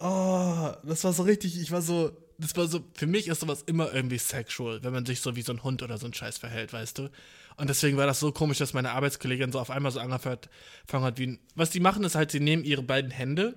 Oh, 0.00 0.72
das 0.82 1.04
war 1.04 1.12
so 1.12 1.22
richtig, 1.22 1.60
ich 1.60 1.70
war 1.70 1.82
so, 1.82 2.16
das 2.38 2.56
war 2.56 2.68
so, 2.68 2.84
für 2.94 3.06
mich 3.06 3.28
ist 3.28 3.40
sowas 3.40 3.62
immer 3.66 3.92
irgendwie 3.92 4.18
sexual, 4.18 4.82
wenn 4.82 4.92
man 4.92 5.06
sich 5.06 5.20
so 5.20 5.34
wie 5.34 5.42
so 5.42 5.52
ein 5.52 5.62
Hund 5.64 5.82
oder 5.82 5.98
so 5.98 6.06
ein 6.06 6.14
Scheiß 6.14 6.38
verhält, 6.38 6.72
weißt 6.72 6.98
du? 6.98 7.10
Und 7.58 7.68
deswegen 7.68 7.96
war 7.96 8.06
das 8.06 8.20
so 8.20 8.30
komisch, 8.30 8.58
dass 8.58 8.72
meine 8.72 8.92
Arbeitskollegin 8.92 9.50
so 9.50 9.58
auf 9.58 9.70
einmal 9.70 9.90
so 9.90 9.98
angefangen 9.98 10.38
hat, 10.92 11.18
wie, 11.18 11.40
was 11.56 11.70
die 11.70 11.80
machen 11.80 12.04
ist 12.04 12.14
halt, 12.14 12.30
sie 12.30 12.38
nehmen 12.38 12.62
ihre 12.62 12.82
beiden 12.82 13.10
Hände 13.10 13.56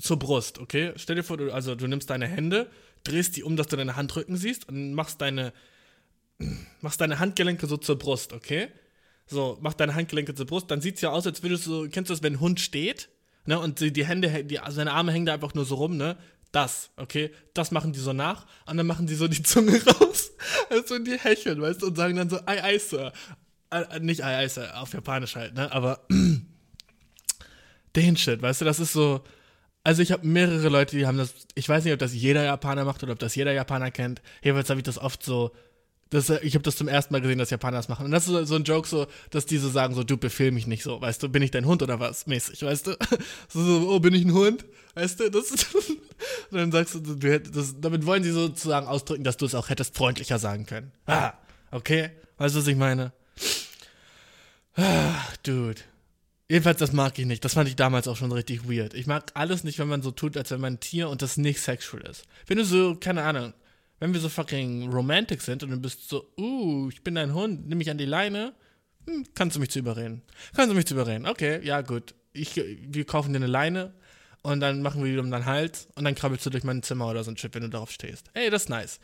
zur 0.00 0.18
Brust, 0.20 0.60
okay? 0.60 0.92
Stell 0.94 1.16
dir 1.16 1.24
vor, 1.24 1.36
du, 1.36 1.52
also 1.52 1.74
du 1.74 1.88
nimmst 1.88 2.10
deine 2.10 2.28
Hände, 2.28 2.70
drehst 3.02 3.36
die 3.36 3.42
um, 3.42 3.56
dass 3.56 3.66
du 3.66 3.76
deine 3.76 3.96
Handrücken 3.96 4.36
siehst 4.36 4.68
und 4.68 4.94
machst 4.94 5.20
deine, 5.20 5.52
machst 6.80 7.00
deine 7.00 7.18
Handgelenke 7.18 7.66
so 7.66 7.76
zur 7.76 7.98
Brust, 7.98 8.32
okay? 8.32 8.68
So, 9.26 9.58
mach 9.60 9.74
deine 9.74 9.96
Handgelenke 9.96 10.36
zur 10.36 10.46
Brust, 10.46 10.70
dann 10.70 10.80
sieht 10.80 10.94
es 10.94 11.00
ja 11.00 11.10
aus, 11.10 11.26
als 11.26 11.42
würdest 11.42 11.66
du, 11.66 11.88
kennst 11.88 12.08
du 12.08 12.14
das, 12.14 12.22
wenn 12.22 12.34
ein 12.34 12.40
Hund 12.40 12.60
steht, 12.60 13.08
ne, 13.46 13.58
und 13.58 13.80
die, 13.80 14.06
Hände, 14.06 14.44
die, 14.44 14.60
seine 14.68 14.92
Arme 14.92 15.10
hängen 15.10 15.26
da 15.26 15.34
einfach 15.34 15.54
nur 15.54 15.64
so 15.64 15.74
rum, 15.74 15.96
ne? 15.96 16.16
Das, 16.52 16.90
okay? 16.96 17.30
Das 17.54 17.70
machen 17.70 17.92
die 17.92 18.00
so 18.00 18.12
nach 18.12 18.46
und 18.66 18.76
dann 18.76 18.86
machen 18.86 19.06
die 19.06 19.14
so 19.14 19.28
die 19.28 19.42
Zunge 19.42 19.80
raus, 19.86 20.32
also 20.68 20.98
die 20.98 21.18
hecheln, 21.18 21.60
weißt 21.60 21.82
du, 21.82 21.86
und 21.88 21.96
sagen 21.96 22.16
dann 22.16 22.28
so, 22.28 22.40
ei, 22.46 22.62
ei, 22.62 22.78
Sir. 22.78 23.12
Äh, 23.70 24.00
nicht 24.00 24.24
ei, 24.24 24.36
ei, 24.36 24.48
Sir, 24.48 24.80
auf 24.80 24.92
Japanisch 24.92 25.36
halt, 25.36 25.54
ne? 25.54 25.70
Aber 25.70 26.00
den 27.96 28.16
Shit, 28.16 28.42
weißt 28.42 28.62
du, 28.62 28.64
das 28.64 28.80
ist 28.80 28.92
so, 28.92 29.22
also 29.84 30.02
ich 30.02 30.12
habe 30.12 30.26
mehrere 30.26 30.68
Leute, 30.68 30.96
die 30.96 31.06
haben 31.06 31.18
das, 31.18 31.34
ich 31.54 31.68
weiß 31.68 31.84
nicht, 31.84 31.92
ob 31.92 31.98
das 31.98 32.14
jeder 32.14 32.44
Japaner 32.44 32.84
macht 32.84 33.02
oder 33.02 33.12
ob 33.12 33.18
das 33.18 33.34
jeder 33.34 33.52
Japaner 33.52 33.90
kennt. 33.90 34.20
Jedenfalls 34.42 34.68
habe 34.70 34.80
ich 34.80 34.84
das 34.84 34.98
oft 34.98 35.22
so, 35.22 35.52
das, 36.10 36.28
ich 36.28 36.54
habe 36.54 36.64
das 36.64 36.76
zum 36.76 36.88
ersten 36.88 37.12
Mal 37.14 37.20
gesehen, 37.20 37.38
dass 37.38 37.50
Japaner 37.50 37.76
das 37.76 37.88
machen. 37.88 38.04
Und 38.04 38.10
das 38.10 38.26
ist 38.26 38.48
so, 38.48 38.56
ein 38.56 38.64
Joke, 38.64 38.88
so, 38.88 39.06
dass 39.30 39.46
die 39.46 39.58
so 39.58 39.68
sagen, 39.68 39.94
so, 39.94 40.02
du 40.02 40.16
befehl 40.16 40.50
mich 40.50 40.66
nicht 40.66 40.82
so, 40.82 41.00
weißt 41.00 41.22
du, 41.22 41.28
bin 41.28 41.40
ich 41.40 41.52
dein 41.52 41.66
Hund 41.66 41.82
oder 41.82 42.00
was? 42.00 42.26
Mäßig, 42.26 42.62
weißt 42.62 42.88
du? 42.88 42.96
So, 43.48 43.62
so 43.62 43.90
oh, 43.90 44.00
bin 44.00 44.14
ich 44.14 44.24
ein 44.24 44.32
Hund? 44.32 44.64
Weißt 44.94 45.20
du, 45.20 45.30
das 45.30 45.50
ist, 45.50 45.74
und 46.50 46.58
dann 46.58 46.72
sagst 46.72 46.94
du, 46.96 47.00
du 47.00 47.40
das, 47.40 47.76
damit 47.80 48.06
wollen 48.06 48.24
sie 48.24 48.32
sozusagen 48.32 48.86
ausdrücken, 48.86 49.24
dass 49.24 49.36
du 49.36 49.46
es 49.46 49.54
auch 49.54 49.68
hättest 49.68 49.96
freundlicher 49.96 50.38
sagen 50.38 50.66
können. 50.66 50.92
Ah, 51.06 51.32
okay? 51.70 52.10
Weißt 52.38 52.54
du, 52.54 52.60
was 52.60 52.66
ich 52.66 52.76
meine? 52.76 53.12
Ah, 54.76 55.14
dude. 55.42 55.80
Jedenfalls, 56.48 56.78
das 56.78 56.92
mag 56.92 57.16
ich 57.18 57.26
nicht. 57.26 57.44
Das 57.44 57.54
fand 57.54 57.68
ich 57.68 57.76
damals 57.76 58.08
auch 58.08 58.16
schon 58.16 58.32
richtig 58.32 58.68
weird. 58.68 58.94
Ich 58.94 59.06
mag 59.06 59.30
alles 59.34 59.62
nicht, 59.62 59.78
wenn 59.78 59.86
man 59.86 60.02
so 60.02 60.10
tut, 60.10 60.36
als 60.36 60.50
wenn 60.50 60.60
man 60.60 60.74
ein 60.74 60.80
Tier 60.80 61.08
und 61.08 61.22
das 61.22 61.36
nicht 61.36 61.60
sexual 61.60 62.02
ist. 62.02 62.24
Wenn 62.46 62.58
du 62.58 62.64
so, 62.64 62.96
keine 62.96 63.22
Ahnung, 63.22 63.52
wenn 64.00 64.12
wir 64.12 64.20
so 64.20 64.28
fucking 64.28 64.90
romantic 64.90 65.42
sind 65.42 65.62
und 65.62 65.70
du 65.70 65.76
bist 65.76 66.08
so, 66.08 66.32
uh, 66.38 66.88
ich 66.88 67.02
bin 67.02 67.14
dein 67.14 67.34
Hund, 67.34 67.68
nimm 67.68 67.78
mich 67.78 67.90
an 67.90 67.98
die 67.98 68.06
Leine, 68.06 68.54
hm, 69.06 69.24
kannst 69.34 69.56
du 69.56 69.60
mich 69.60 69.70
zu 69.70 69.78
überreden. 69.78 70.22
Kannst 70.54 70.70
du 70.70 70.74
mich 70.74 70.86
zu 70.86 70.94
überreden. 70.94 71.26
Okay, 71.26 71.64
ja, 71.64 71.82
gut. 71.82 72.14
Ich, 72.32 72.56
wir 72.56 73.04
kaufen 73.04 73.32
dir 73.32 73.38
eine 73.38 73.46
Leine 73.46 73.94
und 74.42 74.60
dann 74.60 74.82
machen 74.82 75.04
wir 75.04 75.12
die 75.12 75.18
um 75.18 75.30
deinen 75.30 75.46
Hals 75.46 75.88
und 75.94 76.04
dann 76.04 76.14
krabbelst 76.14 76.44
du 76.46 76.50
durch 76.50 76.64
mein 76.64 76.82
Zimmer 76.82 77.08
oder 77.08 77.22
so 77.22 77.30
ein 77.30 77.36
Chip, 77.36 77.54
wenn 77.54 77.62
du 77.62 77.68
darauf 77.68 77.90
stehst. 77.90 78.30
Ey, 78.34 78.50
das 78.50 78.64
ist 78.64 78.68
nice. 78.68 79.00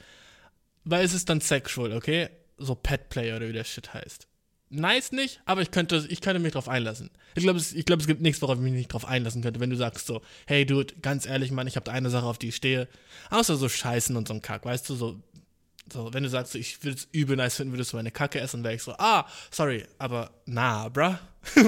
Weil 0.84 1.05
es 1.05 1.14
ist 1.14 1.28
dann 1.28 1.40
sexual, 1.40 1.92
okay? 1.92 2.28
So 2.59 2.74
Pet 2.74 3.09
Play 3.09 3.34
oder 3.34 3.49
wie 3.49 3.53
der 3.53 3.64
Shit 3.64 3.92
heißt 3.92 4.26
nice 4.71 5.12
nicht, 5.12 5.41
aber 5.45 5.62
ich 5.62 5.71
könnte, 5.71 6.07
ich 6.09 6.21
könnte 6.21 6.41
mich 6.41 6.53
drauf 6.53 6.69
einlassen. 6.69 7.11
Ich 7.35 7.43
glaube, 7.43 7.59
es, 7.59 7.75
glaub, 7.85 8.01
es 8.01 8.07
gibt 8.07 8.21
nichts, 8.21 8.43
worauf 8.43 8.57
ich 8.57 8.62
mich 8.62 8.73
nicht 8.73 8.93
drauf 8.93 9.05
einlassen 9.05 9.43
könnte, 9.43 9.61
wenn 9.61 9.71
du 9.71 9.77
sagst 9.77 10.07
so, 10.07 10.23
hey 10.47 10.67
Dude, 10.67 10.95
ganz 11.03 11.27
ehrlich, 11.27 11.51
Mann, 11.51 11.67
ich 11.67 11.77
habe 11.77 11.85
da 11.85 11.93
eine 11.93 12.11
Sache, 12.11 12.27
auf 12.27 12.39
die 12.39 12.49
ich 12.49 12.57
stehe. 12.57 12.89
Außer 13.31 13.57
so 13.57 13.69
Scheißen 13.69 14.17
und 14.17 14.29
so 14.29 14.35
ein 14.35 14.43
Kack, 14.43 14.64
weißt 14.64 14.89
du, 14.91 14.95
so, 14.95 15.21
so 15.93 16.12
wenn 16.12 16.25
du 16.25 16.29
sagst, 16.29 16.55
ich 16.55 16.83
würde 16.83 16.97
es 16.97 17.09
übel 17.12 17.37
nice 17.37 17.57
finden, 17.57 17.73
würdest 17.73 17.93
du 17.93 17.97
meine 17.97 18.11
Kacke 18.11 18.41
essen, 18.41 18.64
wäre 18.64 18.75
ich 18.75 18.83
so, 18.83 18.93
ah, 18.99 19.27
sorry, 19.51 19.85
aber 19.99 20.31
na, 20.47 20.89
bruh. 20.89 21.14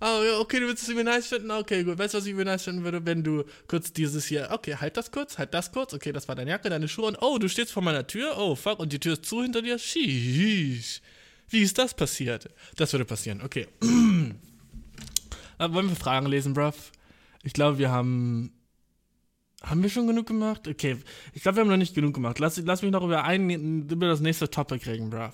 oh, 0.00 0.40
okay, 0.40 0.60
du 0.60 0.66
würdest 0.66 0.84
es 0.84 0.88
übel 0.88 1.02
nice 1.02 1.26
finden, 1.26 1.50
okay, 1.50 1.82
gut. 1.82 1.98
Weißt 1.98 2.14
du, 2.14 2.18
was 2.18 2.26
ich 2.26 2.32
übel 2.32 2.44
nice 2.44 2.62
finden 2.62 2.84
würde, 2.84 3.04
wenn 3.04 3.24
du 3.24 3.42
kurz 3.66 3.92
dieses 3.92 4.26
hier, 4.26 4.48
okay, 4.52 4.76
halt 4.76 4.96
das 4.96 5.10
kurz, 5.10 5.38
halt 5.38 5.52
das 5.54 5.72
kurz, 5.72 5.92
okay, 5.92 6.12
das 6.12 6.28
war 6.28 6.36
deine 6.36 6.52
Jacke, 6.52 6.70
deine 6.70 6.86
Schuhe 6.86 7.06
und 7.06 7.20
oh, 7.20 7.38
du 7.38 7.48
stehst 7.48 7.72
vor 7.72 7.82
meiner 7.82 8.06
Tür, 8.06 8.38
oh, 8.38 8.54
fuck, 8.54 8.78
und 8.78 8.92
die 8.92 9.00
Tür 9.00 9.14
ist 9.14 9.24
zu 9.24 9.42
hinter 9.42 9.60
dir, 9.60 9.78
sheesh. 9.78 11.00
Wie 11.48 11.60
ist 11.60 11.78
das 11.78 11.94
passiert? 11.94 12.48
Das 12.76 12.92
würde 12.92 13.04
passieren, 13.04 13.42
okay. 13.42 13.68
wollen 15.58 15.88
wir 15.88 15.96
Fragen 15.96 16.26
lesen, 16.26 16.54
bruv? 16.54 16.92
Ich 17.42 17.52
glaube, 17.52 17.78
wir 17.78 17.90
haben. 17.90 18.52
Haben 19.62 19.82
wir 19.82 19.88
schon 19.88 20.06
genug 20.06 20.26
gemacht? 20.26 20.68
Okay, 20.68 20.98
ich 21.32 21.42
glaube, 21.42 21.56
wir 21.56 21.60
haben 21.62 21.70
noch 21.70 21.78
nicht 21.78 21.94
genug 21.94 22.12
gemacht. 22.12 22.38
Lass, 22.38 22.58
lass 22.58 22.82
mich 22.82 22.90
noch 22.90 23.02
über, 23.02 23.24
ein, 23.24 23.88
über 23.88 24.08
das 24.08 24.20
nächste 24.20 24.50
Topic 24.50 24.84
reden, 24.84 25.08
bruv. 25.08 25.32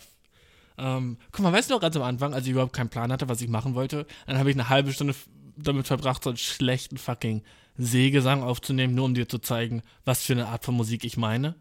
Ähm, 0.79 1.19
guck 1.33 1.43
mal, 1.43 1.53
weißt 1.53 1.69
du 1.69 1.75
noch 1.75 1.81
ganz 1.81 1.97
am 1.97 2.03
Anfang, 2.03 2.33
als 2.33 2.45
ich 2.45 2.53
überhaupt 2.53 2.73
keinen 2.73 2.91
Plan 2.91 3.11
hatte, 3.11 3.29
was 3.29 3.41
ich 3.41 3.49
machen 3.49 3.75
wollte, 3.75 4.07
dann 4.27 4.39
habe 4.39 4.49
ich 4.51 4.57
eine 4.57 4.69
halbe 4.69 4.93
Stunde 4.93 5.15
damit 5.57 5.89
verbracht, 5.89 6.23
so 6.23 6.31
einen 6.31 6.37
schlechten 6.37 6.97
fucking 6.97 7.43
Seegesang 7.77 8.43
aufzunehmen, 8.43 8.95
nur 8.95 9.07
um 9.07 9.15
dir 9.15 9.29
zu 9.29 9.39
zeigen, 9.39 9.83
was 10.05 10.23
für 10.23 10.33
eine 10.33 10.47
Art 10.47 10.65
von 10.65 10.75
Musik 10.77 11.05
ich 11.05 11.17
meine. 11.17 11.57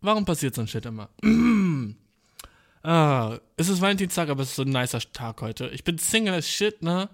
Warum 0.00 0.24
passiert 0.24 0.54
so 0.54 0.60
ein 0.60 0.68
Shit 0.68 0.86
immer? 0.86 1.08
Ah, 2.86 3.40
es 3.56 3.68
ist 3.68 3.80
Valentinstag, 3.80 4.28
aber 4.28 4.44
es 4.44 4.50
ist 4.50 4.56
so 4.56 4.62
ein 4.62 4.68
nicer 4.68 5.00
Tag 5.12 5.42
heute. 5.42 5.66
Ich 5.70 5.82
bin 5.82 5.98
Single 5.98 6.34
as 6.34 6.48
shit, 6.48 6.82
ne? 6.82 7.08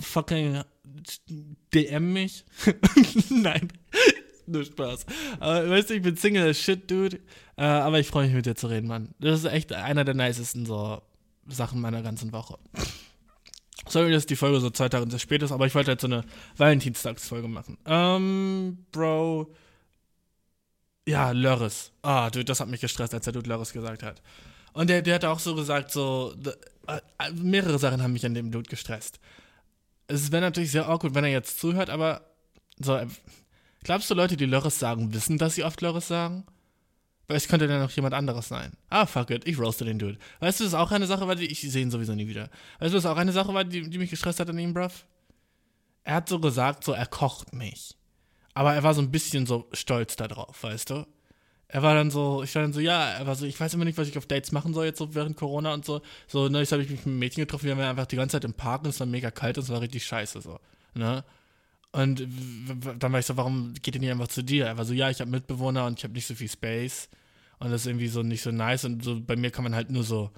Fucking 0.00 0.64
DM 1.72 2.12
mich. 2.12 2.44
Nein, 3.30 3.68
nur 4.48 4.64
Spaß. 4.64 5.06
Aber 5.38 5.70
weißt 5.70 5.90
du, 5.90 5.94
ich 5.94 6.02
bin 6.02 6.16
Single 6.16 6.48
as 6.48 6.58
shit, 6.58 6.90
dude. 6.90 7.20
Äh, 7.56 7.62
aber 7.66 8.00
ich 8.00 8.08
freue 8.08 8.26
mich 8.26 8.34
mit 8.34 8.46
dir 8.46 8.56
zu 8.56 8.66
reden, 8.66 8.88
Mann. 8.88 9.14
Das 9.20 9.38
ist 9.38 9.44
echt 9.44 9.72
einer 9.72 10.04
der 10.04 10.14
nicesten 10.14 10.66
so 10.66 11.00
Sachen 11.46 11.80
meiner 11.80 12.02
ganzen 12.02 12.32
Woche. 12.32 12.58
Sorry, 13.86 14.10
dass 14.10 14.26
die 14.26 14.34
Folge 14.34 14.58
so 14.58 14.70
zwei 14.70 14.88
Tage 14.88 15.06
zu 15.06 15.20
spät 15.20 15.44
ist, 15.44 15.52
aber 15.52 15.68
ich 15.68 15.74
wollte 15.76 15.90
halt 15.90 16.00
so 16.00 16.08
eine 16.08 16.24
Valentinstagsfolge 16.56 17.46
machen. 17.46 17.78
Ähm, 17.86 18.86
Bro 18.90 19.54
ja, 21.06 21.30
Lörres. 21.30 21.92
Ah, 22.02 22.30
du, 22.30 22.44
das 22.44 22.60
hat 22.60 22.68
mich 22.68 22.80
gestresst, 22.80 23.14
als 23.14 23.24
der 23.24 23.32
Dude 23.32 23.48
Lörres 23.48 23.72
gesagt 23.72 24.02
hat. 24.02 24.22
Und 24.72 24.90
der, 24.90 25.02
der 25.02 25.14
hat 25.14 25.24
auch 25.24 25.38
so 25.38 25.54
gesagt, 25.54 25.90
so, 25.90 26.34
äh, 26.86 27.00
mehrere 27.32 27.78
Sachen 27.78 28.02
haben 28.02 28.12
mich 28.12 28.26
an 28.26 28.34
dem 28.34 28.50
Dude 28.50 28.68
gestresst. 28.68 29.20
Es 30.08 30.30
wäre 30.30 30.42
natürlich 30.42 30.70
sehr 30.70 30.88
awkward, 30.88 31.14
wenn 31.14 31.24
er 31.24 31.30
jetzt 31.30 31.58
zuhört, 31.58 31.90
aber 31.90 32.22
so, 32.78 32.96
äh, 32.96 33.06
glaubst 33.84 34.10
du, 34.10 34.14
Leute, 34.14 34.36
die 34.36 34.46
Lörres 34.46 34.78
sagen, 34.78 35.14
wissen, 35.14 35.38
dass 35.38 35.54
sie 35.54 35.64
oft 35.64 35.80
Lörres 35.80 36.08
sagen? 36.08 36.44
Weil 37.28 37.38
es 37.38 37.48
könnte 37.48 37.66
dann 37.66 37.80
noch 37.80 37.90
jemand 37.90 38.14
anderes 38.14 38.48
sein. 38.48 38.72
Ah, 38.88 39.06
fuck 39.06 39.30
it, 39.30 39.46
ich 39.48 39.58
roaste 39.58 39.84
den 39.84 39.98
Dude. 39.98 40.18
Weißt 40.40 40.60
du, 40.60 40.64
das 40.64 40.72
ist 40.72 40.78
auch 40.78 40.92
eine 40.92 41.06
Sache, 41.06 41.26
weil 41.26 41.42
ich 41.42 41.60
sehe 41.60 41.82
ihn 41.82 41.90
sowieso 41.90 42.14
nie 42.14 42.28
wieder. 42.28 42.50
Weißt 42.78 42.92
du, 42.92 42.96
das 42.96 43.04
ist 43.04 43.06
auch 43.06 43.16
eine 43.16 43.32
Sache, 43.32 43.52
weil 43.52 43.64
die, 43.64 43.88
die 43.88 43.98
mich 43.98 44.10
gestresst 44.10 44.38
hat 44.38 44.48
an 44.48 44.58
ihm, 44.58 44.74
bruv? 44.74 45.04
Er 46.04 46.16
hat 46.16 46.28
so 46.28 46.38
gesagt, 46.38 46.84
so, 46.84 46.92
er 46.92 47.06
kocht 47.06 47.52
mich. 47.52 47.96
Aber 48.56 48.72
er 48.72 48.82
war 48.82 48.94
so 48.94 49.02
ein 49.02 49.10
bisschen 49.10 49.44
so 49.44 49.66
stolz 49.74 50.16
darauf, 50.16 50.62
weißt 50.62 50.88
du? 50.88 51.06
Er 51.68 51.82
war 51.82 51.94
dann 51.94 52.10
so, 52.10 52.42
ich 52.42 52.54
war 52.54 52.62
dann 52.62 52.72
so, 52.72 52.80
ja, 52.80 53.10
er 53.10 53.26
war 53.26 53.34
so, 53.34 53.44
ich 53.44 53.60
weiß 53.60 53.74
immer 53.74 53.84
nicht, 53.84 53.98
was 53.98 54.08
ich 54.08 54.16
auf 54.16 54.24
Dates 54.24 54.50
machen 54.50 54.72
soll 54.72 54.86
jetzt 54.86 54.96
so 54.96 55.14
während 55.14 55.36
Corona 55.36 55.74
und 55.74 55.84
so. 55.84 56.00
So, 56.26 56.48
ne, 56.48 56.62
ich 56.62 56.72
habe 56.72 56.80
ich 56.80 56.88
mich 56.88 57.00
mit 57.00 57.06
einem 57.06 57.18
Mädchen 57.18 57.42
getroffen, 57.42 57.66
wir 57.66 57.76
waren 57.76 57.84
einfach 57.84 58.06
die 58.06 58.16
ganze 58.16 58.36
Zeit 58.36 58.44
im 58.44 58.54
Park 58.54 58.84
und 58.84 58.88
es 58.88 58.98
war 59.00 59.06
mega 59.06 59.30
kalt 59.30 59.58
und 59.58 59.64
es 59.64 59.68
war 59.68 59.82
richtig 59.82 60.06
scheiße 60.06 60.40
so, 60.40 60.58
ne? 60.94 61.22
Und 61.92 62.26
dann 62.98 63.12
war 63.12 63.20
ich 63.20 63.26
so, 63.26 63.36
warum 63.36 63.74
geht 63.82 63.94
ihr 63.94 64.00
nicht 64.00 64.10
einfach 64.10 64.28
zu 64.28 64.42
dir? 64.42 64.64
Er 64.66 64.78
war 64.78 64.86
so, 64.86 64.94
ja, 64.94 65.10
ich 65.10 65.20
habe 65.20 65.30
Mitbewohner 65.30 65.84
und 65.84 65.98
ich 65.98 66.04
habe 66.04 66.14
nicht 66.14 66.26
so 66.26 66.34
viel 66.34 66.48
Space 66.48 67.10
und 67.58 67.70
das 67.70 67.82
ist 67.82 67.88
irgendwie 67.88 68.08
so 68.08 68.22
nicht 68.22 68.42
so 68.42 68.52
nice 68.52 68.86
und 68.86 69.04
so 69.04 69.20
bei 69.20 69.36
mir 69.36 69.50
kann 69.50 69.64
man 69.64 69.74
halt 69.74 69.90
nur 69.90 70.02
so 70.02 70.30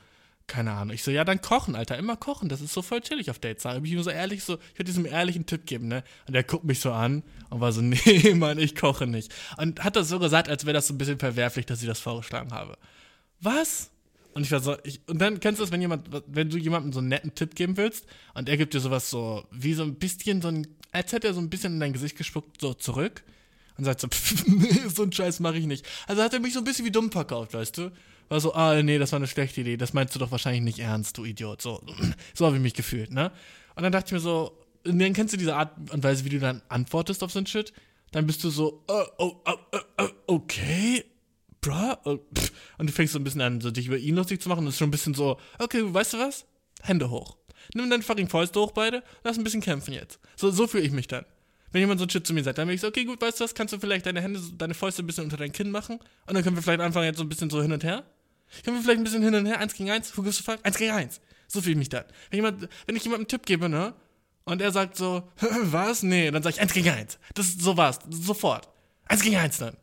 keine 0.49 0.73
Ahnung. 0.73 0.95
Ich 0.95 1.05
so, 1.05 1.11
ja, 1.11 1.25
dann 1.25 1.41
kochen, 1.41 1.77
Alter, 1.77 1.97
immer 1.97 2.17
kochen. 2.17 2.49
Das 2.49 2.61
ist 2.61 2.73
so 2.73 2.83
voll 2.83 3.01
chillig 3.01 3.31
auf 3.31 3.39
Dates. 3.39 3.63
Sag 3.63 3.77
ich 3.77 3.93
mir 3.93 4.03
so 4.03 4.11
ehrlich, 4.11 4.43
so, 4.43 4.55
ich 4.55 4.79
würde 4.79 4.85
diesem 4.85 5.07
ehrlichen 5.07 5.47
Tipp 5.47 5.67
geben, 5.67 5.87
ne? 5.87 6.03
Und 6.27 6.33
der 6.33 6.43
guckt 6.43 6.65
mich 6.65 6.81
so 6.81 6.91
an 6.91 7.23
und 7.51 7.61
war 7.61 7.71
so, 7.73 7.81
nee, 7.83 8.35
Mann, 8.35 8.59
ich 8.59 8.75
koche 8.75 9.07
nicht. 9.07 9.33
Und 9.57 9.85
hat 9.85 9.95
das 9.95 10.09
so 10.09 10.19
gesagt, 10.19 10.49
als 10.49 10.65
wäre 10.65 10.75
das 10.75 10.89
so 10.89 10.95
ein 10.95 10.99
bisschen 10.99 11.19
verwerflich, 11.19 11.67
dass 11.67 11.83
ich 11.83 11.87
das 11.87 12.01
vorgeschlagen 12.01 12.53
habe. 12.53 12.77
Was? 13.41 13.91
Und 14.35 14.43
ich 14.43 14.53
war 14.53 14.61
so, 14.61 14.77
ich, 14.85 15.01
und 15.07 15.19
dann 15.19 15.41
kennst 15.41 15.61
du 15.61 15.65
das, 15.65 15.73
wenn 15.73 15.81
jemand, 15.81 16.09
wenn 16.27 16.51
du 16.51 16.59
jemandem 16.59 16.93
so 16.93 16.99
einen 17.01 17.09
netten 17.09 17.35
Tipp 17.35 17.55
geben 17.55 17.77
willst 17.77 18.07
und 18.35 18.49
er 18.49 18.57
gibt 18.57 18.75
dir 18.75 18.81
sowas 18.81 19.11
so, 19.11 19.45
wie 19.51 19.75
so 19.75 19.83
ein 19.83 19.97
bisschen, 19.97 20.43
so 20.43 20.49
ein, 20.49 20.67
als 20.93 21.13
hätte 21.13 21.29
er 21.29 21.35
so 21.35 21.41
ein 21.41 21.51
bisschen 21.51 21.75
in 21.75 21.81
dein 21.81 21.93
Gesicht 21.93 22.17
gespuckt, 22.17 22.61
so 22.61 22.75
zurück 22.75 23.23
und 23.77 23.85
sagt 23.85 24.01
so, 24.01 24.09
pff, 24.09 24.45
nee, 24.47 24.89
so 24.89 25.03
einen 25.03 25.13
Scheiß 25.13 25.41
mache 25.41 25.59
ich 25.59 25.67
nicht. 25.67 25.87
Also 26.07 26.23
hat 26.23 26.33
er 26.35 26.41
mich 26.41 26.53
so 26.53 26.61
ein 26.61 26.65
bisschen 26.65 26.85
wie 26.85 26.91
dumm 26.91 27.11
verkauft, 27.11 27.55
weißt 27.55 27.79
du? 27.79 27.91
War 28.29 28.41
so, 28.41 28.55
ah, 28.55 28.83
nee, 28.83 28.99
das 28.99 29.13
war 29.13 29.19
eine 29.19 29.27
schlechte 29.27 29.61
Idee, 29.61 29.77
das 29.77 29.93
meinst 29.93 30.15
du 30.15 30.19
doch 30.19 30.31
wahrscheinlich 30.31 30.63
nicht 30.63 30.79
ernst, 30.79 31.17
du 31.19 31.25
Idiot. 31.25 31.63
So, 31.63 31.83
so 32.35 32.47
habe 32.47 32.57
ich 32.57 32.63
mich 32.63 32.75
gefühlt, 32.75 33.11
ne? 33.11 33.33
Und 33.75 33.83
dann 33.83 33.93
dachte 33.93 34.09
ich 34.09 34.13
mir 34.13 34.21
so, 34.21 34.59
dann 34.85 35.13
kennst 35.13 35.33
du 35.35 35.39
diese 35.39 35.57
Art 35.57 35.73
und 35.93 36.03
Weise, 36.03 36.25
wie 36.25 36.31
du 36.31 36.39
dann 36.39 36.63
antwortest 36.69 37.23
auf 37.23 37.31
so 37.31 37.39
ein 37.39 37.47
Shit? 37.47 37.73
Dann 38.13 38.27
bist 38.27 38.43
du 38.43 38.51
so, 38.51 38.85
oh, 38.89 39.05
oh, 39.19 39.43
oh, 39.45 39.79
oh 39.99 40.09
okay, 40.27 41.05
bruh. 41.61 41.95
Oh, 42.05 42.19
und 42.79 42.89
du 42.89 42.93
fängst 42.93 43.13
so 43.13 43.19
ein 43.19 43.25
bisschen 43.25 43.41
an, 43.41 43.61
so 43.61 43.71
dich 43.71 43.87
über 43.87 43.99
ihn 43.99 44.15
lustig 44.15 44.41
zu 44.41 44.49
machen. 44.49 44.67
Es 44.67 44.75
ist 44.75 44.79
schon 44.79 44.89
ein 44.89 44.93
bisschen 44.93 45.15
so, 45.15 45.39
okay, 45.59 45.83
weißt 45.83 46.15
du 46.15 46.19
was? 46.19 46.47
Hände 46.83 47.11
hoch. 47.11 47.37
Nimm 47.75 47.91
deine 47.91 48.03
fucking 48.03 48.29
Fäuste 48.29 48.61
hoch, 48.61 48.73
beide. 48.73 49.03
Lass 49.25 49.37
ein 49.37 49.45
bisschen 49.45 49.61
kämpfen 49.61 49.93
jetzt. 49.93 50.19
So, 50.37 50.51
so 50.51 50.67
fühle 50.67 50.85
ich 50.85 50.93
mich 50.93 51.07
dann. 51.07 51.27
Wenn 51.71 51.81
jemand 51.81 52.01
so 52.01 52.07
ein 52.07 52.11
Shit 52.11 52.27
zu 52.27 52.33
mir 52.33 52.43
sagt, 52.43 52.57
dann 52.57 52.67
bin 52.67 52.77
ich 52.77 52.81
so, 52.81 52.89
okay, 52.89 53.05
gut, 53.05 53.21
weißt 53.21 53.41
du 53.41 53.45
was, 53.45 53.55
kannst 53.55 53.75
du 53.75 53.79
vielleicht 53.79 54.07
deine 54.07 54.23
Hände, 54.23 54.41
deine 54.57 54.73
Fäuste 54.73 55.03
ein 55.03 55.07
bisschen 55.07 55.25
unter 55.25 55.37
dein 55.37 55.53
Kinn 55.53 55.71
machen? 55.71 55.99
Und 56.27 56.35
dann 56.35 56.43
können 56.43 56.57
wir 56.57 56.63
vielleicht 56.63 56.81
anfangen, 56.81 57.07
jetzt 57.07 57.19
so 57.19 57.25
ein 57.25 57.29
bisschen 57.29 57.51
so 57.51 57.61
hin 57.61 57.73
und 57.73 57.85
her. 57.85 58.05
Können 58.65 58.77
wir 58.77 58.83
vielleicht 58.83 59.01
ein 59.01 59.05
bisschen 59.05 59.23
hin 59.23 59.35
und 59.35 59.47
her, 59.47 59.61
eins 59.61 59.75
gegen 59.75 59.91
eins, 59.91 60.17
wo 60.17 60.23
gibst 60.23 60.41
du 60.41 60.45
fuck, 60.45 60.61
eins 60.63 60.77
gegen 60.77 60.93
eins. 60.93 61.21
So 61.47 61.61
fühle 61.61 61.73
ich 61.73 61.79
mich 61.79 61.89
dann. 61.89 62.05
Wenn, 62.31 62.39
jemand, 62.39 62.69
wenn 62.87 62.97
ich 62.97 63.05
jemandem 63.05 63.23
einen 63.23 63.29
Tipp 63.29 63.47
gebe, 63.47 63.69
ne, 63.69 63.95
und 64.45 64.63
er 64.63 64.73
sagt 64.73 64.97
so, 64.97 65.31
was? 65.63 66.03
Nee, 66.03 66.31
dann 66.31 66.43
sage 66.43 66.55
ich 66.55 66.61
eins 66.61 66.73
gegen 66.73 66.89
eins. 66.89 67.19
Das 67.35 67.47
ist 67.47 67.61
so 67.61 67.77
was, 67.77 68.01
sofort. 68.09 68.69
Eins 69.07 69.23
gegen 69.23 69.37
eins 69.37 69.59
dann. 69.59 69.77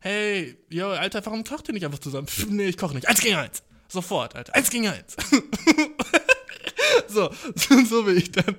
Hey, 0.00 0.56
yo, 0.68 0.90
Alter, 0.90 1.24
warum 1.24 1.44
kocht 1.44 1.68
ihr 1.68 1.74
nicht 1.74 1.84
einfach 1.84 1.98
zusammen? 1.98 2.26
Pff, 2.26 2.46
nee, 2.46 2.66
ich 2.66 2.76
koche 2.76 2.94
nicht. 2.94 3.08
Eins 3.08 3.20
gegen 3.20 3.36
eins. 3.36 3.62
Sofort, 3.88 4.36
Alter. 4.36 4.54
Eins 4.54 4.70
gegen 4.70 4.88
eins. 4.88 5.16
so, 7.08 7.30
so 7.88 8.02
bin 8.04 8.18
ich 8.18 8.30
dann. 8.32 8.56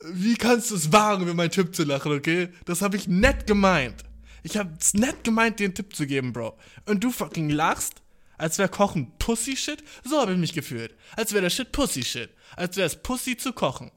Wie 0.00 0.34
kannst 0.36 0.70
du 0.70 0.76
es 0.76 0.92
wagen, 0.92 1.24
mir 1.24 1.34
meinen 1.34 1.50
Tipp 1.50 1.74
zu 1.74 1.84
lachen, 1.84 2.12
okay? 2.12 2.50
Das 2.64 2.82
habe 2.82 2.96
ich 2.96 3.08
nett 3.08 3.46
gemeint. 3.46 4.05
Ich 4.46 4.56
habe 4.56 4.72
es 4.80 4.94
nett 4.94 5.24
gemeint, 5.24 5.58
dir 5.58 5.64
einen 5.64 5.74
Tipp 5.74 5.96
zu 5.96 6.06
geben, 6.06 6.32
Bro. 6.32 6.56
Und 6.84 7.02
du 7.02 7.10
fucking 7.10 7.50
lachst? 7.50 7.94
Als 8.38 8.58
wäre 8.58 8.68
Kochen 8.68 9.10
Pussy-Shit? 9.18 9.82
So 10.04 10.20
habe 10.20 10.34
ich 10.34 10.38
mich 10.38 10.52
gefühlt. 10.52 10.94
Als 11.16 11.32
wäre 11.32 11.42
der 11.42 11.50
Shit 11.50 11.72
Pussy-Shit. 11.72 12.30
Als 12.54 12.76
wäre 12.76 12.86
es 12.86 12.94
Pussy 12.94 13.36
zu 13.36 13.52
kochen. 13.52 13.90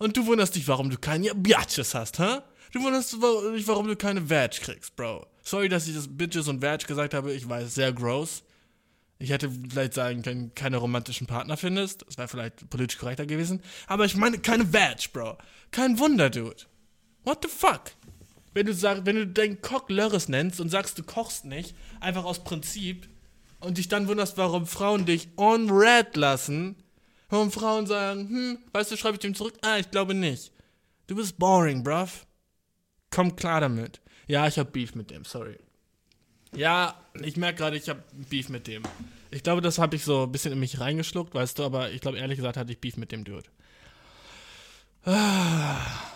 Und 0.00 0.16
du 0.16 0.26
wunderst 0.26 0.56
dich, 0.56 0.66
warum 0.66 0.90
du 0.90 0.98
keine 0.98 1.32
Biatches 1.36 1.94
hast, 1.94 2.18
hä? 2.18 2.38
Du 2.72 2.82
wunderst 2.82 3.12
dich, 3.12 3.20
warum 3.20 3.86
du 3.86 3.94
keine 3.94 4.28
Vag 4.28 4.60
kriegst, 4.60 4.96
Bro. 4.96 5.24
Sorry, 5.44 5.68
dass 5.68 5.86
ich 5.86 5.94
das 5.94 6.08
Bitches 6.08 6.48
und 6.48 6.62
Vag 6.62 6.88
gesagt 6.88 7.14
habe. 7.14 7.32
Ich 7.32 7.48
weiß, 7.48 7.72
sehr 7.72 7.92
gross. 7.92 8.42
Ich 9.20 9.30
hätte 9.30 9.52
vielleicht 9.68 9.94
sagen 9.94 10.22
können, 10.22 10.52
keine 10.56 10.78
romantischen 10.78 11.28
Partner 11.28 11.56
findest. 11.56 12.04
Das 12.08 12.18
wäre 12.18 12.26
vielleicht 12.26 12.68
politisch 12.70 12.98
korrekter 12.98 13.26
gewesen. 13.26 13.62
Aber 13.86 14.04
ich 14.04 14.16
meine 14.16 14.40
keine 14.40 14.72
Vag, 14.72 15.12
Bro. 15.12 15.38
Kein 15.70 16.00
Wunder, 16.00 16.28
Dude. 16.28 16.64
What 17.22 17.44
the 17.44 17.48
fuck? 17.48 17.92
Wenn 18.52 18.66
du, 18.66 18.74
sag, 18.74 19.06
wenn 19.06 19.16
du 19.16 19.26
deinen 19.26 19.60
Cock 19.60 19.90
Lörres 19.90 20.28
nennst 20.28 20.60
und 20.60 20.68
sagst, 20.68 20.98
du 20.98 21.02
kochst 21.02 21.44
nicht, 21.44 21.74
einfach 22.00 22.24
aus 22.24 22.42
Prinzip, 22.42 23.08
und 23.60 23.78
dich 23.78 23.88
dann 23.88 24.08
wunderst, 24.08 24.36
warum 24.38 24.66
Frauen 24.66 25.04
dich 25.04 25.28
on 25.36 25.70
red 25.70 26.16
lassen, 26.16 26.76
warum 27.28 27.52
Frauen 27.52 27.86
sagen, 27.86 28.28
hm, 28.28 28.58
weißt 28.72 28.90
du, 28.90 28.96
schreibe 28.96 29.14
ich 29.14 29.20
dem 29.20 29.34
zurück? 29.34 29.54
Ah, 29.62 29.78
ich 29.78 29.90
glaube 29.90 30.14
nicht. 30.14 30.52
Du 31.06 31.14
bist 31.14 31.38
boring, 31.38 31.84
bruv. 31.84 32.26
Komm 33.10 33.36
klar 33.36 33.60
damit. 33.60 34.00
Ja, 34.26 34.46
ich 34.46 34.58
hab 34.58 34.72
Beef 34.72 34.94
mit 34.94 35.10
dem, 35.10 35.24
sorry. 35.24 35.58
Ja, 36.54 37.00
ich 37.22 37.36
merke 37.36 37.58
gerade, 37.58 37.76
ich 37.76 37.88
hab 37.88 37.98
Beef 38.28 38.48
mit 38.48 38.66
dem. 38.66 38.82
Ich 39.30 39.42
glaube, 39.42 39.60
das 39.60 39.78
habe 39.78 39.96
ich 39.96 40.04
so 40.04 40.24
ein 40.24 40.32
bisschen 40.32 40.52
in 40.52 40.60
mich 40.60 40.80
reingeschluckt, 40.80 41.34
weißt 41.34 41.58
du, 41.58 41.64
aber 41.64 41.90
ich 41.90 42.00
glaube, 42.00 42.18
ehrlich 42.18 42.36
gesagt, 42.36 42.56
hatte 42.56 42.72
ich 42.72 42.80
Beef 42.80 42.96
mit 42.96 43.12
dem 43.12 43.24
Dude. 43.24 43.48
Ah. 45.04 46.09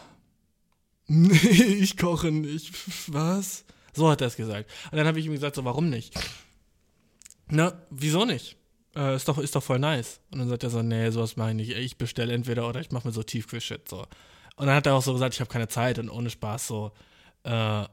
Nee, 1.07 1.37
ich 1.37 1.97
koche 1.97 2.31
nicht. 2.31 2.73
Was? 3.09 3.65
So 3.93 4.11
hat 4.11 4.21
er 4.21 4.29
es 4.29 4.37
gesagt. 4.37 4.71
Und 4.91 4.97
dann 4.97 5.07
habe 5.07 5.19
ich 5.21 5.27
ihm 5.27 5.33
gesagt, 5.33 5.57
so, 5.57 5.65
warum 5.65 5.91
nicht? 5.91 6.15
Na, 7.49 7.75
wieso 7.91 8.25
nicht? 8.25 8.57
Äh, 8.97 9.17
ist, 9.17 9.29
doch, 9.29 9.39
ist 9.39 9.55
doch 9.55 9.63
voll 9.63 9.79
nice. 9.79 10.21
Und 10.31 10.39
dann 10.39 10.49
sagt 10.49 10.63
er 10.63 10.71
so, 10.71 10.83
nee, 10.83 11.11
sowas 11.11 11.37
mache 11.37 11.51
ich 11.51 11.57
nicht. 11.57 11.71
Ich 11.71 11.99
bestelle 11.99 12.33
entweder 12.33 12.69
oder 12.69 12.81
ich 12.81 12.91
mache 12.91 13.07
mir 13.07 13.13
so 13.13 13.23
Tiefkühlshit, 13.23 13.89
so. 13.89 14.07
Und 14.57 14.67
dann 14.67 14.75
hat 14.77 14.87
er 14.87 14.95
auch 14.95 15.03
so 15.03 15.13
gesagt, 15.13 15.35
ich 15.35 15.41
habe 15.41 15.51
keine 15.51 15.69
Zeit 15.69 15.99
und 15.99 16.09
ohne 16.09 16.31
Spaß 16.31 16.67
so. 16.67 16.93
Äh, 17.43 17.51
er 17.51 17.89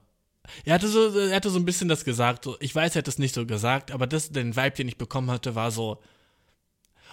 hatte 0.68 0.88
so, 0.88 1.18
er 1.18 1.36
hatte 1.36 1.50
so 1.50 1.60
ein 1.60 1.66
bisschen 1.66 1.88
das 1.88 2.06
gesagt. 2.06 2.46
So, 2.46 2.58
ich 2.60 2.74
weiß, 2.74 2.96
er 2.96 3.00
hat 3.00 3.08
es 3.08 3.20
nicht 3.20 3.34
so 3.34 3.46
gesagt, 3.46 3.92
aber 3.92 4.08
das, 4.08 4.32
den 4.32 4.56
Vibe, 4.56 4.72
den 4.72 4.88
ich 4.88 4.98
bekommen 4.98 5.32
hatte, 5.32 5.56
war 5.56 5.72
so. 5.72 6.02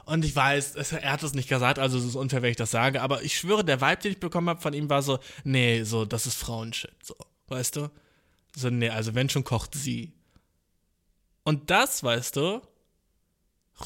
Und 0.09 0.24
ich 0.24 0.34
weiß, 0.34 0.74
er 0.92 1.12
hat 1.12 1.22
es 1.22 1.34
nicht 1.34 1.50
gesagt, 1.50 1.78
also 1.78 1.98
es 1.98 2.04
ist 2.06 2.14
unfair, 2.14 2.40
wenn 2.40 2.50
ich 2.50 2.56
das 2.56 2.70
sage, 2.70 3.02
aber 3.02 3.22
ich 3.24 3.36
schwöre, 3.36 3.62
der 3.62 3.82
Vibe, 3.82 4.00
den 4.02 4.12
ich 4.12 4.20
bekommen 4.20 4.48
habe 4.48 4.59
von 4.59 4.72
ihm, 4.72 4.88
war 4.88 5.02
so, 5.02 5.18
nee, 5.44 5.82
so, 5.82 6.06
das 6.06 6.26
ist 6.26 6.36
Frauenshit, 6.36 6.94
so, 7.02 7.14
weißt 7.48 7.76
du? 7.76 7.90
So, 8.56 8.70
nee, 8.70 8.88
also 8.88 9.14
wenn 9.14 9.28
schon 9.28 9.44
kocht 9.44 9.74
sie. 9.74 10.14
Und 11.44 11.68
das, 11.68 12.02
weißt 12.02 12.36
du, 12.36 12.62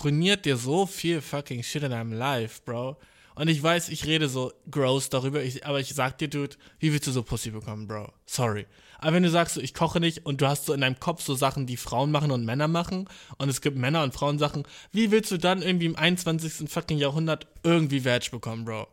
ruiniert 0.04 0.44
dir 0.44 0.56
so 0.56 0.86
viel 0.86 1.20
fucking 1.20 1.64
Shit 1.64 1.82
in 1.82 1.90
deinem 1.90 2.12
Life, 2.12 2.60
Bro. 2.64 2.98
Und 3.34 3.48
ich 3.48 3.60
weiß, 3.60 3.88
ich 3.88 4.06
rede 4.06 4.28
so 4.28 4.52
gross 4.70 5.08
darüber, 5.08 5.42
ich, 5.42 5.66
aber 5.66 5.80
ich 5.80 5.92
sag 5.92 6.18
dir, 6.18 6.28
Dude, 6.28 6.54
wie 6.78 6.92
willst 6.92 7.08
du 7.08 7.10
so 7.10 7.24
Pussy 7.24 7.50
bekommen, 7.50 7.88
Bro? 7.88 8.12
Sorry. 8.26 8.66
Aber 9.02 9.16
wenn 9.16 9.24
du 9.24 9.30
sagst, 9.30 9.56
ich 9.56 9.74
koche 9.74 9.98
nicht 9.98 10.24
und 10.26 10.40
du 10.40 10.46
hast 10.46 10.66
so 10.66 10.72
in 10.72 10.80
deinem 10.80 11.00
Kopf 11.00 11.22
so 11.22 11.34
Sachen, 11.34 11.66
die 11.66 11.76
Frauen 11.76 12.12
machen 12.12 12.30
und 12.30 12.44
Männer 12.44 12.68
machen 12.68 13.08
und 13.36 13.48
es 13.48 13.60
gibt 13.60 13.76
Männer 13.76 14.04
und 14.04 14.14
Frauen 14.14 14.38
Sachen, 14.38 14.62
wie 14.92 15.10
willst 15.10 15.32
du 15.32 15.38
dann 15.38 15.60
irgendwie 15.60 15.86
im 15.86 15.96
21. 15.96 16.70
fucking 16.70 16.98
Jahrhundert 16.98 17.48
irgendwie 17.64 18.04
Vag 18.04 18.30
bekommen, 18.30 18.64
Bro? 18.64 18.86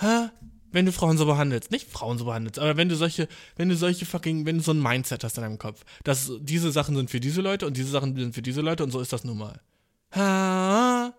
Hä? 0.00 0.30
Wenn 0.72 0.86
du 0.86 0.92
Frauen 0.92 1.18
so 1.18 1.26
behandelst, 1.26 1.70
nicht 1.70 1.90
Frauen 1.90 2.16
so 2.16 2.24
behandelst, 2.24 2.58
aber 2.58 2.78
wenn 2.78 2.88
du 2.88 2.96
solche, 2.96 3.28
wenn 3.56 3.68
du 3.68 3.76
solche 3.76 4.06
fucking, 4.06 4.46
wenn 4.46 4.58
du 4.58 4.62
so 4.62 4.72
ein 4.72 4.82
Mindset 4.82 5.22
hast 5.22 5.36
in 5.36 5.42
deinem 5.42 5.58
Kopf, 5.58 5.84
dass 6.04 6.32
diese 6.40 6.72
Sachen 6.72 6.96
sind 6.96 7.10
für 7.10 7.20
diese 7.20 7.42
Leute 7.42 7.66
und 7.66 7.76
diese 7.76 7.90
Sachen 7.90 8.16
sind 8.16 8.34
für 8.34 8.42
diese 8.42 8.62
Leute 8.62 8.82
und 8.82 8.90
so 8.90 9.00
ist 9.00 9.12
das 9.12 9.24
nun 9.24 9.36
mal. 9.36 9.60
Ha? 10.14 11.12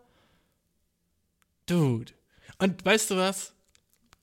Dude. 1.67 2.11
Und 2.57 2.83
weißt 2.83 3.11
du 3.11 3.17
was? 3.17 3.53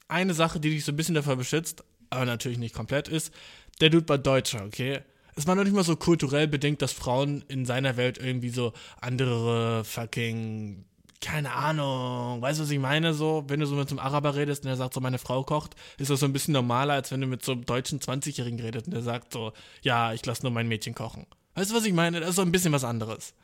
Eine 0.08 0.34
Sache, 0.34 0.58
die 0.58 0.70
dich 0.70 0.84
so 0.84 0.90
ein 0.90 0.96
bisschen 0.96 1.14
davor 1.14 1.36
beschützt, 1.36 1.84
aber 2.10 2.24
natürlich 2.24 2.58
nicht 2.58 2.74
komplett 2.74 3.08
ist, 3.08 3.32
der 3.80 3.90
Dude 3.90 4.08
war 4.08 4.18
Deutscher, 4.18 4.64
okay? 4.64 5.00
Es 5.34 5.46
war 5.46 5.54
noch 5.54 5.64
nicht 5.64 5.74
mal 5.74 5.84
so 5.84 5.96
kulturell 5.96 6.48
bedingt, 6.48 6.80
dass 6.80 6.92
Frauen 6.92 7.44
in 7.48 7.66
seiner 7.66 7.96
Welt 7.96 8.16
irgendwie 8.18 8.48
so 8.48 8.72
andere 9.00 9.84
fucking, 9.84 10.86
keine 11.20 11.52
Ahnung, 11.52 12.40
weißt 12.40 12.58
du, 12.58 12.64
was 12.64 12.70
ich 12.70 12.78
meine? 12.78 13.12
So, 13.12 13.44
wenn 13.48 13.60
du 13.60 13.66
so 13.66 13.74
mit 13.74 13.88
so 13.88 13.96
einem 13.96 14.06
Araber 14.06 14.34
redest 14.34 14.64
und 14.64 14.68
der 14.68 14.76
sagt 14.76 14.94
so, 14.94 15.00
meine 15.00 15.18
Frau 15.18 15.42
kocht, 15.44 15.74
ist 15.98 16.08
das 16.08 16.20
so 16.20 16.26
ein 16.26 16.32
bisschen 16.32 16.52
normaler, 16.52 16.94
als 16.94 17.10
wenn 17.10 17.20
du 17.20 17.26
mit 17.26 17.44
so 17.44 17.52
einem 17.52 17.66
deutschen 17.66 18.00
20-Jährigen 18.00 18.60
redest 18.60 18.86
und 18.86 18.94
der 18.94 19.02
sagt 19.02 19.32
so, 19.32 19.52
ja, 19.82 20.14
ich 20.14 20.24
lasse 20.24 20.42
nur 20.42 20.52
mein 20.52 20.68
Mädchen 20.68 20.94
kochen. 20.94 21.26
Weißt 21.54 21.70
du, 21.70 21.74
was 21.74 21.84
ich 21.84 21.92
meine? 21.92 22.20
Das 22.20 22.30
ist 22.30 22.36
so 22.36 22.42
ein 22.42 22.52
bisschen 22.52 22.72
was 22.72 22.84
anderes. 22.84 23.34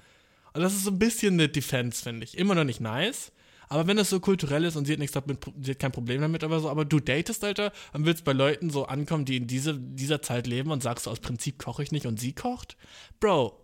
Und 0.55 0.63
das 0.63 0.73
ist 0.75 0.85
so 0.85 0.91
ein 0.91 0.99
bisschen 0.99 1.35
eine 1.35 1.49
Defense, 1.49 2.03
finde 2.03 2.25
ich. 2.25 2.39
Immer 2.39 2.55
noch 2.55 2.65
nicht 2.65 2.81
nice, 2.81 3.33
aber 3.73 3.87
wenn 3.87 3.97
das 3.97 4.11
so 4.11 4.21
kulturell 4.21 4.65
ist 4.65 4.77
und 4.77 4.85
sie 4.85 4.93
hat 4.93 4.99
nichts 4.99 5.15
damit, 5.15 5.39
sie 5.63 5.71
hat 5.71 5.79
kein 5.79 5.93
Problem 5.93 6.21
damit, 6.21 6.45
aber 6.45 6.61
so, 6.61 6.69
aber 6.69 6.85
du 6.85 7.01
datest, 7.01 7.43
Alter, 7.43 7.73
und 7.95 8.05
willst 8.05 8.23
bei 8.23 8.35
Leuten 8.35 8.69
so 8.69 8.85
ankommen, 8.85 9.25
die 9.25 9.39
in 9.39 9.47
diese, 9.47 9.79
dieser 9.79 10.21
Zeit 10.21 10.47
leben 10.47 10.71
und 10.71 10.83
sagst 10.83 11.09
aus 11.09 11.21
Prinzip 11.21 11.59
koche 11.59 11.83
ich 11.83 11.91
nicht 11.91 12.05
und 12.05 12.21
sie 12.21 12.35
kocht? 12.35 12.77
Bro, 13.19 13.59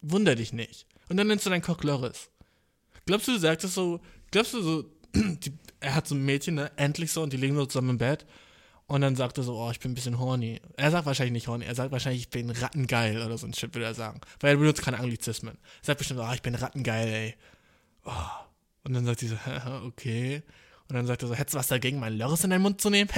wunder 0.00 0.36
dich 0.36 0.54
nicht. 0.54 0.86
Und 1.10 1.18
dann 1.18 1.26
nennst 1.26 1.44
du 1.44 1.50
deinen 1.50 1.60
Koch 1.60 1.82
Loris. 1.82 2.30
Glaubst 3.04 3.28
du, 3.28 3.32
du 3.32 3.38
sagst 3.38 3.66
es 3.66 3.74
so, 3.74 4.00
glaubst 4.30 4.54
du 4.54 4.62
so, 4.62 4.84
die, 5.14 5.52
er 5.80 5.96
hat 5.96 6.08
so 6.08 6.14
ein 6.14 6.24
Mädchen, 6.24 6.54
ne, 6.54 6.72
endlich 6.76 7.12
so, 7.12 7.22
und 7.22 7.34
die 7.34 7.36
liegen 7.36 7.54
so 7.54 7.66
zusammen 7.66 7.90
im 7.90 7.98
Bett. 7.98 8.24
Und 8.86 9.02
dann 9.02 9.16
sagt 9.16 9.36
er 9.36 9.44
so, 9.44 9.58
oh, 9.58 9.70
ich 9.70 9.80
bin 9.80 9.90
ein 9.90 9.94
bisschen 9.94 10.18
horny. 10.18 10.62
Er 10.78 10.90
sagt 10.90 11.04
wahrscheinlich 11.04 11.34
nicht 11.34 11.48
horny, 11.48 11.66
er 11.66 11.74
sagt 11.74 11.92
wahrscheinlich, 11.92 12.22
ich 12.22 12.30
bin 12.30 12.48
rattengeil 12.48 13.20
oder 13.20 13.36
so 13.36 13.46
ein 13.46 13.52
Shit, 13.52 13.74
würde 13.74 13.84
er 13.84 13.94
sagen. 13.94 14.22
Weil 14.40 14.54
er 14.54 14.56
benutzt 14.56 14.80
keine 14.80 14.98
Anglizismen. 14.98 15.58
Er 15.82 15.84
sagt 15.84 15.98
bestimmt, 15.98 16.20
oh, 16.20 16.32
ich 16.32 16.40
bin 16.40 16.54
rattengeil, 16.54 17.08
ey. 17.08 17.34
Oh. 18.06 18.12
Und 18.84 18.94
dann 18.94 19.04
sagt 19.04 19.20
sie 19.20 19.28
so, 19.28 19.36
okay. 19.84 20.42
Und 20.88 20.96
dann 20.96 21.06
sagt 21.06 21.22
er 21.22 21.28
so, 21.28 21.34
hättest 21.34 21.54
du 21.54 21.58
was 21.58 21.68
dagegen, 21.68 22.00
meinen 22.00 22.18
Lörres 22.18 22.44
in 22.44 22.50
deinen 22.50 22.62
Mund 22.62 22.80
zu 22.80 22.90
nehmen? 22.90 23.10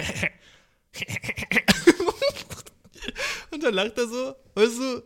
und 3.51 3.63
dann 3.63 3.75
lacht 3.75 3.99
er 3.99 4.07
so, 4.07 4.35
weißt 4.55 4.79
du, 4.79 5.03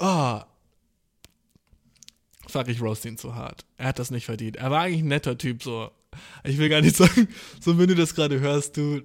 oh, 0.00 0.40
fuck, 2.46 2.68
ich 2.68 2.80
roast 2.80 3.04
ihn 3.04 3.16
zu 3.16 3.34
hart. 3.34 3.64
Er 3.76 3.88
hat 3.88 3.98
das 3.98 4.10
nicht 4.10 4.26
verdient. 4.26 4.56
Er 4.56 4.70
war 4.70 4.82
eigentlich 4.82 5.02
ein 5.02 5.08
netter 5.08 5.38
Typ, 5.38 5.62
so. 5.62 5.90
Ich 6.44 6.58
will 6.58 6.68
gar 6.68 6.80
nicht 6.80 6.96
sagen, 6.96 7.28
so 7.60 7.78
wenn 7.78 7.88
du 7.88 7.94
das 7.94 8.14
gerade 8.14 8.40
hörst, 8.40 8.76
du, 8.76 9.02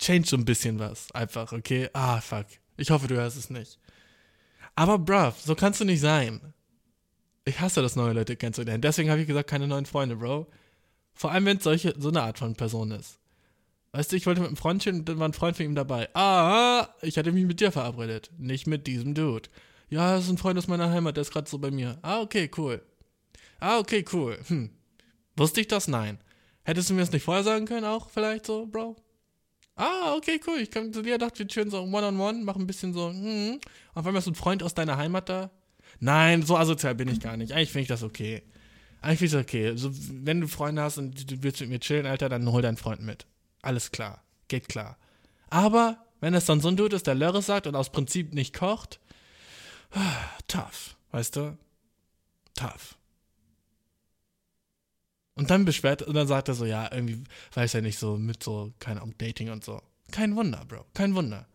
change 0.00 0.28
so 0.28 0.36
ein 0.36 0.44
bisschen 0.44 0.78
was, 0.78 1.10
einfach, 1.12 1.52
okay? 1.52 1.88
Ah, 1.92 2.20
fuck. 2.20 2.46
Ich 2.76 2.90
hoffe, 2.90 3.06
du 3.06 3.14
hörst 3.14 3.36
es 3.36 3.50
nicht. 3.50 3.78
Aber 4.74 4.98
bruv, 4.98 5.40
so 5.40 5.54
kannst 5.54 5.80
du 5.80 5.84
nicht 5.84 6.00
sein. 6.00 6.54
Ich 7.44 7.60
hasse 7.60 7.82
das, 7.82 7.96
neue 7.96 8.12
Leute 8.12 8.36
kennenzulernen. 8.36 8.82
Deswegen 8.82 9.10
habe 9.10 9.20
ich 9.20 9.26
gesagt, 9.26 9.50
keine 9.50 9.66
neuen 9.66 9.86
Freunde, 9.86 10.16
Bro. 10.16 10.46
Vor 11.14 11.32
allem, 11.32 11.44
wenn 11.44 11.56
es 11.58 11.64
solche, 11.64 11.94
so 11.98 12.08
eine 12.08 12.22
Art 12.22 12.38
von 12.38 12.54
Person 12.54 12.92
ist. 12.92 13.18
Weißt 13.92 14.10
du, 14.10 14.16
ich 14.16 14.26
wollte 14.26 14.40
mit 14.40 14.48
einem 14.48 14.56
Freund 14.56 14.82
chillen, 14.82 15.04
dann 15.04 15.18
war 15.18 15.28
ein 15.28 15.34
Freund 15.34 15.56
von 15.56 15.66
ihm 15.66 15.74
dabei. 15.74 16.08
Ah, 16.14 16.88
ich 17.02 17.18
hatte 17.18 17.32
mich 17.32 17.44
mit 17.44 17.60
dir 17.60 17.72
verabredet. 17.72 18.30
Nicht 18.38 18.66
mit 18.66 18.86
diesem 18.86 19.14
Dude. 19.14 19.50
Ja, 19.90 20.14
das 20.14 20.24
ist 20.24 20.30
ein 20.30 20.38
Freund 20.38 20.58
aus 20.58 20.68
meiner 20.68 20.90
Heimat, 20.90 21.16
der 21.16 21.22
ist 21.22 21.32
gerade 21.32 21.50
so 21.50 21.58
bei 21.58 21.70
mir. 21.70 21.98
Ah, 22.00 22.20
okay, 22.20 22.50
cool. 22.56 22.80
Ah, 23.60 23.78
okay, 23.78 24.04
cool. 24.12 24.38
Hm. 24.46 24.70
Wusste 25.36 25.60
ich 25.60 25.68
das? 25.68 25.88
Nein. 25.88 26.18
Hättest 26.64 26.88
du 26.88 26.94
mir 26.94 27.00
das 27.00 27.12
nicht 27.12 27.24
vorher 27.24 27.44
sagen 27.44 27.66
können, 27.66 27.84
auch 27.84 28.08
vielleicht 28.08 28.46
so, 28.46 28.66
Bro? 28.66 28.96
Ah, 29.76 30.14
okay, 30.16 30.40
cool. 30.46 30.58
Ich 30.60 30.70
kam 30.70 30.92
zu 30.92 31.02
dir, 31.02 31.18
dachte, 31.18 31.40
wir 31.40 31.48
chillen 31.48 31.70
so 31.70 31.82
one-on-one, 31.82 32.12
-on 32.12 32.40
-one, 32.40 32.44
machen 32.44 32.62
ein 32.62 32.66
bisschen 32.66 32.94
so, 32.94 33.10
hm. 33.10 33.60
Auf 33.94 34.06
einmal 34.06 34.20
ist 34.20 34.28
ein 34.28 34.34
Freund 34.34 34.62
aus 34.62 34.74
deiner 34.74 34.96
Heimat 34.96 35.28
da. 35.28 35.50
Nein, 36.02 36.42
so 36.42 36.56
asozial 36.56 36.96
bin 36.96 37.06
ich 37.06 37.20
gar 37.20 37.36
nicht. 37.36 37.52
Eigentlich 37.52 37.70
finde 37.70 37.82
ich 37.82 37.88
das 37.88 38.02
okay. 38.02 38.42
Eigentlich 39.02 39.20
finde 39.20 39.24
ich 39.26 39.32
das 39.32 39.42
okay. 39.42 39.68
Also, 39.68 39.90
wenn 40.24 40.40
du 40.40 40.48
Freunde 40.48 40.82
hast 40.82 40.98
und 40.98 41.30
du 41.30 41.44
willst 41.44 41.60
mit 41.60 41.70
mir 41.70 41.78
chillen, 41.78 42.06
Alter, 42.06 42.28
dann 42.28 42.50
hol 42.50 42.60
deinen 42.60 42.76
Freund 42.76 43.02
mit. 43.02 43.24
Alles 43.62 43.92
klar. 43.92 44.20
Geht 44.48 44.68
klar. 44.68 44.98
Aber, 45.48 46.04
wenn 46.20 46.34
es 46.34 46.44
dann 46.44 46.60
so 46.60 46.66
ein 46.66 46.76
Dude 46.76 46.96
ist, 46.96 47.06
der 47.06 47.14
Lörre 47.14 47.40
sagt 47.40 47.68
und 47.68 47.76
aus 47.76 47.92
Prinzip 47.92 48.34
nicht 48.34 48.52
kocht, 48.52 48.98
tough. 50.48 50.96
Weißt 51.12 51.36
du? 51.36 51.56
Tough. 52.56 52.96
Und 55.36 55.50
dann 55.50 55.64
beschwert, 55.64 56.02
und 56.02 56.14
dann 56.14 56.26
sagt 56.26 56.48
er 56.48 56.54
so, 56.54 56.64
ja, 56.64 56.92
irgendwie 56.92 57.22
weiß 57.54 57.74
er 57.74 57.82
nicht 57.82 58.00
so 58.00 58.16
mit 58.16 58.42
so, 58.42 58.72
keine 58.80 59.02
Ahnung, 59.02 59.14
Dating 59.18 59.50
und 59.50 59.64
so. 59.64 59.80
Kein 60.10 60.34
Wunder, 60.34 60.64
Bro. 60.66 60.84
Kein 60.94 61.14
Wunder. 61.14 61.46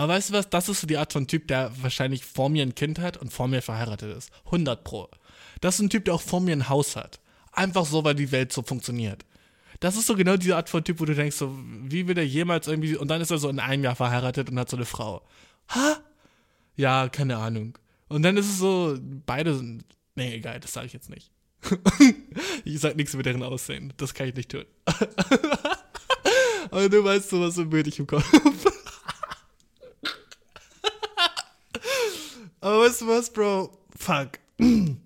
Aber 0.00 0.14
weißt 0.14 0.30
du 0.30 0.32
was? 0.32 0.48
Das 0.48 0.70
ist 0.70 0.80
so 0.80 0.86
die 0.86 0.96
Art 0.96 1.12
von 1.12 1.26
Typ, 1.26 1.46
der 1.46 1.72
wahrscheinlich 1.82 2.24
vor 2.24 2.48
mir 2.48 2.62
ein 2.62 2.74
Kind 2.74 2.98
hat 2.98 3.18
und 3.18 3.34
vor 3.34 3.48
mir 3.48 3.60
verheiratet 3.60 4.16
ist. 4.16 4.32
100 4.46 4.82
Pro. 4.82 5.10
Das 5.60 5.74
ist 5.74 5.82
ein 5.82 5.90
Typ, 5.90 6.06
der 6.06 6.14
auch 6.14 6.22
vor 6.22 6.40
mir 6.40 6.52
ein 6.52 6.70
Haus 6.70 6.96
hat. 6.96 7.20
Einfach 7.52 7.84
so, 7.84 8.02
weil 8.02 8.14
die 8.14 8.32
Welt 8.32 8.50
so 8.50 8.62
funktioniert. 8.62 9.26
Das 9.78 9.98
ist 9.98 10.06
so 10.06 10.16
genau 10.16 10.38
diese 10.38 10.56
Art 10.56 10.70
von 10.70 10.82
Typ, 10.84 11.00
wo 11.00 11.04
du 11.04 11.14
denkst, 11.14 11.36
so, 11.36 11.54
wie 11.82 12.08
will 12.08 12.16
er 12.16 12.24
jemals 12.24 12.66
irgendwie. 12.66 12.96
Und 12.96 13.08
dann 13.08 13.20
ist 13.20 13.30
er 13.30 13.36
so 13.36 13.50
in 13.50 13.58
einem 13.58 13.84
Jahr 13.84 13.94
verheiratet 13.94 14.48
und 14.48 14.58
hat 14.58 14.70
so 14.70 14.78
eine 14.78 14.86
Frau. 14.86 15.20
Ha? 15.68 15.98
Ja, 16.76 17.10
keine 17.10 17.36
Ahnung. 17.36 17.76
Und 18.08 18.22
dann 18.22 18.38
ist 18.38 18.48
es 18.48 18.58
so, 18.58 18.96
beide 19.26 19.54
sind. 19.54 19.84
Nee, 20.14 20.36
egal, 20.36 20.60
das 20.60 20.72
sage 20.72 20.86
ich 20.86 20.94
jetzt 20.94 21.10
nicht. 21.10 21.30
ich 22.64 22.80
sag 22.80 22.96
nichts 22.96 23.12
über 23.12 23.22
deren 23.22 23.42
Aussehen. 23.42 23.92
Das 23.98 24.14
kann 24.14 24.28
ich 24.28 24.34
nicht 24.34 24.50
tun. 24.50 24.64
Aber 26.70 26.88
du 26.88 27.04
weißt 27.04 27.28
so 27.28 27.64
müde 27.66 27.90
ich 27.90 27.98
im 27.98 28.06
Kopf. 28.06 28.24
Aber 32.60 32.80
weißt 32.80 33.00
du 33.02 33.06
was, 33.08 33.32
Bro? 33.32 33.70
Fuck. 33.96 34.38
Uh, 34.60 34.96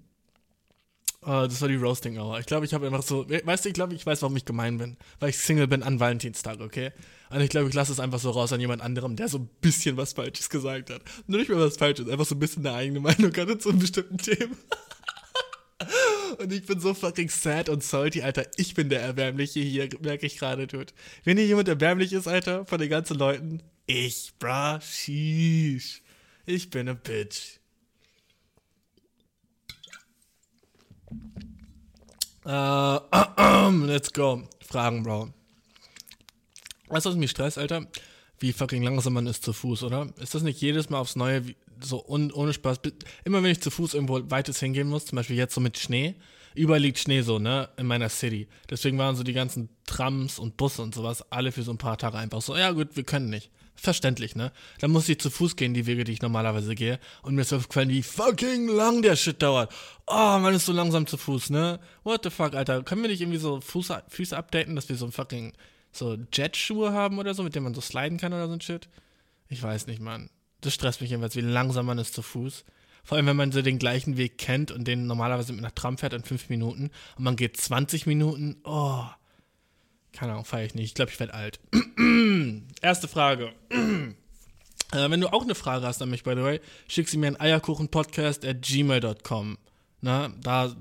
das 1.22 1.60
war 1.60 1.68
die 1.68 1.76
Roasting 1.76 2.18
Hour. 2.18 2.40
Ich 2.40 2.46
glaube, 2.46 2.66
ich 2.66 2.74
habe 2.74 2.86
einfach 2.86 3.02
so, 3.02 3.28
weißt 3.28 3.64
du, 3.64 3.68
ich 3.68 3.74
glaube, 3.74 3.94
ich 3.94 4.04
weiß, 4.04 4.22
warum 4.22 4.36
ich 4.36 4.44
gemein 4.44 4.78
bin. 4.78 4.96
Weil 5.20 5.30
ich 5.30 5.38
Single 5.38 5.68
bin 5.68 5.82
an 5.82 6.00
Valentinstag, 6.00 6.60
okay? 6.60 6.90
Und 7.30 7.40
ich 7.40 7.50
glaube, 7.50 7.68
ich 7.68 7.74
lasse 7.74 7.92
es 7.92 8.00
einfach 8.00 8.18
so 8.18 8.30
raus 8.30 8.52
an 8.52 8.60
jemand 8.60 8.82
anderem, 8.82 9.16
der 9.16 9.28
so 9.28 9.38
ein 9.38 9.48
bisschen 9.60 9.96
was 9.96 10.12
Falsches 10.12 10.50
gesagt 10.50 10.90
hat. 10.90 11.02
Nur 11.26 11.38
nicht 11.38 11.48
mehr 11.48 11.58
was 11.58 11.76
Falsches, 11.76 12.08
einfach 12.08 12.26
so 12.26 12.34
ein 12.34 12.40
bisschen 12.40 12.66
eine 12.66 12.76
eigene 12.76 13.00
Meinung 13.00 13.34
hatte 13.36 13.58
zu 13.58 13.70
einem 13.70 13.78
bestimmten 13.78 14.18
Thema. 14.18 14.54
Und 16.38 16.52
ich 16.52 16.66
bin 16.66 16.80
so 16.80 16.94
fucking 16.94 17.28
sad 17.28 17.68
und 17.68 17.84
salty, 17.84 18.22
Alter. 18.22 18.46
Ich 18.56 18.74
bin 18.74 18.88
der 18.88 19.02
Erbärmliche 19.02 19.60
hier, 19.60 19.88
merke 20.00 20.26
ich 20.26 20.38
gerade, 20.38 20.66
tut. 20.66 20.92
Wenn 21.22 21.36
hier 21.36 21.46
jemand 21.46 21.68
erbärmlich 21.68 22.12
ist, 22.12 22.26
Alter, 22.26 22.66
von 22.66 22.80
den 22.80 22.90
ganzen 22.90 23.16
Leuten, 23.16 23.62
ich, 23.86 24.32
bra, 24.38 24.80
sheesh. 24.80 26.02
Ich 26.46 26.68
bin 26.68 26.88
a 26.88 26.92
bitch. 26.94 27.58
Uh, 32.44 33.00
let's 33.86 34.12
go. 34.12 34.42
Fragen, 34.60 35.02
Bro. 35.02 35.30
Weißt 36.88 37.06
du, 37.06 37.10
was 37.10 37.16
mich 37.16 37.30
stresst, 37.30 37.56
Alter? 37.56 37.86
Wie 38.38 38.52
fucking 38.52 38.82
langsam 38.82 39.14
man 39.14 39.26
ist 39.26 39.42
zu 39.42 39.54
Fuß, 39.54 39.84
oder? 39.84 40.08
Ist 40.20 40.34
das 40.34 40.42
nicht 40.42 40.60
jedes 40.60 40.90
Mal 40.90 40.98
aufs 40.98 41.16
Neue 41.16 41.54
so 41.80 42.04
un 42.06 42.30
ohne 42.30 42.52
Spaß? 42.52 42.80
Immer 43.24 43.42
wenn 43.42 43.50
ich 43.50 43.62
zu 43.62 43.70
Fuß 43.70 43.94
irgendwo 43.94 44.20
weites 44.30 44.60
hingehen 44.60 44.88
muss, 44.88 45.06
zum 45.06 45.16
Beispiel 45.16 45.36
jetzt 45.36 45.54
so 45.54 45.62
mit 45.62 45.78
Schnee, 45.78 46.14
überall 46.54 46.80
liegt 46.80 46.98
Schnee 46.98 47.22
so, 47.22 47.38
ne, 47.38 47.70
in 47.78 47.86
meiner 47.86 48.10
City. 48.10 48.48
Deswegen 48.68 48.98
waren 48.98 49.16
so 49.16 49.22
die 49.22 49.32
ganzen 49.32 49.70
Trams 49.86 50.38
und 50.38 50.58
Busse 50.58 50.82
und 50.82 50.94
sowas 50.94 51.24
alle 51.32 51.52
für 51.52 51.62
so 51.62 51.72
ein 51.72 51.78
paar 51.78 51.96
Tage 51.96 52.18
einfach 52.18 52.42
so, 52.42 52.54
ja 52.54 52.70
gut, 52.72 52.96
wir 52.96 53.04
können 53.04 53.30
nicht. 53.30 53.50
Verständlich, 53.76 54.36
ne? 54.36 54.52
Dann 54.78 54.92
muss 54.92 55.08
ich 55.08 55.18
zu 55.18 55.30
Fuß 55.30 55.56
gehen, 55.56 55.74
die 55.74 55.86
Wege, 55.86 56.04
die 56.04 56.12
ich 56.12 56.22
normalerweise 56.22 56.74
gehe. 56.74 57.00
Und 57.22 57.34
mir 57.34 57.42
ist 57.42 57.52
aufgefallen, 57.52 57.88
wie 57.88 58.02
fucking 58.02 58.68
lang 58.68 59.02
der 59.02 59.16
Shit 59.16 59.42
dauert. 59.42 59.74
Oh, 60.06 60.38
man 60.38 60.54
ist 60.54 60.66
so 60.66 60.72
langsam 60.72 61.06
zu 61.06 61.16
Fuß, 61.16 61.50
ne? 61.50 61.80
What 62.04 62.22
the 62.24 62.30
fuck, 62.30 62.54
Alter? 62.54 62.82
Können 62.82 63.02
wir 63.02 63.10
nicht 63.10 63.20
irgendwie 63.20 63.38
so 63.38 63.60
Fuß, 63.60 63.92
Füße 64.08 64.36
updaten, 64.36 64.76
dass 64.76 64.88
wir 64.88 64.96
so 64.96 65.06
ein 65.06 65.12
fucking 65.12 65.52
so 65.92 66.16
Jetschuhe 66.32 66.92
haben 66.92 67.18
oder 67.18 67.34
so, 67.34 67.42
mit 67.42 67.54
denen 67.54 67.64
man 67.64 67.74
so 67.74 67.80
sliden 67.80 68.18
kann 68.18 68.32
oder 68.32 68.46
so 68.46 68.54
ein 68.54 68.60
Shit? 68.60 68.88
Ich 69.48 69.62
weiß 69.62 69.86
nicht, 69.86 70.00
Mann. 70.00 70.30
Das 70.60 70.74
stresst 70.74 71.00
mich 71.00 71.10
jedenfalls, 71.10 71.36
wie 71.36 71.40
langsam 71.40 71.86
man 71.86 71.98
ist 71.98 72.14
zu 72.14 72.22
Fuß. 72.22 72.64
Vor 73.02 73.16
allem, 73.16 73.26
wenn 73.26 73.36
man 73.36 73.52
so 73.52 73.60
den 73.60 73.78
gleichen 73.78 74.16
Weg 74.16 74.38
kennt 74.38 74.70
und 74.70 74.88
den 74.88 75.06
normalerweise 75.06 75.52
mit 75.52 75.62
einer 75.62 75.74
Tram 75.74 75.98
fährt 75.98 76.14
in 76.14 76.24
fünf 76.24 76.48
Minuten 76.48 76.90
und 77.16 77.24
man 77.24 77.36
geht 77.36 77.56
20 77.56 78.06
Minuten. 78.06 78.56
Oh. 78.64 79.04
Keine 80.12 80.32
Ahnung, 80.32 80.44
feiere 80.44 80.66
ich 80.66 80.74
nicht. 80.74 80.86
Ich 80.86 80.94
glaube, 80.94 81.10
ich 81.10 81.20
werde 81.20 81.34
alt. 81.34 81.60
Erste 82.82 83.08
Frage. 83.08 83.52
äh, 83.70 85.10
wenn 85.10 85.20
du 85.20 85.32
auch 85.32 85.42
eine 85.42 85.54
Frage 85.54 85.86
hast 85.86 86.02
an 86.02 86.10
mich, 86.10 86.24
by 86.24 86.34
the 86.36 86.42
way, 86.42 86.60
schick 86.88 87.08
sie 87.08 87.16
mir 87.16 87.28
an 87.28 87.40
eierkuchenpodcast 87.40 88.44
at 88.44 88.62
gmail.com. 88.62 89.58
Na, 90.00 90.28
da, 90.38 90.76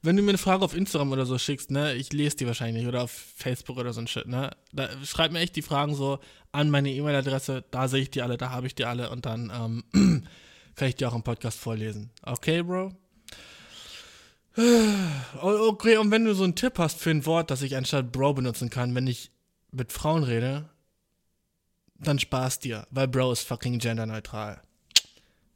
wenn 0.00 0.16
du 0.16 0.22
mir 0.22 0.30
eine 0.30 0.38
Frage 0.38 0.64
auf 0.64 0.74
Instagram 0.74 1.12
oder 1.12 1.26
so 1.26 1.36
schickst, 1.36 1.70
ne, 1.70 1.94
ich 1.94 2.14
lese 2.14 2.38
die 2.38 2.46
wahrscheinlich 2.46 2.86
oder 2.86 3.02
auf 3.02 3.10
Facebook 3.10 3.76
oder 3.76 3.92
so 3.92 4.00
ein 4.00 4.06
Shit, 4.06 4.26
ne, 4.26 4.52
da 4.72 4.88
schreib 5.04 5.32
mir 5.32 5.40
echt 5.40 5.54
die 5.54 5.60
Fragen 5.60 5.94
so 5.94 6.18
an 6.50 6.70
meine 6.70 6.90
E-Mail-Adresse, 6.90 7.62
da 7.70 7.88
sehe 7.88 8.00
ich 8.00 8.10
die 8.10 8.22
alle, 8.22 8.38
da 8.38 8.48
habe 8.48 8.66
ich 8.66 8.74
die 8.74 8.86
alle 8.86 9.10
und 9.10 9.26
dann 9.26 9.52
ähm, 9.54 9.84
kann 10.76 10.88
ich 10.88 10.96
die 10.96 11.04
auch 11.04 11.14
im 11.14 11.22
Podcast 11.22 11.58
vorlesen. 11.58 12.10
Okay, 12.22 12.62
Bro? 12.62 12.92
Okay, 15.42 15.98
und 15.98 16.10
wenn 16.10 16.24
du 16.24 16.34
so 16.34 16.44
einen 16.44 16.54
Tipp 16.54 16.78
hast 16.78 16.98
für 16.98 17.10
ein 17.10 17.26
Wort, 17.26 17.50
das 17.50 17.60
ich 17.60 17.76
anstatt 17.76 18.12
Bro 18.12 18.34
benutzen 18.34 18.70
kann, 18.70 18.94
wenn 18.94 19.06
ich 19.06 19.30
mit 19.72 19.92
Frauen 19.92 20.22
rede, 20.22 20.68
dann 21.96 22.18
spaß 22.18 22.60
dir, 22.60 22.86
weil 22.90 23.08
Bro 23.08 23.32
ist 23.32 23.46
fucking 23.46 23.78
genderneutral. 23.78 24.60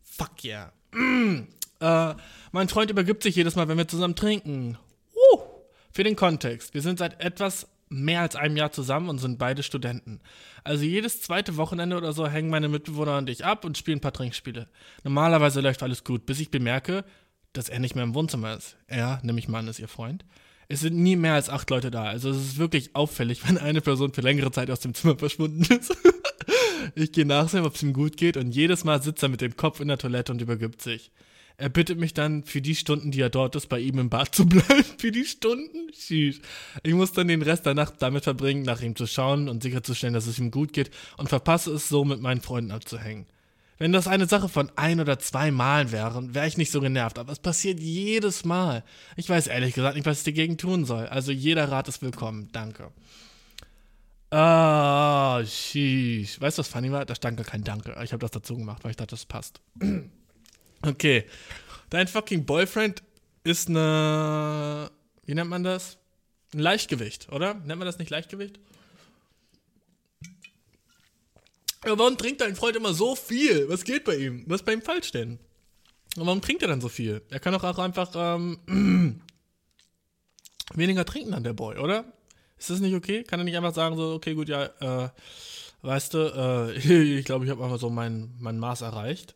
Fuck 0.02 0.44
yeah. 0.44 0.72
Mm. 0.92 1.48
Äh, 1.80 2.14
mein 2.52 2.68
Freund 2.68 2.90
übergibt 2.90 3.22
sich 3.22 3.36
jedes 3.36 3.56
Mal, 3.56 3.68
wenn 3.68 3.78
wir 3.78 3.88
zusammen 3.88 4.14
trinken. 4.14 4.78
Uh. 5.14 5.40
Für 5.92 6.04
den 6.04 6.16
Kontext. 6.16 6.72
Wir 6.74 6.82
sind 6.82 6.98
seit 6.98 7.20
etwas 7.20 7.68
mehr 7.88 8.22
als 8.22 8.36
einem 8.36 8.56
Jahr 8.56 8.72
zusammen 8.72 9.08
und 9.08 9.18
sind 9.18 9.38
beide 9.38 9.62
Studenten. 9.62 10.20
Also 10.64 10.84
jedes 10.84 11.22
zweite 11.22 11.56
Wochenende 11.56 11.96
oder 11.96 12.12
so 12.12 12.26
hängen 12.26 12.50
meine 12.50 12.68
Mitbewohner 12.68 13.18
und 13.18 13.28
ich 13.28 13.44
ab 13.44 13.64
und 13.64 13.78
spielen 13.78 13.98
ein 13.98 14.00
paar 14.02 14.12
Trinkspiele. 14.12 14.68
Normalerweise 15.04 15.60
läuft 15.60 15.82
alles 15.82 16.02
gut, 16.02 16.26
bis 16.26 16.40
ich 16.40 16.50
bemerke, 16.50 17.04
dass 17.52 17.68
er 17.68 17.78
nicht 17.78 17.94
mehr 17.94 18.04
im 18.04 18.14
Wohnzimmer 18.14 18.56
ist. 18.56 18.76
Er, 18.86 19.20
nämlich 19.22 19.48
Mann, 19.48 19.68
ist 19.68 19.78
ihr 19.78 19.88
Freund. 19.88 20.24
Es 20.68 20.80
sind 20.80 20.96
nie 20.96 21.16
mehr 21.16 21.34
als 21.34 21.48
acht 21.48 21.70
Leute 21.70 21.90
da. 21.90 22.04
Also 22.04 22.30
es 22.30 22.38
ist 22.38 22.58
wirklich 22.58 22.94
auffällig, 22.94 23.40
wenn 23.48 23.58
eine 23.58 23.80
Person 23.80 24.12
für 24.12 24.20
längere 24.20 24.50
Zeit 24.50 24.70
aus 24.70 24.80
dem 24.80 24.94
Zimmer 24.94 25.16
verschwunden 25.18 25.62
ist. 25.74 25.96
ich 26.94 27.12
gehe 27.12 27.26
nachsehen, 27.26 27.64
ob 27.64 27.74
es 27.74 27.82
ihm 27.82 27.92
gut 27.92 28.16
geht 28.16 28.36
und 28.36 28.54
jedes 28.54 28.84
Mal 28.84 29.02
sitzt 29.02 29.22
er 29.22 29.28
mit 29.28 29.40
dem 29.40 29.56
Kopf 29.56 29.80
in 29.80 29.88
der 29.88 29.98
Toilette 29.98 30.32
und 30.32 30.40
übergibt 30.40 30.82
sich. 30.82 31.10
Er 31.58 31.70
bittet 31.70 31.98
mich 31.98 32.12
dann 32.12 32.44
für 32.44 32.60
die 32.60 32.74
Stunden, 32.74 33.10
die 33.10 33.20
er 33.20 33.30
dort 33.30 33.56
ist, 33.56 33.68
bei 33.68 33.80
ihm 33.80 33.98
im 33.98 34.10
Bad 34.10 34.34
zu 34.34 34.44
bleiben. 34.46 34.84
für 34.98 35.10
die 35.10 35.24
Stunden? 35.24 35.90
Sheesh. 35.94 36.40
Ich 36.82 36.92
muss 36.92 37.12
dann 37.12 37.28
den 37.28 37.40
Rest 37.40 37.64
der 37.64 37.74
Nacht 37.74 37.94
damit 38.00 38.24
verbringen, 38.24 38.62
nach 38.62 38.82
ihm 38.82 38.94
zu 38.94 39.06
schauen 39.06 39.48
und 39.48 39.62
sicherzustellen, 39.62 40.12
dass 40.12 40.26
es 40.26 40.38
ihm 40.38 40.50
gut 40.50 40.74
geht 40.74 40.90
und 41.16 41.28
verpasse 41.28 41.72
es 41.72 41.88
so, 41.88 42.04
mit 42.04 42.20
meinen 42.20 42.42
Freunden 42.42 42.72
abzuhängen. 42.72 43.26
Wenn 43.78 43.92
das 43.92 44.08
eine 44.08 44.26
Sache 44.26 44.48
von 44.48 44.70
ein 44.76 45.00
oder 45.00 45.18
zwei 45.18 45.50
Malen 45.50 45.92
wäre, 45.92 46.34
wäre 46.34 46.46
ich 46.46 46.56
nicht 46.56 46.70
so 46.70 46.80
genervt. 46.80 47.18
Aber 47.18 47.32
es 47.32 47.38
passiert 47.38 47.78
jedes 47.78 48.44
Mal. 48.44 48.84
Ich 49.16 49.28
weiß 49.28 49.48
ehrlich 49.48 49.74
gesagt 49.74 49.96
nicht, 49.96 50.06
was 50.06 50.18
ich 50.18 50.24
dagegen 50.24 50.56
tun 50.56 50.84
soll. 50.84 51.06
Also 51.06 51.30
jeder 51.30 51.70
Rat 51.70 51.88
ist 51.88 52.00
willkommen. 52.00 52.48
Danke. 52.52 52.90
Ah, 54.30 55.42
sheesh. 55.44 56.40
Weißt 56.40 56.58
du, 56.58 56.60
was 56.60 56.68
funny 56.68 56.90
war? 56.90 57.04
Da 57.04 57.14
stand 57.14 57.36
gar 57.36 57.46
kein 57.46 57.64
Danke. 57.64 57.96
Ich 58.02 58.12
habe 58.12 58.20
das 58.20 58.30
dazu 58.30 58.56
gemacht, 58.56 58.82
weil 58.82 58.90
ich 58.92 58.96
dachte, 58.96 59.10
das 59.10 59.26
passt. 59.26 59.60
okay. 60.82 61.26
Dein 61.90 62.08
fucking 62.08 62.44
Boyfriend 62.44 63.02
ist 63.44 63.68
eine. 63.68 64.90
Wie 65.26 65.34
nennt 65.34 65.50
man 65.50 65.62
das? 65.62 65.98
Ein 66.54 66.60
Leichtgewicht, 66.60 67.30
oder? 67.30 67.54
Nennt 67.54 67.78
man 67.78 67.86
das 67.86 67.98
nicht 67.98 68.10
Leichtgewicht? 68.10 68.58
Ja, 71.84 71.98
warum 71.98 72.16
trinkt 72.16 72.40
dein 72.40 72.56
Freund 72.56 72.76
immer 72.76 72.94
so 72.94 73.14
viel? 73.14 73.68
Was 73.68 73.84
geht 73.84 74.04
bei 74.04 74.16
ihm? 74.16 74.44
Was 74.46 74.60
ist 74.60 74.66
bei 74.66 74.72
ihm 74.72 74.82
falsch 74.82 75.12
denn? 75.12 75.38
Und 76.16 76.26
warum 76.26 76.40
trinkt 76.40 76.62
er 76.62 76.68
dann 76.68 76.80
so 76.80 76.88
viel? 76.88 77.22
Er 77.30 77.40
kann 77.40 77.52
doch 77.52 77.64
auch 77.64 77.78
einfach 77.78 78.10
ähm, 78.14 78.58
weniger 80.74 81.04
trinken 81.04 81.34
an 81.34 81.44
der 81.44 81.52
Boy, 81.52 81.78
oder? 81.78 82.04
Ist 82.58 82.70
das 82.70 82.80
nicht 82.80 82.94
okay? 82.94 83.22
Kann 83.22 83.40
er 83.40 83.44
nicht 83.44 83.56
einfach 83.56 83.74
sagen, 83.74 83.96
so, 83.96 84.14
okay, 84.14 84.34
gut, 84.34 84.48
ja, 84.48 84.64
äh, 84.80 85.10
weißt 85.82 86.14
du, 86.14 86.18
äh, 86.18 86.72
ich 87.18 87.24
glaube, 87.24 87.44
ich 87.44 87.50
habe 87.50 87.62
einfach 87.62 87.78
so 87.78 87.90
mein, 87.90 88.34
mein 88.38 88.58
Maß 88.58 88.80
erreicht. 88.80 89.34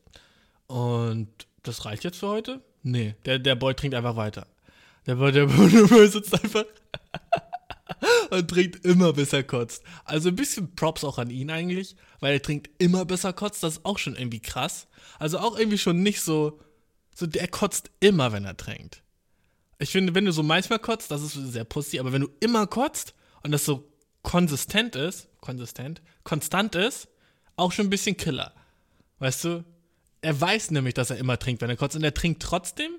Und 0.67 1.29
das 1.63 1.85
reicht 1.85 2.05
jetzt 2.05 2.19
für 2.19 2.29
heute? 2.29 2.63
Nee, 2.83 3.15
der, 3.27 3.39
der 3.39 3.57
Boy 3.57 3.75
trinkt 3.75 3.95
einfach 3.95 4.17
weiter. 4.17 4.47
Der 5.07 5.17
Boy, 5.17 5.33
der 5.33 5.47
Boy 5.47 6.09
sitzt 6.09 6.33
einfach 6.33 6.65
und 8.31 8.49
trinkt 8.49 8.85
immer, 8.87 9.13
bis 9.13 9.33
er 9.33 9.43
kotzt. 9.43 9.83
Also 10.05 10.31
ein 10.31 10.37
bisschen 10.37 10.75
Props 10.75 11.05
auch 11.05 11.19
an 11.19 11.31
ihn 11.31 11.51
eigentlich, 11.51 11.97
weil 12.21 12.35
er 12.35 12.43
trinkt 12.43 12.71
immer, 12.79 13.05
bis 13.05 13.25
er 13.25 13.33
kotzt. 13.33 13.63
Das 13.63 13.79
ist 13.79 13.85
auch 13.85 13.99
schon 13.99 14.17
irgendwie 14.17 14.41
krass. 14.41 14.87
Also 15.19 15.39
auch 15.39 15.59
irgendwie 15.59 15.79
schon 15.79 16.03
nicht 16.03 16.21
so, 16.21 16.61
so 17.15 17.27
der 17.27 17.49
kotzt 17.49 17.91
immer, 18.01 18.33
wenn 18.33 18.45
er 18.45 18.57
trinkt. 18.57 19.03
Ich 19.79 19.91
finde, 19.91 20.15
wenn 20.15 20.27
du 20.27 20.33
so 20.33 20.43
manchmal 20.43 20.79
kotzt, 20.79 21.11
das 21.11 21.23
ist 21.23 21.33
sehr 21.35 21.65
pussy, 21.65 21.99
aber 21.99 22.13
wenn 22.13 22.23
du 22.23 22.29
immer 22.41 22.67
kotzt 22.67 23.15
und 23.43 23.53
das 23.53 23.65
so 23.65 23.91
konsistent 24.23 24.95
ist, 24.97 25.29
konsistent, 25.41 26.03
konstant 26.23 26.75
ist, 26.75 27.09
auch 27.57 27.73
schon 27.73 27.87
ein 27.87 27.91
bisschen 27.91 28.17
Killer. 28.17 28.53
Weißt 29.19 29.45
du? 29.45 29.65
Er 30.23 30.39
weiß 30.39 30.71
nämlich, 30.71 30.95
dass 30.95 31.11
er 31.11 31.17
immer 31.17 31.39
trinkt, 31.39 31.63
wenn 31.63 31.71
er 31.71 31.77
kotzt 31.77 31.97
und 31.97 32.05
er 32.05 32.13
trinkt 32.13 32.43
trotzdem. 32.43 32.93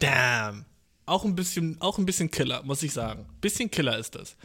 Damn 0.00 0.66
auch 1.10 1.24
ein 1.24 1.34
bisschen, 1.34 1.76
auch 1.80 1.98
ein 1.98 2.06
bisschen 2.06 2.30
Killer, 2.30 2.62
muss 2.62 2.82
ich 2.82 2.92
sagen. 2.92 3.26
Bisschen 3.40 3.70
Killer 3.70 3.98
ist 3.98 4.14
das. 4.14 4.36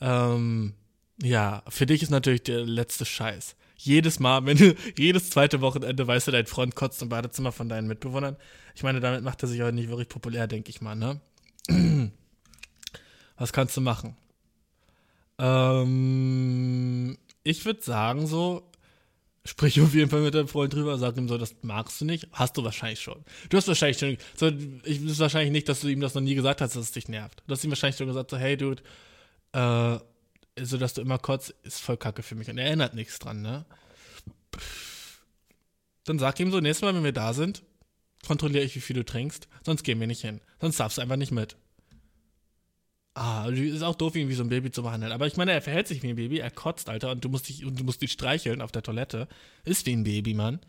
Ähm, 0.00 0.74
ja, 1.22 1.62
für 1.68 1.86
dich 1.86 2.02
ist 2.02 2.10
natürlich 2.10 2.42
der 2.42 2.64
letzte 2.64 3.04
Scheiß. 3.04 3.56
Jedes 3.76 4.20
Mal, 4.20 4.46
wenn 4.46 4.56
du 4.56 4.74
jedes 4.98 5.30
zweite 5.30 5.60
Wochenende 5.60 6.06
weißt 6.06 6.28
du, 6.28 6.32
dein 6.32 6.46
Freund 6.46 6.74
kotzt 6.74 7.02
im 7.02 7.08
Badezimmer 7.08 7.52
von 7.52 7.68
deinen 7.68 7.88
Mitbewohnern. 7.88 8.36
Ich 8.74 8.82
meine, 8.82 9.00
damit 9.00 9.22
macht 9.22 9.42
er 9.42 9.48
sich 9.48 9.62
auch 9.62 9.70
nicht 9.70 9.88
wirklich 9.88 10.08
populär, 10.08 10.46
denke 10.46 10.70
ich 10.70 10.80
mal, 10.80 10.94
ne? 10.94 11.20
Was 13.36 13.52
kannst 13.52 13.76
du 13.76 13.80
machen? 13.80 14.16
Ähm, 15.38 17.18
ich 17.44 17.64
würde 17.64 17.82
sagen, 17.82 18.26
so, 18.26 18.70
Sprich 19.46 19.80
auf 19.80 19.94
jeden 19.94 20.10
Fall 20.10 20.22
mit 20.22 20.34
deinem 20.34 20.48
Freund 20.48 20.74
drüber, 20.74 20.98
sag 20.98 21.16
ihm 21.16 21.28
so, 21.28 21.38
das 21.38 21.54
magst 21.62 22.00
du 22.00 22.04
nicht. 22.04 22.26
Hast 22.32 22.56
du 22.56 22.64
wahrscheinlich 22.64 23.00
schon. 23.00 23.24
Du 23.48 23.56
hast 23.56 23.68
wahrscheinlich 23.68 23.98
schon, 23.98 24.16
so, 24.34 24.50
ich 24.84 25.04
ist 25.04 25.20
wahrscheinlich 25.20 25.52
nicht, 25.52 25.68
dass 25.68 25.80
du 25.80 25.88
ihm 25.88 26.00
das 26.00 26.14
noch 26.14 26.22
nie 26.22 26.34
gesagt 26.34 26.60
hast, 26.60 26.74
dass 26.74 26.82
es 26.82 26.92
dich 26.92 27.08
nervt. 27.08 27.42
Du 27.46 27.52
hast 27.52 27.62
ihm 27.62 27.70
wahrscheinlich 27.70 27.96
schon 27.96 28.08
gesagt, 28.08 28.30
so, 28.30 28.36
hey 28.38 28.56
Dude, 28.56 28.82
äh, 29.52 29.98
so 30.60 30.78
dass 30.78 30.94
du 30.94 31.00
immer 31.00 31.18
kotzt, 31.18 31.54
ist 31.62 31.80
voll 31.80 31.96
kacke 31.96 32.22
für 32.22 32.34
mich. 32.34 32.48
Und 32.48 32.58
er 32.58 32.66
erinnert 32.66 32.94
nichts 32.94 33.18
dran, 33.18 33.42
ne? 33.42 33.64
Dann 36.04 36.18
sag 36.18 36.38
ihm 36.40 36.50
so, 36.50 36.60
nächstes 36.60 36.82
Mal, 36.82 36.94
wenn 36.94 37.04
wir 37.04 37.12
da 37.12 37.34
sind, 37.34 37.62
kontrolliere 38.26 38.64
ich, 38.64 38.74
wie 38.76 38.80
viel 38.80 38.96
du 38.96 39.04
trinkst, 39.04 39.48
sonst 39.64 39.82
gehen 39.82 40.00
wir 40.00 40.06
nicht 40.06 40.22
hin. 40.22 40.40
Sonst 40.60 40.80
darfst 40.80 40.98
du 40.98 41.02
einfach 41.02 41.16
nicht 41.16 41.32
mit. 41.32 41.56
Ah, 43.14 43.48
ist 43.48 43.82
auch 43.82 43.94
doof, 43.94 44.14
ihn 44.14 44.28
wie 44.28 44.34
so 44.34 44.42
ein 44.42 44.50
Baby 44.50 44.70
zu 44.70 44.82
behandeln. 44.82 45.12
Aber 45.12 45.26
ich 45.26 45.36
meine, 45.36 45.52
er 45.52 45.62
verhält 45.62 45.88
sich 45.88 46.02
wie 46.02 46.10
ein 46.10 46.16
Baby, 46.16 46.38
er 46.38 46.50
kotzt, 46.50 46.88
Alter, 46.88 47.10
und 47.10 47.24
du 47.24 47.28
musst 47.28 47.48
dich, 47.48 47.64
und 47.64 47.80
du 47.80 47.84
musst 47.84 48.02
dich 48.02 48.12
streicheln 48.12 48.60
auf 48.60 48.72
der 48.72 48.82
Toilette. 48.82 49.26
Ist 49.64 49.86
wie 49.86 49.92
ein 49.92 50.04
Baby, 50.04 50.34
Mann. 50.34 50.60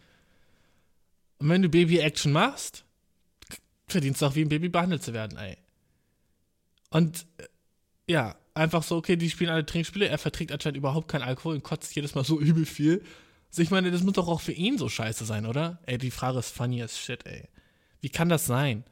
Und 1.39 1.49
wenn 1.49 1.61
du 1.61 1.69
Baby-Action 1.69 2.31
machst, 2.31 2.85
verdienst 3.87 4.21
du 4.21 4.25
auch 4.25 4.35
wie 4.35 4.41
ein 4.41 4.49
Baby 4.49 4.69
behandelt 4.69 5.03
zu 5.03 5.13
werden, 5.13 5.37
ey. 5.37 5.57
Und 6.89 7.25
äh, 7.37 7.47
ja, 8.09 8.37
einfach 8.57 8.83
so, 8.83 8.97
okay, 8.97 9.15
die 9.15 9.29
spielen 9.29 9.49
alle 9.49 9.65
Trinkspiele, 9.65 10.07
er 10.07 10.17
verträgt 10.17 10.51
anscheinend 10.51 10.77
überhaupt 10.77 11.07
keinen 11.07 11.23
Alkohol 11.23 11.55
und 11.55 11.63
kotzt 11.63 11.95
jedes 11.95 12.15
Mal 12.15 12.23
so 12.23 12.39
übel 12.39 12.65
viel. 12.65 13.03
Also 13.49 13.61
ich 13.61 13.71
meine, 13.71 13.91
das 13.91 14.03
muss 14.03 14.13
doch 14.13 14.27
auch 14.27 14.41
für 14.41 14.51
ihn 14.51 14.77
so 14.77 14.89
scheiße 14.89 15.25
sein, 15.25 15.45
oder? 15.45 15.79
Ey, 15.85 15.97
die 15.97 16.11
Frage 16.11 16.39
ist 16.39 16.55
funny 16.55 16.81
as 16.81 16.97
shit, 16.97 17.25
ey. 17.25 17.47
Wie 18.01 18.09
kann 18.09 18.29
das 18.29 18.45
sein? 18.45 18.83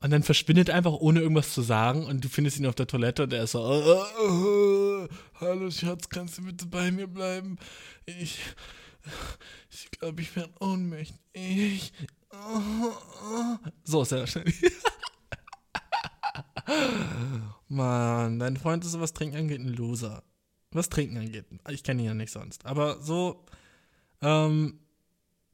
Und 0.00 0.10
dann 0.10 0.22
verschwindet 0.22 0.70
einfach, 0.70 0.92
ohne 0.92 1.20
irgendwas 1.20 1.54
zu 1.54 1.62
sagen, 1.62 2.04
und 2.04 2.22
du 2.22 2.28
findest 2.28 2.58
ihn 2.58 2.66
auf 2.66 2.74
der 2.74 2.86
Toilette 2.86 3.22
und 3.22 3.32
er 3.32 3.44
ist 3.44 3.52
so, 3.52 3.60
oh, 3.60 4.04
oh, 4.20 4.22
oh, 4.22 5.08
hallo 5.40 5.70
Schatz, 5.70 6.08
kannst 6.10 6.38
du 6.38 6.42
bitte 6.42 6.66
bei 6.66 6.90
mir 6.90 7.06
bleiben? 7.06 7.58
Ich, 8.04 8.38
ich 9.70 9.90
glaube, 9.92 10.20
ich 10.20 10.36
werde 10.36 10.52
ohnmächtig. 10.60 11.92
So 13.84 14.02
ist 14.02 14.12
er 14.12 14.20
wahrscheinlich. 14.20 14.56
Mann, 17.68 18.38
dein 18.38 18.56
Freund 18.56 18.84
ist, 18.84 18.98
was 19.00 19.12
Trinken 19.12 19.36
angeht, 19.36 19.60
ein 19.60 19.74
Loser. 19.74 20.22
Was 20.70 20.88
Trinken 20.88 21.18
angeht. 21.18 21.46
Ich 21.70 21.84
kenne 21.84 22.02
ihn 22.02 22.06
ja 22.06 22.14
nicht 22.14 22.32
sonst. 22.32 22.66
Aber 22.66 23.00
so, 23.00 23.44
ähm, 24.22 24.80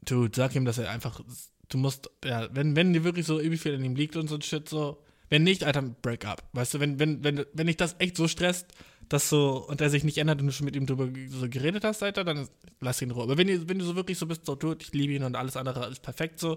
du, 0.02 0.28
sag 0.34 0.54
ihm, 0.54 0.64
dass 0.64 0.78
er 0.78 0.90
einfach, 0.90 1.20
du 1.68 1.78
musst, 1.78 2.10
ja, 2.24 2.48
wenn, 2.54 2.76
wenn 2.76 2.92
dir 2.92 3.04
wirklich 3.04 3.26
so 3.26 3.40
übel 3.40 3.58
viel 3.58 3.74
in 3.74 3.84
ihm 3.84 3.96
liegt 3.96 4.16
und 4.16 4.28
so 4.28 4.36
ein 4.36 4.42
Shit, 4.42 4.68
so, 4.68 5.02
wenn 5.28 5.42
nicht, 5.42 5.64
Alter, 5.64 5.82
break 5.82 6.24
up. 6.24 6.48
Weißt 6.52 6.74
du, 6.74 6.80
wenn, 6.80 6.98
wenn, 6.98 7.22
wenn, 7.22 7.44
wenn 7.52 7.66
dich 7.66 7.76
das 7.76 7.96
echt 7.98 8.16
so 8.16 8.28
stresst, 8.28 8.66
dass 9.08 9.28
so, 9.28 9.66
und 9.68 9.80
er 9.80 9.90
sich 9.90 10.04
nicht 10.04 10.18
ändert 10.18 10.40
und 10.40 10.46
du 10.46 10.52
schon 10.52 10.64
mit 10.64 10.76
ihm 10.76 10.86
drüber 10.86 11.08
so 11.28 11.48
geredet 11.48 11.84
hast, 11.84 12.02
Alter, 12.02 12.24
dann 12.24 12.48
lass 12.80 13.02
ihn 13.02 13.10
in 13.10 13.14
Ruhe. 13.14 13.24
Aber 13.24 13.36
wenn, 13.36 13.68
wenn 13.68 13.78
du 13.78 13.84
so 13.84 13.96
wirklich 13.96 14.18
so 14.18 14.26
bist, 14.26 14.46
so, 14.46 14.54
du, 14.54 14.74
ich 14.78 14.92
liebe 14.92 15.12
ihn 15.12 15.24
und 15.24 15.36
alles 15.36 15.56
andere 15.56 15.88
ist 15.88 16.00
perfekt 16.00 16.38
so, 16.38 16.56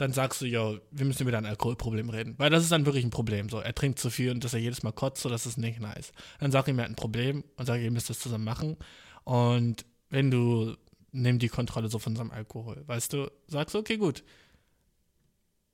dann 0.00 0.12
sagst 0.12 0.40
du, 0.40 0.46
yo, 0.46 0.78
wir 0.90 1.04
müssen 1.04 1.22
über 1.22 1.32
dein 1.32 1.44
Alkoholproblem 1.44 2.08
reden. 2.08 2.34
Weil 2.38 2.48
das 2.50 2.62
ist 2.62 2.72
dann 2.72 2.86
wirklich 2.86 3.04
ein 3.04 3.10
Problem. 3.10 3.48
So, 3.50 3.58
er 3.58 3.74
trinkt 3.74 3.98
zu 3.98 4.08
viel 4.08 4.30
und 4.30 4.42
dass 4.42 4.54
er 4.54 4.60
jedes 4.60 4.82
Mal 4.82 4.92
kotzt, 4.92 5.22
so, 5.22 5.28
das 5.28 5.44
ist 5.44 5.58
nicht 5.58 5.80
nice. 5.80 6.12
Dann 6.38 6.50
sag 6.50 6.68
ihm, 6.68 6.78
er 6.78 6.84
hat 6.84 6.90
ein 6.90 6.96
Problem 6.96 7.44
und 7.56 7.66
sag, 7.66 7.80
ihr 7.80 7.90
müsst 7.90 8.08
das 8.08 8.18
zusammen 8.18 8.44
machen. 8.44 8.76
Und 9.24 9.84
wenn 10.08 10.30
du, 10.30 10.74
nimm 11.12 11.38
die 11.38 11.48
Kontrolle 11.48 11.88
so 11.88 11.98
von 11.98 12.16
seinem 12.16 12.30
Alkohol. 12.30 12.82
Weißt 12.86 13.12
du, 13.12 13.30
sagst 13.46 13.76
okay, 13.76 13.98
gut. 13.98 14.24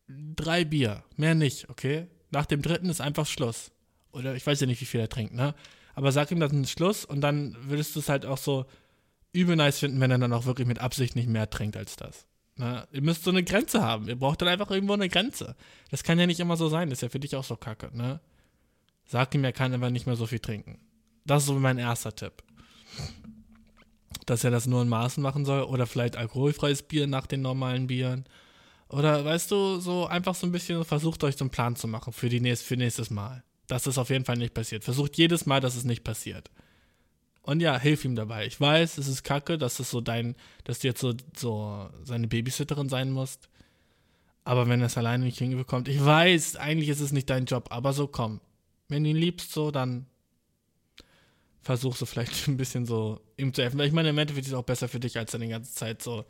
Drei 0.09 0.65
Bier, 0.65 1.05
mehr 1.17 1.35
nicht, 1.35 1.69
okay? 1.69 2.09
Nach 2.31 2.47
dem 2.47 2.63
dritten 2.63 2.89
ist 2.89 3.01
einfach 3.01 3.27
Schluss. 3.27 3.71
Oder 4.13 4.35
ich 4.35 4.47
weiß 4.47 4.61
ja 4.61 4.67
nicht, 4.67 4.81
wie 4.81 4.87
viel 4.87 5.01
er 5.01 5.09
trinkt, 5.09 5.35
ne? 5.35 5.55
Aber 5.95 6.11
sag 6.11 6.31
ihm, 6.31 6.41
das 6.41 6.53
ist 6.53 6.71
Schluss 6.71 7.05
und 7.05 7.21
dann 7.21 7.57
würdest 7.61 7.95
du 7.95 8.01
es 8.01 8.09
halt 8.09 8.27
auch 8.27 8.39
so 8.39 8.67
übel 9.33 9.57
nice 9.57 9.79
finden, 9.79 10.01
wenn 10.01 10.11
er 10.11 10.19
dann 10.19 10.33
auch 10.33 10.47
wirklich 10.47 10.67
mit 10.67 10.81
Absicht 10.81 11.17
nicht 11.17 11.29
mehr 11.29 11.49
trinkt 11.49 11.77
als 11.77 11.97
das. 11.97 12.27
Na, 12.57 12.87
ihr 12.91 13.03
müsst 13.03 13.25
so 13.25 13.31
eine 13.31 13.45
Grenze 13.45 13.83
haben. 13.83 14.09
Ihr 14.09 14.17
braucht 14.17 14.41
dann 14.41 14.49
einfach 14.49 14.71
irgendwo 14.71 14.95
eine 14.95 15.09
Grenze. 15.09 15.57
Das 15.91 16.03
kann 16.03 16.19
ja 16.19 16.27
nicht 16.27 16.41
immer 16.41 16.57
so 16.57 16.69
sein. 16.69 16.89
Das 16.89 16.99
ist 16.99 17.03
ja 17.03 17.09
für 17.11 17.21
dich 17.21 17.37
auch 17.37 17.45
so 17.45 17.57
kacke, 17.57 17.95
ne? 17.95 18.21
Sag 19.05 19.35
ihm, 19.35 19.45
er 19.45 19.53
kann 19.53 19.73
einfach 19.73 19.91
nicht 19.91 20.07
mehr 20.07 20.17
so 20.17 20.27
viel 20.27 20.41
trinken. 20.41 20.81
Das 21.27 21.43
ist 21.43 21.49
so 21.49 21.55
mein 21.55 21.79
erster 21.79 22.15
Tipp. 22.15 22.43
Dass 24.25 24.43
er 24.43 24.51
das 24.51 24.67
nur 24.67 24.83
in 24.83 24.89
Maßen 24.89 25.23
machen 25.23 25.45
soll 25.45 25.63
oder 25.63 25.87
vielleicht 25.87 26.17
alkoholfreies 26.17 26.83
Bier 26.83 27.07
nach 27.07 27.27
den 27.27 27.43
normalen 27.43 27.87
Bieren. 27.87 28.25
Oder 28.89 29.25
weißt 29.25 29.51
du, 29.51 29.79
so 29.79 30.07
einfach 30.07 30.35
so 30.35 30.47
ein 30.47 30.53
bisschen 30.53 30.85
versucht 30.85 31.25
euch 31.25 31.37
so 31.37 31.45
einen 31.45 31.51
Plan 31.51 31.77
zu 31.77 31.89
machen 31.89 32.13
für, 32.13 32.29
die 32.29 32.41
nächst, 32.41 32.65
für 32.65 32.77
nächstes 32.77 33.11
Mal. 33.11 33.45
Dass 33.67 33.87
es 33.87 33.99
auf 33.99 34.11
jeden 34.11 34.25
Fall 34.25 34.39
nicht 34.39 34.55
passiert. 34.55 34.83
Versucht 34.83 35.19
jedes 35.19 35.45
Mal, 35.45 35.61
dass 35.61 35.77
es 35.77 35.85
nicht 35.85 36.05
passiert. 36.05 36.51
Und 37.47 37.61
ja, 37.61 37.79
hilf 37.79 38.05
ihm 38.05 38.17
dabei. 38.17 38.45
Ich 38.45 38.61
weiß, 38.61 38.99
es 38.99 39.07
ist 39.07 39.23
kacke, 39.23 39.57
dass 39.57 39.79
es 39.79 39.89
so 39.89 40.01
dein, 40.01 40.35
dass 40.65 40.81
du 40.81 40.89
jetzt 40.89 41.01
so, 41.01 41.15
so 41.37 41.89
seine 42.03 42.27
Babysitterin 42.27 42.89
sein 42.89 43.13
musst. 43.13 43.49
Aber 44.43 44.69
wenn 44.69 44.81
er 44.81 44.87
es 44.87 44.99
alleine 44.99 45.25
nicht 45.25 45.39
hinbekommt, 45.39 45.87
ich 45.87 46.05
weiß, 46.05 46.57
eigentlich 46.57 46.89
ist 46.89 47.01
es 47.01 47.13
nicht 47.13 47.31
dein 47.31 47.45
Job, 47.45 47.69
aber 47.71 47.93
so 47.93 48.09
komm. 48.09 48.41
Wenn 48.89 49.05
du 49.05 49.11
ihn 49.11 49.17
liebst, 49.17 49.53
so, 49.53 49.71
dann 49.71 50.07
versuch 51.63 51.95
so 51.95 52.05
vielleicht 52.05 52.49
ein 52.49 52.57
bisschen 52.57 52.85
so 52.85 53.21
ihm 53.37 53.55
zu 53.55 53.63
helfen. 53.63 53.79
Weil 53.79 53.87
ich 53.87 53.93
meine, 53.93 54.09
im 54.09 54.19
Endeffekt 54.19 54.47
ist 54.47 54.53
es 54.53 54.59
auch 54.59 54.65
besser 54.65 54.89
für 54.89 55.01
dich, 55.01 55.17
als 55.17 55.31
dann 55.31 55.41
die 55.41 55.49
ganze 55.49 55.73
Zeit 55.73 56.03
so 56.03 56.25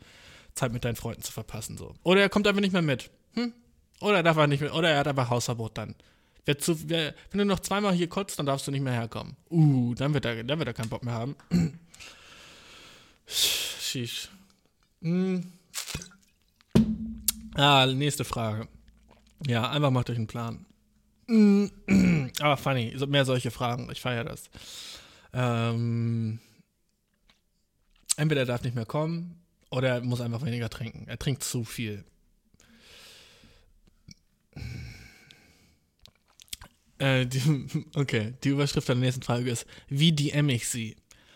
Zeit 0.53 0.71
mit 0.71 0.85
deinen 0.85 0.95
Freunden 0.95 1.23
zu 1.23 1.31
verpassen. 1.31 1.77
So. 1.77 1.95
Oder 2.03 2.21
er 2.21 2.29
kommt 2.29 2.47
einfach 2.47 2.61
nicht 2.61 2.73
mehr 2.73 2.83
mit. 2.83 3.09
Hm? 3.33 3.53
Oder 4.01 4.17
er 4.17 4.23
darf 4.23 4.37
er 4.37 4.45
nicht 4.45 4.61
mehr, 4.61 4.75
oder 4.75 4.89
er 4.91 4.99
hat 4.99 5.07
einfach 5.07 5.31
Hausverbot 5.31 5.79
dann. 5.79 5.95
Wer 6.47 6.57
zu, 6.57 6.89
wer, 6.89 7.13
wenn 7.31 7.39
du 7.39 7.45
noch 7.45 7.59
zweimal 7.59 7.93
hier 7.93 8.07
kotzt, 8.07 8.39
dann 8.39 8.45
darfst 8.45 8.65
du 8.65 8.71
nicht 8.71 8.81
mehr 8.81 8.93
herkommen. 8.93 9.35
Uh, 9.49 9.93
dann 9.95 10.13
wird 10.13 10.23
er, 10.23 10.45
dann 10.45 10.57
wird 10.57 10.69
er 10.69 10.73
keinen 10.73 10.87
Bock 10.87 11.03
mehr 11.03 11.13
haben. 11.13 11.35
Sheesh. 13.27 14.29
Hm. 15.01 15.51
Ah, 17.53 17.85
nächste 17.87 18.23
Frage. 18.23 18.69
Ja, 19.45 19.69
einfach 19.69 19.91
macht 19.91 20.09
euch 20.09 20.15
einen 20.15 20.27
Plan. 20.27 20.65
Aber 22.39 22.55
funny, 22.55 22.95
mehr 23.07 23.25
solche 23.25 23.51
Fragen. 23.51 23.89
Ich 23.91 23.99
feiere 23.99 24.23
das. 24.23 24.49
Ähm, 25.33 26.39
entweder 28.15 28.43
er 28.43 28.47
darf 28.47 28.63
nicht 28.63 28.75
mehr 28.75 28.85
kommen 28.85 29.43
oder 29.69 29.89
er 29.89 30.01
muss 30.01 30.21
einfach 30.21 30.45
weniger 30.45 30.69
trinken. 30.69 31.09
Er 31.09 31.19
trinkt 31.19 31.43
zu 31.43 31.65
viel. 31.65 32.05
Äh, 36.99 37.25
die, 37.25 37.67
okay, 37.95 38.33
die 38.43 38.49
Überschrift 38.49 38.87
der 38.87 38.95
nächsten 38.95 39.23
Frage 39.23 39.49
ist: 39.49 39.65
Wie 39.87 40.11
DM 40.11 40.49
ich 40.49 40.67
sie? 40.67 40.95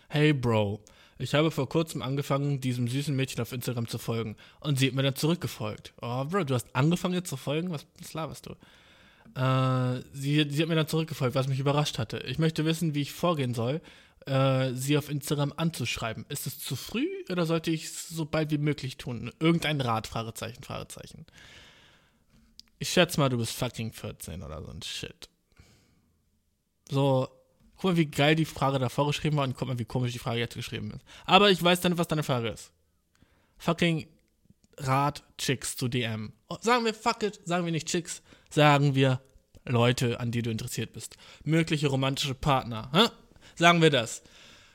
Hey 0.09 0.34
Bro, 0.34 0.84
ich 1.18 1.34
habe 1.34 1.51
vor 1.51 1.70
kurzem 1.70 2.01
angefangen, 2.01 2.59
diesem 2.59 2.88
süßen 2.88 3.16
Mädchen 3.16 3.41
auf 3.41 3.51
Instagram 3.51 3.88
zu 3.88 3.97
folgen 3.97 4.36
und 4.59 4.80
sie 4.80 4.88
hat 4.88 4.95
mir 4.95 5.03
dann 5.03 5.16
zurückgefolgt. 5.16 5.93
Oh, 6.01 6.26
Bro, 6.26 6.45
du 6.45 6.55
hast 6.55 6.76
angefangen 6.76 7.14
jetzt 7.14 7.30
zu 7.30 7.38
folgen? 7.38 7.72
Was, 7.72 7.86
was 7.99 8.14
laberst 8.14 8.47
du? 8.47 8.55
Äh, 9.39 10.01
sie, 10.14 10.45
sie 10.49 10.62
hat 10.62 10.70
mir 10.70 10.76
dann 10.76 10.88
zurückgefolgt, 10.88 11.36
was 11.36 11.47
mich 11.47 11.59
überrascht 11.59 11.99
hatte. 11.99 12.18
Ich 12.28 12.39
möchte 12.39 12.66
wissen, 12.66 12.95
wie 12.95 13.01
ich 13.01 13.12
vorgehen 13.12 13.53
soll, 13.53 13.82
äh, 14.26 14.74
sie 14.74 14.97
auf 14.97 15.09
Instagram 15.09 15.53
anzuschreiben. 15.55 16.26
Ist 16.30 16.47
es 16.47 16.59
zu 16.59 16.76
früh 16.76 17.07
oder 17.30 17.45
sollte 17.45 17.72
ich 17.72 17.86
es 17.86 18.09
so 18.09 18.26
bald 18.26 18.51
wie 18.51 18.57
möglich 18.57 18.97
tun? 18.97 19.32
Irgendein 19.39 19.80
Rat? 19.80 20.07
Fragezeichen, 20.07 20.64
Fragezeichen. 20.64 21.26
Ich 22.80 22.89
schätze 22.89 23.20
mal, 23.20 23.30
du 23.30 23.38
bist 23.38 23.53
fucking 23.53 23.93
14 23.93 24.41
oder 24.41 24.62
so 24.64 24.72
ein 24.72 24.82
Shit. 24.82 25.30
So, 26.92 27.30
guck 27.78 27.92
mal, 27.92 27.98
wie 27.98 28.06
geil 28.06 28.36
die 28.36 28.46
Frage 28.46 28.78
davor 28.78 29.08
geschrieben 29.08 29.38
war 29.38 29.46
und 29.46 29.56
guck 29.56 29.68
mal, 29.68 29.80
wie 29.80 29.86
komisch 29.86 30.12
die 30.12 30.20
Frage 30.20 30.39
jetzt 30.39 30.56
geschrieben 30.56 30.92
ist. 30.92 31.06
Aber 31.26 31.50
ich 31.50 31.64
weiß 31.64 31.80
dann, 31.82 31.98
was 31.98 32.08
deine 32.08 32.24
Frage 32.24 32.50
ist. 32.50 32.72
Fucking 33.58 34.08
Rat 34.78 35.24
Chicks 35.38 35.78
zu 35.78 35.88
DM. 35.88 36.34
Oh, 36.50 36.58
sagen 36.60 36.84
wir 36.84 36.94
fuck 36.94 37.24
it, 37.24 37.39
sagen 37.46 37.66
wir 37.66 37.72
nicht 37.72 37.88
Chicks, 37.88 38.22
sagen 38.50 38.94
wir 38.94 39.22
Leute, 39.66 40.20
an 40.20 40.32
die 40.32 40.42
du 40.42 40.52
interessiert 40.52 40.92
bist. 40.92 41.18
Mögliche 41.44 41.88
romantische 41.88 42.34
Partner. 42.34 42.89
Hä? 42.94 43.08
Sagen 43.56 43.82
wir 43.82 43.89
das. 43.89 44.24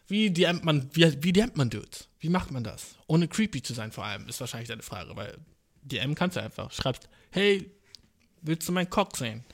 Wie 0.07 0.31
DMt 0.31 0.65
man, 0.65 0.89
wie, 0.93 1.23
wie 1.23 1.33
DMt 1.33 1.57
man 1.57 1.69
Dudes? 1.69 2.09
Wie 2.21 2.29
macht 2.29 2.51
man 2.51 2.65
das? 2.65 2.95
Ohne 3.09 3.29
creepy 3.29 3.63
zu 3.63 3.75
sein 3.75 3.93
vor 3.93 4.05
allem, 4.05 4.27
ist 4.29 4.41
wahrscheinlich 4.41 4.69
deine 4.69 4.83
Frage, 4.83 5.17
weil 5.17 5.37
DM 5.83 6.15
kannst 6.15 6.37
du 6.37 6.43
einfach. 6.43 6.73
Schreibst, 6.73 7.09
hey, 7.31 7.71
willst 8.43 8.67
du 8.69 8.73
meinen 8.73 8.89
Cock 8.89 9.17
sehen? 9.17 9.45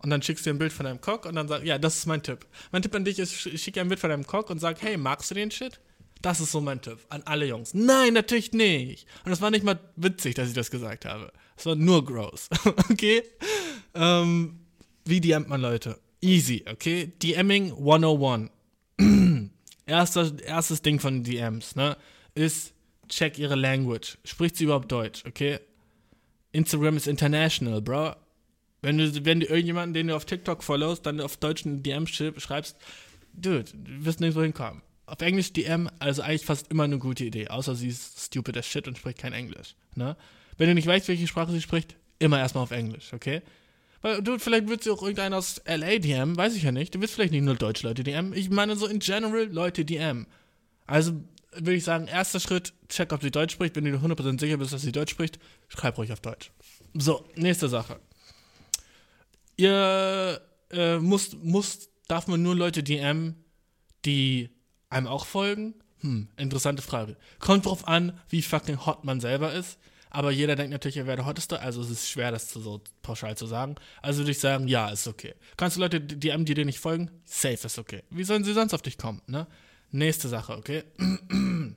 Und 0.00 0.10
dann 0.10 0.22
schickst 0.22 0.46
du 0.46 0.50
ein 0.50 0.58
Bild 0.58 0.72
von 0.72 0.84
deinem 0.84 1.00
Cock 1.00 1.26
und 1.26 1.34
dann 1.34 1.48
sagst, 1.48 1.66
ja, 1.66 1.76
das 1.76 1.96
ist 1.96 2.06
mein 2.06 2.22
Tipp. 2.22 2.46
Mein 2.70 2.82
Tipp 2.82 2.94
an 2.94 3.04
dich 3.04 3.18
ist, 3.18 3.34
schick 3.34 3.74
dir 3.74 3.80
ein 3.80 3.88
Bild 3.88 4.00
von 4.00 4.10
deinem 4.10 4.26
Cock 4.26 4.48
und 4.50 4.60
sag, 4.60 4.80
hey, 4.80 4.96
magst 4.96 5.30
du 5.30 5.34
den 5.34 5.50
Shit? 5.50 5.80
Das 6.22 6.40
ist 6.40 6.52
so 6.52 6.60
mein 6.60 6.80
Tipp 6.80 6.98
an 7.08 7.22
alle 7.24 7.46
Jungs. 7.46 7.74
Nein, 7.74 8.14
natürlich 8.14 8.52
nicht. 8.52 9.06
Und 9.24 9.32
es 9.32 9.40
war 9.40 9.50
nicht 9.50 9.64
mal 9.64 9.78
witzig, 9.96 10.34
dass 10.34 10.48
ich 10.48 10.54
das 10.54 10.70
gesagt 10.70 11.04
habe. 11.04 11.32
Es 11.56 11.66
war 11.66 11.74
nur 11.74 12.04
gross. 12.04 12.48
okay? 12.90 13.22
Ähm, 13.94 14.60
wie 15.04 15.20
DMt 15.20 15.48
man 15.48 15.60
Leute? 15.60 15.98
Easy, 16.20 16.64
okay? 16.70 17.12
DMing 17.22 17.72
101. 17.72 18.50
Erster, 19.86 20.30
erstes 20.42 20.82
Ding 20.82 21.00
von 21.00 21.24
DMs, 21.24 21.74
ne? 21.74 21.96
Ist, 22.34 22.74
check 23.08 23.38
ihre 23.38 23.54
Language. 23.54 24.18
Spricht 24.24 24.56
sie 24.56 24.64
überhaupt 24.64 24.92
Deutsch, 24.92 25.24
okay? 25.26 25.60
Instagram 26.52 26.96
ist 26.98 27.06
international, 27.06 27.80
bro. 27.80 28.14
Wenn 28.80 28.98
du, 28.98 29.24
wenn 29.24 29.40
du 29.40 29.46
irgendjemanden, 29.46 29.94
den 29.94 30.08
du 30.08 30.16
auf 30.16 30.24
TikTok 30.24 30.62
followst, 30.62 31.04
dann 31.06 31.20
auf 31.20 31.36
deutschen 31.36 31.82
DM 31.82 32.06
schreibst, 32.06 32.76
dude, 33.32 33.64
du 33.64 34.04
wirst 34.04 34.20
nirgendwo 34.20 34.42
hinkommen. 34.42 34.82
Auf 35.06 35.20
Englisch 35.20 35.52
DM, 35.52 35.88
also 35.98 36.22
eigentlich 36.22 36.44
fast 36.44 36.70
immer 36.70 36.84
eine 36.84 36.98
gute 36.98 37.24
Idee, 37.24 37.48
außer 37.48 37.74
sie 37.74 37.88
ist 37.88 38.20
stupid 38.20 38.56
as 38.56 38.66
shit 38.66 38.86
und 38.86 38.98
spricht 38.98 39.18
kein 39.18 39.32
Englisch. 39.32 39.74
Ne? 39.94 40.16
Wenn 40.58 40.68
du 40.68 40.74
nicht 40.74 40.86
weißt, 40.86 41.08
welche 41.08 41.26
Sprache 41.26 41.50
sie 41.50 41.62
spricht, 41.62 41.96
immer 42.18 42.38
erstmal 42.38 42.64
auf 42.64 42.70
Englisch, 42.70 43.12
okay? 43.12 43.42
Weil 44.00 44.22
du, 44.22 44.38
vielleicht 44.38 44.68
wird 44.68 44.84
sie 44.84 44.90
auch 44.90 45.02
irgendeiner 45.02 45.38
aus 45.38 45.60
LA 45.66 45.98
DM, 45.98 46.36
weiß 46.36 46.54
ich 46.54 46.62
ja 46.62 46.72
nicht. 46.72 46.94
Du 46.94 47.00
wirst 47.00 47.14
vielleicht 47.14 47.32
nicht 47.32 47.42
nur 47.42 47.56
deutsche 47.56 47.86
Leute 47.86 48.04
DM. 48.04 48.32
Ich 48.32 48.50
meine 48.50 48.76
so 48.76 48.86
in 48.86 49.00
general 49.00 49.48
Leute 49.50 49.84
DM. 49.84 50.26
Also 50.86 51.12
würde 51.52 51.74
ich 51.74 51.84
sagen, 51.84 52.06
erster 52.06 52.38
Schritt, 52.38 52.74
check, 52.88 53.12
ob 53.12 53.22
sie 53.22 53.30
Deutsch 53.30 53.54
spricht. 53.54 53.74
Wenn 53.74 53.84
du 53.84 53.90
dir 53.90 53.98
100% 53.98 54.38
sicher 54.38 54.56
bist, 54.56 54.72
dass 54.72 54.82
sie 54.82 54.92
Deutsch 54.92 55.10
spricht, 55.10 55.38
schreib 55.68 55.98
ruhig 55.98 56.12
auf 56.12 56.20
Deutsch. 56.20 56.52
So, 56.94 57.24
nächste 57.34 57.68
Sache. 57.68 57.98
Ihr 59.58 60.40
äh, 60.70 60.98
müsst, 60.98 61.34
muss, 61.42 61.90
darf 62.06 62.28
man 62.28 62.42
nur 62.42 62.54
Leute 62.54 62.84
DM, 62.84 63.34
die 64.04 64.50
einem 64.88 65.08
auch 65.08 65.26
folgen? 65.26 65.74
Hm, 66.00 66.28
interessante 66.36 66.80
Frage. 66.80 67.16
Kommt 67.40 67.66
drauf 67.66 67.86
an, 67.88 68.18
wie 68.28 68.40
fucking 68.40 68.86
hot 68.86 69.04
man 69.04 69.20
selber 69.20 69.52
ist. 69.52 69.78
Aber 70.10 70.30
jeder 70.30 70.54
denkt 70.54 70.70
natürlich, 70.70 70.96
er 70.96 71.06
wäre 71.06 71.16
der 71.16 71.26
Hotteste, 71.26 71.60
also 71.60 71.82
es 71.82 71.90
ist 71.90 72.08
schwer, 72.08 72.30
das 72.30 72.50
so 72.50 72.80
pauschal 73.02 73.36
zu 73.36 73.46
sagen. 73.46 73.74
Also 74.00 74.20
würde 74.20 74.30
ich 74.30 74.38
sagen, 74.38 74.68
ja, 74.68 74.88
ist 74.90 75.08
okay. 75.08 75.34
Kannst 75.56 75.76
du 75.76 75.80
Leute 75.80 76.00
DM, 76.00 76.44
die 76.44 76.54
dir 76.54 76.64
nicht 76.64 76.78
folgen? 76.78 77.10
Safe 77.24 77.66
ist 77.66 77.78
okay. 77.78 78.04
Wie 78.10 78.24
sollen 78.24 78.44
sie 78.44 78.54
sonst 78.54 78.72
auf 78.74 78.82
dich 78.82 78.96
kommen, 78.96 79.20
ne? 79.26 79.48
Nächste 79.90 80.28
Sache, 80.28 80.56
okay? 80.56 80.84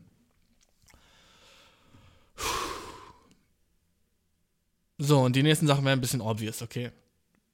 So, 5.04 5.22
und 5.22 5.36
die 5.36 5.42
nächsten 5.42 5.66
Sachen 5.66 5.84
wären 5.84 5.98
ein 5.98 6.02
bisschen 6.02 6.22
obvious, 6.22 6.62
okay? 6.62 6.92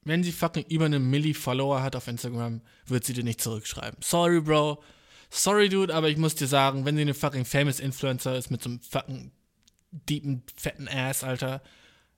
Wenn 0.08 0.24
sie 0.24 0.32
fucking 0.32 0.64
über 0.70 0.86
eine 0.86 0.98
Milli 0.98 1.34
Follower 1.34 1.82
hat 1.82 1.94
auf 1.94 2.08
Instagram, 2.08 2.62
wird 2.86 3.04
sie 3.04 3.12
dir 3.12 3.24
nicht 3.24 3.42
zurückschreiben. 3.42 3.98
Sorry, 4.02 4.40
Bro. 4.40 4.82
Sorry, 5.28 5.68
Dude, 5.68 5.94
aber 5.94 6.08
ich 6.08 6.16
muss 6.16 6.34
dir 6.34 6.46
sagen, 6.46 6.86
wenn 6.86 6.96
sie 6.96 7.02
eine 7.02 7.12
fucking 7.12 7.44
famous 7.44 7.78
Influencer 7.78 8.34
ist 8.34 8.50
mit 8.50 8.62
so 8.62 8.70
einem 8.70 8.80
fucking 8.80 9.32
deepen, 9.90 10.44
fetten 10.56 10.88
Ass, 10.88 11.22
Alter, 11.22 11.62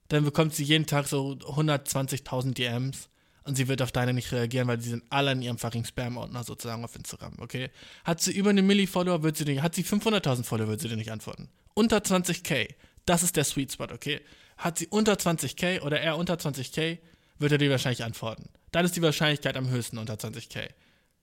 dann 0.07 0.23
bekommt 0.23 0.55
sie 0.55 0.63
jeden 0.63 0.85
Tag 0.85 1.05
so 1.07 1.33
120.000 1.33 2.53
DMs 2.53 3.09
und 3.43 3.57
sie 3.57 3.67
wird 3.67 3.81
auf 3.81 3.91
deine 3.91 4.13
nicht 4.13 4.31
reagieren, 4.31 4.69
weil 4.69 4.77
die 4.77 4.87
sind 4.87 5.03
alle 5.09 5.33
in 5.33 5.41
ihrem 5.41 5.57
fucking 5.57 5.83
Spam-Ordner 5.83 6.45
sozusagen 6.45 6.85
auf 6.85 6.95
Instagram, 6.95 7.33
okay? 7.39 7.71
Hat 8.05 8.21
sie 8.21 8.31
über 8.31 8.51
eine 8.51 8.61
Milli-Follower, 8.61 9.21
wird 9.21 9.35
sie 9.35 9.43
nicht, 9.43 9.61
hat 9.61 9.75
sie 9.75 9.83
500.000 9.83 10.45
Follower, 10.45 10.69
wird 10.69 10.79
sie 10.79 10.87
dir 10.87 10.95
nicht 10.95 11.11
antworten. 11.11 11.49
Unter 11.73 11.97
20k, 11.97 12.69
das 13.05 13.21
ist 13.21 13.35
der 13.35 13.43
Sweet 13.43 13.73
Spot, 13.73 13.91
okay? 13.91 14.21
Hat 14.55 14.77
sie 14.77 14.87
unter 14.87 15.15
20k 15.15 15.81
oder 15.81 15.99
er 15.99 16.17
unter 16.17 16.35
20k, 16.35 16.99
wird 17.41 17.51
er 17.51 17.57
dir 17.57 17.69
wahrscheinlich 17.69 18.03
antworten. 18.03 18.49
Dann 18.71 18.85
ist 18.85 18.95
die 18.95 19.01
Wahrscheinlichkeit 19.01 19.57
am 19.57 19.69
höchsten 19.69 19.97
unter 19.97 20.13
20k. 20.13 20.69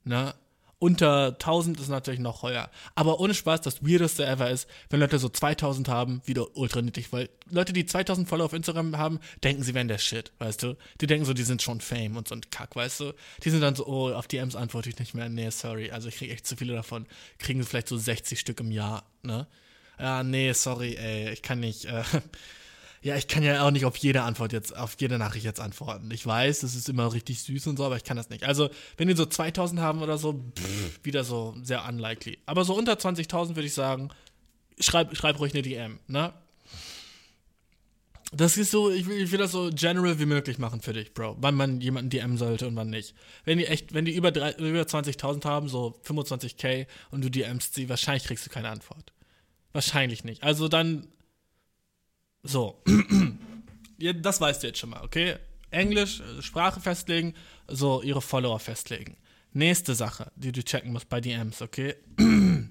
Ne? 0.04 0.34
Unter 0.80 1.32
1000 1.32 1.80
ist 1.80 1.88
natürlich 1.88 2.20
noch 2.20 2.42
heuer. 2.42 2.70
Aber 2.94 3.18
ohne 3.18 3.34
Spaß, 3.34 3.62
das 3.62 3.84
weirdeste 3.84 4.24
ever 4.24 4.48
ist, 4.48 4.68
wenn 4.90 5.00
Leute 5.00 5.18
so 5.18 5.28
2000 5.28 5.88
haben, 5.88 6.22
wieder 6.24 6.56
ultra 6.56 6.82
nittig, 6.82 7.12
weil 7.12 7.28
Leute, 7.50 7.72
die 7.72 7.84
2000 7.84 8.28
Follower 8.28 8.46
auf 8.46 8.52
Instagram 8.52 8.96
haben, 8.96 9.18
denken, 9.42 9.64
sie 9.64 9.74
wären 9.74 9.88
der 9.88 9.98
Shit, 9.98 10.30
weißt 10.38 10.62
du? 10.62 10.76
Die 11.00 11.08
denken 11.08 11.24
so, 11.24 11.34
die 11.34 11.42
sind 11.42 11.62
schon 11.62 11.80
Fame 11.80 12.16
und 12.16 12.28
so 12.28 12.36
ein 12.36 12.42
Kack, 12.50 12.76
weißt 12.76 13.00
du? 13.00 13.12
Die 13.42 13.50
sind 13.50 13.60
dann 13.60 13.74
so, 13.74 13.86
oh, 13.88 14.12
auf 14.12 14.28
DMs 14.28 14.54
antworte 14.54 14.88
ich 14.88 14.98
nicht 15.00 15.14
mehr. 15.14 15.28
Nee, 15.28 15.50
sorry, 15.50 15.90
also 15.90 16.08
ich 16.08 16.16
kriege 16.16 16.32
echt 16.32 16.46
zu 16.46 16.56
viele 16.56 16.74
davon. 16.74 17.06
Kriegen 17.38 17.64
vielleicht 17.64 17.88
so 17.88 17.96
60 17.96 18.38
Stück 18.38 18.60
im 18.60 18.70
Jahr, 18.70 19.04
ne? 19.22 19.48
Ja, 19.98 20.22
nee, 20.22 20.52
sorry, 20.52 20.94
ey, 20.94 21.32
ich 21.32 21.42
kann 21.42 21.58
nicht, 21.58 21.86
äh, 21.86 22.04
ja, 23.02 23.16
ich 23.16 23.28
kann 23.28 23.42
ja 23.42 23.64
auch 23.66 23.70
nicht 23.70 23.84
auf 23.84 23.96
jede 23.96 24.22
Antwort 24.22 24.52
jetzt, 24.52 24.76
auf 24.76 24.96
jede 24.98 25.18
Nachricht 25.18 25.44
jetzt 25.44 25.60
antworten. 25.60 26.10
Ich 26.10 26.26
weiß, 26.26 26.60
das 26.60 26.74
ist 26.74 26.88
immer 26.88 27.12
richtig 27.12 27.42
süß 27.42 27.68
und 27.68 27.76
so, 27.76 27.84
aber 27.84 27.96
ich 27.96 28.04
kann 28.04 28.16
das 28.16 28.30
nicht. 28.30 28.44
Also, 28.44 28.70
wenn 28.96 29.08
die 29.08 29.14
so 29.14 29.26
2000 29.26 29.80
haben 29.80 30.02
oder 30.02 30.18
so, 30.18 30.32
pff, 30.32 31.00
wieder 31.04 31.24
so 31.24 31.54
sehr 31.62 31.86
unlikely. 31.88 32.38
Aber 32.46 32.64
so 32.64 32.74
unter 32.74 32.94
20.000 32.94 33.50
würde 33.50 33.66
ich 33.66 33.74
sagen, 33.74 34.10
schreib, 34.80 35.16
schreib 35.16 35.38
ruhig 35.38 35.54
eine 35.54 35.62
DM, 35.62 36.00
ne? 36.06 36.32
Das 38.30 38.58
ist 38.58 38.70
so, 38.70 38.90
ich 38.90 39.06
will, 39.06 39.22
ich 39.22 39.32
will 39.32 39.38
das 39.38 39.52
so 39.52 39.70
general 39.72 40.18
wie 40.18 40.26
möglich 40.26 40.58
machen 40.58 40.82
für 40.82 40.92
dich, 40.92 41.14
Bro. 41.14 41.38
Wann 41.40 41.54
man 41.54 41.80
jemanden 41.80 42.10
DM 42.10 42.36
sollte 42.36 42.68
und 42.68 42.76
wann 42.76 42.90
nicht. 42.90 43.14
Wenn 43.44 43.56
die 43.56 43.66
echt, 43.66 43.94
wenn 43.94 44.04
die 44.04 44.14
über, 44.14 44.28
über 44.58 44.82
20.000 44.82 45.44
haben, 45.46 45.68
so 45.68 45.98
25k 46.06 46.86
und 47.10 47.24
du 47.24 47.30
DMst 47.30 47.74
sie, 47.74 47.88
wahrscheinlich 47.88 48.24
kriegst 48.24 48.44
du 48.44 48.50
keine 48.50 48.68
Antwort. 48.68 49.12
Wahrscheinlich 49.72 50.24
nicht. 50.24 50.42
Also 50.42 50.68
dann 50.68 51.06
so. 52.48 52.82
das 53.98 54.40
weißt 54.40 54.62
du 54.62 54.66
jetzt 54.68 54.78
schon 54.78 54.90
mal, 54.90 55.02
okay? 55.02 55.36
Englisch, 55.70 56.20
äh, 56.20 56.42
Sprache 56.42 56.80
festlegen, 56.80 57.34
so 57.66 58.02
ihre 58.02 58.22
Follower 58.22 58.58
festlegen. 58.58 59.16
Nächste 59.52 59.94
Sache, 59.94 60.30
die 60.36 60.52
du 60.52 60.62
checken 60.62 60.92
musst 60.92 61.08
bei 61.08 61.20
DMs, 61.20 61.62
okay? 61.62 61.96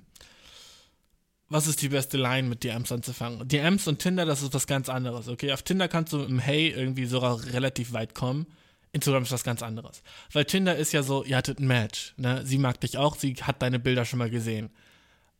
was 1.50 1.68
ist 1.68 1.82
die 1.82 1.90
beste 1.90 2.18
Line 2.18 2.48
mit 2.48 2.64
DMs 2.64 2.92
anzufangen? 2.92 3.48
DMs 3.48 3.88
und 3.88 4.00
Tinder, 4.00 4.26
das 4.26 4.42
ist 4.42 4.54
was 4.54 4.68
ganz 4.68 4.90
anderes, 4.90 5.28
okay? 5.28 5.52
Auf 5.54 5.64
Tinder 5.64 5.88
kannst 5.88 6.14
du 6.14 6.22
im 6.24 6.40
Hey 6.40 6.70
irgendwie 6.70 7.06
sogar 7.06 7.44
relativ 7.54 7.94
weit 7.94 8.16
kommen. 8.16 8.48
Instagram 8.92 9.24
ist 9.24 9.32
was 9.32 9.44
ganz 9.44 9.62
anderes. 9.62 10.02
Weil 10.32 10.46
Tinder 10.46 10.76
ist 10.76 10.92
ja 10.92 11.04
so, 11.04 11.24
ihr 11.24 11.38
hattet 11.38 11.60
ein 11.60 11.68
Match, 11.68 12.14
ne? 12.18 12.46
Sie 12.46 12.58
mag 12.58 12.80
dich 12.82 12.98
auch, 12.98 13.16
sie 13.16 13.36
hat 13.36 13.62
deine 13.62 13.80
Bilder 13.80 14.06
schon 14.06 14.20
mal 14.20 14.30
gesehen. 14.30 14.70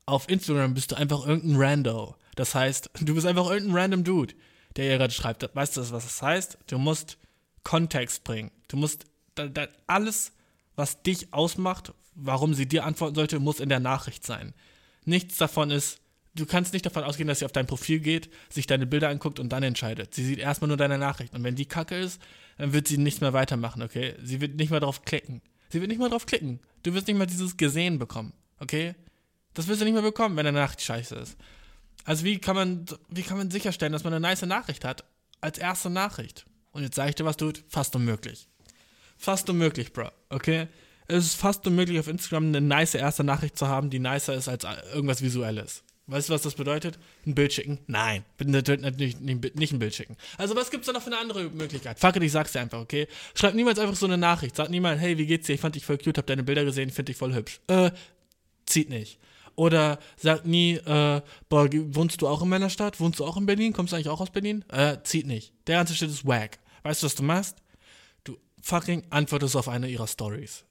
Auf 0.06 0.30
Instagram 0.30 0.74
bist 0.74 0.92
du 0.92 0.96
einfach 0.96 1.26
irgendein 1.26 1.62
Rando. 1.62 2.16
Das 2.38 2.56
heißt, 2.56 2.92
du 3.02 3.14
bist 3.14 3.28
einfach 3.28 3.50
irgendein 3.50 3.76
random 3.76 4.04
Dude, 4.06 4.34
der 4.78 4.86
ihr 4.86 4.98
gerade 4.98 5.14
schreibt. 5.14 5.50
Weißt 5.54 5.76
du, 5.76 5.82
was 5.82 5.92
das 5.92 6.22
heißt? 6.22 6.58
Du 6.68 6.78
musst 6.78 7.18
Kontext 7.64 8.24
bringen. 8.24 8.52
Du 8.70 8.78
musst 8.78 9.06
da, 9.36 9.48
da, 9.48 9.68
alles, 9.88 10.32
was 10.78 11.04
dich 11.04 11.34
ausmacht, 11.34 11.92
warum 12.16 12.54
sie 12.54 12.68
dir 12.68 12.86
antworten 12.86 13.16
sollte, 13.16 13.40
muss 13.40 13.60
in 13.60 13.70
der 13.70 13.82
Nachricht 13.82 14.26
sein. 14.26 14.54
Nichts 15.04 15.38
davon 15.38 15.72
ist, 15.72 16.00
du 16.36 16.46
kannst 16.46 16.74
nicht 16.74 16.86
davon 16.86 17.04
ausgehen, 17.04 17.28
dass 17.28 17.40
sie 17.40 17.46
auf 17.46 17.52
dein 17.52 17.68
Profil 17.68 18.00
geht, 18.00 18.30
sich 18.50 18.68
deine 18.68 18.86
Bilder 18.86 19.10
anguckt 19.10 19.40
und 19.40 19.50
dann 19.50 19.64
entscheidet. 19.64 20.14
Sie 20.14 20.26
sieht 20.26 20.40
erstmal 20.40 20.68
nur 20.68 20.78
deine 20.78 20.98
Nachricht. 20.98 21.34
Und 21.34 21.44
wenn 21.44 21.56
die 21.56 21.66
kacke 21.66 21.98
ist, 21.98 22.22
dann 22.58 22.74
wird 22.74 22.88
sie 22.88 22.98
nicht 22.98 23.22
mehr 23.22 23.34
weitermachen, 23.34 23.82
okay? 23.82 24.16
Sie 24.24 24.42
wird 24.42 24.56
nicht 24.56 24.72
mehr 24.72 24.80
drauf 24.80 25.04
klicken. 25.04 25.42
Sie 25.70 25.82
wird 25.82 25.90
nicht 25.90 26.00
mehr 26.00 26.10
drauf 26.10 26.26
klicken. 26.26 26.60
Du 26.84 26.94
wirst 26.94 27.08
nicht 27.08 27.18
mal 27.18 27.26
dieses 27.26 27.58
Gesehen 27.58 28.00
bekommen, 28.00 28.34
okay? 28.60 28.96
Das 29.54 29.68
wirst 29.68 29.82
du 29.82 29.86
nicht 29.86 29.94
mehr 29.94 30.04
bekommen, 30.04 30.38
wenn 30.38 30.46
deine 30.46 30.60
Nachricht 30.60 30.82
scheiße 30.82 31.16
ist. 31.16 31.38
Also 32.08 32.24
wie 32.24 32.40
kann 32.40 32.56
man, 32.56 32.86
wie 33.10 33.22
kann 33.22 33.38
man 33.38 33.52
sicherstellen, 33.52 33.92
dass 33.92 34.06
man 34.06 34.14
eine 34.14 34.22
nice 34.22 34.42
Nachricht 34.44 34.86
hat? 34.86 35.04
Als 35.42 35.58
erste 35.58 35.90
Nachricht. 35.90 36.46
Und 36.72 36.84
jetzt 36.84 36.96
sage 36.96 37.10
ich 37.10 37.16
dir, 37.16 37.26
was 37.26 37.36
tut. 37.36 37.66
Fast 37.68 37.96
unmöglich. 37.98 38.48
Fast 39.18 39.50
unmöglich, 39.50 39.92
Bro. 39.92 40.10
Okay? 40.30 40.68
Es 41.10 41.26
ist 41.26 41.36
fast 41.36 41.68
unmöglich, 41.68 42.00
auf 42.00 42.08
Instagram 42.08 42.46
eine 42.46 42.62
nice 42.62 42.96
erste 42.96 43.26
Nachricht 43.26 43.58
zu 43.58 43.68
haben, 43.68 43.90
die 43.90 44.00
nicer 44.00 44.36
ist 44.36 44.48
als 44.48 44.66
irgendwas 44.94 45.22
Visuelles. 45.22 45.84
Weißt 46.06 46.30
du, 46.30 46.34
was 46.34 46.44
das 46.44 46.56
bedeutet? 46.56 46.98
Ein 47.26 47.36
Bild 47.36 47.52
schicken? 47.52 47.80
Nein. 47.88 48.24
Natürlich 48.42 49.20
nicht 49.20 49.74
ein 49.74 49.80
Bild 49.80 49.94
schicken. 49.94 50.16
Also, 50.38 50.56
was 50.56 50.72
gibt's 50.72 50.88
da 50.88 50.94
noch 50.94 51.02
für 51.02 51.08
eine 51.08 51.18
andere 51.18 51.50
Möglichkeit? 51.50 52.00
Fuck 52.00 52.16
it, 52.16 52.24
ich 52.24 52.32
sag's 52.32 52.54
dir 52.54 52.62
einfach, 52.62 52.80
okay? 52.80 53.10
Schreib 53.36 53.54
niemals 53.54 53.80
einfach 53.80 53.98
so 53.98 54.06
eine 54.06 54.18
Nachricht. 54.18 54.56
Sag 54.56 54.70
niemals, 54.70 55.02
hey, 55.02 55.18
wie 55.18 55.26
geht's 55.26 55.48
dir? 55.48 55.56
Ich 55.56 55.62
fand 55.62 55.76
dich 55.76 55.86
voll 55.86 55.98
cute, 55.98 56.18
hab 56.18 56.28
deine 56.28 56.44
Bilder 56.44 56.64
gesehen, 56.64 56.90
find 56.90 57.10
dich 57.10 57.18
voll 57.18 57.34
hübsch. 57.34 57.60
Äh, 57.68 57.92
zieht 58.66 58.90
nicht. 58.90 59.20
Oder 59.58 59.98
sagt 60.18 60.46
nie, 60.46 60.76
äh, 60.76 61.22
boah, 61.50 61.68
wohnst 61.72 62.22
du 62.22 62.28
auch 62.28 62.44
in 62.44 62.50
meiner 62.50 62.70
Stadt? 62.70 63.00
Wohnst 63.00 63.20
du 63.20 63.26
auch 63.26 63.38
in 63.38 63.48
Berlin? 63.48 63.74
Kommst 63.74 63.92
du 63.92 63.96
eigentlich 63.96 64.10
auch 64.10 64.22
aus 64.22 64.30
Berlin? 64.30 64.64
Äh, 64.70 64.98
zieht 65.04 65.26
nicht. 65.26 65.52
Der 65.66 65.78
ganze 65.78 65.96
Shit 65.96 66.10
ist 66.10 66.28
wack. 66.28 66.60
Weißt 66.84 67.02
du, 67.02 67.08
was 67.08 67.16
du 67.16 67.24
machst? 67.24 67.58
Du 68.24 68.38
fucking 68.62 69.04
antwortest 69.10 69.56
auf 69.56 69.68
eine 69.68 69.90
ihrer 69.90 70.06
Stories. 70.06 70.64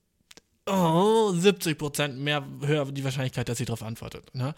Oh, 0.67 1.33
70% 1.35 2.13
mehr 2.13 2.47
höher 2.61 2.87
die 2.93 3.03
Wahrscheinlichkeit, 3.03 3.49
dass 3.49 3.59
sie 3.59 3.65
darauf 3.65 3.83
antwortet. 3.83 4.33
Ne? 4.35 4.55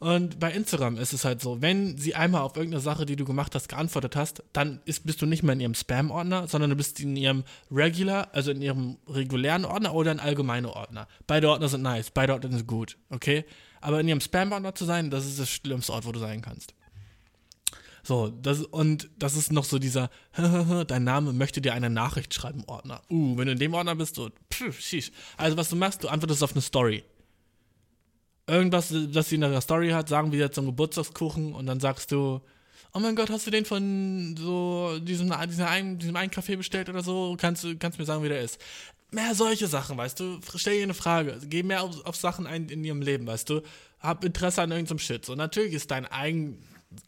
Und 0.00 0.40
bei 0.40 0.50
Instagram 0.50 0.96
ist 0.96 1.12
es 1.12 1.26
halt 1.26 1.42
so, 1.42 1.60
wenn 1.60 1.98
sie 1.98 2.14
einmal 2.14 2.40
auf 2.40 2.56
irgendeine 2.56 2.80
Sache, 2.80 3.04
die 3.04 3.16
du 3.16 3.26
gemacht 3.26 3.54
hast, 3.54 3.68
geantwortet 3.68 4.16
hast, 4.16 4.42
dann 4.54 4.80
ist, 4.86 5.04
bist 5.04 5.20
du 5.20 5.26
nicht 5.26 5.42
mehr 5.42 5.52
in 5.52 5.60
ihrem 5.60 5.74
Spam-Ordner, 5.74 6.48
sondern 6.48 6.70
du 6.70 6.76
bist 6.76 7.00
in 7.00 7.16
ihrem 7.16 7.44
Regular, 7.70 8.28
also 8.32 8.50
in 8.50 8.62
ihrem 8.62 8.96
regulären 9.06 9.66
Ordner 9.66 9.94
oder 9.94 10.10
in 10.10 10.18
allgemeine 10.18 10.74
Ordner. 10.74 11.06
Beide 11.26 11.50
Ordner 11.50 11.68
sind 11.68 11.82
nice, 11.82 12.10
beide 12.10 12.32
Ordner 12.32 12.50
sind 12.50 12.66
gut, 12.66 12.96
okay? 13.10 13.44
Aber 13.82 14.00
in 14.00 14.08
ihrem 14.08 14.22
Spam-Ordner 14.22 14.74
zu 14.74 14.86
sein, 14.86 15.10
das 15.10 15.26
ist 15.26 15.38
das 15.38 15.50
schlimmste 15.50 15.92
Ort, 15.92 16.06
wo 16.06 16.12
du 16.12 16.18
sein 16.18 16.40
kannst. 16.40 16.72
So, 18.02 18.28
das, 18.28 18.62
und 18.62 19.10
das 19.18 19.36
ist 19.36 19.52
noch 19.52 19.64
so 19.64 19.78
dieser, 19.78 20.08
dein 20.86 21.04
Name 21.04 21.34
möchte 21.34 21.60
dir 21.60 21.74
eine 21.74 21.90
Nachricht 21.90 22.32
schreiben, 22.32 22.64
Ordner. 22.66 23.02
Uh, 23.10 23.36
wenn 23.36 23.44
du 23.44 23.52
in 23.52 23.58
dem 23.58 23.74
Ordner 23.74 23.96
bist, 23.96 24.14
so, 24.14 24.30
pff, 24.50 24.80
sheesh. 24.80 25.12
Also, 25.36 25.58
was 25.58 25.68
du 25.68 25.76
machst, 25.76 26.02
du 26.04 26.08
antwortest 26.08 26.42
auf 26.42 26.52
eine 26.52 26.62
Story 26.62 27.04
irgendwas, 28.50 28.92
das 29.12 29.28
sie 29.28 29.36
in 29.36 29.40
der 29.42 29.60
Story 29.60 29.90
hat, 29.90 30.08
sagen 30.08 30.32
wir 30.32 30.38
jetzt 30.38 30.58
einen 30.58 30.66
Geburtstagskuchen 30.66 31.54
und 31.54 31.66
dann 31.66 31.80
sagst 31.80 32.12
du, 32.12 32.40
oh 32.92 32.98
mein 32.98 33.16
Gott, 33.16 33.30
hast 33.30 33.46
du 33.46 33.50
den 33.50 33.64
von 33.64 34.34
so 34.36 34.98
diesem, 35.00 35.32
diesem, 35.48 35.66
einen, 35.66 35.98
diesem 35.98 36.16
einen 36.16 36.30
Café 36.30 36.56
bestellt 36.56 36.88
oder 36.88 37.02
so? 37.02 37.36
Kannst 37.38 37.64
du 37.64 37.76
kannst 37.76 37.98
mir 37.98 38.04
sagen, 38.04 38.22
wie 38.22 38.28
der 38.28 38.40
ist? 38.40 38.60
Mehr 39.12 39.34
solche 39.34 39.66
Sachen, 39.66 39.96
weißt 39.96 40.20
du? 40.20 40.40
Stell 40.54 40.76
dir 40.76 40.84
eine 40.84 40.94
Frage. 40.94 41.38
Geh 41.44 41.62
mehr 41.62 41.82
auf, 41.82 42.04
auf 42.04 42.16
Sachen 42.16 42.46
ein 42.46 42.68
in 42.68 42.84
ihrem 42.84 43.02
Leben, 43.02 43.26
weißt 43.26 43.48
du? 43.50 43.62
Hab 43.98 44.24
Interesse 44.24 44.62
an 44.62 44.70
irgendeinem 44.70 44.98
Shit. 44.98 45.24
So, 45.24 45.34
natürlich 45.34 45.74
ist 45.74 45.90
dein 45.90 46.06
eigen, 46.06 46.62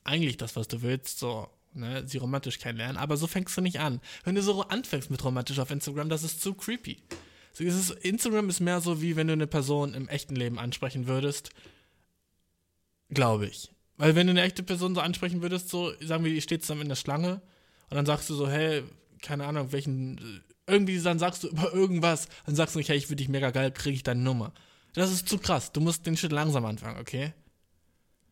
eigentlich 0.04 0.36
das, 0.36 0.56
was 0.56 0.68
du 0.68 0.82
willst, 0.82 1.18
so, 1.18 1.48
ne, 1.74 2.02
sie 2.06 2.18
romantisch 2.18 2.58
kennenlernen, 2.58 2.96
aber 2.96 3.16
so 3.16 3.26
fängst 3.26 3.56
du 3.56 3.60
nicht 3.60 3.80
an. 3.80 4.00
Wenn 4.24 4.34
du 4.34 4.42
so 4.42 4.62
anfängst 4.62 5.10
mit 5.10 5.24
romantisch 5.24 5.58
auf 5.58 5.70
Instagram, 5.70 6.08
das 6.08 6.24
ist 6.24 6.42
zu 6.42 6.54
creepy. 6.54 6.98
So, 7.52 7.64
ist, 7.64 7.90
Instagram 7.90 8.48
ist 8.48 8.60
mehr 8.60 8.80
so, 8.80 9.02
wie 9.02 9.16
wenn 9.16 9.26
du 9.26 9.34
eine 9.34 9.46
Person 9.46 9.94
im 9.94 10.08
echten 10.08 10.36
Leben 10.36 10.58
ansprechen 10.58 11.06
würdest. 11.06 11.50
Glaube 13.10 13.46
ich. 13.46 13.70
Weil 13.98 14.14
wenn 14.14 14.26
du 14.26 14.32
eine 14.32 14.42
echte 14.42 14.62
Person 14.62 14.94
so 14.94 15.00
ansprechen 15.00 15.42
würdest, 15.42 15.68
so, 15.68 15.92
sagen 16.00 16.24
wir, 16.24 16.32
ihr 16.32 16.40
steht 16.40 16.62
zusammen 16.62 16.82
in 16.82 16.88
der 16.88 16.96
Schlange 16.96 17.42
und 17.90 17.96
dann 17.96 18.06
sagst 18.06 18.30
du 18.30 18.34
so, 18.34 18.48
hey, 18.48 18.82
keine 19.20 19.46
Ahnung, 19.46 19.70
welchen, 19.70 20.42
irgendwie 20.66 20.98
dann 21.00 21.18
sagst 21.18 21.44
du 21.44 21.48
über 21.48 21.72
irgendwas, 21.72 22.28
dann 22.46 22.56
sagst 22.56 22.74
du 22.74 22.78
nicht, 22.78 22.88
hey, 22.88 22.96
ich 22.96 23.06
finde 23.06 23.22
dich 23.22 23.28
mega 23.28 23.50
geil, 23.50 23.70
kriege 23.70 23.94
ich 23.94 24.02
deine 24.02 24.22
Nummer. 24.22 24.52
Das 24.94 25.12
ist 25.12 25.28
zu 25.28 25.38
krass. 25.38 25.72
Du 25.72 25.80
musst 25.80 26.06
den 26.06 26.16
Shit 26.16 26.32
langsam 26.32 26.64
anfangen, 26.64 27.00
okay? 27.00 27.32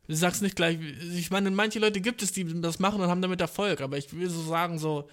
Du 0.09 0.15
sagst 0.15 0.43
nicht 0.43 0.57
gleich, 0.57 0.79
ich 1.15 1.31
meine, 1.31 1.51
manche 1.51 1.79
Leute 1.79 2.01
gibt 2.01 2.23
es, 2.23 2.33
die 2.33 2.61
das 2.61 2.79
machen 2.81 3.01
und 3.01 3.09
haben 3.09 3.23
damit 3.23 3.41
Erfolg, 3.41 3.81
aber 3.81 3.97
ich 3.97 4.13
will 4.13 4.29
so 4.29 4.43
sagen, 4.43 4.79
so, 4.79 5.09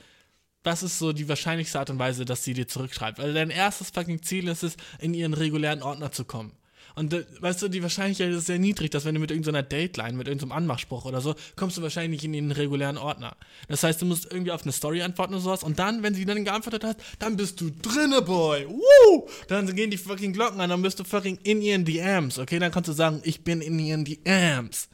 das 0.64 0.84
ist 0.84 1.00
so 1.00 1.14
die 1.14 1.30
wahrscheinlichste 1.30 1.80
Art 1.80 1.90
und 1.90 2.00
Weise, 2.00 2.26
dass 2.26 2.44
sie 2.44 2.54
dir 2.54 2.68
zurückschreibt. 2.68 3.20
Weil 3.20 3.34
dein 3.34 3.50
erstes 3.50 3.90
fucking 3.92 4.22
Ziel 4.22 4.48
ist 4.48 4.64
es, 4.64 4.76
in 5.00 5.14
ihren 5.14 5.34
regulären 5.34 5.82
Ordner 5.82 6.12
zu 6.12 6.26
kommen. 6.26 6.52
Und 6.98 7.14
weißt 7.42 7.62
du, 7.62 7.68
die 7.68 7.84
Wahrscheinlichkeit 7.84 8.32
ist 8.32 8.48
sehr 8.48 8.58
niedrig, 8.58 8.90
dass 8.90 9.06
wenn 9.06 9.14
du 9.14 9.22
mit 9.22 9.30
irgendeiner 9.30 9.62
Dateline, 9.62 10.18
mit 10.18 10.28
irgendeinem 10.28 10.52
Anmachspruch 10.52 11.06
oder 11.06 11.22
so, 11.22 11.36
kommst 11.56 11.78
du 11.78 11.84
wahrscheinlich 11.84 12.24
nicht 12.24 12.26
in 12.26 12.34
den 12.34 12.52
regulären 12.52 12.98
Ordner. 12.98 13.38
Das 13.68 13.84
heißt, 13.84 14.02
du 14.02 14.08
musst 14.08 14.26
irgendwie 14.32 14.52
auf 14.52 14.64
eine 14.64 14.72
Story 14.72 15.04
antworten 15.04 15.36
oder 15.36 15.44
sowas 15.44 15.64
und 15.64 15.78
dann, 15.78 16.02
wenn 16.02 16.16
sie 16.16 16.26
dann 16.26 16.44
geantwortet 16.44 16.84
hat, 16.84 16.98
dann 17.20 17.38
bist 17.38 17.62
du 17.62 17.70
drinne, 17.70 18.24
Boy. 18.24 18.68
Woo! 18.68 19.30
Dann 19.48 19.76
gehen 19.76 19.92
die 19.92 19.98
fucking 19.98 20.34
Glocken 20.34 20.60
an, 20.60 20.72
dann 20.72 20.82
bist 20.82 21.00
du 21.00 21.04
fucking 21.04 21.38
in 21.44 21.62
ihren 21.62 21.86
DMs, 21.86 22.40
okay? 22.40 22.58
Dann 22.58 22.72
kannst 22.72 22.88
du 22.88 22.94
sagen, 22.94 23.22
ich 23.24 23.44
bin 23.44 23.62
in 23.62 23.78
ihren 23.78 24.04
DMs. 24.04 24.90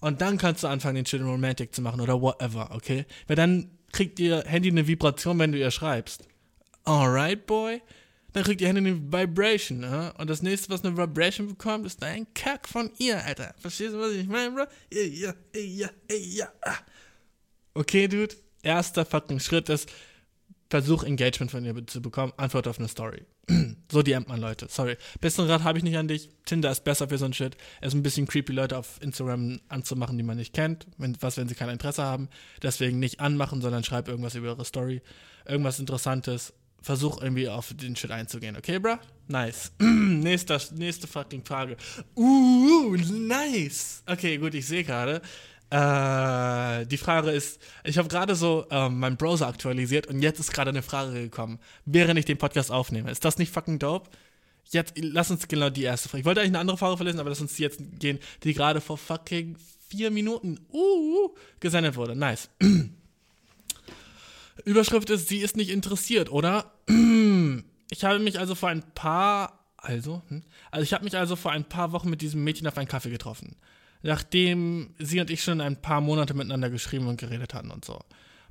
Und 0.00 0.20
dann 0.20 0.38
kannst 0.38 0.64
du 0.64 0.66
anfangen, 0.66 0.96
den 0.96 1.06
Shit 1.06 1.22
Romantic 1.22 1.72
zu 1.72 1.82
machen 1.82 2.00
oder 2.00 2.20
whatever, 2.20 2.70
okay? 2.72 3.06
Weil 3.28 3.36
dann 3.36 3.70
kriegt 3.92 4.18
ihr 4.20 4.44
Handy 4.46 4.70
eine 4.70 4.86
Vibration, 4.86 5.38
wenn 5.38 5.52
du 5.52 5.58
ihr 5.58 5.70
schreibst. 5.70 6.26
Alright, 6.84 7.46
Boy? 7.46 7.80
dann 8.32 8.44
kriegt 8.44 8.60
ihr 8.60 8.68
Hände 8.68 8.80
eine 8.80 9.12
Vibration, 9.12 9.82
ja? 9.82 10.10
Und 10.10 10.28
das 10.28 10.42
nächste, 10.42 10.70
was 10.70 10.84
eine 10.84 10.96
Vibration 10.96 11.48
bekommt, 11.48 11.86
ist 11.86 12.02
ein 12.02 12.26
Kack 12.34 12.68
von 12.68 12.90
ihr, 12.98 13.24
Alter. 13.24 13.54
Verstehst 13.58 13.94
du, 13.94 13.98
was 13.98 14.12
ich 14.12 14.28
meine, 14.28 14.52
Bro? 14.52 14.64
Ja, 14.92 15.02
ja, 15.02 15.34
ja, 15.54 15.88
ja. 16.08 16.48
Okay, 17.74 18.06
Dude. 18.06 18.34
Erster 18.62 19.04
fucking 19.04 19.40
Schritt 19.40 19.68
ist, 19.68 19.88
versuch 20.70 21.02
Engagement 21.02 21.50
von 21.50 21.64
ihr 21.64 21.86
zu 21.86 22.02
bekommen, 22.02 22.32
Antwort 22.36 22.68
auf 22.68 22.78
eine 22.78 22.88
Story. 22.88 23.24
so 23.90 24.02
DMt 24.02 24.28
man 24.28 24.40
Leute, 24.40 24.66
sorry. 24.68 24.96
Besseren 25.20 25.48
Rat 25.48 25.64
habe 25.64 25.78
ich 25.78 25.84
nicht 25.84 25.96
an 25.96 26.08
dich. 26.08 26.28
Tinder 26.44 26.70
ist 26.70 26.84
besser 26.84 27.08
für 27.08 27.18
so 27.18 27.24
ein 27.24 27.32
Shit. 27.32 27.56
Es 27.80 27.88
ist 27.88 27.94
ein 27.94 28.02
bisschen 28.02 28.26
creepy, 28.26 28.52
Leute 28.52 28.76
auf 28.76 29.00
Instagram 29.00 29.60
anzumachen, 29.68 30.18
die 30.18 30.24
man 30.24 30.36
nicht 30.36 30.52
kennt. 30.52 30.86
Wenn, 30.98 31.16
was, 31.20 31.36
wenn 31.36 31.48
sie 31.48 31.54
kein 31.54 31.70
Interesse 31.70 32.02
haben. 32.02 32.28
Deswegen 32.62 32.98
nicht 32.98 33.20
anmachen, 33.20 33.62
sondern 33.62 33.84
schreib 33.84 34.08
irgendwas 34.08 34.34
über 34.34 34.48
ihre 34.48 34.64
Story. 34.64 35.00
Irgendwas 35.46 35.78
Interessantes 35.78 36.52
versuch 36.82 37.20
irgendwie 37.20 37.48
auf 37.48 37.74
den 37.74 37.96
Shit 37.96 38.10
einzugehen, 38.10 38.56
okay, 38.56 38.78
bro? 38.78 38.96
Nice. 39.26 39.72
nächste, 39.78 40.58
nächste 40.74 41.06
fucking 41.06 41.44
Frage. 41.44 41.76
Uh, 42.14 42.96
nice. 42.96 44.02
Okay, 44.06 44.38
gut, 44.38 44.54
ich 44.54 44.66
sehe 44.66 44.84
gerade. 44.84 45.20
Äh, 45.70 46.86
die 46.86 46.96
Frage 46.96 47.30
ist, 47.30 47.60
ich 47.84 47.98
habe 47.98 48.08
gerade 48.08 48.34
so 48.34 48.66
äh, 48.70 48.88
meinen 48.88 49.16
Browser 49.16 49.48
aktualisiert 49.48 50.06
und 50.06 50.22
jetzt 50.22 50.40
ist 50.40 50.52
gerade 50.52 50.70
eine 50.70 50.82
Frage 50.82 51.12
gekommen, 51.12 51.58
während 51.84 52.18
ich 52.18 52.24
den 52.24 52.38
Podcast 52.38 52.70
aufnehme. 52.70 53.10
Ist 53.10 53.24
das 53.24 53.38
nicht 53.38 53.52
fucking 53.52 53.78
dope? 53.78 54.08
Jetzt, 54.70 54.94
lass 54.96 55.30
uns 55.30 55.48
genau 55.48 55.70
die 55.70 55.82
erste 55.82 56.08
Frage. 56.08 56.20
Ich 56.20 56.26
wollte 56.26 56.40
eigentlich 56.40 56.52
eine 56.52 56.60
andere 56.60 56.78
Frage 56.78 56.96
verlesen, 56.96 57.20
aber 57.20 57.30
lass 57.30 57.40
uns 57.40 57.54
die 57.54 57.62
jetzt 57.62 57.80
gehen, 57.98 58.18
die 58.44 58.54
gerade 58.54 58.80
vor 58.80 58.98
fucking 58.98 59.56
vier 59.88 60.10
Minuten 60.10 60.60
uh, 60.72 61.34
gesendet 61.60 61.96
wurde. 61.96 62.16
Nice. 62.16 62.48
Überschrift 64.64 65.08
ist, 65.10 65.28
sie 65.28 65.38
ist 65.38 65.56
nicht 65.56 65.70
interessiert, 65.70 66.30
oder? 66.30 66.72
Ich 67.90 68.04
habe 68.04 68.18
mich 68.18 68.38
also 68.38 68.54
vor 68.54 68.68
ein 68.68 68.82
paar, 68.94 69.64
also, 69.78 70.20
hm? 70.28 70.42
also 70.70 70.82
ich 70.82 70.92
habe 70.92 71.04
mich 71.04 71.16
also 71.16 71.36
vor 71.36 71.52
ein 71.52 71.64
paar 71.64 71.92
Wochen 71.92 72.10
mit 72.10 72.20
diesem 72.20 72.44
Mädchen 72.44 72.66
auf 72.66 72.76
einen 72.76 72.86
Kaffee 72.86 73.08
getroffen. 73.08 73.56
Nachdem 74.02 74.94
sie 74.98 75.20
und 75.20 75.30
ich 75.30 75.42
schon 75.42 75.60
ein 75.60 75.80
paar 75.80 76.00
Monate 76.00 76.34
miteinander 76.34 76.70
geschrieben 76.70 77.08
und 77.08 77.20
geredet 77.20 77.54
hatten 77.54 77.70
und 77.70 77.84
so. 77.84 77.98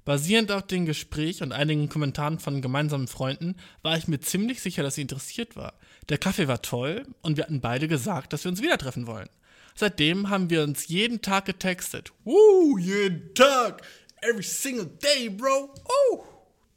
Basierend 0.05 0.51
auf 0.51 0.67
dem 0.67 0.85
Gespräch 0.85 1.41
und 1.41 1.51
einigen 1.51 1.89
Kommentaren 1.89 2.39
von 2.39 2.61
gemeinsamen 2.61 3.07
Freunden 3.07 3.55
war 3.81 3.97
ich 3.97 4.07
mir 4.07 4.19
ziemlich 4.19 4.61
sicher, 4.61 4.83
dass 4.83 4.95
sie 4.95 5.01
interessiert 5.01 5.55
war. 5.55 5.73
Der 6.09 6.17
Kaffee 6.17 6.47
war 6.47 6.61
toll 6.61 7.05
und 7.21 7.37
wir 7.37 7.43
hatten 7.43 7.61
beide 7.61 7.87
gesagt, 7.87 8.31
dass 8.31 8.45
wir 8.45 8.51
uns 8.51 8.61
wieder 8.61 8.77
treffen 8.77 9.07
wollen. 9.07 9.29
Seitdem 9.75 10.29
haben 10.29 10.49
wir 10.49 10.63
uns 10.63 10.87
jeden 10.87 11.21
Tag 11.21 11.45
getextet. 11.45 12.13
Woo, 12.23 12.77
jeden 12.77 13.33
Tag! 13.35 13.83
every 14.21 14.43
single 14.43 14.85
day, 14.85 15.29
bro. 15.29 15.73
Oh, 15.85 16.25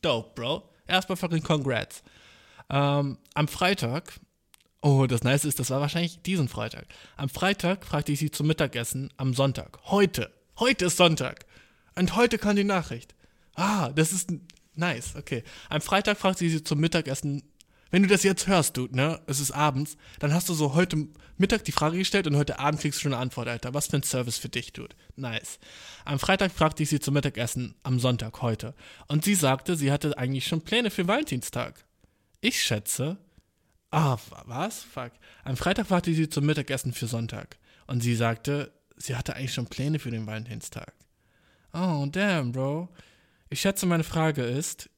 dope, 0.02 0.34
bro. 0.34 0.62
Erstmal 0.86 1.16
fucking 1.16 1.42
congrats. 1.42 2.02
Ähm, 2.68 3.18
am 3.34 3.48
Freitag, 3.48 4.12
oh, 4.82 5.06
das 5.06 5.22
Nice 5.22 5.44
ist, 5.44 5.58
das 5.58 5.70
war 5.70 5.80
wahrscheinlich 5.80 6.22
diesen 6.22 6.48
Freitag. 6.48 6.86
Am 7.16 7.28
Freitag 7.28 7.84
fragte 7.84 8.12
ich 8.12 8.18
sie 8.18 8.30
zum 8.30 8.46
Mittagessen 8.46 9.12
am 9.16 9.34
Sonntag. 9.34 9.78
Heute. 9.86 10.30
Heute 10.58 10.86
ist 10.86 10.96
Sonntag. 10.96 11.46
Und 11.96 12.16
heute 12.16 12.38
kam 12.38 12.56
die 12.56 12.64
Nachricht. 12.64 13.14
Ah, 13.54 13.90
das 13.90 14.12
ist 14.12 14.32
nice, 14.74 15.16
okay. 15.16 15.42
Am 15.68 15.80
Freitag 15.80 16.18
fragte 16.18 16.44
ich 16.44 16.52
sie 16.52 16.64
zum 16.64 16.80
Mittagessen 16.80 17.42
wenn 17.90 18.02
du 18.02 18.08
das 18.08 18.22
jetzt 18.22 18.46
hörst, 18.46 18.76
Dude, 18.76 18.94
ne, 18.94 19.20
es 19.26 19.40
ist 19.40 19.50
abends, 19.50 19.96
dann 20.20 20.32
hast 20.32 20.48
du 20.48 20.54
so 20.54 20.74
heute 20.74 21.08
Mittag 21.38 21.64
die 21.64 21.72
Frage 21.72 21.98
gestellt 21.98 22.26
und 22.26 22.36
heute 22.36 22.58
Abend 22.58 22.80
kriegst 22.80 22.98
du 22.98 23.02
schon 23.02 23.12
eine 23.12 23.22
Antwort, 23.22 23.48
Alter. 23.48 23.74
Was 23.74 23.88
für 23.88 23.96
ein 23.96 24.02
Service 24.02 24.38
für 24.38 24.48
dich, 24.48 24.72
Dude. 24.72 24.94
Nice. 25.16 25.58
Am 26.04 26.18
Freitag 26.18 26.52
fragte 26.52 26.82
ich 26.82 26.88
sie 26.88 27.00
zum 27.00 27.14
Mittagessen, 27.14 27.74
am 27.82 27.98
Sonntag, 27.98 28.42
heute. 28.42 28.74
Und 29.08 29.24
sie 29.24 29.34
sagte, 29.34 29.76
sie 29.76 29.90
hatte 29.90 30.16
eigentlich 30.16 30.46
schon 30.46 30.62
Pläne 30.62 30.90
für 30.90 31.08
Valentinstag. 31.08 31.84
Ich 32.40 32.62
schätze. 32.62 33.18
Ah, 33.90 34.18
was? 34.46 34.82
Fuck. 34.82 35.12
Am 35.44 35.56
Freitag 35.56 35.90
ich 36.06 36.16
sie 36.16 36.28
zum 36.28 36.46
Mittagessen 36.46 36.92
für 36.92 37.06
Sonntag. 37.06 37.58
Und 37.86 38.02
sie 38.02 38.14
sagte, 38.14 38.72
sie 38.96 39.16
hatte 39.16 39.34
eigentlich 39.34 39.54
schon 39.54 39.66
Pläne 39.66 39.98
für 39.98 40.10
den 40.10 40.26
Valentinstag. 40.26 40.94
Oh, 41.72 42.06
damn, 42.10 42.52
Bro. 42.52 42.88
Ich 43.48 43.60
schätze, 43.60 43.86
meine 43.86 44.04
Frage 44.04 44.42
ist, 44.42 44.90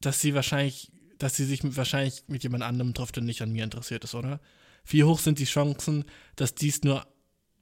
dass 0.00 0.20
sie 0.20 0.34
wahrscheinlich 0.34 0.92
dass 1.18 1.36
sie 1.36 1.44
sich 1.44 1.62
mit, 1.62 1.76
wahrscheinlich 1.76 2.24
mit 2.28 2.42
jemand 2.42 2.62
anderem 2.62 2.94
trifft 2.94 3.18
und 3.18 3.24
nicht 3.24 3.42
an 3.42 3.52
mir 3.52 3.64
interessiert 3.64 4.04
ist, 4.04 4.14
oder? 4.14 4.40
Wie 4.84 5.04
hoch 5.04 5.18
sind 5.18 5.38
die 5.38 5.44
Chancen, 5.44 6.04
dass 6.36 6.54
dies 6.54 6.82
nur, 6.82 7.06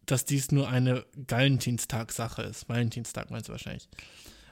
dass 0.07 0.25
dies 0.25 0.53
nur 0.53 0.69
eine 0.69 1.07
Valentinstag-Sache 1.15 2.43
ist? 2.43 2.69
Valentinstag 2.69 3.31
meinst 3.31 3.49
du 3.49 3.53
wahrscheinlich. 3.53 3.89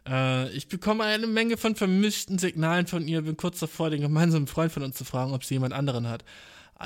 Äh, 0.06 0.50
ich 0.50 0.68
bekomme 0.68 1.04
eine 1.04 1.26
Menge 1.26 1.56
von 1.56 1.76
vermischten 1.76 2.38
Signalen 2.38 2.86
von 2.86 3.06
ihr, 3.06 3.22
bin 3.22 3.36
kurz 3.36 3.60
davor, 3.60 3.90
den 3.90 4.00
gemeinsamen 4.00 4.46
Freund 4.46 4.72
von 4.72 4.82
uns 4.82 4.96
zu 4.96 5.04
fragen, 5.04 5.32
ob 5.32 5.44
sie 5.44 5.54
jemand 5.54 5.74
anderen 5.74 6.08
hat. 6.08 6.24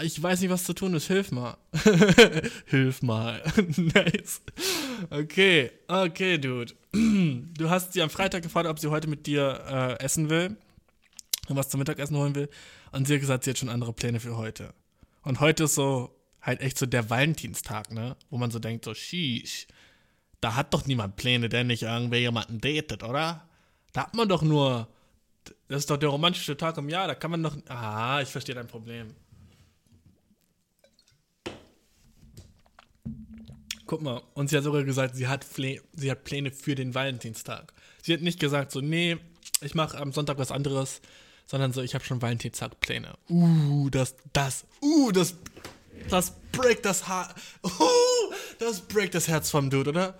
Ich 0.03 0.23
weiß 0.23 0.41
nicht, 0.41 0.51
was 0.51 0.64
zu 0.64 0.75
tun 0.75 0.93
ist. 0.95 1.07
Hilf 1.07 1.33
mal. 1.33 1.57
Hilf 2.67 3.03
mal. 3.03 3.43
nice. 3.77 4.43
Okay, 5.09 5.71
okay, 5.89 6.37
Dude. 6.37 6.75
Du 6.93 7.71
hast 7.71 7.95
sie 7.95 8.03
am 8.03 8.11
Freitag 8.11 8.43
gefragt, 8.43 8.69
ob 8.69 8.79
sie 8.79 8.89
heute 8.89 9.09
mit 9.09 9.27
dir 9.27 9.64
äh, 9.67 10.05
essen 10.05 10.29
will 10.29 10.57
und 11.49 11.57
was 11.57 11.71
zum 11.71 11.79
Mittagessen 11.79 12.17
holen 12.17 12.35
will. 12.35 12.51
Und 12.93 13.07
sie 13.07 13.14
hat 13.14 13.21
gesagt, 13.21 13.45
sie 13.45 13.51
hat 13.51 13.59
schon 13.59 13.71
andere 13.71 13.93
Pläne 13.93 14.21
für 14.21 14.37
heute. 14.37 14.75
Und 15.23 15.41
heute 15.41 15.64
ist 15.64 15.75
so 15.75 16.14
halt 16.43 16.61
echt 16.61 16.79
so 16.79 16.87
der 16.87 17.11
Valentinstag, 17.11 17.91
ne? 17.91 18.17
Wo 18.31 18.39
man 18.39 18.51
so 18.51 18.59
denkt, 18.59 18.85
so, 18.85 18.95
sheesh, 18.95 19.67
da 20.47 20.55
hat 20.55 20.73
doch 20.73 20.87
niemand 20.87 21.17
Pläne, 21.17 21.49
der 21.49 21.65
nicht 21.65 21.83
irgendwer 21.83 22.21
jemanden 22.21 22.61
datet, 22.61 23.03
oder? 23.03 23.49
Da 23.93 24.03
hat 24.03 24.15
man 24.15 24.29
doch 24.29 24.43
nur, 24.43 24.87
das 25.67 25.79
ist 25.79 25.91
doch 25.91 25.97
der 25.97 26.09
romantische 26.09 26.57
Tag 26.57 26.79
im 26.79 26.89
Jahr, 26.89 27.09
da 27.09 27.17
kann 27.17 27.33
man 27.33 27.43
doch, 27.43 27.57
ah, 27.67 28.21
ich 28.23 28.29
verstehe 28.29 28.55
dein 28.55 28.69
Problem. 28.69 29.09
Guck 33.87 34.03
mal, 34.03 34.23
und 34.35 34.49
sie 34.49 34.57
hat 34.57 34.63
sogar 34.63 34.85
gesagt, 34.85 35.17
sie 35.17 35.27
hat, 35.27 35.45
sie 35.53 36.11
hat 36.11 36.23
Pläne 36.23 36.53
für 36.53 36.77
den 36.77 36.95
Valentinstag. 36.95 37.73
Sie 38.03 38.13
hat 38.13 38.21
nicht 38.21 38.39
gesagt, 38.39 38.71
so, 38.71 38.81
nee, 38.81 39.17
ich 39.63 39.75
mache 39.75 39.99
am 39.99 40.13
Sonntag 40.13 40.39
was 40.39 40.53
anderes, 40.53 41.01
sondern 41.49 41.73
so, 41.73 41.83
ich 41.83 41.97
habe 41.97 42.05
schon 42.05 42.23
Valentinstag-Pläne. 42.23 43.15
Uh, 43.29 43.91
das, 43.91 44.15
das, 44.33 44.65
uh, 44.81 45.11
das, 45.11 45.35
das 46.09 46.35
breakt 46.53 46.85
das 46.85 47.09
Haar, 47.09 47.35
uh, 47.65 48.33
das 48.61 48.83
breakt 48.83 49.17
das 49.17 49.27
Herz 49.27 49.51
vom 49.51 49.71
Dude, 49.71 49.91
oder? 49.91 50.17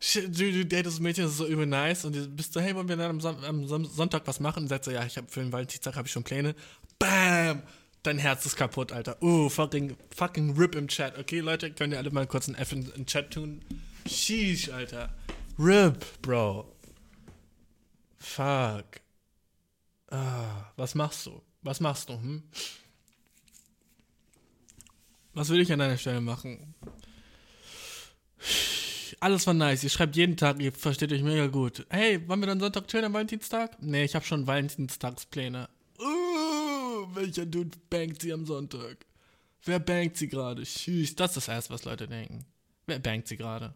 Du, 0.00 0.28
du 0.28 0.64
datest 0.64 0.96
das 0.96 1.00
Mädchen, 1.00 1.24
das 1.24 1.32
ist 1.32 1.38
so 1.38 1.46
übel 1.46 1.66
nice 1.66 2.04
und 2.04 2.14
du 2.14 2.28
bist 2.28 2.52
so, 2.52 2.60
hey, 2.60 2.74
wollen 2.74 2.88
wir 2.88 2.96
dann 2.96 3.10
am, 3.10 3.20
Son 3.20 3.44
am 3.44 3.64
Sonntag 3.64 4.22
was 4.26 4.38
machen? 4.38 4.62
Und 4.62 4.68
sagst 4.68 4.84
so, 4.84 4.90
ja, 4.90 5.04
ich 5.04 5.16
habe 5.16 5.26
für 5.28 5.40
den 5.40 5.52
Valentinstag 5.52 5.96
habe 5.96 6.06
ich 6.06 6.12
schon 6.12 6.22
Pläne. 6.22 6.54
Bam! 6.98 7.62
Dein 8.04 8.18
Herz 8.18 8.46
ist 8.46 8.56
kaputt, 8.56 8.92
Alter. 8.92 9.20
Uh, 9.22 9.48
fucking, 9.48 9.96
fucking 10.14 10.56
RIP 10.56 10.76
im 10.76 10.86
Chat. 10.86 11.18
Okay, 11.18 11.40
Leute, 11.40 11.72
könnt 11.72 11.92
ihr 11.92 11.98
alle 11.98 12.10
mal 12.10 12.26
kurz 12.28 12.46
ein 12.46 12.54
F 12.54 12.72
in 12.72 12.84
den 12.92 13.06
Chat 13.06 13.32
tun? 13.32 13.60
Sheesh, 14.06 14.70
Alter. 14.70 15.12
RIP, 15.58 16.04
Bro. 16.22 16.72
Fuck. 18.18 19.00
Ah, 20.10 20.72
was 20.76 20.94
machst 20.94 21.26
du? 21.26 21.42
Was 21.62 21.80
machst 21.80 22.08
du, 22.08 22.14
hm? 22.14 22.44
Was 25.34 25.48
würde 25.48 25.62
ich 25.62 25.72
an 25.72 25.80
deiner 25.80 25.98
Stelle 25.98 26.20
machen? 26.20 26.74
Alles 29.20 29.46
war 29.46 29.54
nice. 29.54 29.82
Ihr 29.82 29.90
schreibt 29.90 30.16
jeden 30.16 30.36
Tag, 30.36 30.60
ihr 30.60 30.72
versteht 30.72 31.12
euch 31.12 31.22
mega 31.22 31.48
gut. 31.48 31.86
Hey, 31.90 32.26
wollen 32.28 32.40
wir 32.40 32.46
dann 32.46 32.60
Sonntag 32.60 32.86
chillen 32.86 33.06
am 33.06 33.12
Valentinstag? 33.14 33.76
Nee, 33.82 34.04
ich 34.04 34.14
habe 34.14 34.24
schon 34.24 34.46
Valentinstagspläne. 34.46 35.68
Uh, 35.98 37.14
welcher 37.14 37.46
Dude 37.46 37.76
bangt 37.90 38.22
sie 38.22 38.32
am 38.32 38.46
Sonntag? 38.46 39.06
Wer 39.64 39.80
bangt 39.80 40.16
sie 40.16 40.28
gerade? 40.28 40.62
Tschüss, 40.62 41.16
das 41.16 41.30
ist 41.30 41.36
das 41.36 41.48
erste, 41.48 41.74
was 41.74 41.84
Leute 41.84 42.06
denken. 42.06 42.46
Wer 42.86 43.00
bangt 43.00 43.26
sie 43.26 43.36
gerade? 43.36 43.74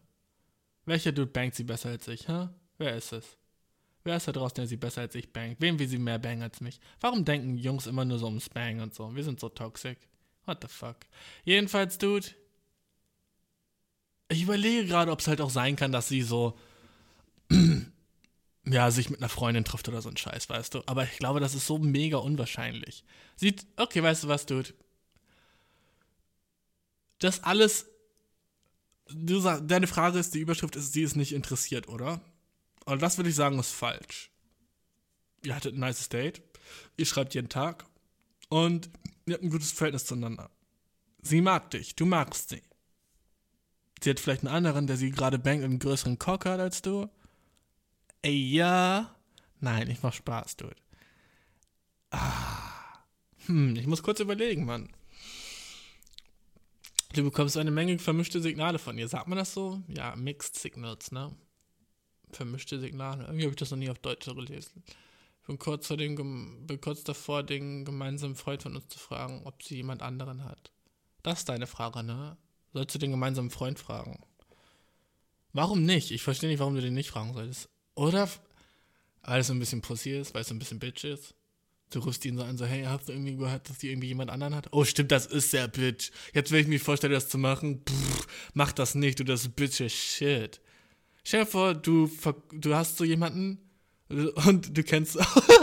Welcher 0.85 1.13
Dude 1.13 1.31
bangt 1.31 1.57
sie 1.57 1.65
besser 1.65 1.91
als 1.91 2.07
ich, 2.07 2.29
hä? 2.29 2.49
Wer 2.79 2.97
ist 2.97 3.13
es? 3.13 3.37
Wer 4.05 4.17
ist 4.17 4.29
da 4.29 4.33
draußen, 4.33 4.57
der 4.57 4.67
sie 4.67 4.77
besser 4.77 5.03
als 5.03 5.15
ich 5.15 5.33
bangt? 5.33 5.61
Wem 5.61 5.79
will 5.79 5.89
sie 5.89 5.99
mehr 5.99 6.19
bangen 6.19 6.43
als 6.43 6.61
mich? 6.61 6.81
Warum 7.01 7.25
denken 7.25 7.57
Jungs 7.57 7.87
immer 7.87 8.05
nur 8.05 8.19
so 8.19 8.27
ums 8.27 8.49
Bang 8.49 8.81
und 8.81 8.95
so? 8.95 9.15
Wir 9.15 9.25
sind 9.25 9.41
so 9.41 9.49
toxic. 9.49 9.99
What 10.45 10.59
the 10.63 10.69
fuck? 10.69 10.97
Jedenfalls, 11.45 11.99
Dude. 11.99 12.29
Ich 14.33 14.43
überlege 14.43 14.87
gerade, 14.87 15.13
ob 15.13 15.21
es 15.21 15.29
halt 15.29 15.43
auch 15.43 15.51
sein 15.51 15.77
kann, 15.77 15.93
dass 15.93 16.09
sie 16.09 16.23
so, 16.23 16.59
ja, 18.65 18.91
sich 18.91 19.11
mit 19.11 19.21
einer 19.21 19.29
Freundin 19.29 19.65
trifft 19.65 19.89
oder 19.89 20.01
so 20.01 20.09
ein 20.09 20.17
Scheiß, 20.17 20.49
weißt 20.49 20.75
du. 20.75 20.83
Aber 20.87 21.05
ich 21.05 21.19
glaube, 21.19 21.39
das 21.39 21.55
ist 21.55 21.67
so 21.67 21.77
mega 21.79 22.17
unwahrscheinlich. 22.17 23.05
Sieht, 23.37 23.67
okay, 23.77 24.03
weißt 24.03 24.25
du 24.25 24.29
was, 24.29 24.47
Dude? 24.47 24.73
Das 27.19 27.45
alles, 27.45 27.87
du 29.11 29.41
deine 29.61 29.87
Frage 29.87 30.19
ist, 30.19 30.35
die 30.35 30.41
Überschrift 30.41 30.77
ist, 30.77 30.95
sie 30.95 31.03
ist 31.03 31.15
nicht 31.15 31.33
interessiert, 31.33 31.89
oder? 31.89 32.21
Und 32.87 33.03
das 33.03 33.19
würde 33.19 33.29
ich 33.29 33.37
sagen, 33.37 33.59
ist 33.59 33.71
falsch. 33.71 34.31
Ihr 35.45 35.55
hattet 35.55 35.75
ein 35.75 35.81
nice 35.81 36.09
Date, 36.09 36.43
ihr 36.97 37.07
schreibt 37.07 37.35
jeden 37.35 37.51
Tag 37.51 37.85
und 38.49 38.89
ihr 39.27 39.35
habt 39.35 39.45
ein 39.45 39.51
gutes 39.51 39.73
Verhältnis 39.73 40.07
zueinander. 40.07 40.51
Sie 41.21 41.43
mag 41.43 41.71
dich, 41.71 41.95
du 41.97 42.07
magst 42.07 42.49
sie. 42.49 42.63
Sie 44.03 44.11
hat 44.11 44.21
vielleicht 44.21 44.45
einen 44.45 44.55
anderen, 44.55 44.87
der 44.87 44.97
sie 44.97 45.11
gerade 45.11 45.39
bangt 45.39 45.63
und 45.63 45.71
einen 45.71 45.79
größeren 45.79 46.19
Cock 46.19 46.47
hat 46.47 46.59
als 46.61 46.83
du. 46.83 47.09
Ey, 48.23 48.35
ja. 48.35 49.15
Nein, 49.61 49.89
ich 49.91 50.03
mach 50.03 50.13
Spaß, 50.13 50.57
Dude. 50.57 50.77
Ah. 52.11 52.73
Hm, 53.47 53.77
ich 53.77 53.87
muss 53.87 54.03
kurz 54.03 54.21
überlegen, 54.21 54.65
Mann. 54.65 54.89
Du 57.13 57.23
bekommst 57.23 57.57
eine 57.57 57.71
Menge 57.71 57.99
vermischte 57.99 58.41
Signale 58.41 58.79
von 58.79 58.99
ihr. 58.99 59.07
Sagt 59.07 59.29
man 59.29 59.39
das 59.39 59.53
so? 59.53 59.83
Ja, 59.89 60.17
Mixed 60.17 60.59
Signals, 60.59 61.13
ne? 61.13 61.35
Vermischte 62.31 62.81
Signale. 62.81 63.25
Irgendwie 63.25 63.43
habe 63.43 63.51
ich 63.51 63.59
das 63.59 63.71
noch 63.71 63.79
nie 63.79 63.91
auf 63.91 63.99
Deutsch 63.99 64.27
gelesen. 64.27 64.83
Ich 65.43 65.47
bin 65.47 65.59
kurz, 65.59 65.87
vor 65.89 65.97
den, 65.97 66.15
bin 66.67 66.81
kurz 66.81 67.05
davor, 67.05 67.43
den 67.43 67.85
gemeinsamen 67.85 68.37
Freund 68.37 68.63
von 68.63 68.77
uns 68.77 68.89
zu 68.89 68.99
fragen, 68.99 69.43
ob 69.45 69.63
sie 69.63 69.77
jemand 69.77 70.03
anderen 70.03 70.45
hat. 70.45 70.73
Das 71.23 71.41
ist 71.41 71.49
deine 71.49 71.67
Frage, 71.67 72.03
ne? 72.03 72.37
Sollst 72.73 72.95
du 72.95 72.99
den 72.99 73.11
gemeinsamen 73.11 73.51
Freund 73.51 73.79
fragen? 73.79 74.21
Warum 75.53 75.85
nicht? 75.85 76.11
Ich 76.11 76.23
verstehe 76.23 76.49
nicht, 76.49 76.61
warum 76.61 76.75
du 76.75 76.81
den 76.81 76.95
nicht 76.95 77.11
fragen 77.11 77.35
solltest. 77.35 77.69
Oder 77.95 78.29
weil 79.23 79.41
es 79.41 79.47
so 79.47 79.53
ein 79.53 79.59
bisschen 79.59 79.83
Pussy 79.83 80.11
ist, 80.11 80.35
weil 80.35 80.43
es 80.43 80.49
so 80.49 80.55
ein 80.55 80.59
bisschen 80.59 80.79
Bitch 80.79 81.05
ist. 81.05 81.35
Du 81.91 81.99
rufst 81.99 82.25
ihn 82.25 82.39
so 82.39 82.43
an, 82.43 82.57
so, 82.57 82.65
hey, 82.65 82.85
hast 82.85 83.09
du 83.09 83.13
irgendwie 83.13 83.37
gehört, 83.37 83.69
dass 83.69 83.79
die 83.79 83.91
irgendwie 83.91 84.09
jemand 84.09 84.31
anderen 84.31 84.55
hat? 84.55 84.69
Oh, 84.73 84.85
stimmt, 84.85 85.13
das 85.13 85.27
ist 85.27 85.53
der 85.53 85.69
Bitch. 85.69 86.11
Jetzt 86.33 86.51
will 86.51 86.61
ich 86.61 86.67
mir 86.67 86.81
vorstellen, 86.81 87.13
das 87.13 87.29
zu 87.29 87.37
machen. 87.37 87.83
Pff, 87.87 88.27
mach 88.55 88.73
das 88.73 88.95
nicht, 88.95 89.21
du, 89.21 89.25
das 89.25 89.49
Bitch 89.49 89.83
Shit. 89.91 90.61
Stell 91.23 91.45
dir 91.45 91.51
vor, 91.51 91.75
du, 91.75 92.11
du 92.53 92.75
hast 92.75 92.97
so 92.97 93.05
jemanden 93.05 93.59
und 94.09 94.77
du 94.77 94.83
kennst 94.83 95.19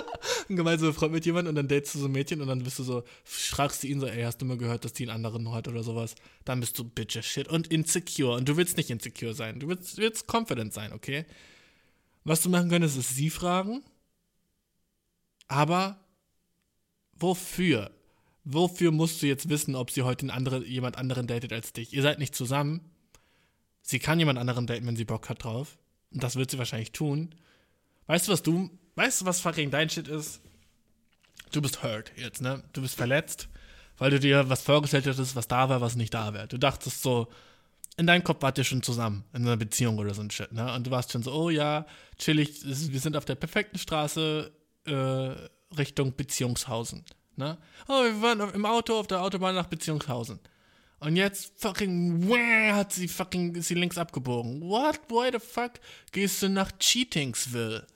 einen 0.49 0.57
gemeinsamen 0.57 0.93
Freund 0.93 1.13
mit 1.13 1.25
jemandem 1.25 1.49
und 1.49 1.55
dann 1.55 1.67
datest 1.67 1.95
du 1.95 1.99
so 1.99 2.05
ein 2.05 2.11
Mädchen 2.11 2.41
und 2.41 2.47
dann 2.47 2.63
bist 2.63 2.79
du 2.79 2.83
so, 2.83 3.03
fragst 3.23 3.83
du 3.83 3.87
ihn 3.87 3.99
so, 3.99 4.07
ey, 4.07 4.23
hast 4.23 4.41
du 4.41 4.45
mal 4.45 4.57
gehört, 4.57 4.85
dass 4.85 4.93
die 4.93 5.03
einen 5.03 5.25
anderen 5.25 5.51
hat 5.51 5.67
oder 5.67 5.83
sowas? 5.83 6.15
Dann 6.45 6.59
bist 6.59 6.77
du 6.77 6.83
Bitch 6.83 7.21
Shit 7.21 7.47
und 7.47 7.67
insecure. 7.67 8.35
Und 8.35 8.49
du 8.49 8.57
willst 8.57 8.77
nicht 8.77 8.89
insecure 8.89 9.33
sein. 9.33 9.59
Du 9.59 9.67
willst, 9.67 9.97
willst 9.97 10.27
confident 10.27 10.73
sein, 10.73 10.93
okay? 10.93 11.25
Was 12.23 12.41
du 12.41 12.49
machen 12.49 12.69
könntest, 12.69 12.97
ist 12.97 13.15
sie 13.15 13.29
fragen. 13.29 13.83
Aber 15.47 15.99
wofür? 17.13 17.91
Wofür 18.43 18.91
musst 18.91 19.21
du 19.21 19.27
jetzt 19.27 19.49
wissen, 19.49 19.75
ob 19.75 19.91
sie 19.91 20.03
heute 20.03 20.31
andere, 20.33 20.65
jemand 20.65 20.97
anderen 20.97 21.27
datet 21.27 21.53
als 21.53 21.73
dich? 21.73 21.93
Ihr 21.93 22.01
seid 22.01 22.19
nicht 22.19 22.35
zusammen. 22.35 22.81
Sie 23.81 23.99
kann 23.99 24.19
jemand 24.19 24.39
anderen 24.39 24.67
daten, 24.67 24.85
wenn 24.87 24.95
sie 24.95 25.05
Bock 25.05 25.29
hat 25.29 25.43
drauf. 25.43 25.77
Und 26.11 26.23
das 26.23 26.35
wird 26.35 26.51
sie 26.51 26.57
wahrscheinlich 26.57 26.91
tun. 26.91 27.35
Weißt 28.07 28.27
du, 28.27 28.31
was 28.31 28.41
du, 28.43 28.71
weißt 28.95 29.21
du, 29.21 29.25
was 29.25 29.41
fucking 29.41 29.71
dein 29.71 29.89
Shit 29.89 30.07
ist? 30.07 30.41
Du 31.51 31.61
bist 31.61 31.83
hurt 31.83 32.11
jetzt, 32.15 32.41
ne? 32.41 32.63
Du 32.73 32.81
bist 32.81 32.95
verletzt, 32.95 33.47
weil 33.97 34.11
du 34.11 34.19
dir 34.19 34.49
was 34.49 34.61
vorgestellt 34.61 35.07
hattest, 35.07 35.35
was 35.35 35.47
da 35.47 35.69
war, 35.69 35.81
was 35.81 35.95
nicht 35.95 36.13
da 36.13 36.33
wäre. 36.33 36.47
Du 36.47 36.57
dachtest 36.57 37.01
so, 37.01 37.27
in 37.97 38.07
deinem 38.07 38.23
Kopf 38.23 38.41
wart 38.41 38.57
ihr 38.57 38.63
schon 38.63 38.83
zusammen, 38.83 39.23
in 39.33 39.41
einer 39.41 39.57
Beziehung 39.57 39.97
oder 39.97 40.13
so 40.13 40.21
ein 40.21 40.31
Shit, 40.31 40.51
ne? 40.51 40.73
Und 40.73 40.87
du 40.87 40.91
warst 40.91 41.11
schon 41.11 41.23
so, 41.23 41.33
oh 41.33 41.49
ja, 41.49 41.85
chillig, 42.17 42.61
wir 42.63 42.99
sind 42.99 43.17
auf 43.17 43.25
der 43.25 43.35
perfekten 43.35 43.77
Straße 43.77 44.51
äh, 44.85 45.75
Richtung 45.75 46.15
Beziehungshausen, 46.15 47.03
ne? 47.35 47.57
Oh, 47.87 48.03
wir 48.03 48.21
waren 48.21 48.53
im 48.53 48.65
Auto 48.65 48.99
auf 48.99 49.07
der 49.07 49.21
Autobahn 49.21 49.55
nach 49.55 49.67
Beziehungshausen. 49.67 50.39
Und 50.99 51.15
jetzt 51.15 51.53
fucking 51.59 52.29
wah, 52.29 52.75
hat 52.75 52.93
sie 52.93 53.07
fucking 53.07 53.55
ist 53.55 53.69
sie 53.69 53.75
links 53.75 53.97
abgebogen. 53.97 54.61
What? 54.61 54.99
Why 55.09 55.29
the 55.31 55.39
fuck 55.39 55.73
gehst 56.11 56.41
du 56.41 56.49
nach 56.49 56.71
Cheatingsville? 56.77 57.87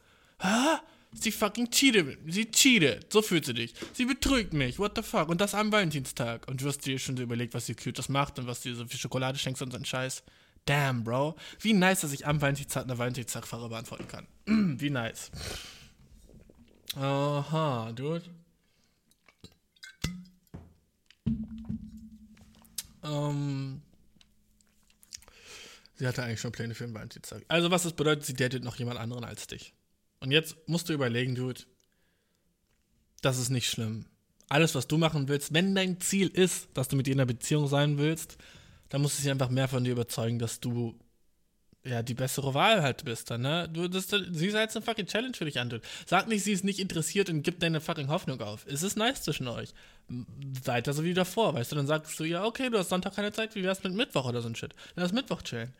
Hä? 0.44 0.80
Sie 1.14 1.32
fucking 1.32 1.70
cheatet. 1.70 2.20
Sie 2.28 2.52
cheatet. 2.52 3.12
So 3.14 3.22
fühlt 3.22 3.46
sie 3.46 3.54
dich. 3.54 3.74
Sie 3.94 4.06
betrügt 4.06 4.54
mich. 4.54 4.78
What 4.80 4.94
the 4.96 5.04
fuck? 5.04 5.30
Und 5.30 5.40
das 5.40 5.54
am 5.54 5.72
Valentinstag. 5.72 6.48
Und 6.48 6.62
du 6.62 6.68
hast 6.68 6.80
dir 6.80 7.00
schon 7.00 7.16
so 7.16 7.24
überlegt, 7.24 7.54
was 7.54 7.68
sie 7.68 7.76
Cutes 7.76 8.10
macht 8.10 8.40
und 8.40 8.48
was 8.48 8.62
du 8.62 8.74
so 8.76 8.86
viel 8.86 9.00
Schokolade 9.00 9.38
schenkst 9.38 9.62
und 9.62 9.72
so 9.72 9.78
ein 9.78 9.86
Scheiß. 9.86 10.24
Damn, 10.66 11.04
Bro. 11.04 11.36
Wie 11.60 11.74
nice, 11.74 12.02
dass 12.02 12.14
ich 12.14 12.26
am 12.26 12.42
Valentinstag 12.42 12.84
eine 12.84 12.98
Valentinstag-Frage 12.98 13.70
beantworten 13.70 14.08
kann. 14.08 14.28
Wie 14.80 14.90
nice. 14.90 15.32
Aha, 16.96 17.92
dude. 17.94 18.24
Ähm. 23.04 23.82
Sie 25.96 26.08
hatte 26.08 26.24
eigentlich 26.24 26.42
schon 26.42 26.52
Pläne 26.52 26.76
für 26.76 26.86
den 26.86 26.94
Valentinstag. 26.94 27.44
Also, 27.48 27.72
was 27.72 27.84
das 27.84 27.94
bedeutet, 27.94 28.26
sie 28.26 28.34
datet 28.34 28.64
noch 28.64 28.78
jemand 28.78 29.00
anderen 29.00 29.24
als 29.24 29.48
dich. 29.48 29.74
Und 30.24 30.32
jetzt 30.32 30.56
musst 30.68 30.88
du 30.88 30.94
überlegen, 30.94 31.36
Dude, 31.36 31.62
das 33.22 33.38
ist 33.38 33.50
nicht 33.50 33.70
schlimm. 33.70 34.06
Alles, 34.48 34.74
was 34.74 34.88
du 34.88 34.98
machen 34.98 35.28
willst, 35.28 35.54
wenn 35.54 35.76
dein 35.76 36.00
Ziel 36.00 36.30
ist, 36.30 36.70
dass 36.76 36.88
du 36.88 36.96
mit 36.96 37.08
ihr 37.08 37.14
in 37.14 37.20
einer 37.20 37.26
Beziehung 37.26 37.68
sein 37.68 37.98
willst, 37.98 38.38
dann 38.88 39.02
musst 39.02 39.18
du 39.18 39.22
sie 39.22 39.32
einfach 39.32 39.50
mehr 39.50 39.68
von 39.68 39.84
dir 39.84 39.92
überzeugen, 39.92 40.40
dass 40.40 40.62
du 40.62 40.98
ja 41.84 42.02
die 42.02 42.14
bessere 42.14 42.54
Wahl 42.54 42.82
halt 42.82 43.04
bist 43.04 43.32
dann, 43.32 43.42
ne? 43.42 43.68
Du, 43.68 43.90
das, 43.90 44.08
sie 44.08 44.48
ist 44.48 44.56
halt 44.56 44.74
eine 44.74 44.86
fucking 44.86 45.08
Challenge 45.08 45.34
für 45.34 45.44
dich 45.44 45.60
an. 45.60 45.82
Sag 46.06 46.30
nicht, 46.30 46.46
sie 46.46 46.54
ist 46.54 46.64
nicht 46.64 46.80
interessiert 46.80 47.30
und 47.30 47.44
gib 47.44 47.60
deine 47.60 47.82
fucking 47.82 48.08
Hoffnung 48.08 48.40
auf. 48.40 48.66
Es 48.66 48.82
ist 48.82 48.96
nice 48.96 49.24
zwischen 49.24 49.50
euch. 49.50 49.74
Weiter 50.08 50.94
so 50.94 51.04
wie 51.04 51.14
davor, 51.14 51.54
weißt 51.54 51.74
du? 51.74 51.76
Dann 51.76 51.88
sagst 51.88 52.18
du, 52.18 52.24
ja, 52.24 52.46
okay, 52.46 52.70
du 52.70 52.78
hast 52.78 52.88
Sonntag 52.88 53.14
keine 53.16 53.34
Zeit, 53.34 53.56
wie 53.56 53.64
wär's 53.64 53.84
mit 53.84 53.94
Mittwoch 53.94 54.24
oder 54.24 54.42
so 54.42 54.48
ein 54.48 54.56
Shit? 54.56 54.74
Lass 54.96 55.12
Mittwoch 55.12 55.42
chillen. 55.42 55.74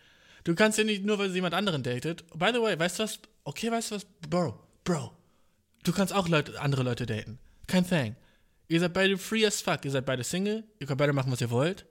Du 0.44 0.56
kannst 0.56 0.78
ja 0.78 0.84
nicht 0.84 1.06
nur, 1.06 1.20
weil 1.20 1.30
sie 1.30 1.36
jemand 1.36 1.54
anderen 1.54 1.84
datet. 1.84 2.26
By 2.38 2.52
the 2.54 2.62
way, 2.62 2.78
weißt 2.78 3.00
du 3.00 3.04
was? 3.04 3.20
Okay, 3.44 3.72
weißt 3.72 3.92
du 3.92 3.96
was? 3.96 4.06
Bro, 4.30 4.60
Bro. 4.84 5.14
Du 5.84 5.92
kannst 5.92 6.14
auch 6.14 6.28
Leute, 6.28 6.60
andere 6.60 6.84
Leute 6.84 7.06
daten. 7.06 7.40
Kein 7.68 7.88
Thing. 7.88 8.16
Ihr 8.68 8.80
seid 8.80 8.94
beide 8.94 9.18
free 9.18 9.46
as 9.46 9.62
fuck. 9.62 9.86
Ihr 9.86 9.92
seid 9.92 10.06
beide 10.06 10.24
Single. 10.24 10.64
Ihr 10.80 10.88
könnt 10.88 10.98
beide 10.98 11.14
machen, 11.14 11.32
was 11.32 11.42
ihr 11.42 11.52
wollt. 11.52 11.86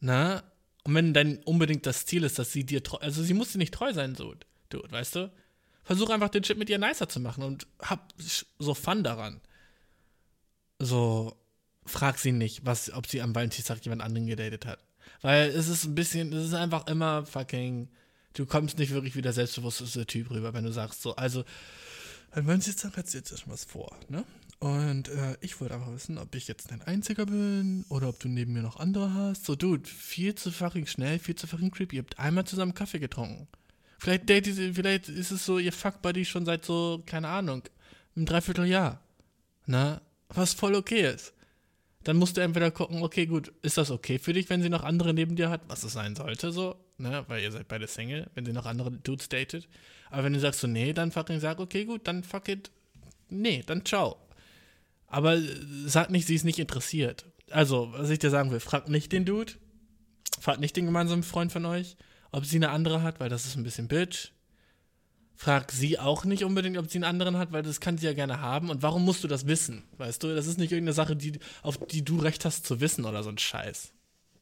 Na? 0.00 0.42
Und 0.84 0.94
wenn 0.94 1.12
dann 1.12 1.38
unbedingt 1.44 1.84
das 1.86 2.06
Ziel 2.06 2.24
ist, 2.24 2.38
dass 2.38 2.52
sie 2.52 2.64
dir 2.64 2.82
treu, 2.82 2.98
also 2.98 3.22
sie 3.22 3.34
muss 3.34 3.52
dir 3.52 3.58
nicht 3.58 3.74
treu 3.74 3.92
sein, 3.92 4.14
so, 4.14 4.34
du, 4.70 4.82
weißt 4.88 5.16
du? 5.16 5.32
Versuch 5.82 6.10
einfach 6.10 6.28
den 6.28 6.44
Shit 6.44 6.58
mit 6.58 6.70
ihr 6.70 6.78
nicer 6.78 7.08
zu 7.08 7.20
machen 7.20 7.42
und 7.42 7.66
hab 7.80 8.12
so 8.58 8.74
Fun 8.74 9.02
daran. 9.02 9.40
So, 10.78 11.36
frag 11.84 12.18
sie 12.18 12.32
nicht, 12.32 12.64
was, 12.64 12.92
ob 12.92 13.06
sie 13.06 13.20
am 13.20 13.34
Valentinstag 13.34 13.84
jemand 13.84 14.02
anderen 14.02 14.26
gedatet 14.26 14.66
hat. 14.66 14.78
Weil 15.20 15.50
es 15.50 15.68
ist 15.68 15.84
ein 15.84 15.94
bisschen, 15.94 16.32
es 16.32 16.46
ist 16.46 16.54
einfach 16.54 16.86
immer 16.86 17.26
fucking, 17.26 17.88
du 18.34 18.46
kommst 18.46 18.78
nicht 18.78 18.92
wirklich 18.92 19.16
wie 19.16 19.22
der 19.22 19.32
selbstbewussteste 19.32 20.06
Typ 20.06 20.30
rüber, 20.30 20.54
wenn 20.54 20.64
du 20.64 20.72
sagst 20.72 21.02
so, 21.02 21.16
also, 21.16 21.44
wenn 22.32 22.46
man 22.46 22.60
jetzt 22.60 22.84
dann 22.84 22.94
hat 22.94 23.08
sie 23.08 23.18
jetzt 23.18 23.32
erstmal 23.32 23.54
was 23.54 23.64
vor, 23.64 23.96
ne? 24.08 24.24
Und 24.60 25.08
äh, 25.08 25.36
ich 25.40 25.60
wollte 25.60 25.74
einfach 25.74 25.92
wissen, 25.92 26.18
ob 26.18 26.34
ich 26.34 26.48
jetzt 26.48 26.72
dein 26.72 26.82
Einziger 26.82 27.26
bin 27.26 27.84
oder 27.88 28.08
ob 28.08 28.18
du 28.18 28.28
neben 28.28 28.52
mir 28.52 28.62
noch 28.62 28.80
andere 28.80 29.14
hast. 29.14 29.44
So, 29.44 29.54
dude, 29.54 29.88
viel 29.88 30.34
zu 30.34 30.50
fucking 30.50 30.86
schnell, 30.86 31.20
viel 31.20 31.36
zu 31.36 31.46
fucking 31.46 31.70
creepy. 31.70 31.94
Ihr 31.94 32.02
habt 32.02 32.18
einmal 32.18 32.44
zusammen 32.44 32.74
Kaffee 32.74 32.98
getrunken. 32.98 33.46
Vielleicht, 34.00 34.28
datet, 34.28 34.56
vielleicht 34.74 35.08
ist 35.08 35.30
es 35.30 35.46
so, 35.46 35.60
ihr 35.60 35.72
fuck 35.72 36.02
Buddy 36.02 36.24
schon 36.24 36.44
seit 36.44 36.64
so, 36.64 37.04
keine 37.06 37.28
Ahnung, 37.28 37.62
einem 38.16 38.26
Dreivierteljahr. 38.26 39.00
Ne? 39.66 40.00
Was 40.28 40.54
voll 40.54 40.74
okay 40.74 41.08
ist 41.14 41.34
dann 42.08 42.16
musst 42.16 42.38
du 42.38 42.40
entweder 42.40 42.70
gucken, 42.70 43.02
okay, 43.02 43.26
gut, 43.26 43.52
ist 43.60 43.76
das 43.76 43.90
okay 43.90 44.18
für 44.18 44.32
dich, 44.32 44.48
wenn 44.48 44.62
sie 44.62 44.70
noch 44.70 44.82
andere 44.82 45.12
neben 45.12 45.36
dir 45.36 45.50
hat, 45.50 45.60
was 45.68 45.84
es 45.84 45.92
sein 45.92 46.16
sollte, 46.16 46.52
so, 46.52 46.74
ne, 46.96 47.22
weil 47.28 47.42
ihr 47.42 47.52
seid 47.52 47.68
beide 47.68 47.86
Single, 47.86 48.30
wenn 48.34 48.46
sie 48.46 48.54
noch 48.54 48.64
andere 48.64 48.90
Dudes 48.90 49.28
datet. 49.28 49.68
Aber 50.08 50.24
wenn 50.24 50.32
du 50.32 50.40
sagst 50.40 50.60
so, 50.60 50.66
nee, 50.66 50.94
dann 50.94 51.12
fucking 51.12 51.38
sag, 51.38 51.60
okay, 51.60 51.84
gut, 51.84 52.08
dann 52.08 52.24
fuck 52.24 52.48
it, 52.48 52.70
nee, 53.28 53.62
dann 53.66 53.84
ciao. 53.84 54.16
Aber 55.06 55.38
sag 55.84 56.08
nicht, 56.08 56.26
sie 56.26 56.34
ist 56.34 56.44
nicht 56.44 56.58
interessiert. 56.58 57.26
Also, 57.50 57.92
was 57.92 58.08
ich 58.08 58.18
dir 58.18 58.30
sagen 58.30 58.52
will, 58.52 58.60
frag 58.60 58.88
nicht 58.88 59.12
den 59.12 59.26
Dude, 59.26 59.52
frag 60.40 60.60
nicht 60.60 60.78
den 60.78 60.86
gemeinsamen 60.86 61.22
Freund 61.22 61.52
von 61.52 61.66
euch, 61.66 61.98
ob 62.32 62.46
sie 62.46 62.56
eine 62.56 62.70
andere 62.70 63.02
hat, 63.02 63.20
weil 63.20 63.28
das 63.28 63.44
ist 63.44 63.54
ein 63.56 63.64
bisschen 63.64 63.86
Bitch 63.86 64.32
frag 65.38 65.70
sie 65.70 66.00
auch 66.00 66.24
nicht 66.24 66.42
unbedingt, 66.42 66.76
ob 66.78 66.90
sie 66.90 66.98
einen 66.98 67.04
anderen 67.04 67.38
hat, 67.38 67.52
weil 67.52 67.62
das 67.62 67.78
kann 67.78 67.96
sie 67.96 68.06
ja 68.06 68.12
gerne 68.12 68.40
haben. 68.40 68.70
Und 68.70 68.82
warum 68.82 69.04
musst 69.04 69.22
du 69.22 69.28
das 69.28 69.46
wissen? 69.46 69.84
Weißt 69.96 70.20
du, 70.20 70.34
das 70.34 70.48
ist 70.48 70.58
nicht 70.58 70.72
irgendeine 70.72 70.94
Sache, 70.94 71.14
die, 71.14 71.38
auf 71.62 71.78
die 71.86 72.04
du 72.04 72.18
recht 72.18 72.44
hast 72.44 72.66
zu 72.66 72.80
wissen 72.80 73.04
oder 73.04 73.22
so 73.22 73.30
ein 73.30 73.38
Scheiß. 73.38 73.92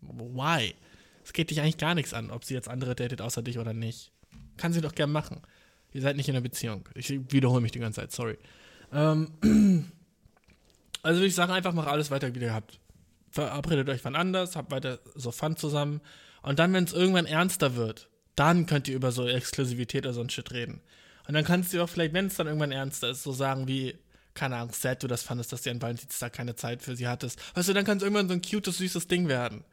Why? 0.01 0.75
Es 1.23 1.35
geht 1.35 1.51
dich 1.51 1.61
eigentlich 1.61 1.77
gar 1.77 1.95
nichts 1.95 2.15
an, 2.15 2.31
ob 2.31 2.45
sie 2.45 2.55
jetzt 2.55 2.69
andere 2.71 2.95
datet 2.95 3.21
außer 3.21 3.43
dich 3.43 3.59
oder 3.59 3.75
nicht. 3.75 4.11
Kann 4.57 4.73
sie 4.73 4.81
doch 4.81 4.95
gern 4.95 5.13
machen. 5.13 5.43
Ihr 5.93 6.01
seid 6.01 6.17
nicht 6.17 6.31
in 6.31 6.35
einer 6.35 6.43
Beziehung. 6.43 6.89
Ich 6.95 7.11
wiederhole 7.31 7.61
mich 7.61 7.73
die 7.73 7.79
ganze 7.79 8.01
Zeit, 8.01 8.13
sorry. 8.13 8.39
Ähm, 8.91 9.33
also 11.03 11.23
ich 11.23 11.35
sagen, 11.35 11.53
einfach 11.53 11.75
mach 11.75 11.89
alles 11.89 12.11
weiter, 12.11 12.35
wie 12.35 12.41
ihr 12.41 12.55
habt. 12.55 12.81
Verabredet 13.31 13.91
euch 13.91 14.03
wann 14.03 14.17
anders, 14.17 14.57
habt 14.57 14.71
weiter 14.71 14.99
so 15.15 15.31
Fun 15.31 15.59
zusammen 15.59 16.01
Und 16.41 16.59
dann, 16.59 16.73
wenn 16.73 16.85
es 16.85 16.95
irgendwann 16.95 17.27
ernster 17.27 17.77
wird, 17.77 18.09
dann 18.37 18.67
könnt 18.67 18.89
ihr 18.89 18.95
über 18.95 19.13
so 19.13 19.27
Exklusivität 19.27 20.05
oder 20.05 20.15
so 20.15 20.21
ein 20.21 20.31
Shit 20.31 20.53
reden. 20.53 20.81
Und 21.27 21.35
dann 21.35 21.45
kannst 21.45 21.73
du 21.73 21.83
auch 21.83 21.89
vielleicht, 21.89 22.13
wenn 22.13 22.27
es 22.27 22.37
dann 22.37 22.47
irgendwann 22.47 22.73
ernster 22.73 23.11
ist, 23.11 23.25
so 23.25 23.33
sagen 23.33 23.67
wie, 23.67 23.97
keine 24.35 24.57
Ahnung, 24.57 24.73
sad 24.73 25.03
du 25.03 25.09
das 25.09 25.23
fandest, 25.23 25.53
dass 25.53 25.63
du 25.63 25.71
an 25.71 25.83
Valentinstag 25.83 26.33
keine 26.33 26.55
Zeit 26.55 26.83
für 26.83 26.95
sie 26.95 27.09
hattest. 27.09 27.41
Weißt 27.57 27.69
du, 27.69 27.73
dann 27.73 27.85
kann 27.85 27.97
es 27.97 28.03
irgendwann 28.03 28.29
so 28.29 28.35
ein 28.35 28.43
cutes, 28.43 28.79
süßes 28.79 29.09
Ding 29.09 29.27
werden. 29.27 29.65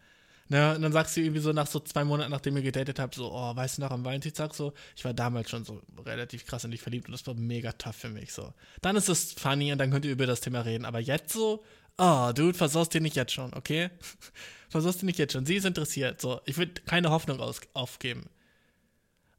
Ne? 0.50 0.76
Und 0.76 0.82
dann 0.82 0.92
sagst 0.92 1.16
du 1.16 1.22
irgendwie 1.22 1.42
so 1.42 1.54
nach 1.54 1.68
so 1.68 1.80
zwei 1.80 2.04
Monaten, 2.04 2.32
nachdem 2.32 2.56
ihr 2.58 2.64
gedatet 2.64 3.00
habt, 3.00 3.16
so, 3.16 3.32
oh, 3.32 3.56
weißt 3.56 3.78
du 3.78 3.82
noch, 3.82 3.92
am 3.92 4.04
Valentinstag 4.04 4.54
so, 4.54 4.74
ich 4.96 5.06
war 5.06 5.14
damals 5.14 5.50
schon 5.50 5.64
so 5.64 5.82
relativ 6.06 6.46
krass 6.46 6.64
in 6.64 6.72
dich 6.72 6.82
verliebt 6.82 7.08
und 7.08 7.12
das 7.12 7.26
war 7.28 7.34
mega 7.34 7.72
tough 7.74 7.96
für 7.96 8.10
mich, 8.10 8.34
so. 8.34 8.54
Dann 8.82 8.96
ist 8.96 9.10
es 9.10 9.34
funny 9.34 9.72
und 9.72 9.78
dann 9.78 9.92
könnt 9.92 10.06
ihr 10.06 10.12
über 10.12 10.26
das 10.26 10.42
Thema 10.42 10.62
reden. 10.62 10.86
Aber 10.86 11.00
jetzt 11.00 11.34
so, 11.34 11.64
oh, 11.98 12.32
Dude, 12.34 12.58
versaust 12.58 12.94
dir 12.94 13.02
nicht 13.02 13.16
jetzt 13.16 13.34
schon, 13.34 13.54
okay? 13.54 13.90
versaust 14.70 15.02
dir 15.02 15.06
nicht 15.06 15.20
jetzt 15.20 15.34
schon. 15.34 15.46
Sie 15.46 15.56
ist 15.56 15.66
interessiert, 15.66 16.20
so. 16.20 16.42
Ich 16.46 16.58
würde 16.58 16.82
keine 16.86 17.10
Hoffnung 17.10 17.40
aufgeben. 17.74 18.30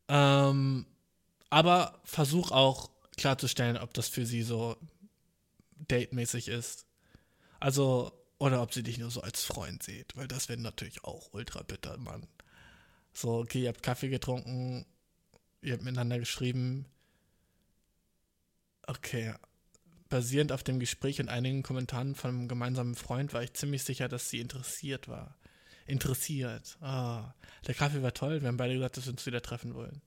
Ähm, 0.08 0.86
aber 1.50 2.00
versuch 2.04 2.50
auch 2.50 2.90
klarzustellen, 3.16 3.76
ob 3.76 3.94
das 3.94 4.08
für 4.08 4.26
sie 4.26 4.42
so 4.42 4.76
datemäßig 5.88 6.48
ist. 6.48 6.86
Also, 7.60 8.12
oder 8.38 8.62
ob 8.62 8.74
sie 8.74 8.82
dich 8.82 8.98
nur 8.98 9.10
so 9.10 9.20
als 9.22 9.44
Freund 9.44 9.82
sieht, 9.82 10.16
weil 10.16 10.28
das 10.28 10.48
wäre 10.48 10.60
natürlich 10.60 11.04
auch 11.04 11.32
ultra 11.32 11.62
bitter, 11.62 11.96
Mann. 11.98 12.26
So, 13.12 13.38
okay, 13.38 13.62
ihr 13.62 13.68
habt 13.68 13.82
Kaffee 13.82 14.08
getrunken, 14.08 14.84
ihr 15.62 15.74
habt 15.74 15.84
miteinander 15.84 16.18
geschrieben. 16.18 16.86
Okay, 18.86 19.34
basierend 20.08 20.52
auf 20.52 20.62
dem 20.62 20.80
Gespräch 20.80 21.20
und 21.20 21.28
einigen 21.28 21.62
Kommentaren 21.62 22.14
von 22.14 22.30
einem 22.30 22.48
gemeinsamen 22.48 22.96
Freund 22.96 23.32
war 23.32 23.42
ich 23.42 23.54
ziemlich 23.54 23.84
sicher, 23.84 24.08
dass 24.08 24.28
sie 24.28 24.40
interessiert 24.40 25.08
war. 25.08 25.36
Interessiert. 25.86 26.78
Ah, 26.80 27.34
der 27.66 27.74
Kaffee 27.74 28.02
war 28.02 28.14
toll, 28.14 28.40
wir 28.40 28.48
haben 28.48 28.56
beide 28.56 28.74
gesagt, 28.74 28.96
dass 28.96 29.06
wir 29.06 29.12
uns 29.12 29.26
wieder 29.26 29.42
treffen 29.42 29.74
wollen. 29.74 30.00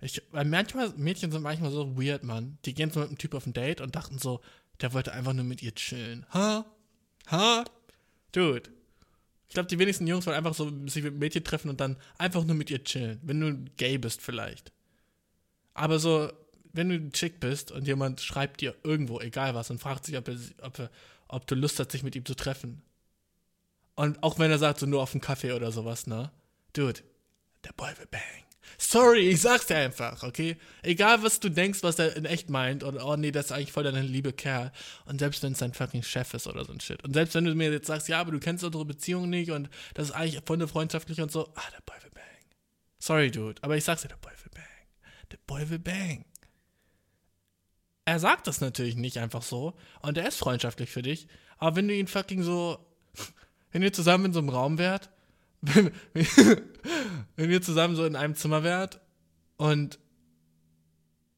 Ich, 0.00 0.22
weil 0.30 0.44
manchmal, 0.44 0.92
Mädchen 0.96 1.32
sind 1.32 1.42
manchmal 1.42 1.72
so 1.72 2.00
weird, 2.00 2.22
Mann. 2.22 2.58
Die 2.64 2.74
gehen 2.74 2.90
so 2.90 3.00
mit 3.00 3.08
einem 3.08 3.18
Typ 3.18 3.34
auf 3.34 3.46
ein 3.46 3.52
Date 3.52 3.80
und 3.80 3.96
dachten 3.96 4.18
so, 4.18 4.40
der 4.80 4.92
wollte 4.92 5.12
einfach 5.12 5.32
nur 5.32 5.44
mit 5.44 5.62
ihr 5.62 5.74
chillen. 5.74 6.24
Ha? 6.32 6.64
Ha? 7.30 7.64
Dude. 8.32 8.70
Ich 9.48 9.54
glaube, 9.54 9.68
die 9.68 9.78
wenigsten 9.78 10.06
Jungs 10.06 10.26
wollen 10.26 10.36
einfach 10.36 10.54
so 10.54 10.70
sich 10.86 11.02
mit 11.02 11.14
Mädchen 11.14 11.42
treffen 11.42 11.70
und 11.70 11.80
dann 11.80 11.96
einfach 12.18 12.44
nur 12.44 12.54
mit 12.54 12.70
ihr 12.70 12.84
chillen. 12.84 13.18
Wenn 13.22 13.40
du 13.40 13.70
gay 13.76 13.98
bist, 13.98 14.20
vielleicht. 14.20 14.72
Aber 15.74 15.98
so, 15.98 16.30
wenn 16.72 16.90
du 16.90 17.10
Chick 17.10 17.40
bist 17.40 17.72
und 17.72 17.86
jemand 17.86 18.20
schreibt 18.20 18.60
dir 18.60 18.76
irgendwo, 18.84 19.20
egal 19.20 19.54
was, 19.54 19.70
und 19.70 19.80
fragt 19.80 20.04
sich, 20.04 20.16
ob, 20.16 20.28
er, 20.28 20.36
ob, 20.62 20.78
er, 20.78 20.90
ob 21.28 21.46
du 21.46 21.54
Lust 21.54 21.80
hast, 21.80 21.90
sich 21.90 22.02
mit 22.02 22.14
ihm 22.14 22.24
zu 22.24 22.34
treffen. 22.34 22.82
Und 23.98 24.22
auch 24.22 24.38
wenn 24.38 24.48
er 24.48 24.58
sagt, 24.58 24.78
so 24.78 24.86
nur 24.86 25.02
auf 25.02 25.12
einen 25.12 25.20
Kaffee 25.20 25.50
oder 25.50 25.72
sowas, 25.72 26.06
ne? 26.06 26.30
Dude, 26.72 27.00
der 27.64 27.72
Boy 27.72 27.90
will 27.98 28.06
bang. 28.08 28.20
Sorry, 28.78 29.28
ich 29.28 29.40
sag's 29.40 29.66
dir 29.66 29.76
einfach, 29.76 30.22
okay? 30.22 30.56
Egal, 30.84 31.24
was 31.24 31.40
du 31.40 31.48
denkst, 31.48 31.82
was 31.82 31.98
er 31.98 32.14
in 32.14 32.24
echt 32.24 32.48
meint, 32.48 32.84
oder 32.84 33.04
oh 33.04 33.16
nee, 33.16 33.32
das 33.32 33.46
ist 33.46 33.52
eigentlich 33.52 33.72
voll 33.72 33.82
dein 33.82 34.04
liebe 34.04 34.32
Kerl. 34.32 34.70
Und 35.06 35.18
selbst 35.18 35.42
wenn 35.42 35.50
es 35.50 35.58
dein 35.58 35.74
fucking 35.74 36.04
Chef 36.04 36.32
ist 36.32 36.46
oder 36.46 36.64
so 36.64 36.72
ein 36.72 36.78
Shit. 36.78 37.02
Und 37.02 37.14
selbst 37.14 37.34
wenn 37.34 37.44
du 37.44 37.56
mir 37.56 37.72
jetzt 37.72 37.88
sagst, 37.88 38.06
ja, 38.06 38.20
aber 38.20 38.30
du 38.30 38.38
kennst 38.38 38.62
unsere 38.62 38.84
Beziehung 38.84 39.30
nicht 39.30 39.50
und 39.50 39.68
das 39.94 40.10
ist 40.10 40.14
eigentlich 40.14 40.44
voll 40.46 40.58
eine 40.58 40.68
freundschaftliche 40.68 41.24
und 41.24 41.32
so, 41.32 41.52
ah, 41.56 41.70
der 41.72 41.82
Boy 41.84 41.96
will 42.04 42.12
bang. 42.14 42.24
Sorry, 43.00 43.32
Dude, 43.32 43.60
aber 43.64 43.76
ich 43.76 43.82
sag's 43.82 44.02
dir, 44.02 44.08
der 44.08 44.16
Boy 44.18 44.32
will 44.44 44.52
bang. 44.54 44.64
Der 45.32 45.38
Boy 45.44 45.70
will 45.70 45.80
bang. 45.80 46.24
Er 48.04 48.20
sagt 48.20 48.46
das 48.46 48.60
natürlich 48.60 48.94
nicht 48.94 49.18
einfach 49.18 49.42
so 49.42 49.76
und 50.02 50.16
er 50.16 50.28
ist 50.28 50.36
freundschaftlich 50.36 50.88
für 50.88 51.02
dich, 51.02 51.26
aber 51.56 51.74
wenn 51.74 51.88
du 51.88 51.94
ihn 51.94 52.06
fucking 52.06 52.44
so, 52.44 52.78
wenn 53.72 53.82
ihr 53.82 53.92
zusammen 53.92 54.26
in 54.26 54.32
so 54.32 54.38
einem 54.38 54.48
Raum 54.48 54.78
wärt 54.78 55.10
wenn, 55.60 55.90
wenn 57.36 57.50
ihr 57.50 57.62
zusammen 57.62 57.96
so 57.96 58.04
in 58.04 58.16
einem 58.16 58.34
Zimmer 58.34 58.62
wärt 58.62 59.00
und 59.56 59.98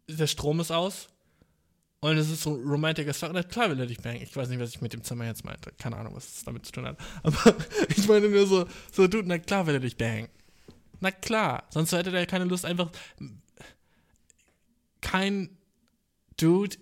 der 0.08 0.26
Strom 0.26 0.60
ist 0.60 0.70
aus 0.70 1.08
und 2.00 2.16
es 2.16 2.30
ist 2.30 2.42
so 2.42 2.54
romantic 2.54 3.08
as 3.08 3.18
fuck, 3.18 3.32
klar 3.48 3.70
will 3.70 3.80
er 3.80 3.86
dich 3.86 4.00
bangen. 4.00 4.22
Ich 4.22 4.34
weiß 4.34 4.48
nicht, 4.48 4.60
was 4.60 4.70
ich 4.70 4.80
mit 4.80 4.92
dem 4.92 5.04
Zimmer 5.04 5.26
jetzt 5.26 5.44
meinte. 5.44 5.72
Keine 5.78 5.96
Ahnung, 5.96 6.14
was 6.14 6.36
es 6.36 6.44
damit 6.44 6.66
zu 6.66 6.72
tun 6.72 6.86
hat. 6.86 6.98
Aber 7.22 7.54
ich 7.88 8.08
meine 8.08 8.28
nur 8.28 8.46
so, 8.46 8.66
so, 8.92 9.06
du, 9.06 9.22
na 9.22 9.38
klar 9.38 9.66
will 9.66 9.74
er 9.74 9.80
dich 9.80 9.96
bangen. 9.96 10.28
Na 11.00 11.10
klar. 11.10 11.64
Sonst 11.70 11.92
hätte 11.92 12.16
er 12.16 12.26
keine 12.26 12.44
Lust, 12.44 12.64
einfach. 12.64 12.90
Kein 15.00 15.56
Dude 16.36 16.76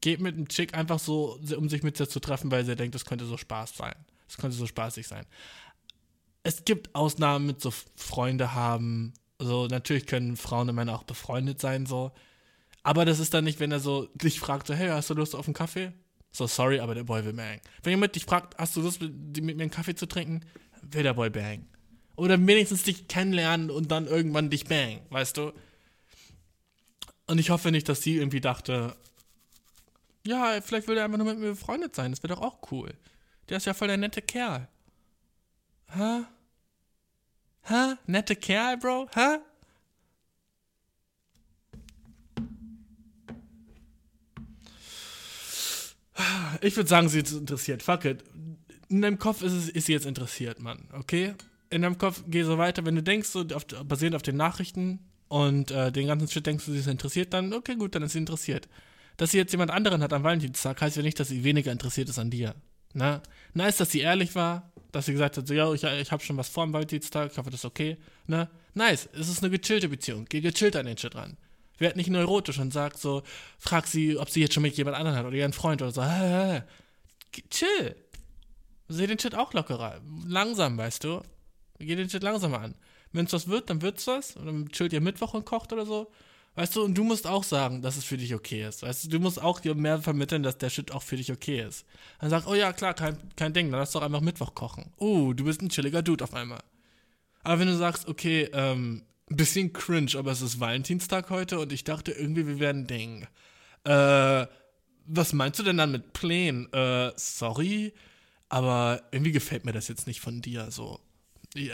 geht 0.00 0.20
mit 0.20 0.34
einem 0.34 0.48
Chick 0.48 0.74
einfach 0.74 0.98
so, 0.98 1.40
um 1.56 1.68
sich 1.68 1.82
mit 1.82 1.98
dir 1.98 2.08
zu 2.08 2.20
treffen, 2.20 2.50
weil 2.50 2.68
er 2.68 2.76
denkt, 2.76 2.94
das 2.94 3.04
könnte 3.04 3.24
so 3.26 3.36
Spaß 3.36 3.76
sein. 3.76 3.94
Das 4.26 4.36
könnte 4.36 4.56
so 4.56 4.66
spaßig 4.66 5.06
sein 5.06 5.26
es 6.44 6.64
gibt 6.64 6.94
Ausnahmen 6.94 7.46
mit 7.46 7.60
so 7.60 7.72
Freunde 7.96 8.54
haben. 8.54 9.14
So, 9.40 9.66
natürlich 9.66 10.06
können 10.06 10.36
Frauen 10.36 10.68
und 10.68 10.76
Männer 10.76 10.94
auch 10.94 11.02
befreundet 11.02 11.60
sein, 11.60 11.86
so. 11.86 12.12
Aber 12.82 13.04
das 13.04 13.18
ist 13.18 13.34
dann 13.34 13.44
nicht, 13.44 13.60
wenn 13.60 13.72
er 13.72 13.80
so 13.80 14.06
dich 14.14 14.38
fragt, 14.38 14.68
so, 14.68 14.74
hey, 14.74 14.90
hast 14.90 15.10
du 15.10 15.14
Lust 15.14 15.34
auf 15.34 15.46
einen 15.46 15.54
Kaffee? 15.54 15.92
So, 16.30 16.46
sorry, 16.46 16.80
aber 16.80 16.94
der 16.94 17.04
Boy 17.04 17.24
will 17.24 17.32
bang. 17.32 17.60
Wenn 17.82 17.92
jemand 17.92 18.14
dich 18.14 18.26
fragt, 18.26 18.58
hast 18.58 18.76
du 18.76 18.82
Lust, 18.82 19.00
mit, 19.00 19.12
mit 19.42 19.56
mir 19.56 19.62
einen 19.62 19.70
Kaffee 19.70 19.94
zu 19.94 20.06
trinken? 20.06 20.44
Will 20.82 21.02
der 21.02 21.14
Boy 21.14 21.30
bang. 21.30 21.66
Oder 22.14 22.38
wenigstens 22.38 22.82
dich 22.82 23.08
kennenlernen 23.08 23.70
und 23.70 23.90
dann 23.90 24.06
irgendwann 24.06 24.50
dich 24.50 24.66
bang, 24.66 25.00
weißt 25.10 25.38
du? 25.38 25.52
Und 27.26 27.38
ich 27.38 27.48
hoffe 27.48 27.70
nicht, 27.70 27.88
dass 27.88 28.02
sie 28.02 28.16
irgendwie 28.16 28.42
dachte, 28.42 28.94
ja, 30.26 30.60
vielleicht 30.60 30.88
will 30.88 30.98
er 30.98 31.06
einfach 31.06 31.18
nur 31.18 31.26
mit 31.26 31.38
mir 31.38 31.50
befreundet 31.50 31.96
sein. 31.96 32.10
Das 32.10 32.22
wäre 32.22 32.34
doch 32.34 32.42
auch 32.42 32.70
cool. 32.70 32.92
Der 33.48 33.58
ist 33.58 33.66
ja 33.66 33.74
voll 33.74 33.88
der 33.88 33.96
nette 33.96 34.22
Kerl. 34.22 34.68
Hä? 35.88 36.24
Hä? 37.62 37.96
Nette 38.06 38.36
Kerl, 38.36 38.76
Bro? 38.78 39.08
Hä? 39.14 39.38
Ich 46.60 46.76
würde 46.76 46.88
sagen, 46.88 47.08
sie 47.08 47.20
ist 47.20 47.32
interessiert. 47.32 47.82
Fuck 47.82 48.04
it. 48.04 48.24
In 48.88 49.02
deinem 49.02 49.18
Kopf 49.18 49.42
ist, 49.42 49.52
es, 49.52 49.68
ist 49.68 49.86
sie 49.86 49.92
jetzt 49.92 50.06
interessiert, 50.06 50.60
Mann. 50.60 50.88
Okay? 50.92 51.34
In 51.70 51.82
deinem 51.82 51.98
Kopf 51.98 52.22
geh 52.26 52.42
so 52.44 52.58
weiter. 52.58 52.84
Wenn 52.86 52.94
du 52.94 53.02
denkst, 53.02 53.28
so 53.28 53.44
auf, 53.54 53.66
basierend 53.66 54.14
auf 54.14 54.22
den 54.22 54.36
Nachrichten 54.36 55.00
und 55.28 55.70
äh, 55.70 55.90
den 55.90 56.06
ganzen 56.06 56.28
Shit 56.28 56.46
denkst 56.46 56.64
du, 56.64 56.72
sie 56.72 56.78
ist 56.78 56.86
interessiert, 56.86 57.32
dann 57.32 57.52
okay, 57.52 57.74
gut, 57.74 57.94
dann 57.94 58.02
ist 58.02 58.12
sie 58.12 58.18
interessiert. 58.18 58.68
Dass 59.16 59.32
sie 59.32 59.38
jetzt 59.38 59.52
jemand 59.52 59.70
anderen 59.70 60.02
hat 60.02 60.12
am 60.12 60.22
Valentinstag, 60.22 60.80
heißt 60.80 60.96
ja 60.96 61.02
nicht, 61.02 61.18
dass 61.18 61.28
sie 61.28 61.44
weniger 61.44 61.72
interessiert 61.72 62.08
ist 62.08 62.18
an 62.18 62.30
dir. 62.30 62.54
Na? 62.94 63.22
Nice, 63.52 63.76
dass 63.76 63.90
sie 63.90 64.00
ehrlich 64.00 64.34
war, 64.34 64.70
dass 64.92 65.06
sie 65.06 65.12
gesagt 65.12 65.36
hat, 65.36 65.46
so, 65.46 65.54
ja, 65.54 65.72
ich, 65.72 65.82
ich 65.82 66.12
habe 66.12 66.22
schon 66.22 66.36
was 66.36 66.48
vor 66.48 66.62
am 66.62 66.72
Valentinstag, 66.72 67.30
ich 67.32 67.38
hoffe, 67.38 67.50
das 67.50 67.60
ist 67.60 67.64
okay. 67.64 67.96
Ne? 68.26 68.48
Nice, 68.74 69.08
es 69.12 69.28
ist 69.28 69.42
eine 69.42 69.56
gechillte 69.56 69.88
Beziehung. 69.88 70.26
Geh 70.28 70.40
gechillt 70.40 70.76
an 70.76 70.86
den 70.86 70.96
Shit 70.96 71.14
ran. 71.14 71.36
Werd 71.78 71.96
nicht 71.96 72.08
neurotisch 72.08 72.58
und 72.58 72.72
sag 72.72 72.96
so, 72.96 73.22
frag 73.58 73.86
sie, 73.86 74.16
ob 74.16 74.30
sie 74.30 74.40
jetzt 74.40 74.54
schon 74.54 74.62
mit 74.62 74.76
jemand 74.76 74.96
anderem 74.96 75.18
hat 75.18 75.26
oder 75.26 75.36
ihren 75.36 75.52
Freund 75.52 75.82
oder 75.82 75.90
so. 75.90 76.02
Chill. 77.50 77.96
Seh 78.88 79.06
den 79.06 79.18
Shit 79.18 79.34
auch 79.34 79.52
lockerer. 79.52 80.00
Langsam, 80.26 80.78
weißt 80.78 81.02
du. 81.02 81.22
Geh 81.78 81.96
den 81.96 82.08
Shit 82.08 82.22
langsamer 82.22 82.60
an. 82.60 82.74
Wenn 83.12 83.26
es 83.26 83.32
was 83.32 83.48
wird, 83.48 83.70
dann 83.70 83.82
wird's 83.82 84.06
was. 84.06 84.36
Und 84.36 84.46
dann 84.46 84.68
chillt 84.68 84.92
ihr 84.92 85.00
Mittwoch 85.00 85.34
und 85.34 85.44
kocht 85.44 85.72
oder 85.72 85.86
so. 85.86 86.12
Weißt 86.56 86.76
du, 86.76 86.84
und 86.84 86.94
du 86.94 87.02
musst 87.02 87.26
auch 87.26 87.42
sagen, 87.42 87.82
dass 87.82 87.96
es 87.96 88.04
für 88.04 88.16
dich 88.16 88.32
okay 88.34 88.66
ist. 88.66 88.82
Weißt 88.82 89.04
du, 89.04 89.08
du 89.08 89.18
musst 89.18 89.42
auch 89.42 89.58
dir 89.58 89.74
mehr 89.74 90.00
vermitteln, 90.00 90.44
dass 90.44 90.56
der 90.56 90.70
Shit 90.70 90.92
auch 90.92 91.02
für 91.02 91.16
dich 91.16 91.32
okay 91.32 91.60
ist. 91.60 91.84
Dann 92.20 92.30
sag, 92.30 92.46
oh 92.46 92.54
ja, 92.54 92.72
klar, 92.72 92.94
kein, 92.94 93.18
kein 93.34 93.52
Ding, 93.52 93.70
dann 93.70 93.80
lass 93.80 93.92
doch 93.92 94.02
einfach 94.02 94.20
Mittwoch 94.20 94.54
kochen. 94.54 94.92
Oh, 94.96 95.32
du 95.32 95.44
bist 95.44 95.62
ein 95.62 95.68
chilliger 95.68 96.02
Dude 96.02 96.22
auf 96.22 96.32
einmal. 96.34 96.62
Aber 97.42 97.58
wenn 97.58 97.66
du 97.66 97.76
sagst, 97.76 98.08
okay, 98.08 98.48
ähm, 98.52 99.02
ein 99.30 99.36
bisschen 99.36 99.72
cringe, 99.72 100.12
aber 100.16 100.30
es 100.32 100.42
ist 100.42 100.60
Valentinstag 100.60 101.30
heute 101.30 101.58
und 101.58 101.72
ich 101.72 101.82
dachte 101.82 102.12
irgendwie, 102.12 102.46
wir 102.46 102.60
werden 102.60 102.86
Ding. 102.86 103.26
Äh, 103.84 104.46
was 105.06 105.32
meinst 105.32 105.58
du 105.58 105.64
denn 105.64 105.76
dann 105.76 105.90
mit 105.92 106.12
Plänen? 106.12 106.72
Äh, 106.72 107.12
sorry, 107.16 107.92
aber 108.48 109.02
irgendwie 109.10 109.32
gefällt 109.32 109.64
mir 109.64 109.72
das 109.72 109.88
jetzt 109.88 110.06
nicht 110.06 110.20
von 110.20 110.40
dir 110.40 110.70
so 110.70 111.00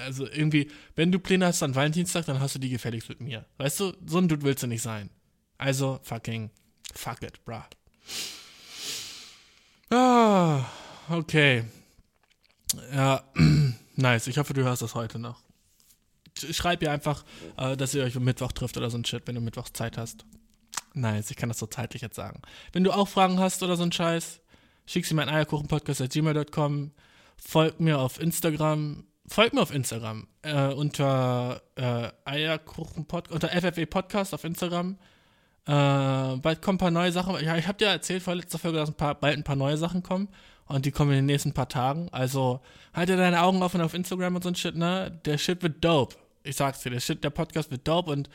also 0.01 0.27
irgendwie, 0.27 0.71
wenn 0.95 1.13
du 1.13 1.19
Pläne 1.19 1.47
hast 1.47 1.63
an 1.63 1.75
Valentinstag, 1.75 2.27
dann 2.27 2.41
hast 2.41 2.55
du 2.55 2.59
die 2.59 2.69
gefälligst 2.69 3.09
mit 3.09 3.21
mir. 3.21 3.47
Weißt 3.59 3.81
du, 3.81 3.93
so 4.07 4.19
ein 4.19 4.29
Dude 4.29 4.43
willst 4.43 4.63
du 4.63 4.67
nicht 4.67 4.83
sein. 4.83 5.11
Also, 5.59 6.01
fucking, 6.03 6.51
fuck 6.95 7.23
it, 7.23 7.45
bruh. 7.45 7.63
Ah, 9.91 10.65
okay. 11.09 11.65
Ja, 12.93 13.25
nice. 13.97 14.27
Ich 14.27 14.39
hoffe, 14.39 14.55
du 14.55 14.63
hörst 14.63 14.83
das 14.83 14.95
heute 14.95 15.19
noch. 15.19 15.43
Schreib 16.39 16.83
ihr 16.83 16.93
einfach, 16.93 17.25
äh, 17.57 17.77
dass 17.77 17.95
ihr 17.95 18.05
euch 18.05 18.17
am 18.17 18.25
Mittwoch 18.25 18.53
trifft 18.53 18.77
oder 18.77 18.89
so 18.89 18.97
ein 18.97 19.05
Shit, 19.05 19.27
wenn 19.27 19.35
du 19.35 19.41
Mittwochs 19.41 19.73
Zeit 19.73 19.99
hast. 19.99 20.25
Nice, 20.95 21.31
ich 21.31 21.37
kann 21.37 21.49
das 21.49 21.59
so 21.59 21.67
zeitlich 21.67 22.03
jetzt 22.03 22.17
sagen. 22.17 22.41
Wenn 22.73 22.85
du 22.85 22.93
auch 22.93 23.09
Fragen 23.09 23.39
hast 23.39 23.63
oder 23.63 23.77
so 23.77 23.83
ein 23.83 23.93
Scheiß, 23.93 24.41
schick 24.87 25.07
sie 25.07 25.15
mir 25.15 25.23
an 25.23 25.29
eierkuchenpodcast.gmail.com. 25.29 26.93
Folg 27.37 27.81
mir 27.81 27.99
auf 27.99 28.21
Instagram, 28.21 29.05
folgt 29.31 29.55
mir 29.55 29.63
auf 29.63 29.73
Instagram 29.73 30.27
äh, 30.43 30.73
unter 30.73 31.63
äh, 31.77 32.09
Eierkuchen 32.25 33.07
unter 33.31 33.49
FFE 33.49 33.87
Podcast 33.87 34.35
auf 34.35 34.45
Instagram. 34.45 34.99
Äh, 35.67 35.73
bald 36.37 36.61
kommen 36.63 36.77
ein 36.77 36.79
paar 36.79 36.91
neue 36.91 37.13
Sachen. 37.13 37.43
Ja, 37.45 37.57
ich 37.57 37.69
habe 37.69 37.79
dir 37.79 37.87
erzählt 37.87 38.23
vor 38.23 38.35
letzter 38.35 38.59
Folge, 38.59 38.79
dass 38.79 38.89
ein 38.89 38.97
paar, 38.97 39.15
bald 39.15 39.37
ein 39.37 39.45
paar 39.45 39.57
neue 39.57 39.77
Sachen 39.77 40.03
kommen. 40.03 40.29
Und 40.67 40.87
die 40.87 40.91
kommen 40.91 41.11
in 41.11 41.19
den 41.19 41.27
nächsten 41.27 41.53
paar 41.53 41.69
Tagen. 41.69 42.09
Also 42.11 42.61
halte 42.93 43.17
deine 43.17 43.43
Augen 43.43 43.63
offen 43.63 43.81
auf 43.81 43.95
Instagram 43.95 44.37
und 44.37 44.43
so 44.43 44.49
ein 44.49 44.55
Shit, 44.55 44.77
ne? 44.77 45.21
Der 45.25 45.39
Shit 45.39 45.63
wird 45.63 45.85
dope. 45.85 46.17
Ich 46.43 46.57
sag's 46.57 46.81
dir, 46.81 46.91
der 46.91 47.01
Shit, 47.01 47.23
der 47.23 47.31
Podcast 47.31 47.71
wird 47.71 47.87
dope 47.87 48.11
und 48.11 48.29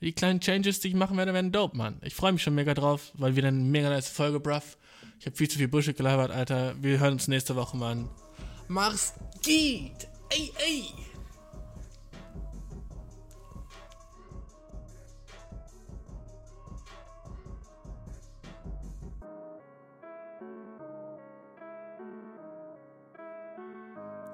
die 0.00 0.12
kleinen 0.12 0.40
Changes, 0.40 0.80
die 0.80 0.88
ich 0.88 0.94
machen 0.94 1.16
werde, 1.16 1.32
werden 1.32 1.52
dope, 1.52 1.76
Mann. 1.76 1.98
Ich 2.02 2.14
freue 2.14 2.32
mich 2.32 2.42
schon 2.42 2.54
mega 2.54 2.74
drauf, 2.74 3.12
weil 3.14 3.34
wieder 3.34 3.48
eine 3.48 3.58
mega 3.58 3.88
nice 3.88 4.08
Folge, 4.08 4.40
bruv. 4.40 4.76
Ich 5.18 5.26
habe 5.26 5.36
viel 5.36 5.48
zu 5.48 5.58
viel 5.58 5.68
Bullshit 5.68 5.96
gelabert, 5.96 6.30
Alter. 6.30 6.74
Wir 6.82 7.00
hören 7.00 7.14
uns 7.14 7.28
nächste 7.28 7.56
Woche, 7.56 7.76
Mann. 7.76 8.08
Mach's 8.68 9.14
gut! 9.44 10.15
Ey, 10.30 10.52
ey! 10.60 10.92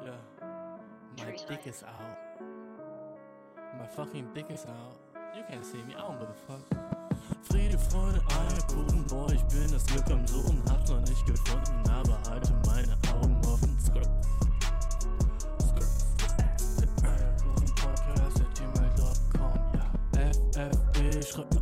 Yeah. 0.02 0.10
My 1.18 1.36
dick 1.48 1.66
is 1.66 1.82
out. 1.84 2.42
My 3.78 3.86
fucking 3.86 4.28
dick 4.34 4.46
is 4.50 4.64
out. 4.66 4.98
You 5.36 5.42
can't 5.48 5.64
see 5.64 5.78
me, 5.78 5.94
I 5.94 6.00
don't 6.00 6.18
give 6.18 6.28
a 6.28 6.34
fuck. 6.34 6.62
Friede, 7.42 7.78
Freude, 7.78 8.20
Eierkuchen, 8.28 9.04
boah, 9.08 9.30
ich 9.32 9.42
bin 9.44 9.70
das 9.70 9.84
Glück 9.86 10.10
am 10.10 10.26
Suchen, 10.26 10.62
hab's 10.70 10.90
noch 10.90 11.00
nicht 11.00 11.26
gefunden, 11.26 11.88
aber 11.90 12.18
halte 12.30 12.52
meine 12.66 12.96
Augen 13.14 13.40
offen. 13.46 13.78
Skirt. 13.78 14.08
je 21.22 21.61